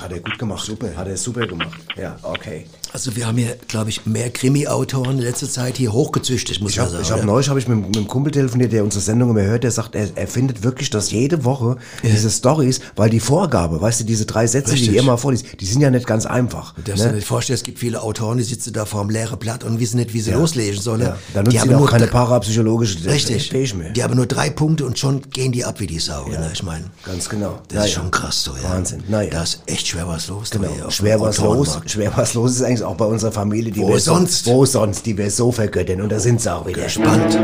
Hat 0.00 0.12
er 0.12 0.20
gut 0.20 0.38
gemacht, 0.38 0.64
super. 0.64 0.88
Hat 0.96 1.08
er 1.08 1.16
super 1.16 1.46
gemacht. 1.46 1.78
Ja, 1.96 2.16
okay. 2.22 2.66
Also 2.92 3.14
wir 3.14 3.26
haben 3.26 3.36
hier, 3.36 3.56
glaube 3.68 3.90
ich, 3.90 4.06
mehr 4.06 4.30
Krimi-Autoren 4.30 5.18
in 5.18 5.24
letzter 5.24 5.48
Zeit 5.50 5.76
hier 5.76 5.92
hochgezüchtet, 5.92 6.60
muss 6.60 6.70
Ich 6.72 6.76
man 6.78 6.86
habe 6.86 6.92
sagen. 6.92 7.04
ich 7.04 7.10
hab 7.10 7.18
oder? 7.18 7.26
neulich 7.26 7.48
hab 7.50 7.56
ich 7.58 7.68
mit, 7.68 7.78
mit 7.86 7.96
einem 7.96 8.06
Kumpel 8.08 8.32
telefoniert, 8.32 8.72
der 8.72 8.84
unsere 8.84 9.02
Sendung 9.02 9.30
immer 9.30 9.42
hört, 9.42 9.64
der 9.64 9.70
sagt, 9.70 9.94
er, 9.94 10.08
er 10.14 10.26
findet 10.26 10.62
wirklich, 10.62 10.88
dass 10.88 11.10
jede 11.10 11.44
Woche 11.44 11.76
diese 12.02 12.30
Stories, 12.30 12.80
weil 12.94 13.10
die 13.10 13.20
Vorgabe, 13.20 13.80
weißt 13.80 14.00
du, 14.00 14.04
diese 14.04 14.24
drei 14.24 14.46
Sätze, 14.46 14.70
die 14.74 14.80
Richtig. 14.80 14.94
ihr 14.94 15.00
immer 15.00 15.18
vorliest, 15.18 15.60
die 15.60 15.66
sind 15.66 15.82
ja 15.82 15.90
nicht 15.90 16.06
ganz 16.06 16.24
einfach. 16.24 16.74
Du 16.74 16.82
darfst 16.82 17.04
dir 17.04 17.08
ne? 17.08 17.16
nicht 17.16 17.26
vorstellen, 17.26 17.56
es 17.56 17.64
gibt 17.64 17.78
viele 17.80 18.00
Autoren, 18.02 18.38
die 18.38 18.44
sitzen 18.44 18.72
da 18.72 18.86
vor 18.86 19.00
einem 19.02 19.10
leeren 19.10 19.38
Blatt 19.38 19.62
und 19.64 19.78
wissen 19.78 19.98
nicht, 19.98 20.14
wie 20.14 20.20
sie 20.20 20.30
loslesen 20.30 20.80
sollen. 20.80 21.02
Ja, 21.02 21.18
da 21.34 21.42
die 21.42 21.50
nutzt 21.56 21.60
haben 21.68 21.76
nur 21.76 21.88
keine 21.88 22.06
parapsychologische 22.06 23.04
Richtig. 23.04 23.74
Mehr. 23.74 23.90
Die 23.90 24.02
haben 24.02 24.16
nur 24.16 24.26
drei 24.26 24.48
Punkte 24.48 24.86
und 24.86 24.98
schon 24.98 25.22
gehen 25.30 25.52
die 25.52 25.64
ab 25.64 25.80
wie 25.80 25.86
die 25.86 25.98
Sau. 25.98 26.28
Ne? 26.28 26.50
Ich 26.52 26.62
meine, 26.62 26.84
Ganz 27.04 27.28
genau. 27.28 27.58
das 27.68 27.86
ist 27.86 27.92
schon 27.92 28.10
krass 28.10 28.42
so. 28.44 28.52
Ja. 28.62 28.70
Wahnsinn. 28.70 29.02
Naja. 29.08 29.30
Da 29.30 29.42
ist 29.42 29.60
echt 29.66 29.85
schwer 29.86 30.08
was 30.08 30.28
los. 30.28 30.50
Genau. 30.50 30.90
Schwer 30.90 31.20
was 31.20 31.38
los. 31.38 31.78
Schwer 31.86 32.12
was 32.16 32.34
los 32.34 32.52
ist 32.52 32.62
eigentlich 32.62 32.84
auch 32.84 32.96
bei 32.96 33.04
unserer 33.04 33.32
Familie, 33.32 33.72
die 33.72 33.80
Wo 33.80 33.88
wir 33.88 34.00
sonst? 34.00 34.44
So, 34.44 34.52
wo 34.52 34.66
sonst, 34.66 35.06
die 35.06 35.16
wir 35.16 35.30
so 35.30 35.52
vergöttern. 35.52 36.00
Und 36.00 36.12
da 36.12 36.20
sind 36.20 36.40
sie 36.40 36.52
auch 36.52 36.66
wieder. 36.66 36.82
Gespannt. 36.82 37.38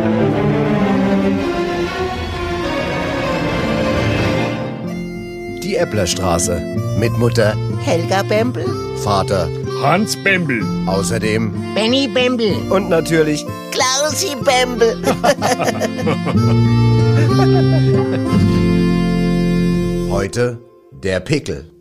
Die 5.63 5.77
Äpplerstraße. 5.77 6.61
Mit 6.99 7.17
Mutter, 7.19 7.57
Helga 7.81 8.23
Bembel, 8.23 8.67
Vater, 9.03 9.49
Hans 9.83 10.17
Bembel. 10.23 10.63
außerdem 10.87 11.53
Benny 11.75 12.07
Bembel, 12.07 12.55
und 12.71 12.89
natürlich 12.89 13.45
Klausi 13.73 14.37
Bembel. 14.45 14.97
heute 20.13 20.59
der 20.93 21.21
Pickel. 21.21 21.72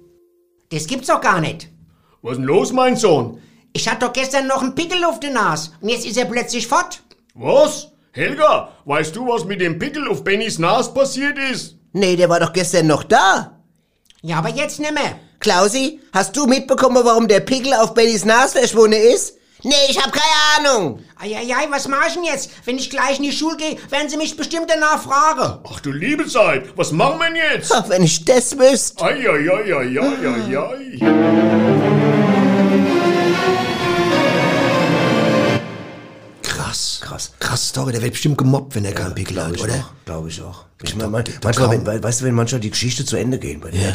Das 0.71 0.87
gibt's 0.87 1.07
doch 1.07 1.21
gar 1.21 1.41
nicht. 1.41 1.67
Was 2.21 2.33
ist 2.33 2.37
denn 2.37 2.45
los, 2.45 2.71
mein 2.71 2.95
Sohn? 2.95 3.41
Ich 3.73 3.87
hatte 3.89 4.05
doch 4.05 4.13
gestern 4.13 4.47
noch 4.47 4.61
einen 4.61 4.75
Pickel 4.75 5.03
auf 5.03 5.19
der 5.19 5.31
Nase 5.31 5.71
und 5.81 5.89
jetzt 5.89 6.05
ist 6.05 6.17
er 6.17 6.25
plötzlich 6.25 6.67
fort. 6.67 7.01
Was? 7.33 7.89
Helga, 8.13 8.69
weißt 8.85 9.15
du, 9.15 9.27
was 9.27 9.45
mit 9.45 9.61
dem 9.61 9.79
Pickel 9.79 10.07
auf 10.07 10.23
Bennys 10.23 10.59
Nas 10.59 10.93
passiert 10.93 11.37
ist? 11.51 11.77
Nee, 11.93 12.15
der 12.15 12.29
war 12.29 12.39
doch 12.39 12.53
gestern 12.53 12.87
noch 12.87 13.03
da. 13.03 13.61
Ja, 14.21 14.37
aber 14.37 14.49
jetzt 14.49 14.79
nimmer. 14.79 15.19
Klausi, 15.39 15.99
hast 16.13 16.35
du 16.35 16.45
mitbekommen, 16.45 17.03
warum 17.03 17.27
der 17.27 17.39
Pickel 17.39 17.73
auf 17.73 17.93
Bennys 17.93 18.25
Nase 18.25 18.59
verschwunden 18.59 18.99
ist? 19.13 19.37
Nee, 19.63 19.75
ich 19.89 20.01
hab 20.01 20.11
keine 20.11 20.69
Ahnung. 20.71 21.03
Eieiei, 21.19 21.69
was 21.69 21.87
mach 21.87 22.07
ich 22.07 22.13
denn 22.13 22.23
jetzt? 22.23 22.49
Wenn 22.65 22.77
ich 22.77 22.89
gleich 22.89 23.17
in 23.17 23.23
die 23.23 23.31
Schule 23.31 23.57
gehe, 23.57 23.77
werden 23.91 24.09
sie 24.09 24.17
mich 24.17 24.35
bestimmt 24.35 24.67
danach 24.69 25.03
fragen. 25.03 25.59
Ach 25.71 25.79
du 25.79 25.91
liebe 25.91 26.25
Zeit, 26.25 26.75
was 26.75 26.91
machen 26.91 27.19
wir 27.19 27.27
denn 27.27 27.35
jetzt? 27.35 27.71
Ach, 27.71 27.87
wenn 27.87 28.01
ich 28.03 28.25
das 28.25 28.57
wüsste. 28.57 29.05
Eieieiei. 29.05 30.97
Krass. 36.41 36.99
Krass. 37.03 37.31
Krass 37.39 37.69
Story. 37.69 37.91
Der 37.91 38.01
wird 38.01 38.13
bestimmt 38.13 38.39
gemobbt, 38.39 38.73
wenn 38.73 38.85
er 38.85 38.93
keinen 38.93 39.13
Pickel 39.13 39.43
hat, 39.43 39.61
oder? 39.61 39.89
Glaube 40.05 40.29
ich 40.29 40.41
auch. 40.41 40.65
Ich 40.83 40.95
meine, 40.95 41.09
man, 41.09 41.23
manchmal, 41.43 41.71
wenn, 41.71 42.03
weißt 42.03 42.21
du, 42.21 42.25
wenn 42.25 42.35
manchmal 42.35 42.61
die 42.61 42.69
Geschichte 42.69 43.05
zu 43.05 43.15
Ende 43.15 43.39
gehen 43.39 43.59
bei 43.59 43.71
der 43.71 43.81
Ja. 43.81 43.91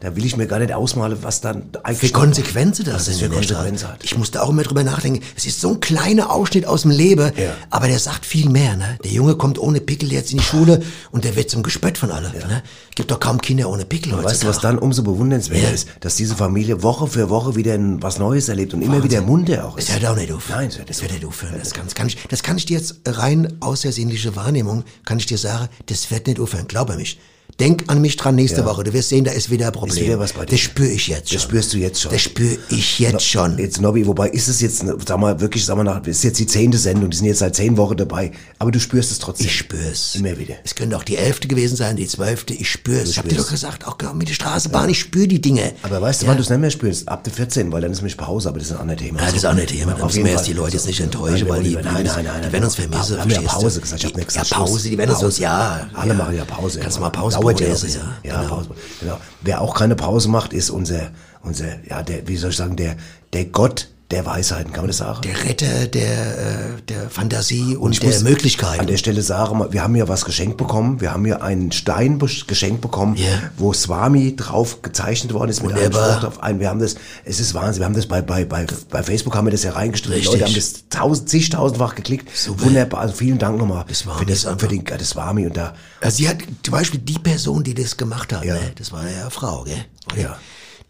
Da 0.00 0.16
will 0.16 0.24
ich 0.24 0.36
mir 0.36 0.46
gar 0.46 0.58
nicht 0.58 0.72
ausmalen, 0.72 1.18
was 1.22 1.40
dann 1.40 1.70
Für 1.72 1.84
eigentlich 1.84 2.12
Konsequenzen 2.12 2.84
das 2.84 3.06
das 3.06 3.18
sind 3.18 3.28
für. 3.28 3.34
Konsequenzen 3.34 3.88
hat. 3.88 4.04
Ich 4.04 4.16
musste 4.16 4.42
auch 4.42 4.50
immer 4.50 4.62
drüber 4.62 4.84
nachdenken. 4.84 5.22
Es 5.36 5.46
ist 5.46 5.60
so 5.60 5.70
ein 5.70 5.80
kleiner 5.80 6.30
Ausschnitt 6.30 6.66
aus 6.66 6.82
dem 6.82 6.90
Leben, 6.90 7.32
aber 7.70 7.88
der 7.88 7.98
sagt 7.98 8.26
viel 8.26 8.48
mehr. 8.48 8.76
Ne? 8.76 8.98
Der 9.04 9.10
Junge 9.12 9.36
kommt 9.36 9.58
ohne 9.58 9.80
Pickel 9.80 10.12
jetzt 10.12 10.32
in 10.32 10.38
die 10.38 10.44
Schule 10.44 10.82
und 11.10 11.24
der 11.24 11.36
wird 11.36 11.50
zum 11.50 11.62
Gespött 11.62 11.98
von 11.98 12.10
allen. 12.10 12.32
Ne? 12.32 12.62
Gibt 12.94 13.10
doch 13.10 13.20
kaum 13.20 13.40
Kinder 13.40 13.68
ohne 13.68 13.84
Pickel 13.84 14.14
Und 14.14 14.24
weißt 14.24 14.42
du, 14.42 14.46
was 14.46 14.60
dann 14.60 14.78
umso 14.78 15.02
bewundernswerter 15.02 15.72
ist? 15.72 15.88
Dass 16.00 16.16
diese 16.16 16.36
Familie 16.36 16.82
Woche 16.82 17.06
für 17.06 17.28
Woche 17.30 17.56
wieder 17.56 17.76
was 18.00 18.18
Neues 18.18 18.48
erlebt 18.48 18.74
und 18.74 18.82
immer 18.82 19.02
wieder 19.02 19.20
munter 19.20 19.66
auch 19.66 19.76
Das 19.76 19.86
ist. 19.86 19.92
hört 19.92 20.06
auch 20.06 20.16
nicht 20.16 20.32
auf. 20.32 20.48
Nein, 20.48 20.70
das 20.86 21.02
wird 21.02 21.12
nicht 21.12 21.24
aufhören. 21.24 21.54
Das 21.58 21.72
kann, 21.72 21.84
das, 21.84 21.94
kann 21.94 22.06
ich, 22.06 22.18
das 22.28 22.42
kann 22.42 22.56
ich 22.56 22.66
dir 22.66 22.78
jetzt 22.78 23.00
rein 23.06 23.54
aus 23.60 23.82
der 23.82 23.92
sinnlichen 23.92 24.36
Wahrnehmung, 24.36 24.84
kann 25.04 25.18
ich 25.18 25.26
dir 25.26 25.38
sagen, 25.38 25.68
das 25.86 26.10
wird 26.14 26.26
nicht 26.26 26.40
aufhören. 26.40 26.68
Glaube 26.68 26.96
mich. 26.96 27.18
Denk 27.60 27.84
an 27.86 28.00
mich 28.00 28.16
dran 28.16 28.34
nächste 28.34 28.60
Ja. 28.62 28.66
Woche. 28.66 28.82
Du 28.82 28.92
wirst 28.92 29.10
sehen, 29.10 29.24
da 29.24 29.30
ist 29.30 29.48
wieder 29.48 29.66
ein 29.66 29.72
Problem. 29.72 29.96
Ist 29.96 30.02
wieder 30.04 30.18
was 30.18 30.32
bei 30.32 30.44
dir. 30.44 30.52
Das 30.52 30.60
spüre 30.60 30.88
ich 30.88 31.06
jetzt 31.06 31.28
schon. 31.28 31.36
Das 31.36 31.42
spürst 31.44 31.72
du 31.72 31.78
jetzt 31.78 32.00
schon. 32.02 32.10
Das 32.12 32.20
spüre 32.20 32.58
ich 32.70 32.98
jetzt 32.98 33.12
No- 33.12 33.18
schon. 33.20 33.58
Jetzt, 33.58 33.80
Nobby, 33.80 34.06
wobei 34.06 34.28
ist 34.30 34.48
es 34.48 34.60
jetzt, 34.60 34.84
sag 35.06 35.18
mal, 35.20 35.40
wirklich, 35.40 35.64
sag 35.64 35.76
mal, 35.76 35.84
nach, 35.84 36.04
ist 36.04 36.24
jetzt 36.24 36.38
die 36.40 36.46
zehnte 36.46 36.78
Sendung, 36.78 37.10
die 37.10 37.16
sind 37.16 37.26
jetzt 37.26 37.38
seit 37.38 37.54
zehn 37.54 37.76
Wochen 37.76 37.96
dabei, 37.96 38.32
aber 38.58 38.72
du 38.72 38.80
spürst 38.80 39.12
es 39.12 39.20
trotzdem. 39.20 39.46
Ich 39.46 39.56
spür's. 39.56 40.16
Immer 40.16 40.36
wieder. 40.36 40.54
Es 40.64 40.74
könnte 40.74 40.96
auch 40.96 41.04
die 41.04 41.16
elfte 41.16 41.46
gewesen 41.46 41.76
sein, 41.76 41.94
die 41.96 42.08
zwölfte. 42.08 42.54
Ich 42.54 42.68
spür's. 42.70 43.10
Ich 43.10 43.18
hab 43.18 43.28
dir 43.28 43.36
doch 43.36 43.48
gesagt, 43.48 43.86
auch 43.86 43.98
genau 43.98 44.14
mit 44.14 44.28
der 44.28 44.34
Straßenbahn, 44.34 44.88
ich 44.90 44.98
spüre 44.98 45.28
die 45.28 45.40
Dinge. 45.40 45.72
Aber 45.82 46.00
weißt 46.02 46.22
du, 46.22 46.26
Ja. 46.26 46.30
wann 46.30 46.38
du 46.38 46.42
es 46.42 46.50
nicht 46.50 46.58
mehr 46.60 46.70
spürst? 46.70 47.08
Ab 47.08 47.22
der 47.22 47.32
14, 47.32 47.70
weil 47.70 47.80
dann 47.82 47.92
ist 47.92 47.98
nämlich 47.98 48.16
Pause, 48.16 48.48
aber 48.48 48.58
das 48.58 48.68
ist 48.68 48.74
ein 48.74 48.80
anderes 48.80 49.00
Thema. 49.00 49.20
Ja, 49.20 49.26
das 49.26 49.36
ist 49.36 49.46
auch 49.46 49.54
nicht 49.54 49.68
Thema. 49.68 49.92
Da 49.92 49.98
Auf 49.98 50.02
müssen 50.06 50.16
jeden 50.16 50.26
wir 50.26 50.32
jetzt 50.32 50.40
Fall. 50.40 50.46
die 50.54 50.58
Leute 50.58 50.72
jetzt 50.76 50.86
nicht 50.86 51.00
enttäuschen, 51.00 51.48
weil 51.48 51.62
die, 51.62 51.74
nein, 51.74 51.84
nein, 51.84 52.04
nein, 52.04 52.24
die 52.46 52.52
werden 52.52 52.64
uns 52.64 52.74
vermissen. 52.74 53.14
Wir 53.16 53.20
haben 53.20 53.30
ja? 53.30 53.40
Pause 53.42 53.80
gesagt, 53.80 54.02
ich 54.02 54.10
hab 54.10 54.16
nichts 54.16 54.34
Ja. 54.34 54.42
Pause, 54.44 54.88
die 54.88 54.98
werden 54.98 55.14
uns, 55.14 55.38
ja. 55.38 55.88
Alle 55.94 56.08
ja. 56.08 56.14
machen 56.14 56.36
ja 56.36 56.44
Pause. 56.44 56.80
Kannst 56.80 56.96
ja. 56.96 57.00
mal 57.02 57.10
Pause 57.10 57.43
Bisschen. 57.82 58.02
ja. 58.24 58.30
Ja, 58.34 58.40
Genau. 58.42 58.54
Pause. 58.56 58.70
Genau. 59.00 59.20
Wer 59.42 59.60
auch 59.60 59.74
keine 59.74 59.96
Pause 59.96 60.28
macht, 60.28 60.52
ist 60.52 60.70
unser, 60.70 61.10
unser, 61.42 61.84
ja, 61.88 62.02
der, 62.02 62.26
wie 62.28 62.36
soll 62.36 62.50
ich 62.50 62.56
sagen, 62.56 62.76
der, 62.76 62.96
der 63.32 63.44
Gott 63.46 63.88
der 64.10 64.26
Weisheiten, 64.26 64.72
kann 64.72 64.82
man 64.82 64.88
das 64.88 64.98
sagen? 64.98 65.22
Der 65.22 65.44
Retter 65.44 65.86
der, 65.86 66.38
äh, 66.38 66.82
der 66.88 67.08
Fantasie 67.08 67.74
und, 67.76 67.92
ich 67.92 68.00
der 68.00 68.20
Möglichkeiten. 68.20 68.80
An 68.80 68.86
der 68.86 68.98
Stelle 68.98 69.22
sagen, 69.22 69.72
wir 69.72 69.82
haben 69.82 69.96
ja 69.96 70.08
was 70.08 70.24
geschenkt 70.24 70.58
bekommen. 70.58 71.00
Wir 71.00 71.12
haben 71.12 71.24
ja 71.24 71.40
einen 71.40 71.72
Stein 71.72 72.18
geschenkt 72.18 72.82
bekommen, 72.82 73.16
wo 73.56 73.72
Swami 73.72 74.36
drauf 74.36 74.82
gezeichnet 74.82 75.32
worden 75.32 75.50
ist 75.50 75.62
mit 75.62 75.72
einem. 75.72 75.92
Spruch 75.92 76.20
drauf. 76.20 76.42
Ein, 76.42 76.60
wir 76.60 76.68
haben 76.68 76.80
das, 76.80 76.96
es 77.24 77.40
ist 77.40 77.54
Wahnsinn. 77.54 77.80
Wir 77.80 77.86
haben 77.86 77.94
das 77.94 78.06
bei, 78.06 78.20
bei, 78.20 78.44
bei, 78.44 78.66
bei 78.90 79.02
Facebook 79.02 79.34
haben 79.34 79.46
wir 79.46 79.52
das 79.52 79.62
ja 79.62 79.72
reingestellt. 79.72 80.22
Die. 80.22 80.26
Leute 80.26 80.44
haben 80.44 80.54
das 80.54 80.88
tausend, 80.90 81.30
zigtausendfach 81.30 81.94
geklickt. 81.94 82.28
Wunderbar. 82.58 83.00
Also 83.00 83.14
vielen 83.14 83.38
Dank 83.38 83.58
nochmal 83.58 83.84
für 83.86 84.26
das, 84.26 84.42
für 84.42 84.68
den, 84.68 84.84
das 84.84 85.10
Swami 85.10 85.46
und 85.46 85.56
da. 85.56 85.74
Also 86.00 86.18
sie 86.18 86.28
hat 86.28 86.38
zum 86.62 86.72
Beispiel 86.72 87.00
die 87.00 87.18
Person, 87.18 87.64
die 87.64 87.74
das 87.74 87.96
gemacht 87.96 88.32
hat, 88.32 88.44
ne? 88.44 88.72
das 88.76 88.92
war 88.92 89.08
ja 89.08 89.22
eine 89.22 89.30
Frau, 89.30 89.64
gell? 89.64 89.84
Ja. 90.16 90.36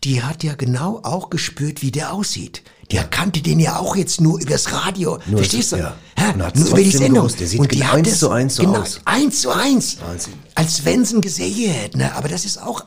Die 0.02 0.22
hat 0.22 0.42
ja 0.42 0.54
genau 0.54 1.00
auch 1.02 1.30
gespürt, 1.30 1.80
wie 1.80 1.90
der 1.90 2.12
aussieht. 2.12 2.62
Die 2.90 2.96
erkannte 2.96 3.40
den 3.40 3.60
ja 3.60 3.78
auch 3.78 3.96
jetzt 3.96 4.20
nur 4.20 4.38
übers 4.40 4.70
Radio. 4.72 5.18
Nur 5.26 5.38
Verstehst 5.38 5.72
du? 5.72 5.76
ja. 5.76 5.94
Hat's 6.16 6.58
Nur 6.60 6.68
über 6.68 6.78
die 6.82 6.90
Sendung. 6.90 7.14
gewusst. 7.24 7.40
Der 7.40 7.46
sieht 7.46 7.60
und 7.60 7.70
die 7.72 7.76
genau 7.78 7.88
hat 7.90 7.96
eins 7.98 8.08
es 8.12 8.18
zu 8.18 8.30
eins 8.30 8.54
so 8.56 8.62
genau, 8.62 8.80
aus. 8.80 9.00
Eins 9.04 9.40
zu 9.42 9.50
eins. 9.50 9.96
Wahnsinn. 10.06 10.32
Als 10.54 10.84
wenn 10.84 11.04
sie 11.04 11.14
ihn 11.16 11.20
gesehen 11.20 11.70
hätten. 11.70 11.98
Ne? 11.98 12.14
Aber 12.14 12.28
das 12.28 12.44
ist 12.44 12.62
auch 12.62 12.84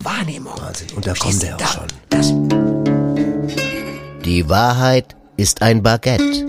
Wahrnehmung. 0.00 0.52
Wahnsinn. 0.60 0.88
Und 0.96 1.06
da 1.06 1.14
Verstehst 1.14 1.40
kommt 1.48 1.50
er 1.50 1.56
auch 1.56 1.58
Da- 1.58 1.66
schon. 1.68 1.86
Das, 2.08 2.32
Die 4.24 4.48
Wahrheit 4.48 5.14
ist 5.36 5.62
ein 5.62 5.82
Baguette. 5.82 6.46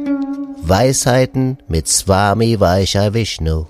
Weisheiten 0.64 1.58
mit 1.68 1.88
Swami 1.88 2.60
Vaishya 2.60 3.14
Vishnu. 3.14 3.66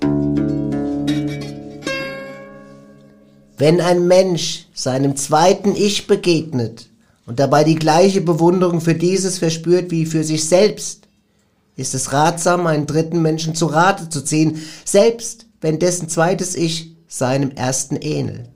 Wenn 3.58 3.80
ein 3.80 4.08
Mensch 4.08 4.66
seinem 4.74 5.16
zweiten 5.16 5.76
Ich 5.76 6.08
begegnet 6.08 6.90
und 7.32 7.40
dabei 7.40 7.64
die 7.64 7.76
gleiche 7.76 8.20
Bewunderung 8.20 8.82
für 8.82 8.94
dieses 8.94 9.38
verspürt 9.38 9.90
wie 9.90 10.06
für 10.06 10.26
sich 10.26 10.50
selbst, 10.50 11.08
ist 11.78 11.96
es 11.96 12.12
ratsam, 12.12 12.68
einen 12.68 12.88
dritten 12.88 13.22
Menschen 13.22 13.56
zu 13.56 13.68
Rate 13.68 14.10
zu 14.10 14.22
ziehen, 14.22 14.62
selbst 14.84 15.46
wenn 15.62 15.80
dessen 15.80 16.10
zweites 16.10 16.56
Ich 16.56 16.94
seinem 17.08 17.52
ersten 17.52 17.96
ähnelt. 17.96 18.50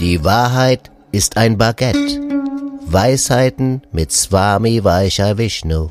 Die 0.00 0.24
Wahrheit 0.24 0.90
ist 1.12 1.36
ein 1.36 1.58
Baguette. 1.58 2.18
Weisheiten 2.86 3.82
mit 3.92 4.10
Swami 4.10 4.82
Vaishya 4.82 5.36
Vishnu. 5.36 5.90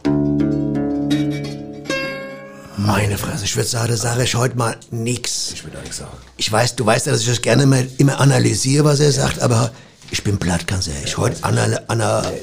Meine 2.78 3.20
Fresse, 3.20 3.46
ich 3.46 3.56
würde 3.56 3.70
sagen, 3.70 3.90
da 3.90 3.98
sage 3.98 4.24
ich 4.24 4.34
heute 4.34 4.58
mal 4.58 4.76
nix. 4.90 5.52
Ich 5.54 5.64
will 5.64 5.72
da 5.72 5.82
nichts 5.82 5.98
sagen. 5.98 6.18
Ich 6.38 6.52
weiß, 6.52 6.76
du 6.78 6.84
weißt 6.84 7.06
ja, 7.06 7.12
dass 7.12 7.22
ich 7.22 7.28
das 7.28 7.44
gerne 7.44 7.62
immer, 7.62 7.84
immer 8.00 8.20
analysiere, 8.20 8.86
was 8.86 9.00
er 9.00 9.12
sagt, 9.12 9.40
aber 9.40 9.70
ich 10.12 10.24
bin 10.24 10.38
platt, 10.38 10.68
ganz 10.68 10.88
ehrlich. 10.88 11.18
Heute 11.18 11.44
anal, 11.44 11.84
anal, 11.88 12.34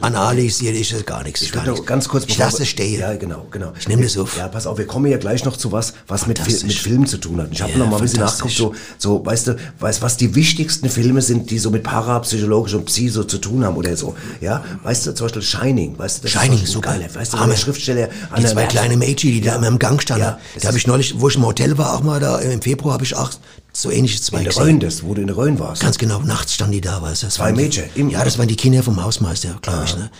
analysiere 0.00 0.74
ich 0.74 0.90
das 0.90 1.06
gar 1.06 1.22
nichts. 1.22 1.42
Ich 1.42 1.52
gar 1.52 1.64
nichts. 1.66 1.86
ganz 1.86 2.08
kurz 2.08 2.24
Ich 2.26 2.36
lasse 2.36 2.62
es 2.62 2.68
stehen. 2.68 3.00
Ja, 3.00 3.14
genau, 3.14 3.46
genau. 3.50 3.72
Ich 3.78 3.88
nehme 3.88 4.02
das 4.02 4.16
auf. 4.18 4.36
Ja, 4.36 4.48
pass 4.48 4.66
auf, 4.66 4.76
wir 4.78 4.86
kommen 4.86 5.10
ja 5.10 5.18
gleich 5.18 5.44
noch 5.44 5.56
zu 5.56 5.72
was, 5.72 5.94
was 6.08 6.26
mit, 6.26 6.38
Fil 6.38 6.58
mit 6.64 6.72
Filmen 6.74 7.06
zu 7.06 7.18
tun 7.18 7.40
hat. 7.40 7.48
Ich 7.52 7.62
habe 7.62 7.72
Ja, 7.72 7.78
noch 7.78 7.88
mal 7.88 7.96
ein 7.96 8.02
bisschen 8.02 8.20
nachgeguckt, 8.20 8.54
so, 8.54 8.74
so, 8.98 9.24
weißt 9.24 9.48
du, 9.48 9.56
weißt, 9.78 10.02
was 10.02 10.16
die 10.16 10.34
wichtigsten 10.34 10.88
Filme 10.90 11.22
sind, 11.22 11.50
die 11.50 11.58
so 11.58 11.70
mit 11.70 11.82
parapsychologisch 11.84 12.74
und 12.74 12.86
Psy 12.86 13.08
so 13.08 13.24
zu 13.24 13.38
tun 13.38 13.64
haben 13.64 13.76
oder 13.76 13.96
so. 13.96 14.14
Ja, 14.40 14.64
weißt 14.82 15.06
du, 15.06 15.14
zum 15.14 15.26
Beispiel 15.26 15.42
Shining, 15.42 15.98
weißt 15.98 16.18
du, 16.18 16.22
das 16.22 16.32
Shining, 16.32 16.62
ist 16.62 16.72
so 16.72 16.80
geil. 16.80 17.08
Weißt 17.12 17.32
du, 17.32 17.38
Hammer. 17.38 17.52
der 17.52 17.58
Schriftsteller 17.58 18.08
Die 18.36 18.44
zwei 18.44 18.66
kleine 18.66 18.96
Mädchen, 18.96 19.30
die 19.30 19.40
da 19.40 19.56
immer 19.56 19.68
im 19.68 19.78
Gang 19.78 20.00
standen. 20.02 20.24
Ja, 20.24 20.38
da 20.60 20.68
habe 20.68 20.78
ich 20.78 20.86
neulich, 20.86 21.20
wo 21.20 21.28
ich 21.28 21.36
im 21.36 21.46
Hotel 21.46 21.78
war, 21.78 21.94
auch 21.94 22.02
mal 22.02 22.20
da 22.20 22.38
im 22.40 22.60
Februar, 22.60 22.94
habe 22.94 23.04
ich 23.04 23.14
auch 23.16 23.30
so 23.72 23.90
ähnliches 23.90 24.22
zwei 24.22 24.38
in 24.38 24.44
der 24.44 24.52
gesehen. 24.52 24.64
Rhön, 24.66 24.80
das, 24.80 25.02
wo 25.02 25.14
du 25.14 25.20
in 25.22 25.26
der 25.28 25.36
Rhön 25.36 25.58
warst. 25.58 25.82
Ganz 25.82 25.98
genau, 25.98 26.20
nachts 26.20 26.54
standen 26.54 26.72
die 26.72 26.80
da, 26.80 27.00
weißt 27.00 27.22
du. 27.22 27.26
Das 27.26 27.34
Zwei 27.34 27.44
waren 27.46 27.54
die- 27.56 27.62
Mädchen 27.62 27.84
im- 27.94 28.10
Ja, 28.10 28.24
das 28.24 28.38
waren 28.38 28.48
die 28.48 28.56
Kinder 28.56 28.82
vom 28.82 29.02
Hausmeister, 29.02 29.58
glaube 29.62 29.84
ich, 29.84 29.96
ne? 29.96 30.10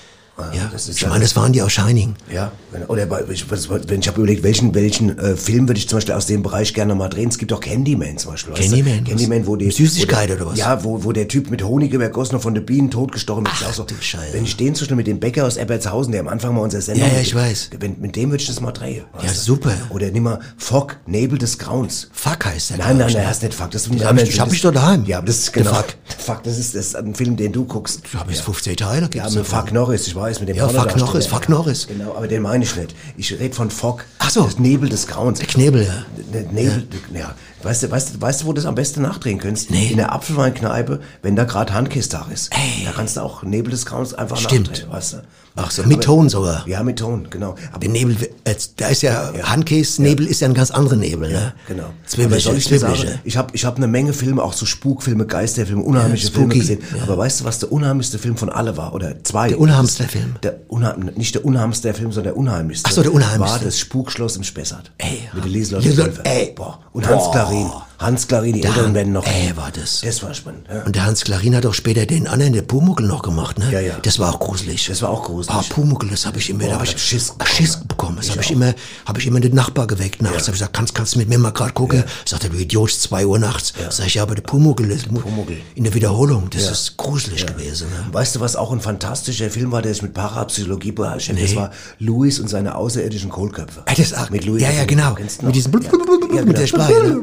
Ja, 0.55 0.69
das 0.73 0.89
ist 0.89 1.01
ich 1.01 1.07
meine, 1.07 1.21
das 1.21 1.37
waren 1.37 1.53
die 1.53 1.61
aus 1.63 1.73
Shining. 1.73 2.15
Ja, 2.33 2.53
oder 2.89 3.07
ich, 3.31 3.45
ich 3.45 4.09
habe 4.09 4.21
überlegt, 4.21 4.43
welchen 4.43 4.75
welchen 4.75 5.19
äh, 5.19 5.37
Film 5.37 5.69
würde 5.69 5.79
ich 5.79 5.89
zum 5.89 5.99
Beispiel 5.99 6.15
aus 6.15 6.27
dem 6.27 6.43
Bereich 6.43 6.73
gerne 6.73 6.95
mal 6.95 7.09
drehen. 7.09 7.29
Es 7.29 7.39
gibt 7.39 7.53
auch 7.53 7.61
Candyman 7.61 8.17
zum 8.19 8.33
Beispiel. 8.33 8.55
weißt 8.55 8.73
du? 8.73 8.77
Candyman, 8.77 9.05
Candyman, 9.05 9.47
wo 9.47 9.57
die 9.57 9.71
Süßigkeit 9.71 10.25
wo 10.31 10.35
der, 10.35 10.37
oder 10.43 10.53
was? 10.53 10.59
Ja, 10.59 10.83
wo, 10.85 11.05
wo 11.05 11.13
der 11.13 11.29
Typ 11.29 11.51
mit 11.51 11.63
Honig 11.63 11.93
übergossen 11.93 12.37
und 12.37 12.41
von 12.41 12.55
den 12.55 12.65
Bienen 12.65 12.91
totgestochen 12.91 13.45
wird. 13.45 13.55
Ist 13.55 13.67
auch 13.67 13.73
so, 13.75 13.87
Wenn 14.33 14.45
ich 14.45 14.57
den 14.57 14.75
zum 14.75 14.85
Beispiel 14.85 14.97
mit 14.97 15.07
dem 15.07 15.21
Bäcker 15.21 15.47
aus 15.47 15.57
Ebertshausen, 15.57 16.13
der 16.13 16.23
am 16.23 16.29
Anfang 16.29 16.55
mal 16.55 16.63
unser 16.63 16.81
Sendung, 16.81 17.07
Ja, 17.09 17.15
ja, 17.15 17.21
ich 17.21 17.35
weiß. 17.35 17.71
Wenn, 17.79 18.01
mit 18.01 18.17
dem 18.17 18.31
würde 18.31 18.41
ich 18.43 18.49
das 18.49 18.61
mal 18.61 18.73
drehen. 18.73 19.05
Ja, 19.17 19.25
weißt 19.25 19.37
du? 19.37 19.53
super. 19.53 19.73
Oder 19.91 20.11
nimm 20.11 20.25
mal 20.25 20.41
Fog, 20.57 20.97
Nebel 21.07 21.39
des 21.39 21.59
Grauens. 21.59 22.09
Fuck 22.13 22.47
heißt 22.47 22.71
der. 22.71 22.79
Nein, 22.79 22.97
nein, 22.97 23.07
nein, 23.13 23.23
ne? 23.23 23.29
das 23.29 23.37
ist 23.39 23.43
nicht 23.43 23.55
Fuck. 23.55 23.71
Das 23.71 23.83
ist 23.87 23.93
ein 23.93 24.05
hab 24.05 24.17
ich- 24.17 24.29
ich 24.31 24.41
hab 24.41 24.51
doch 24.51 24.73
daheim. 24.73 25.05
Ja, 25.05 25.19
aber 25.19 25.27
das 25.27 25.39
ist 25.39 25.53
genau. 25.53 25.75
Fuck. 25.75 25.87
Fuck, 26.19 26.43
das 26.45 26.59
ist, 26.59 26.75
das 26.75 26.87
ist 26.87 26.97
ein 26.97 27.15
Film, 27.15 27.37
den 27.37 27.53
du 27.53 27.65
guckst. 27.65 28.01
Ich 28.05 28.15
habe 28.15 28.31
jetzt 28.33 28.43
15 28.43 28.77
Teile. 28.77 29.09
Ja, 29.15 29.29
mit. 29.29 29.47
Fuck 29.47 29.73
Norris, 29.73 30.07
ich 30.07 30.15
weiß, 30.15 30.32
mit 30.41 30.49
dem 30.49 30.57
Ja, 30.57 30.69
Fuck. 30.69 30.97
Norris, 30.97 31.27
Fuck 31.27 31.49
Norris. 31.49 31.87
Genau, 31.87 32.15
aber 32.15 32.29
den 32.29 32.43
meine 32.43 32.65
ich 32.65 32.77
nicht. 32.77 32.95
Ich 33.17 33.33
rede 33.39 33.55
von 33.55 33.71
Fog. 33.71 34.05
Ach 34.19 34.31
so. 34.31 34.45
Das 34.45 34.59
Nebel 34.59 34.89
des 34.89 35.07
Grauens. 35.07 35.39
Der 35.39 35.49
Knebel, 35.49 35.85
ja. 35.85 36.05
Der 36.33 36.43
Nebel, 36.53 36.87
ja. 37.15 37.35
Weißt 37.63 37.83
du, 37.85 37.91
weißt 37.91 38.15
du, 38.17 38.21
weißt 38.21 38.43
du, 38.43 38.47
wo 38.47 38.53
du 38.53 38.57
das 38.57 38.67
am 38.67 38.75
besten 38.75 39.03
nachdrehen 39.03 39.39
könntest? 39.39 39.71
Nee. 39.71 39.89
In 39.91 39.97
der 39.97 40.13
Apfelweinkneipe, 40.13 41.01
wenn 41.23 41.37
da 41.37 41.45
gerade 41.45 41.73
Handkistag 41.75 42.31
ist. 42.33 42.51
Da 42.85 42.93
kannst 42.93 43.17
du 43.17 43.21
auch 43.21 43.43
Nebel 43.43 43.71
des 43.71 43.87
Grauens 43.87 44.15
einfach 44.15 44.37
Stimmt. 44.37 44.69
nachdrehen, 44.69 44.91
weißt 44.91 45.13
du? 45.15 45.17
Ach 45.55 45.71
so, 45.71 45.83
mit 45.83 46.03
Ton 46.03 46.31
sogar. 46.31 46.67
Ja, 46.67 46.83
mit 46.83 46.99
Ton, 46.99 47.29
genau. 47.29 47.57
Aber 47.73 47.81
Der 47.81 47.91
Nebel, 47.91 48.17
äh, 48.45 48.55
da 48.79 48.87
ist 48.89 49.03
ja, 49.03 49.33
Handkäse-Nebel 49.43 50.27
ist 50.27 50.41
ja 50.41 50.49
ein 50.49 50.55
ganz 50.55 50.71
anderer 50.71 50.97
Nebel, 50.97 51.31
ne? 51.31 51.53
Genau. 51.69 51.83
Aber 51.85 51.93
Zwiebelchen, 52.07 52.59
soll 52.59 52.75
ich 52.75 52.81
sagen, 52.81 53.19
ich 53.25 53.37
habe 53.37 53.51
ich 53.55 53.65
hab 53.67 53.77
eine 53.77 53.87
Menge 53.87 54.15
Filme, 54.15 54.43
auch 54.43 54.55
so 54.55 54.65
Spukfilme, 54.65 55.27
Geisterfilme, 55.27 55.83
unheimliche 55.83 56.29
Ja, 56.29 56.33
Filme 56.33 56.55
gesehen. 56.55 56.81
ja. 56.97 57.03
Aber 57.03 57.19
weißt 57.19 57.41
du, 57.41 57.45
was 57.45 57.59
der 57.59 57.71
unheimlichste 57.71 58.19
Film 58.19 58.39
von 58.39 58.49
alle 58.49 58.79
war? 58.79 58.95
Oder 58.95 59.23
zwei? 59.25 59.49
Der 59.49 59.61
unheimlichste 59.61 60.05
Film? 60.05 60.37
Der 60.43 60.57
unheim, 60.69 61.11
nicht 61.17 61.35
der 61.35 61.45
unheimlichste 61.45 61.93
Film, 61.93 62.13
sondern 62.13 62.33
der 62.33 62.37
unheimlichste. 62.39 62.89
Ach 62.89 62.95
so, 62.95 63.03
der 63.03 63.13
unheimlichste. 63.13 63.59
War 63.59 63.65
das 63.65 63.79
Spukschloss 63.79 64.37
im 64.37 64.45
Spessart. 64.45 64.91
Ey, 64.97 65.29
Mit 65.35 65.45
Lieselotte, 65.45 65.93
Pfeiffer. 65.93 66.23
ey. 66.25 66.53
Boah. 66.57 66.79
Und 66.95 67.07
Hans 67.07 67.25
Boah. 67.25 67.33
Klarin. 67.53 67.92
Hans 68.03 68.29
Klarin, 68.29 68.55
die 68.55 68.61
Der 68.61 68.71
Eltern 68.71 68.87
Han- 68.87 68.95
werden 68.95 69.13
noch. 69.13 69.27
Äh, 69.27 69.57
war 69.57 69.71
das. 69.71 70.01
Das 70.03 70.23
war 70.23 70.35
spannend. 70.35 70.67
Ja. 70.69 70.83
Und 70.83 70.95
der 70.97 71.05
Hans 71.07 71.25
Klarin 71.25 71.55
hat 71.57 71.65
auch 71.67 71.75
später 71.75 72.05
den 72.07 72.27
anderen, 72.27 72.53
der 72.53 72.63
Pumuckl 72.63 73.05
noch 73.07 73.23
gemacht, 73.23 73.59
ne? 73.59 73.71
Ja, 73.73 73.81
ja. 73.81 73.95
Das 74.03 74.19
war 74.19 74.35
auch 74.35 74.41
gruselig. 74.41 74.87
Das 74.87 75.03
war 75.03 75.11
auch 75.11 75.25
gruselig. 75.25 75.55
Ah, 75.57 75.65
Pumuckl, 75.69 76.09
das 76.09 76.27
habe 76.27 76.39
ich 76.39 76.51
immer, 76.51 76.65
Boah, 76.65 76.69
da 76.71 76.75
hab 76.77 76.83
ich 76.85 76.91
ich 76.91 76.95
hab 76.95 77.01
Schiss 77.01 77.35
Schiss, 77.45 77.77
bekommen. 77.87 78.17
Das 78.17 78.31
habe 78.31 78.41
ich 78.43 78.51
immer, 78.51 78.75
habe 79.07 79.21
ich 79.21 79.27
immer 79.27 79.41
den 79.41 79.55
Nachbar 79.55 79.87
geweckt 79.87 80.23
nachts. 80.23 80.43
Hab 80.43 80.55
ich 80.55 80.61
gesagt, 80.61 80.73
kannst, 80.75 80.95
kannst 80.95 81.15
du 81.15 81.19
mit 81.19 81.29
mir 81.29 81.39
mal 81.39 81.51
gerade 81.53 81.73
gucken? 81.73 82.05
Sagt 82.25 82.45
er, 82.45 82.51
du 82.51 82.57
Idiot, 82.59 82.91
es 82.91 82.97
ist 82.97 83.03
zwei 83.03 83.27
Uhr 83.27 83.39
nachts. 83.39 83.73
Sag 83.91 84.07
ich, 84.07 84.15
ja, 84.15 84.23
aber 84.23 84.35
der 84.35 84.43
Pumuckl, 84.43 84.91
ist 84.91 85.09
Pumuckl. 85.09 85.57
in 85.75 85.85
der 85.85 85.95
Wiederholung, 85.95 86.49
das 86.51 86.65
Ja. 86.65 86.71
ist 86.73 86.97
gruselig 86.97 87.47
gewesen. 87.47 87.89
Ne? 87.91 88.13
Weißt 88.13 88.35
du, 88.37 88.41
was 88.41 88.57
auch 88.57 88.73
ein 88.73 88.81
fantastischer 88.81 89.51
Film 89.51 89.73
war, 89.73 89.83
der 89.83 89.93
sich 89.93 90.03
mit 90.03 90.15
Parapsychologie 90.15 90.93
beschäftigt? 90.93 91.43
Das 91.43 91.51
Nee. 91.51 91.57
war 91.57 91.71
Louis 91.99 92.39
und 92.41 92.49
seine 92.49 92.75
außerirdischen 92.75 93.31
Kohlköpfe. 93.31 93.83
Ah, 93.87 93.95
das 93.97 94.13
auch. 94.15 94.31
Mit 94.31 94.45
Louis. 94.45 94.63
ja, 94.63 94.71
ja, 94.71 94.85
genau. 94.85 95.15
Mit 95.43 95.55
diesem 95.55 95.73
ja. 95.73 95.91
Ja, 96.37 96.45
mit 96.45 96.57
der 96.59 96.67
genau. 96.67 96.85
Sprache. 96.85 96.93
Ne? 96.93 97.23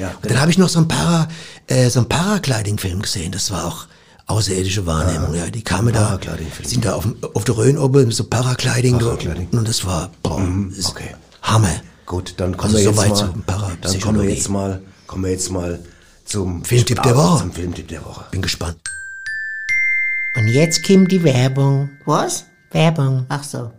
Ja. 0.00 0.08
Ja, 0.08 0.14
Und 0.14 0.22
genau. 0.22 0.32
Dann 0.34 0.40
habe 0.40 0.50
ich 0.50 0.58
noch 0.58 0.68
so 0.68 0.78
ein 0.80 0.88
Para, 0.88 1.28
äh, 1.66 1.88
so 1.90 2.00
ein 2.00 2.08
Paragliding-Film 2.08 3.02
gesehen. 3.02 3.32
Das 3.32 3.50
war 3.50 3.66
auch 3.66 3.86
außerirdische 4.26 4.86
Wahrnehmung. 4.86 5.34
Ja, 5.34 5.46
die 5.50 5.62
kamen 5.62 5.92
da, 5.92 6.18
sind 6.62 6.84
da 6.84 6.94
auf, 6.94 7.06
auf 7.34 7.44
der 7.44 7.56
Rhön 7.56 7.76
oben 7.78 8.10
so 8.12 8.24
Paragliding, 8.24 8.98
Paragliding. 8.98 9.48
und 9.52 9.68
das 9.68 9.84
war 9.84 10.10
boah, 10.22 10.40
ist 10.76 10.88
okay. 10.88 11.14
Hammer. 11.42 11.68
Gut, 12.06 12.34
dann 12.38 12.56
kommen 12.56 12.74
Also 12.74 12.78
wir 12.78 12.84
jetzt 12.84 13.18
soweit 13.18 13.46
mal, 13.46 13.76
dann 13.80 14.00
kommen 14.00 14.22
wir 14.22 14.30
jetzt 14.30 14.48
mal, 14.48 14.80
kommen 15.06 15.24
wir 15.24 15.30
jetzt 15.32 15.50
mal 15.50 15.78
zum 16.24 16.64
Filmtipp 16.64 17.02
der 17.02 17.16
Woche. 17.16 17.38
Zum 17.40 17.52
Filmtipp 17.52 17.88
der 17.88 18.04
Woche. 18.04 18.24
Bin 18.30 18.42
gespannt. 18.42 18.76
Und 20.36 20.46
jetzt 20.48 20.86
kommt 20.86 21.10
die 21.10 21.22
Werbung. 21.24 21.90
Was? 22.04 22.44
Werbung. 22.70 23.26
Ach 23.28 23.42
so. 23.42 23.70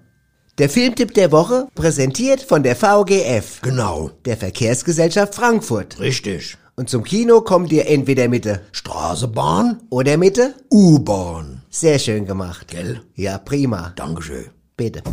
Der 0.58 0.70
Filmtipp 0.70 1.14
der 1.14 1.32
Woche, 1.32 1.68
präsentiert 1.76 2.41
von 2.41 2.62
der 2.62 2.76
VGF. 2.76 3.62
Genau. 3.62 4.12
Der 4.26 4.36
Verkehrsgesellschaft 4.36 5.34
Frankfurt. 5.34 5.99
Richtig. 5.99 6.58
Und 6.76 6.89
zum 6.89 7.04
Kino 7.04 7.41
kommt 7.41 7.72
ihr 7.72 7.88
entweder 7.88 8.28
mit 8.28 8.43
der 8.43 8.62
Straßenbahn 8.74 9.82
oder 9.89 10.18
mit 10.18 10.38
der 10.38 10.54
U-Bahn. 10.70 11.62
Sehr 11.70 11.99
schön 11.99 12.26
gemacht. 12.26 12.68
Gell? 12.68 13.02
Ja, 13.16 13.38
prima. 13.38 13.93
Dankeschön. 13.95 14.45
Bitte. 14.76 15.04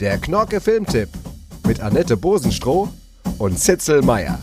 Der 0.00 0.16
Knorke 0.16 0.60
Filmtipp 0.60 1.10
mit 1.66 1.80
Annette 1.80 2.16
Bosenstroh 2.16 2.88
und 3.38 3.58
Zitzel 3.58 4.00
Meyer. 4.00 4.38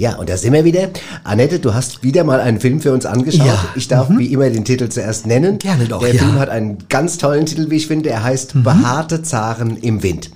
Ja, 0.00 0.14
und 0.16 0.30
da 0.30 0.38
sind 0.38 0.54
wir 0.54 0.64
wieder. 0.64 0.88
Annette, 1.24 1.58
du 1.58 1.74
hast 1.74 2.02
wieder 2.02 2.24
mal 2.24 2.40
einen 2.40 2.58
Film 2.58 2.80
für 2.80 2.90
uns 2.94 3.04
angeschaut. 3.04 3.46
Ja. 3.46 3.62
Ich 3.76 3.86
darf 3.86 4.08
wie 4.08 4.32
immer 4.32 4.48
den 4.48 4.64
Titel 4.64 4.88
zuerst 4.88 5.26
nennen. 5.26 5.58
Gerne 5.58 5.84
doch, 5.84 6.00
Der 6.00 6.14
ja. 6.14 6.22
Film 6.22 6.38
hat 6.38 6.48
einen 6.48 6.78
ganz 6.88 7.18
tollen 7.18 7.44
Titel, 7.44 7.68
wie 7.68 7.76
ich 7.76 7.86
finde. 7.86 8.08
Er 8.08 8.22
heißt 8.24 8.54
Mhm. 8.54 8.62
Behaarte 8.62 9.22
Zaren 9.22 9.76
im 9.76 10.02
Wind. 10.02 10.30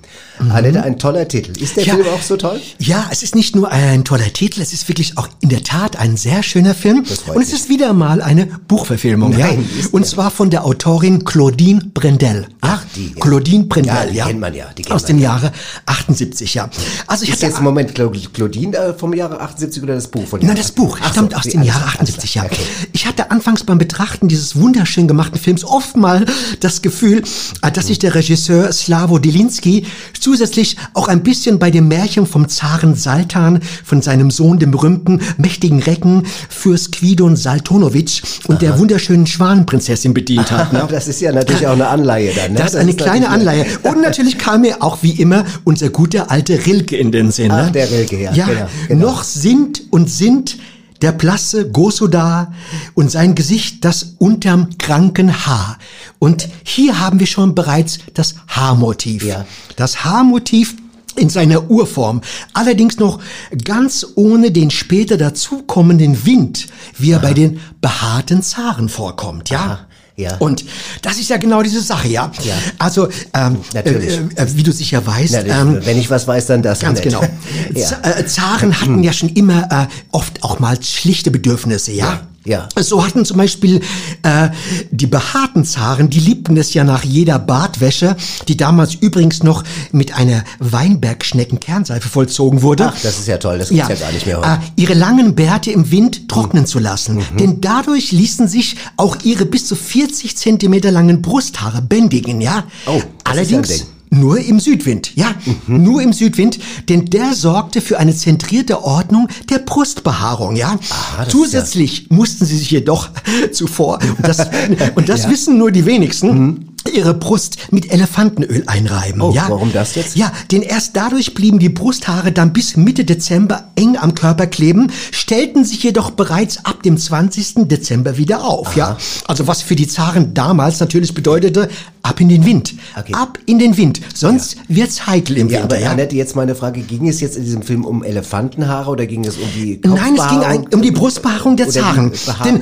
Annette, 0.49 0.83
ein 0.83 0.99
toller 0.99 1.27
Titel. 1.27 1.53
Ist 1.61 1.77
der 1.77 1.85
Ja. 1.85 1.95
Film 1.95 2.05
auch 2.13 2.21
so 2.21 2.35
toll? 2.37 2.59
Ja, 2.77 3.07
es 3.09 3.23
ist 3.23 3.35
nicht 3.35 3.55
nur 3.55 3.71
ein 3.71 4.03
toller 4.03 4.31
Titel, 4.33 4.61
es 4.61 4.71
ist 4.73 4.87
wirklich 4.89 5.17
auch 5.17 5.29
in 5.39 5.47
der 5.49 5.63
Tat 5.63 5.95
ein 5.97 6.15
sehr 6.17 6.43
schöner 6.43 6.75
Film. 6.75 6.99
Und 6.99 7.09
es 7.09 7.25
mich. 7.51 7.53
ist 7.53 7.69
wieder 7.69 7.93
mal 7.93 8.21
eine 8.21 8.45
Buchverfilmung. 8.67 9.31
Nein, 9.31 9.67
ja. 9.79 9.87
Und 9.93 10.05
zwar 10.05 10.29
von 10.31 10.49
der 10.49 10.65
Autorin 10.65 11.23
Claudine 11.23 11.79
Brendel. 11.93 12.47
Ach, 12.61 12.83
die, 12.95 13.07
ja. 13.07 13.19
Claudine 13.19 13.63
Brendel, 13.63 13.93
Ja, 13.95 14.25
die 14.25 14.29
kennt 14.29 14.39
man 14.41 14.53
ja, 14.53 14.65
die 14.77 14.81
kennt 14.83 14.93
Aus 14.93 15.03
man 15.03 15.07
dem 15.13 15.19
ja. 15.19 15.29
Jahre 15.29 15.51
78, 15.85 16.53
ja. 16.53 16.69
Also 17.07 17.23
ich 17.23 17.29
Ist 17.29 17.35
hatte 17.37 17.45
jetzt 17.47 17.57
im 17.59 17.63
Moment 17.63 17.91
Cla- 17.97 18.27
Claudine 18.33 18.77
äh, 18.77 18.93
vom 18.93 19.13
Jahre 19.13 19.39
78 19.39 19.54
oder 19.81 19.95
das 19.95 20.07
Buch 20.07 20.27
von 20.27 20.39
Nein, 20.41 20.55
das 20.55 20.71
Buch 20.71 20.97
Ach 21.01 21.07
so, 21.07 21.11
stammt 21.13 21.35
aus 21.35 21.43
die- 21.43 21.51
dem 21.51 21.63
klar, 21.63 21.83
78, 21.87 22.35
ja. 22.35 22.43
Okay. 22.43 22.57
Ich 22.93 23.05
hatte 23.05 23.31
anfangs 23.31 23.63
beim 23.63 23.77
Betrachten 23.77 24.27
dieses 24.27 24.55
wunderschön 24.55 25.07
gemachten 25.07 25.39
Films 25.39 25.63
oft 25.63 25.95
mal 25.97 26.25
das 26.59 26.81
Gefühl, 26.81 27.23
äh, 27.61 27.71
dass 27.71 27.87
sich 27.87 27.99
der 27.99 28.15
Regisseur 28.15 28.71
Slavo 28.71 29.19
Delinsky 29.19 29.85
zusätzlich 30.19 30.77
auch 30.93 31.07
ein 31.07 31.23
bisschen 31.23 31.59
bei 31.59 31.71
dem 31.71 31.87
Märchen 31.87 32.25
vom 32.25 32.49
Zaren 32.49 32.95
Saltan 32.95 33.59
von 33.83 34.01
seinem 34.01 34.31
Sohn, 34.31 34.59
dem 34.59 34.71
berühmten 34.71 35.21
mächtigen 35.37 35.81
Recken, 35.81 36.23
Fürst 36.49 36.91
Quidon 36.93 37.35
Saltonowitsch 37.35 38.21
und 38.47 38.61
der 38.61 38.79
wunderschönen 38.79 39.27
Schwanenprinzessin 39.27 40.13
bedient 40.13 40.51
hat. 40.51 40.73
Ne? 40.73 40.87
Das 40.95 41.07
ist 41.07 41.19
ja 41.21 41.31
natürlich 41.31 41.67
auch 41.67 41.73
eine 41.73 41.87
Anleihe 41.87 42.31
dann. 42.33 42.53
Ne? 42.53 42.57
Das 42.59 42.69
ist 42.73 42.75
eine 42.79 42.93
kleine 42.93 43.21
natürlich- 43.27 43.33
Anleihe. 43.39 43.65
Und 43.83 44.01
natürlich 44.01 44.37
kam 44.37 44.61
mir 44.61 44.81
auch 44.81 44.99
wie 45.01 45.11
immer 45.11 45.43
unser 45.63 45.89
guter 45.89 46.31
alte 46.31 46.65
Rilke 46.65 46.95
in 46.95 47.11
den 47.11 47.31
Sinn. 47.31 47.51
Ach, 47.51 47.65
ne? 47.65 47.71
der 47.71 47.91
Rilke, 47.91 48.21
ja, 48.21 48.33
Ja, 48.33 48.45
genau, 48.47 48.67
genau. 48.87 49.07
noch 49.07 49.23
sind 49.45 49.83
und 49.91 50.09
sind 50.09 50.57
der 51.03 51.11
blasse 51.11 51.69
Gosuda 51.69 52.51
und 52.95 53.11
sein 53.11 53.35
Gesicht 53.35 53.85
das 53.85 54.15
unterm 54.17 54.79
kranken 54.79 55.45
Haar. 55.45 55.77
Und 56.17 56.49
hier 56.63 56.99
haben 56.99 57.19
wir 57.19 57.27
schon 57.27 57.53
bereits 57.53 57.99
das 58.15 58.33
Haarmotiv. 58.47 59.23
Ja. 59.23 59.45
Das 59.75 60.03
Haarmotiv 60.03 60.77
in 61.15 61.29
seiner 61.29 61.69
Urform, 61.69 62.21
allerdings 62.53 62.97
noch 62.97 63.19
ganz 63.63 64.07
ohne 64.15 64.49
den 64.49 64.71
später 64.71 65.15
dazukommenden 65.15 66.25
Wind, 66.25 66.65
wie 66.97 67.11
er 67.11 67.19
bei 67.19 67.35
den 67.35 67.59
behaarten 67.81 68.41
Zaren 68.41 68.89
vorkommt, 68.89 69.51
ja. 69.51 69.59
Aha, 69.59 69.87
ja. 70.17 70.37
Und 70.37 70.63
das 71.01 71.17
ist 71.19 71.29
ja 71.29 71.37
genau 71.37 71.61
diese 71.61 71.81
Sache, 71.81 72.07
ja. 72.07 72.31
Ja. 72.43 72.53
Also, 72.79 73.09
ähm, 73.33 73.57
Natürlich. 73.73 74.17
Äh, 74.35 74.43
äh, 74.43 74.47
wie 74.55 74.63
du 74.63 74.71
sicher 74.71 75.05
weißt, 75.05 75.43
ähm, 75.47 75.79
wenn 75.83 75.97
ich 75.97 76.09
was 76.09 76.27
weiß, 76.27 76.47
dann 76.47 76.61
das. 76.61 76.79
Ganz 76.79 77.01
genau. 77.01 77.21
ja. 77.73 77.89
Äh, 78.01 78.25
Zaren 78.25 78.79
hatten 78.79 79.03
ja 79.03 79.11
schon 79.11 79.29
immer 79.29 79.67
äh, 79.71 79.87
oft 80.11 80.43
auch 80.43 80.59
mal 80.59 80.81
schlichte 80.81 81.31
Bedürfnisse, 81.31 81.91
ja? 81.91 82.21
Ja, 82.45 82.69
So 82.79 83.05
hatten 83.05 83.25
zum 83.25 83.37
Beispiel 83.37 83.81
äh, 84.23 84.49
die 84.91 85.07
behaarten 85.07 85.65
Zaren, 85.65 86.09
die 86.09 86.19
liebten 86.19 86.55
es 86.57 86.73
ja 86.73 86.83
nach 86.83 87.03
jeder 87.03 87.39
Bartwäsche, 87.39 88.15
die 88.47 88.55
damals 88.55 88.93
übrigens 88.93 89.43
noch 89.43 89.63
mit 89.91 90.15
einer 90.15 90.43
Weinbergschnecken-Kernseife 90.59 92.07
vollzogen 92.07 92.61
wurde. 92.61 92.91
Ach, 92.93 93.01
das 93.01 93.19
ist 93.19 93.27
ja 93.27 93.37
toll, 93.37 93.57
das 93.59 93.69
gibt's 93.69 93.89
ja, 93.89 93.95
gar 93.95 94.11
nicht 94.11 94.25
mehr 94.25 94.37
heute. 94.37 94.47
Äh, 94.49 94.57
ihre 94.81 94.93
langen 94.93 95.35
Bärte 95.35 95.71
im 95.71 95.89
Wind 95.91 96.29
trocknen 96.29 96.65
zu 96.65 96.79
lassen. 96.79 97.23
Denn 97.39 97.61
dadurch 97.61 98.11
ließen 98.11 98.47
sich 98.47 98.77
auch 98.95 99.17
ihre 99.23 99.45
bis 99.45 99.67
zu 99.67 99.75
40 99.75 100.37
Zentimeter 100.37 100.91
langen 100.91 101.21
Brusthaare 101.21 101.81
bändigen, 101.81 102.41
ja? 102.41 102.63
Oh, 102.85 102.91
das 102.91 102.97
ist 102.97 103.01
ja 103.01 103.03
ein 103.03 103.11
Allerdings 103.23 103.67
Ding. 103.69 103.94
Nur 104.09 104.39
im 104.39 104.59
Südwind, 104.59 105.15
ja, 105.15 105.35
nur 105.67 106.01
im 106.01 106.13
Südwind, 106.13 106.59
denn 106.89 107.05
der 107.05 107.33
sorgte 107.33 107.81
für 107.81 107.99
eine 107.99 108.15
zentrierte 108.15 108.83
Ordnung 108.83 109.27
der 109.49 109.59
Brustbehaarung, 109.59 110.55
ja. 110.55 110.79
das 111.17 111.29
Zusätzlich 111.29 112.09
mussten 112.09 112.45
sie 112.45 112.57
sich 112.57 112.71
jedoch 112.71 113.09
zuvor, 113.51 113.99
und 114.17 114.27
das, 114.27 114.39
und 114.95 115.09
das 115.09 115.29
wissen 115.29 115.57
nur 115.57 115.71
die 115.71 115.85
wenigsten, 115.85 116.74
ihre 116.93 117.13
Brust 117.13 117.57
mit 117.71 117.91
Elefantenöl 117.91 118.63
einreiben, 118.67 119.21
Oh, 119.21 119.31
ja. 119.33 119.45
warum 119.49 119.73
das 119.73 119.95
jetzt? 119.95 120.15
Ja, 120.15 120.31
denn 120.51 120.61
erst 120.61 120.95
dadurch 120.95 121.33
blieben 121.33 121.59
die 121.59 121.69
Brusthaare 121.69 122.31
dann 122.31 122.53
bis 122.53 122.77
Mitte 122.77 123.05
Dezember 123.05 123.71
eng 123.75 123.97
am 123.97 124.15
Körper 124.15 124.47
kleben, 124.47 124.91
stellten 125.11 125.65
sich 125.65 125.83
jedoch 125.83 126.11
bereits 126.11 126.63
ab 126.65 126.83
dem 126.83 126.97
20. 126.97 127.67
Dezember 127.67 128.17
wieder 128.17 128.43
auf, 128.45 128.75
ja. 128.75 128.97
Also 129.27 129.47
was 129.47 129.61
für 129.61 129.75
die 129.75 129.87
Zaren 129.87 130.33
damals 130.33 130.79
natürlich 130.79 131.13
bedeutete, 131.13 131.69
ab 132.03 132.19
in 132.21 132.29
den 132.29 132.45
Wind. 132.45 132.75
Okay. 132.97 133.13
Ab 133.13 133.39
in 133.45 133.57
den 133.59 133.77
Wind. 133.77 134.01
Sonst 134.13 134.57
wird's 134.67 135.07
heikel 135.07 135.37
im 135.37 135.49
Ja, 135.49 135.61
Winter, 135.61 135.75
aber 135.75 135.79
ja. 135.83 135.91
Annette, 135.91 136.15
jetzt 136.15 136.35
meine 136.35 136.55
Frage, 136.55 136.81
ging 136.81 137.07
es 137.07 137.19
jetzt 137.19 137.35
in 137.37 137.43
diesem 137.43 137.61
Film 137.63 137.83
um 137.83 138.03
Elefantenhaare 138.03 138.91
oder 138.91 139.05
ging 139.07 139.25
es 139.25 139.37
um 139.37 139.47
die 139.55 139.79
Nein, 139.83 140.15
es 140.17 140.27
ging 140.27 140.67
um 140.73 140.81
die 140.81 140.91
Brustbehaarung 140.91 141.57
der 141.57 141.69
Zaren. 141.69 142.11
Denn, 142.43 142.61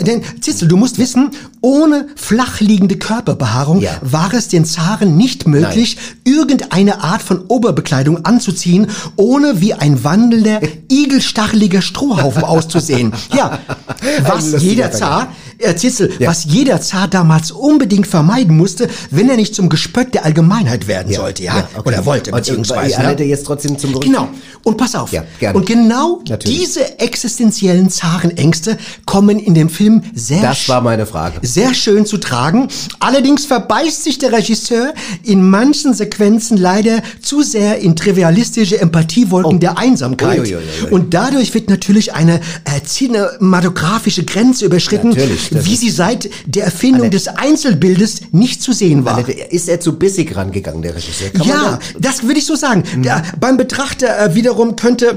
denn, 0.00 0.22
Zitzel, 0.40 0.68
du 0.68 0.76
musst 0.76 0.98
wissen, 0.98 1.30
ohne 1.60 2.06
flachliegende 2.16 2.96
Körperbehaarung 2.96 3.80
Ja. 3.80 3.92
war 4.00 4.32
es 4.34 4.48
den 4.48 4.64
Zaren 4.64 5.16
nicht 5.16 5.46
möglich, 5.46 5.96
irgendeine 6.24 7.02
Art 7.02 7.22
von 7.22 7.44
Oberbekleidung 7.48 8.24
anzuziehen, 8.24 8.86
ohne 9.16 9.60
wie 9.60 9.74
ein 9.74 10.02
wandelnder, 10.04 10.60
igelstacheliger 10.90 11.82
Strohhaufen 11.82 12.44
auszusehen. 12.44 13.12
Ja, 13.34 13.58
was 14.26 14.62
jeder 14.62 14.90
Zar, 14.92 15.28
äh, 15.60 15.74
Zitzel, 15.76 16.10
was 16.20 16.44
jeder 16.44 16.80
Zar 16.80 17.08
damals 17.08 17.50
unbedingt 17.50 18.06
vermeiden 18.06 18.56
musste, 18.56 18.88
wenn 19.10 19.28
er 19.28 19.36
nicht 19.36 19.54
zum 19.54 19.68
Gespött 19.68 20.14
der 20.14 20.24
Allgemeinheit 20.24 20.86
werden 20.88 21.12
sollte, 21.12 21.42
ja, 21.44 21.68
okay. 21.76 21.88
oder 21.88 22.04
wollte, 22.06 22.30
Und, 22.30 22.38
beziehungsweise. 22.38 22.98
Annette, 22.98 23.22
ne? 23.22 23.28
jetzt 23.28 23.46
trotzdem 23.46 23.78
zum 23.78 23.94
Rück- 23.94 24.00
Genau. 24.04 24.28
Und 24.62 24.76
pass 24.76 24.94
auf. 24.94 25.10
Ja, 25.12 25.24
gerne. 25.38 25.58
Und 25.58 25.66
genau 25.66 26.20
Natürlich. 26.28 26.58
diese 26.60 26.98
existenziellen 26.98 27.88
Zarenängste 27.90 28.76
kommen 29.06 29.38
in 29.38 29.54
dem 29.54 29.68
Film 29.70 30.02
sehr, 30.14 30.42
Das 30.42 30.68
war 30.68 30.80
meine 30.82 31.06
Frage. 31.06 31.38
sehr 31.46 31.72
schön 31.74 32.04
zu 32.06 32.18
tragen. 32.18 32.68
Allerdings 32.98 33.44
verbeißt 33.46 34.04
sich 34.04 34.18
der 34.18 34.32
Regisseur 34.32 34.92
in 35.22 35.48
manchen 35.48 35.94
Sequenzen 35.94 36.56
leider 36.56 37.02
zu 37.22 37.42
sehr 37.42 37.78
in 37.78 37.96
trivialistische 37.96 38.80
Empathiewolken 38.80 39.60
der 39.60 39.78
Einsamkeit. 39.78 40.40
Uiuiuiui. 40.40 40.90
Und 40.90 41.14
dadurch 41.14 41.54
wird 41.54 41.70
natürlich 41.70 42.12
eine 42.14 42.40
äh, 42.64 42.80
cinematografische 42.84 44.24
Grenze 44.24 44.66
überschritten, 44.66 45.10
Natürlich. 45.10 45.49
Wie 45.50 45.76
sie 45.76 45.90
seit 45.90 46.28
der 46.46 46.64
Erfindung 46.64 47.10
des 47.10 47.28
Einzelbildes 47.28 48.20
nicht 48.32 48.62
zu 48.62 48.72
sehen 48.72 49.04
war. 49.04 49.14
Annette, 49.14 49.32
ist 49.32 49.68
er 49.68 49.80
zu 49.80 49.98
bissig 49.98 50.36
rangegangen, 50.36 50.82
der 50.82 50.94
Regisseur? 50.94 51.30
Kann 51.30 51.46
Ja, 51.46 51.54
da- 51.54 51.70
Mhm. 51.98 52.00
das 52.02 52.22
würde 52.22 52.38
ich 52.38 52.46
so 52.46 52.54
sagen. 52.56 52.84
Der, 53.02 53.22
beim 53.38 53.56
Betrachter 53.56 54.18
äh, 54.18 54.34
wiederum 54.34 54.76
könnte 54.76 55.06
äh, 55.10 55.16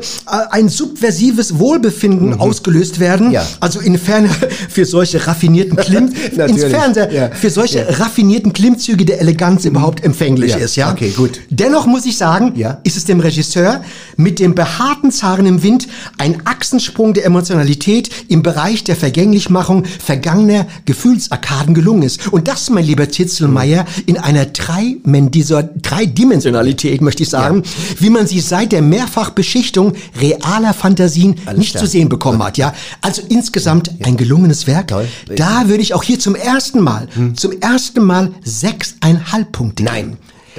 ein 0.51 0.69
subversives 0.69 1.59
Wohlbefinden 1.59 2.39
ausgelöst 2.39 2.99
werden. 2.99 3.27
Mhm. 3.27 3.33
Ja. 3.33 3.47
Also 3.59 3.79
inwiefern 3.79 4.29
für 4.69 4.85
solche 4.85 5.25
raffinierten 5.27 5.77
Klimm, 5.77 6.11
insofern 6.47 6.93
der 6.93 7.11
ja. 7.11 7.29
für 7.31 7.49
solche 7.49 7.79
Ja. 7.79 7.83
Mhm. 7.85 7.95
raffinierten 8.01 8.53
Klimmzüge 8.53 9.05
der 9.05 9.21
Eleganz 9.21 9.65
überhaupt 9.65 10.03
empfänglich 10.03 10.51
Ja, 10.51 10.57
ist. 10.57 10.75
Ja, 10.75 10.91
okay, 10.91 11.09
gut. 11.15 11.39
Dennoch 11.49 11.85
muss 11.85 12.05
ich 12.05 12.17
sagen, 12.17 12.53
ist 12.83 12.97
es 12.97 13.05
dem 13.05 13.19
Regisseur 13.19 13.81
mit 14.17 14.39
dem 14.39 14.55
behaarten 14.55 15.11
Zaren 15.11 15.45
im 15.45 15.63
Wind 15.63 15.87
ein 16.17 16.41
Achsensprung 16.45 17.13
der 17.13 17.25
Emotionalität 17.25 18.09
im 18.27 18.43
Bereich 18.43 18.83
der 18.83 18.95
Vergänglichmachung 18.95 19.85
vergangener 20.27 20.65
Gefühlsarkaden 20.85 21.73
gelungen 21.75 22.03
ist. 22.03 22.31
Und 22.31 22.47
das, 22.47 22.69
mein 22.69 22.85
lieber 22.85 23.07
Titzelmeier, 23.09 23.85
in 24.05 24.17
einer 24.17 24.45
Dreimen- 24.45 25.31
dieser 25.31 25.63
Dreidimensionalität, 25.63 27.01
möchte 27.01 27.23
ich 27.23 27.29
sagen, 27.29 27.63
wie 27.99 28.09
man 28.09 28.25
sie 28.25 28.39
seit 28.39 28.71
der 28.71 28.81
Mehrfachbeschichtung 28.81 29.93
realer 30.19 30.73
Fantasien 30.73 31.35
nicht 31.57 31.71
klar. 31.71 31.83
zu 31.83 31.89
sehen 31.89 32.07
bekommen 32.09 32.41
hat. 32.41 32.57
Ja, 32.57 32.73
also 33.01 33.21
insgesamt 33.27 33.91
ein 34.05 34.15
gelungenes 34.15 34.65
Werk. 34.65 34.87
Da 35.35 35.67
würde 35.67 35.83
ich 35.83 35.93
auch 35.93 36.03
hier 36.03 36.19
zum 36.19 36.35
ersten 36.35 36.79
Mal, 36.79 37.07
Hm. 37.13 37.35
zum 37.35 37.51
ersten 37.59 38.03
Mal 38.05 38.31
sechseinhalb 38.45 39.51
Punkte 39.51 39.83
Nein. 39.83 40.17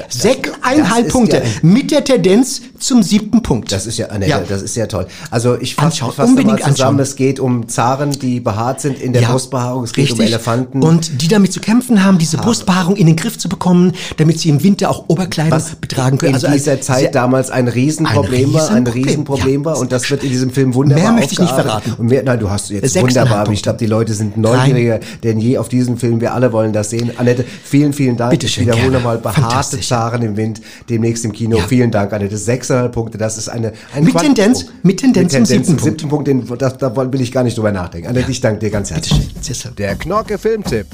Sechseinhalb 0.08 0.88
das 0.88 1.06
ist 1.06 1.12
Punkte 1.12 1.36
ja- 1.38 1.42
mit 1.62 1.90
der 1.90 2.04
Tendenz 2.04 2.62
zum 2.78 3.02
siebten 3.02 3.42
Punkt. 3.42 3.72
Das 3.72 3.86
ist 3.86 3.98
ja, 3.98 4.06
Annette, 4.08 4.30
Ja. 4.30 4.40
das 4.40 4.62
ist 4.62 4.76
ja 4.76 4.86
toll. 4.86 5.06
Also 5.30 5.56
ich 5.60 5.74
fasse 5.74 6.04
fass 6.04 6.28
unbedingt 6.28 6.52
mal 6.52 6.58
zusammen, 6.58 6.98
anschauen. 6.98 6.98
es 7.00 7.16
geht 7.16 7.40
um 7.40 7.68
Zaren, 7.68 8.10
die 8.12 8.40
behaart 8.40 8.80
sind 8.80 8.98
in 9.00 9.12
der 9.12 9.22
Ja, 9.22 9.30
Brustbehaarung, 9.30 9.84
es 9.84 9.92
geht 9.92 10.10
um 10.10 10.18
richtig. 10.18 10.34
Elefanten. 10.34 10.82
Und 10.82 11.22
die 11.22 11.28
damit 11.28 11.52
zu 11.52 11.60
kämpfen 11.60 12.04
haben, 12.04 12.18
diese 12.18 12.36
Brustbehaarung 12.36 12.96
in 12.96 13.06
den 13.06 13.16
Griff 13.16 13.38
zu 13.38 13.48
bekommen, 13.48 13.92
damit 14.16 14.38
sie 14.40 14.48
im 14.50 14.62
Winter 14.62 14.90
auch 14.90 15.04
Oberkleidung 15.08 15.60
betragen 15.80 16.18
können. 16.18 16.30
in 16.30 16.34
Also 16.34 16.46
als 16.48 16.56
dieser 16.56 16.80
Zeit 16.80 17.00
sehr- 17.00 17.10
damals 17.12 17.50
ein 17.50 17.68
Riesenproblem 17.68 18.52
war, 18.52 18.70
ein 18.70 18.86
Riesenproblem, 18.86 19.64
war 19.64 19.78
und 19.78 19.92
das 19.92 20.10
wird 20.10 20.22
in 20.24 20.30
diesem 20.30 20.50
Film 20.50 20.74
wunderbar 20.74 21.04
Mehr 21.04 21.12
möchte 21.12 21.32
ich 21.34 21.40
nicht 21.40 21.52
verraten. 21.54 21.94
Und 21.98 22.06
mehr, 22.08 22.22
nein, 22.22 22.38
du 22.40 22.50
hast 22.50 22.70
jetzt 22.70 22.82
Sechseinhalb 22.92 23.08
wunderbar, 23.10 23.36
Punkte. 23.44 23.54
ich 23.54 23.62
glaube, 23.62 23.78
die 23.78 23.86
Leute 23.86 24.14
sind 24.14 24.36
neugieriger 24.36 25.00
denn 25.22 25.38
je 25.38 25.58
auf 25.58 25.68
diesen 25.68 25.96
Film. 25.96 26.20
Wir 26.20 26.34
alle 26.34 26.52
wollen 26.52 26.72
das 26.72 26.90
sehen. 26.90 27.10
Annette, 27.16 27.44
vielen, 27.64 27.92
vielen 27.92 28.16
Dank. 28.16 28.30
Bitte 28.32 28.46
ich 28.46 28.54
schön, 28.54 28.64
wiederhole 28.64 28.82
gerne. 28.90 28.96
nochmal, 28.98 29.18
behaarte 29.18 29.76
Zaren 29.88 30.22
im 30.22 30.36
Wind, 30.36 30.60
demnächst 30.88 31.24
im 31.24 31.32
Kino. 31.32 31.58
Ja. 31.58 31.66
Vielen 31.66 31.90
Dank, 31.90 32.12
Annette. 32.12 32.36
Sechseinhalb 32.36 32.92
Punkte, 32.92 33.18
das 33.18 33.38
ist 33.38 33.48
eine, 33.48 33.72
ein 33.94 34.04
Mit 34.04 34.14
Quantensprung. 34.14 34.72
Tendenz- 34.74 34.82
mit 34.82 35.00
Tendenz 35.00 35.32
zum 35.32 35.44
siebten 35.44 35.76
Punkt. 35.76 36.08
Punkt. 36.08 36.26
Den, 36.28 36.58
das, 36.58 36.78
da 36.78 36.94
will 36.96 37.20
ich 37.20 37.32
gar 37.32 37.42
nicht 37.44 37.56
drüber 37.56 37.72
nachdenken. 37.72 38.08
Annette, 38.08 38.30
ich 38.30 38.40
danke 38.40 38.60
dir 38.60 38.70
ganz 38.70 38.90
herzlich. 38.90 39.34
Der 39.78 39.94
Knorke 39.96 40.38
Filmtipp 40.38 40.86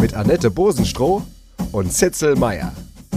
mit 0.00 0.14
Annette 0.14 0.50
Bosenstroh 0.50 1.22
und 1.72 1.92
Zitzel 1.92 2.36
Meier. 2.36 2.72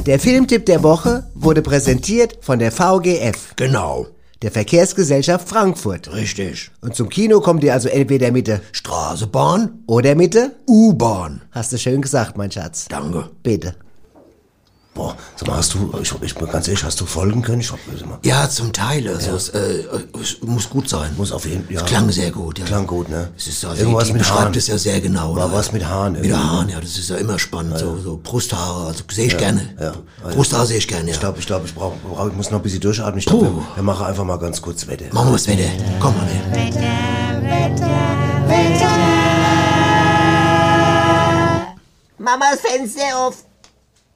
Der 0.06 0.20
Filmtipp 0.20 0.66
der 0.66 0.84
Woche 0.84 1.24
wurde 1.34 1.62
präsentiert 1.62 2.38
von 2.42 2.60
der 2.60 2.72
VGF. 2.72 3.54
Genau. 3.56 4.08
Der 4.42 4.52
Verkehrsgesellschaft 4.52 5.48
Frankfurt. 5.48 6.14
Richtig. 6.14 6.70
Und 6.82 6.96
zum 6.96 7.08
Kino 7.08 7.40
kommt 7.40 7.64
ihr 7.64 7.72
also 7.72 7.88
entweder 7.88 8.30
mit 8.34 8.48
der 8.48 8.60
Straßenbahn 8.74 9.84
oder 9.88 10.16
mit 10.16 10.34
der 10.34 10.52
U-Bahn. 10.68 11.42
Hast 11.52 11.72
du 11.72 11.78
schön 11.78 12.02
gesagt, 12.02 12.38
mein 12.38 12.52
Schatz. 12.52 12.88
Danke. 12.90 13.30
Bitte. 13.42 13.76
Boah, 14.96 15.18
sag 15.36 15.48
mal, 15.48 15.58
hast 15.58 15.74
du, 15.74 15.92
ich, 16.04 16.14
ich 16.22 16.36
bin 16.36 16.48
ganz 16.52 16.68
ehrlich, 16.68 16.84
hast 16.84 17.02
du 17.02 17.08
folgen 17.08 17.42
können? 17.42 17.62
Ich 17.62 17.72
hab, 17.72 17.80
sag 17.98 18.08
mal, 18.08 18.20
Ja, 18.24 18.48
zum 18.48 18.72
Teil. 18.72 19.08
Also 19.08 19.32
es, 19.32 19.50
äh, 19.50 19.84
es 20.22 20.38
muss 20.42 20.70
gut 20.70 20.88
sein. 20.88 21.16
muss 21.18 21.32
auf 21.32 21.46
jeden 21.46 21.66
Fall. 21.66 21.78
Es 21.78 21.86
klang 21.86 22.12
sehr 22.12 22.30
gut. 22.30 22.60
Ja. 22.60 22.66
Klang 22.66 22.86
gut, 22.86 23.10
ne? 23.10 23.30
Es 23.36 23.48
ist 23.48 23.66
also, 23.66 23.82
Irgendwas 23.82 24.06
die 24.06 24.14
mit 24.14 24.20
beschreibt 24.22 24.42
Haaren. 24.42 24.54
es 24.56 24.68
ja 24.68 24.78
sehr 24.78 25.02
genau. 25.02 25.36
War 25.36 25.48
ne? 25.48 25.54
was 25.54 25.72
mit 25.72 25.84
Haaren. 25.84 26.14
Mit 26.14 26.26
irgendwie. 26.26 26.40
Haaren, 26.46 26.70
ja, 26.70 26.80
das 26.80 26.96
ist 27.00 27.10
ja 27.10 27.16
immer 27.16 27.40
spannend. 27.40 27.80
So, 27.80 27.98
so 27.98 28.20
Brusthaare, 28.22 28.86
also 28.88 29.04
sehe 29.12 29.26
ich 29.26 29.34
Ja, 29.34 29.40
gerne. 29.40 29.70
Ja. 29.82 29.94
Brusthaare 30.32 30.68
sehe 30.68 30.78
ich 30.78 30.88
gerne, 30.88 31.08
ja. 31.08 31.14
Ich 31.14 31.20
glaube, 31.20 31.40
ich, 31.40 31.48
glaub, 31.48 31.66
ich, 31.66 31.74
brauch, 31.74 31.94
brauch, 32.08 32.28
ich 32.28 32.34
muss 32.36 32.52
noch 32.52 32.60
ein 32.60 32.64
bisschen 32.64 32.82
durchatmen. 32.82 33.18
Ich 33.18 33.26
glaube, 33.26 33.46
wir, 33.48 33.64
wir 33.76 33.84
machen 33.84 34.06
einfach 34.06 34.24
mal 34.24 34.38
ganz 34.38 34.62
kurz 34.62 34.86
Wette. 34.86 35.06
Machen 35.12 35.30
wir 35.30 35.34
was 35.34 35.48
Wette. 35.48 35.64
Komm 36.00 36.14
mal 36.16 36.28
her. 36.28 37.54
Mama, 42.18 42.46
das 42.52 42.62
Fenster 42.62 43.18
auf. 43.18 43.44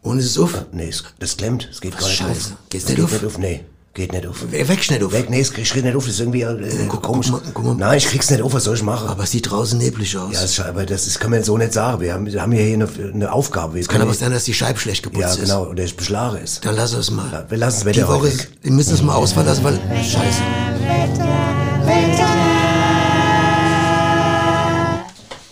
Und 0.07 0.19
es 0.19 0.25
ist 0.25 0.37
auf. 0.39 0.65
Nee, 0.71 0.89
es, 0.89 1.03
das 1.19 1.37
klemmt. 1.37 1.67
Es 1.71 1.81
geht 1.81 1.93
Was 1.93 2.01
gar 2.01 2.07
nicht 2.09 2.17
Scheiße. 2.17 2.51
auf. 2.53 2.57
Geht's 2.69 2.83
Es 2.85 2.89
nicht 2.89 2.95
geht 2.97 3.05
auf? 3.05 3.11
nicht 3.11 3.25
auf? 3.25 3.37
Nee, 3.37 3.63
geht 3.93 4.11
nicht 4.13 4.25
auf. 4.27 4.51
Wächst 4.51 4.91
nicht 4.91 5.03
auf? 5.03 5.11
Weg, 5.11 5.29
nee, 5.29 5.39
es 5.41 5.51
ich 5.57 5.69
krieg 5.69 5.83
nicht 5.83 5.95
auf. 5.95 6.05
Das 6.05 6.13
ist 6.13 6.19
irgendwie 6.19 6.41
äh, 6.41 6.85
komisch. 6.87 7.27
guck 7.31 7.43
mal, 7.45 7.51
guck 7.53 7.65
mal. 7.65 7.75
Nein, 7.75 7.97
ich 7.97 8.05
krieg's 8.07 8.29
nicht 8.29 8.41
auf. 8.41 8.53
Was 8.53 8.63
soll 8.65 8.75
ich 8.75 8.83
machen? 8.83 9.07
Aber 9.09 9.23
es 9.23 9.31
sieht 9.31 9.49
draußen 9.49 9.77
neblig 9.79 10.17
aus. 10.17 10.33
Ja, 10.33 10.41
ist, 10.41 10.59
aber 10.59 10.85
das 10.85 11.07
ist, 11.07 11.19
kann 11.19 11.31
man 11.31 11.43
so 11.43 11.57
nicht 11.57 11.73
sagen. 11.73 12.01
Wir 12.01 12.13
haben, 12.13 12.25
wir 12.25 12.41
haben 12.41 12.51
ja 12.53 12.61
hier 12.61 12.73
eine, 12.75 12.87
eine 13.13 13.31
Aufgabe. 13.31 13.73
Wir 13.75 13.81
es 13.81 13.87
kann 13.87 14.01
aber 14.01 14.13
sein, 14.13 14.31
dass 14.31 14.43
die 14.45 14.53
Scheibe 14.53 14.79
schlecht 14.79 15.03
geputzt 15.03 15.21
Ja, 15.21 15.29
ist. 15.33 15.39
genau. 15.41 15.63
Und 15.63 15.77
der 15.77 15.87
beschlagen 15.87 16.37
ist. 16.43 16.63
Dann 16.65 16.75
lass 16.75 16.93
es 16.93 17.09
mal. 17.11 17.31
Ja, 17.31 17.45
wir 17.49 17.57
lassen 17.57 17.77
es 17.77 17.81
Die 17.81 17.85
Wetter 17.99 18.07
Woche 18.07 18.19
heute 18.21 18.27
ist, 18.29 18.47
wir 18.61 18.71
müssen 18.71 18.93
es 18.93 19.01
mal 19.01 19.15
ausfallen 19.15 19.47
lassen, 19.47 19.63
weil. 19.63 19.79
Scheiße. 20.03 20.41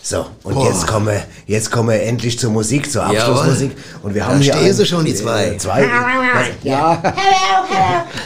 So, 0.08 0.24
und 0.44 0.54
Boah. 0.54 0.68
jetzt 0.68 0.86
kommen 0.86 1.06
wir, 1.08 1.24
jetzt 1.48 1.72
kommen 1.72 1.88
wir 1.88 2.00
endlich 2.00 2.38
zur 2.38 2.52
Musik, 2.52 2.88
zur 2.92 3.02
Jawohl. 3.02 3.16
Abschlussmusik. 3.18 3.72
Und 4.04 4.14
wir 4.14 4.22
Da 4.22 4.28
haben 4.28 4.40
hier 4.40 4.52
stehen 4.52 4.64
einen- 4.66 4.74
sie 4.74 4.86
schon, 4.86 5.04
die 5.04 5.14
zwei. 5.16 5.46
Äh, 5.46 5.58
zwei. 5.58 5.84
Ja. 6.62 7.02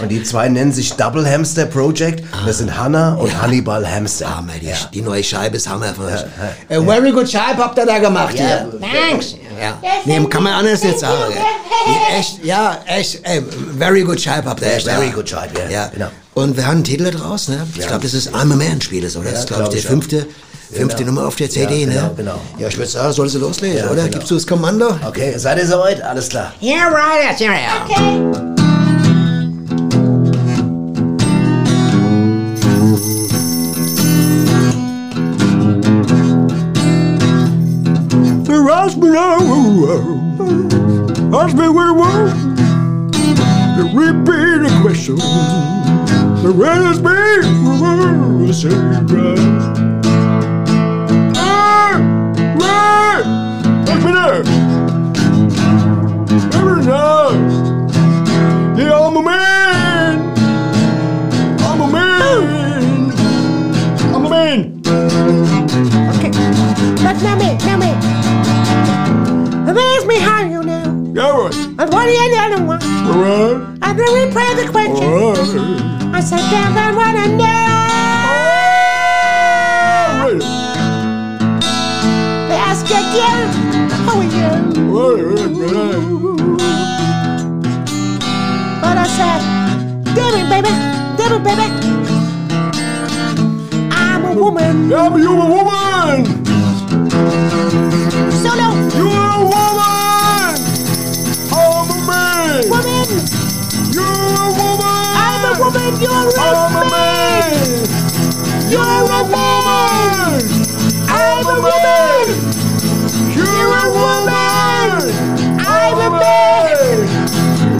Und 0.03 0.09
die 0.11 0.23
zwei 0.23 0.51
nennen 0.51 0.75
sich 0.75 0.93
Double 0.93 1.27
Hamster 1.27 1.65
Project. 1.65 2.23
Das 2.45 2.59
sind 2.59 2.77
Hannah 2.77 3.15
und 3.15 3.41
Hannibal 3.41 3.91
Hamster. 3.91 4.27
Ah, 4.29 4.45
die, 4.61 4.71
die 4.93 5.01
neue 5.01 5.25
Scheibe 5.25 5.57
ist 5.57 5.71
Hammer 5.71 5.95
von 5.95 6.05
euch. 6.05 6.21
A 6.69 6.83
very 6.83 7.13
good 7.13 7.31
Scheibe 7.31 7.65
habt 7.65 7.79
ihr 7.79 7.87
da 7.87 7.99
gemacht 7.99 8.35
Ja, 8.39 8.45
hier. 8.47 8.81
thanks. 9.11 9.37
Ja. 9.59 9.79
Nee, 10.05 10.23
kann 10.27 10.43
man 10.43 10.53
anders 10.53 10.83
nicht 10.85 10.99
sagen. 10.99 11.33
Echt, 12.19 12.45
ja, 12.45 12.77
echt, 12.85 13.21
ey, 13.23 13.43
very 13.79 14.03
good 14.03 14.21
Scheibe 14.21 14.51
habt 14.51 14.61
ihr 14.61 14.75
echt. 14.75 14.87
Very 14.87 15.07
ja. 15.07 15.13
good 15.13 15.27
Scheibe, 15.31 15.59
ja. 15.61 15.71
Ja. 15.71 15.87
Genau. 15.89 16.09
Und 16.35 16.59
wir 16.59 16.67
haben 16.67 16.77
einen 16.77 16.85
Titel 16.85 17.11
draus, 17.11 17.49
ne? 17.49 17.67
Ich 17.73 17.81
Ja. 17.81 17.87
glaube, 17.89 18.03
das 18.03 18.13
ist 18.13 18.35
I'm 18.35 18.53
a 18.53 18.57
Man 18.57 18.81
Spiel, 18.83 19.05
oder? 19.05 19.25
Ja, 19.25 19.31
das 19.31 19.41
ist, 19.41 19.47
glaube 19.49 19.63
ich, 19.63 19.71
glaub 19.71 19.71
der 19.71 19.79
ich 19.79 19.87
auch. 19.87 19.91
Fünfte, 20.73 21.05
Genau. 21.05 21.13
Nummer 21.15 21.27
auf 21.29 21.37
der 21.37 21.51
CD, 21.51 21.81
Ja, 21.85 21.87
genau, 21.87 22.03
ne? 22.03 22.11
genau. 22.17 22.41
Ja, 22.59 22.69
ich 22.69 22.77
würde 22.77 22.89
sagen, 22.91 23.13
sollst 23.13 23.35
du 23.35 23.39
loslegen, 23.41 23.79
Ja, 23.79 23.85
oder? 23.87 24.05
genau. 24.05 24.09
Gibst 24.19 24.31
du 24.31 24.35
das 24.35 24.47
Kommando? 24.47 24.89
Okay, 25.07 25.35
seid 25.37 25.59
ihr 25.59 25.67
soweit? 25.67 26.03
Alles 26.03 26.29
klar. 26.29 26.53
Yeah, 26.61 26.89
right, 26.89 27.23
that's 27.29 27.41
right. 27.43 28.51
There 37.33 38.65
has 38.65 38.95
been 38.97 39.15
a 39.15 39.39
has 41.37 41.55
been 41.55 41.73
with 41.73 41.97
one. 41.97 42.57
The 43.77 43.85
repeated 43.95 44.73
question. 44.83 45.17
The 45.17 46.51
red 46.53 46.79
has 46.83 46.99
been 46.99 48.47
the 48.47 48.53
same 48.53 49.07
there. 54.03 54.43
Every 56.55 56.83
night. 56.85 57.41
Yeah, 58.79 59.07
I'm 59.07 59.17
a 59.17 59.23
man. 59.23 60.17
I'm 61.61 61.81
a 61.81 61.87
man. 61.91 63.13
I'm 64.15 64.25
a 64.25 64.29
man. 64.29 64.59
Okay. 66.17 66.33
But 67.03 67.17
now 67.23 67.37
me, 67.37 67.57
now 67.67 67.77
me. 67.77 67.91
There's 69.73 70.05
me 70.07 70.19
how 70.19 70.43
you 70.43 70.63
know. 70.63 71.13
Yeah, 71.15 71.31
right. 71.31 71.55
And 71.79 71.93
what 71.93 72.05
do 72.05 72.11
you 72.11 72.31
know? 72.31 72.65
One? 72.67 72.83
Alright. 72.83 73.57
I 73.83 73.93
then 73.93 74.09
replay 74.09 74.51
the 74.57 74.67
question. 74.71 75.09
Alright. 75.09 76.15
I 76.15 76.21
said, 76.21 76.43
damn, 76.51 76.77
I 76.77 76.93
wanna 76.93 77.27
know. 77.37 77.71
They 82.49 82.59
But 88.83 88.97
I 88.99 89.07
said, 89.07 89.41
damn 90.17 90.35
it, 90.35 90.47
baby, 90.51 90.73
damn 91.17 91.33
it, 91.37 91.43
baby. 91.47 91.67
I'm 93.93 94.25
a 94.25 94.33
woman. 94.35 94.89
But 94.89 95.17
you 95.17 95.31
a 95.31 95.47
woman. 95.47 96.27
Solo. 98.33 98.69
You're 98.99 99.31
a 99.31 99.47
woman. 99.47 100.59
I'm 101.55 101.91
a 101.91 101.99
man. 102.09 102.67
Woman. 102.69 103.09
You're 103.95 104.35
a 104.35 104.51
woman. 104.59 105.07
I'm 105.23 105.43
a 105.47 105.53
woman. 105.63 105.93
You're 106.03 106.11
a 106.11 106.41
I'm 106.41 106.75
a 106.75 106.91
man. 106.91 106.91
man. 106.91 107.87
You're 108.73 109.07
a 109.07 109.23
man. 109.31 110.43
I'm 111.09 111.47
a 111.47 111.57
woman. 111.63 112.27
You're 113.37 113.71
a 113.79 113.93
woman. 113.95 114.50
I'm 115.91 115.99
a 115.99 116.19
man. 116.19 116.99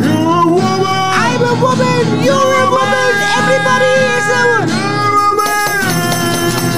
You're 0.03 0.19
a 0.19 0.47
woman. 0.47 0.83
I'm 0.83 1.43
a 1.43 1.55
woman. 1.63 2.03
You're, 2.19 2.35
You're 2.35 2.55
a, 2.59 2.67
woman. 2.67 2.91
woman. 2.91 3.13
Everybody 3.39 3.93
is 4.11 4.27
a 4.27 4.43
woman. 4.51 4.69
You're 4.75 5.15
a 5.15 5.31
woman. 5.39 6.71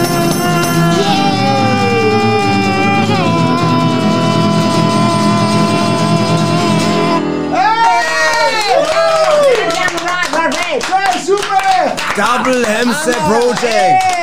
Double 12.14 12.64
MC 12.66 13.12
Project! 13.26 14.21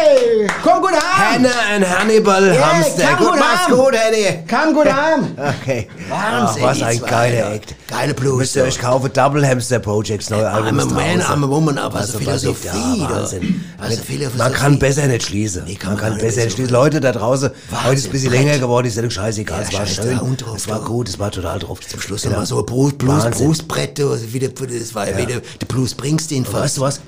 Komm 0.63 0.82
gut 0.82 0.91
heim. 0.91 1.43
Hannah 1.45 1.76
and 1.76 1.86
Hannibal 1.89 2.43
Yeah, 2.53 2.74
Hamster. 2.74 3.07
komm 3.17 3.17
Gut, 3.17 3.28
gut 3.32 3.39
mach's 3.39 3.67
gut, 3.67 3.93
Henny. 3.95 4.43
Komm 4.49 4.74
gut 4.74 4.88
heim. 4.93 5.36
Okay. 5.61 5.88
Wahnsinn, 6.09 6.63
Ach, 6.63 6.70
was 6.70 6.78
die 6.78 6.84
ein 6.84 7.01
geiler 7.01 7.38
ja. 7.38 7.53
Act. 7.53 7.76
Geile 7.88 8.13
Blues, 8.13 8.38
Müsst 8.38 8.55
ihr 8.55 8.61
doch. 8.63 8.70
euch 8.70 8.80
kaufen. 8.80 9.11
Double 9.13 9.47
Hamster 9.47 9.80
Projects, 9.80 10.30
neue 10.30 10.49
Album. 10.49 10.80
I'm 10.80 10.82
a 10.82 10.86
ist 10.86 10.91
man. 10.91 11.22
I'm 11.22 11.45
a 11.45 11.49
woman, 11.49 11.78
aber 11.78 11.99
Was 11.99 12.11
so 12.11 12.20
Philosophie, 12.20 12.67
ja, 12.67 13.07
doch. 13.07 13.15
Wahnsinn. 13.15 13.63
Philosophie. 14.05 14.38
Man 14.38 14.53
kann 14.53 14.80
besser 14.80 15.07
nicht 15.07 15.26
schließen. 15.26 15.63
man 15.86 15.97
kann 15.97 16.17
besser 16.17 16.43
nicht 16.43 16.53
schließen. 16.55 16.72
Leute 16.74 16.99
da 16.99 17.11
draußen, 17.11 17.49
heute 17.86 17.95
ist 17.95 18.05
ein 18.05 18.11
bisschen 18.11 18.32
länger 18.32 18.59
geworden, 18.59 18.86
die 18.86 18.91
Sendung 18.91 19.11
scheißegal. 19.11 19.63
es 19.63 19.74
war 19.74 19.86
schön. 19.86 20.20
Es 20.55 20.67
war 20.67 20.80
doch. 20.80 20.86
gut, 20.86 21.09
es 21.09 21.20
war 21.20 21.32
total 21.32 21.59
drauf. 21.59 21.80
Zum 21.82 21.99
Schluss 21.99 22.26
nochmal 22.26 22.45
so 22.45 22.61
Blues, 22.63 22.93
Blues. 22.93 23.26
Brustbrett, 23.26 23.99
also 23.99 24.26
das 24.26 24.95
war 24.95 25.10
ja. 25.10 25.18
wieder 25.18 25.39
der 25.39 25.65
Blues 25.68 25.91
Springsteen 25.91 26.45
Aber 26.48 26.61
Weißt 26.61 26.77
du 26.77 26.81
was? 26.81 27.02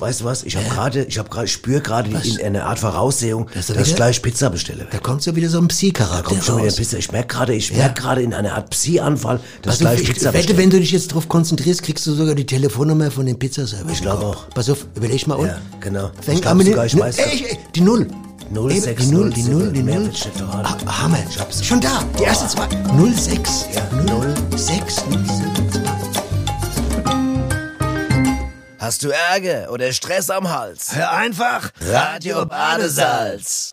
Weißt 0.00 0.20
du 0.20 0.24
was? 0.24 0.42
Ich 0.42 0.56
habe 0.56 0.68
gerade, 0.68 1.04
ich 1.04 1.18
habe 1.18 1.28
gerade, 1.28 1.48
spüre 1.48 1.80
gerade 1.80 2.10
in 2.38 2.53
einer 2.56 2.66
Art 2.66 2.78
Voraussehung, 2.78 3.48
dass, 3.54 3.70
er 3.70 3.80
ich 3.80 3.94
gleich 3.94 4.20
Pizza 4.22 4.50
bestelle. 4.50 4.86
Da 4.90 4.98
kommt 4.98 5.22
so 5.22 5.34
wieder 5.36 5.48
so 5.48 5.58
ein 5.58 5.68
kommt 6.22 6.44
schon 6.44 6.62
wieder. 6.62 6.72
Pizza. 6.72 6.98
Ich 6.98 7.12
merke 7.12 7.28
gerade, 7.28 7.54
ich 7.54 7.70
Ja. 7.70 7.76
merke 7.78 8.00
gerade 8.02 8.22
in 8.22 8.34
einer 8.34 8.54
Art 8.54 8.70
Psi-Anfall, 8.70 9.40
dass 9.62 9.74
ich 9.76 9.80
gleich 9.80 10.00
ich 10.00 10.08
Pizza 10.08 10.26
wette, 10.32 10.38
bestelle. 10.38 10.58
wenn 10.58 10.70
du 10.70 10.80
dich 10.80 10.92
jetzt 10.92 11.10
darauf 11.10 11.28
konzentrierst, 11.28 11.82
kriegst 11.82 12.06
du 12.06 12.12
sogar 12.14 12.34
die 12.34 12.46
Telefonnummer 12.46 13.10
von 13.10 13.26
dem 13.26 13.38
Pizzaservice. 13.38 13.92
Ich 13.94 14.02
glaube 14.02 14.24
auch. 14.26 14.48
Pass 14.50 14.68
auf, 14.70 14.86
überleg 14.94 15.26
mal. 15.26 15.36
und? 15.36 15.46
Ja, 15.48 15.58
genau. 15.80 16.10
Ich 16.26 16.40
glaub 16.40 16.46
an 16.54 16.64
sogar, 16.64 16.86
ich 16.86 16.98
weiß 16.98 17.18
Ey, 17.18 17.24
das. 17.42 17.50
ey, 17.50 17.58
die 17.74 17.80
Null. 17.80 18.06
Null, 18.50 18.72
Eben, 18.72 18.80
sechs, 18.82 19.02
die 19.06 19.10
Null, 19.10 19.20
null, 19.22 19.30
die 19.32 19.42
sieben, 19.42 19.58
Null, 19.58 19.72
die 19.72 19.82
mehr 19.82 19.94
Null. 19.96 20.04
wird 20.04 20.12
nicht 20.26 20.36
verraten. 20.36 20.86
Ah, 20.88 21.02
Hammer. 21.02 21.18
Schon 21.62 21.80
da. 21.80 22.04
Die 22.18 22.24
erste 22.24 22.46
zwei. 22.48 22.68
06. 23.16 23.66
Ja, 23.74 23.82
06. 24.56 25.02
Hast 28.84 29.02
du 29.02 29.08
Ärger 29.08 29.70
oder 29.70 29.90
Stress 29.94 30.28
am 30.28 30.50
Hals? 30.50 30.94
Hör 30.94 31.10
einfach 31.10 31.70
Radio 31.80 32.44
Badesalz. 32.44 33.70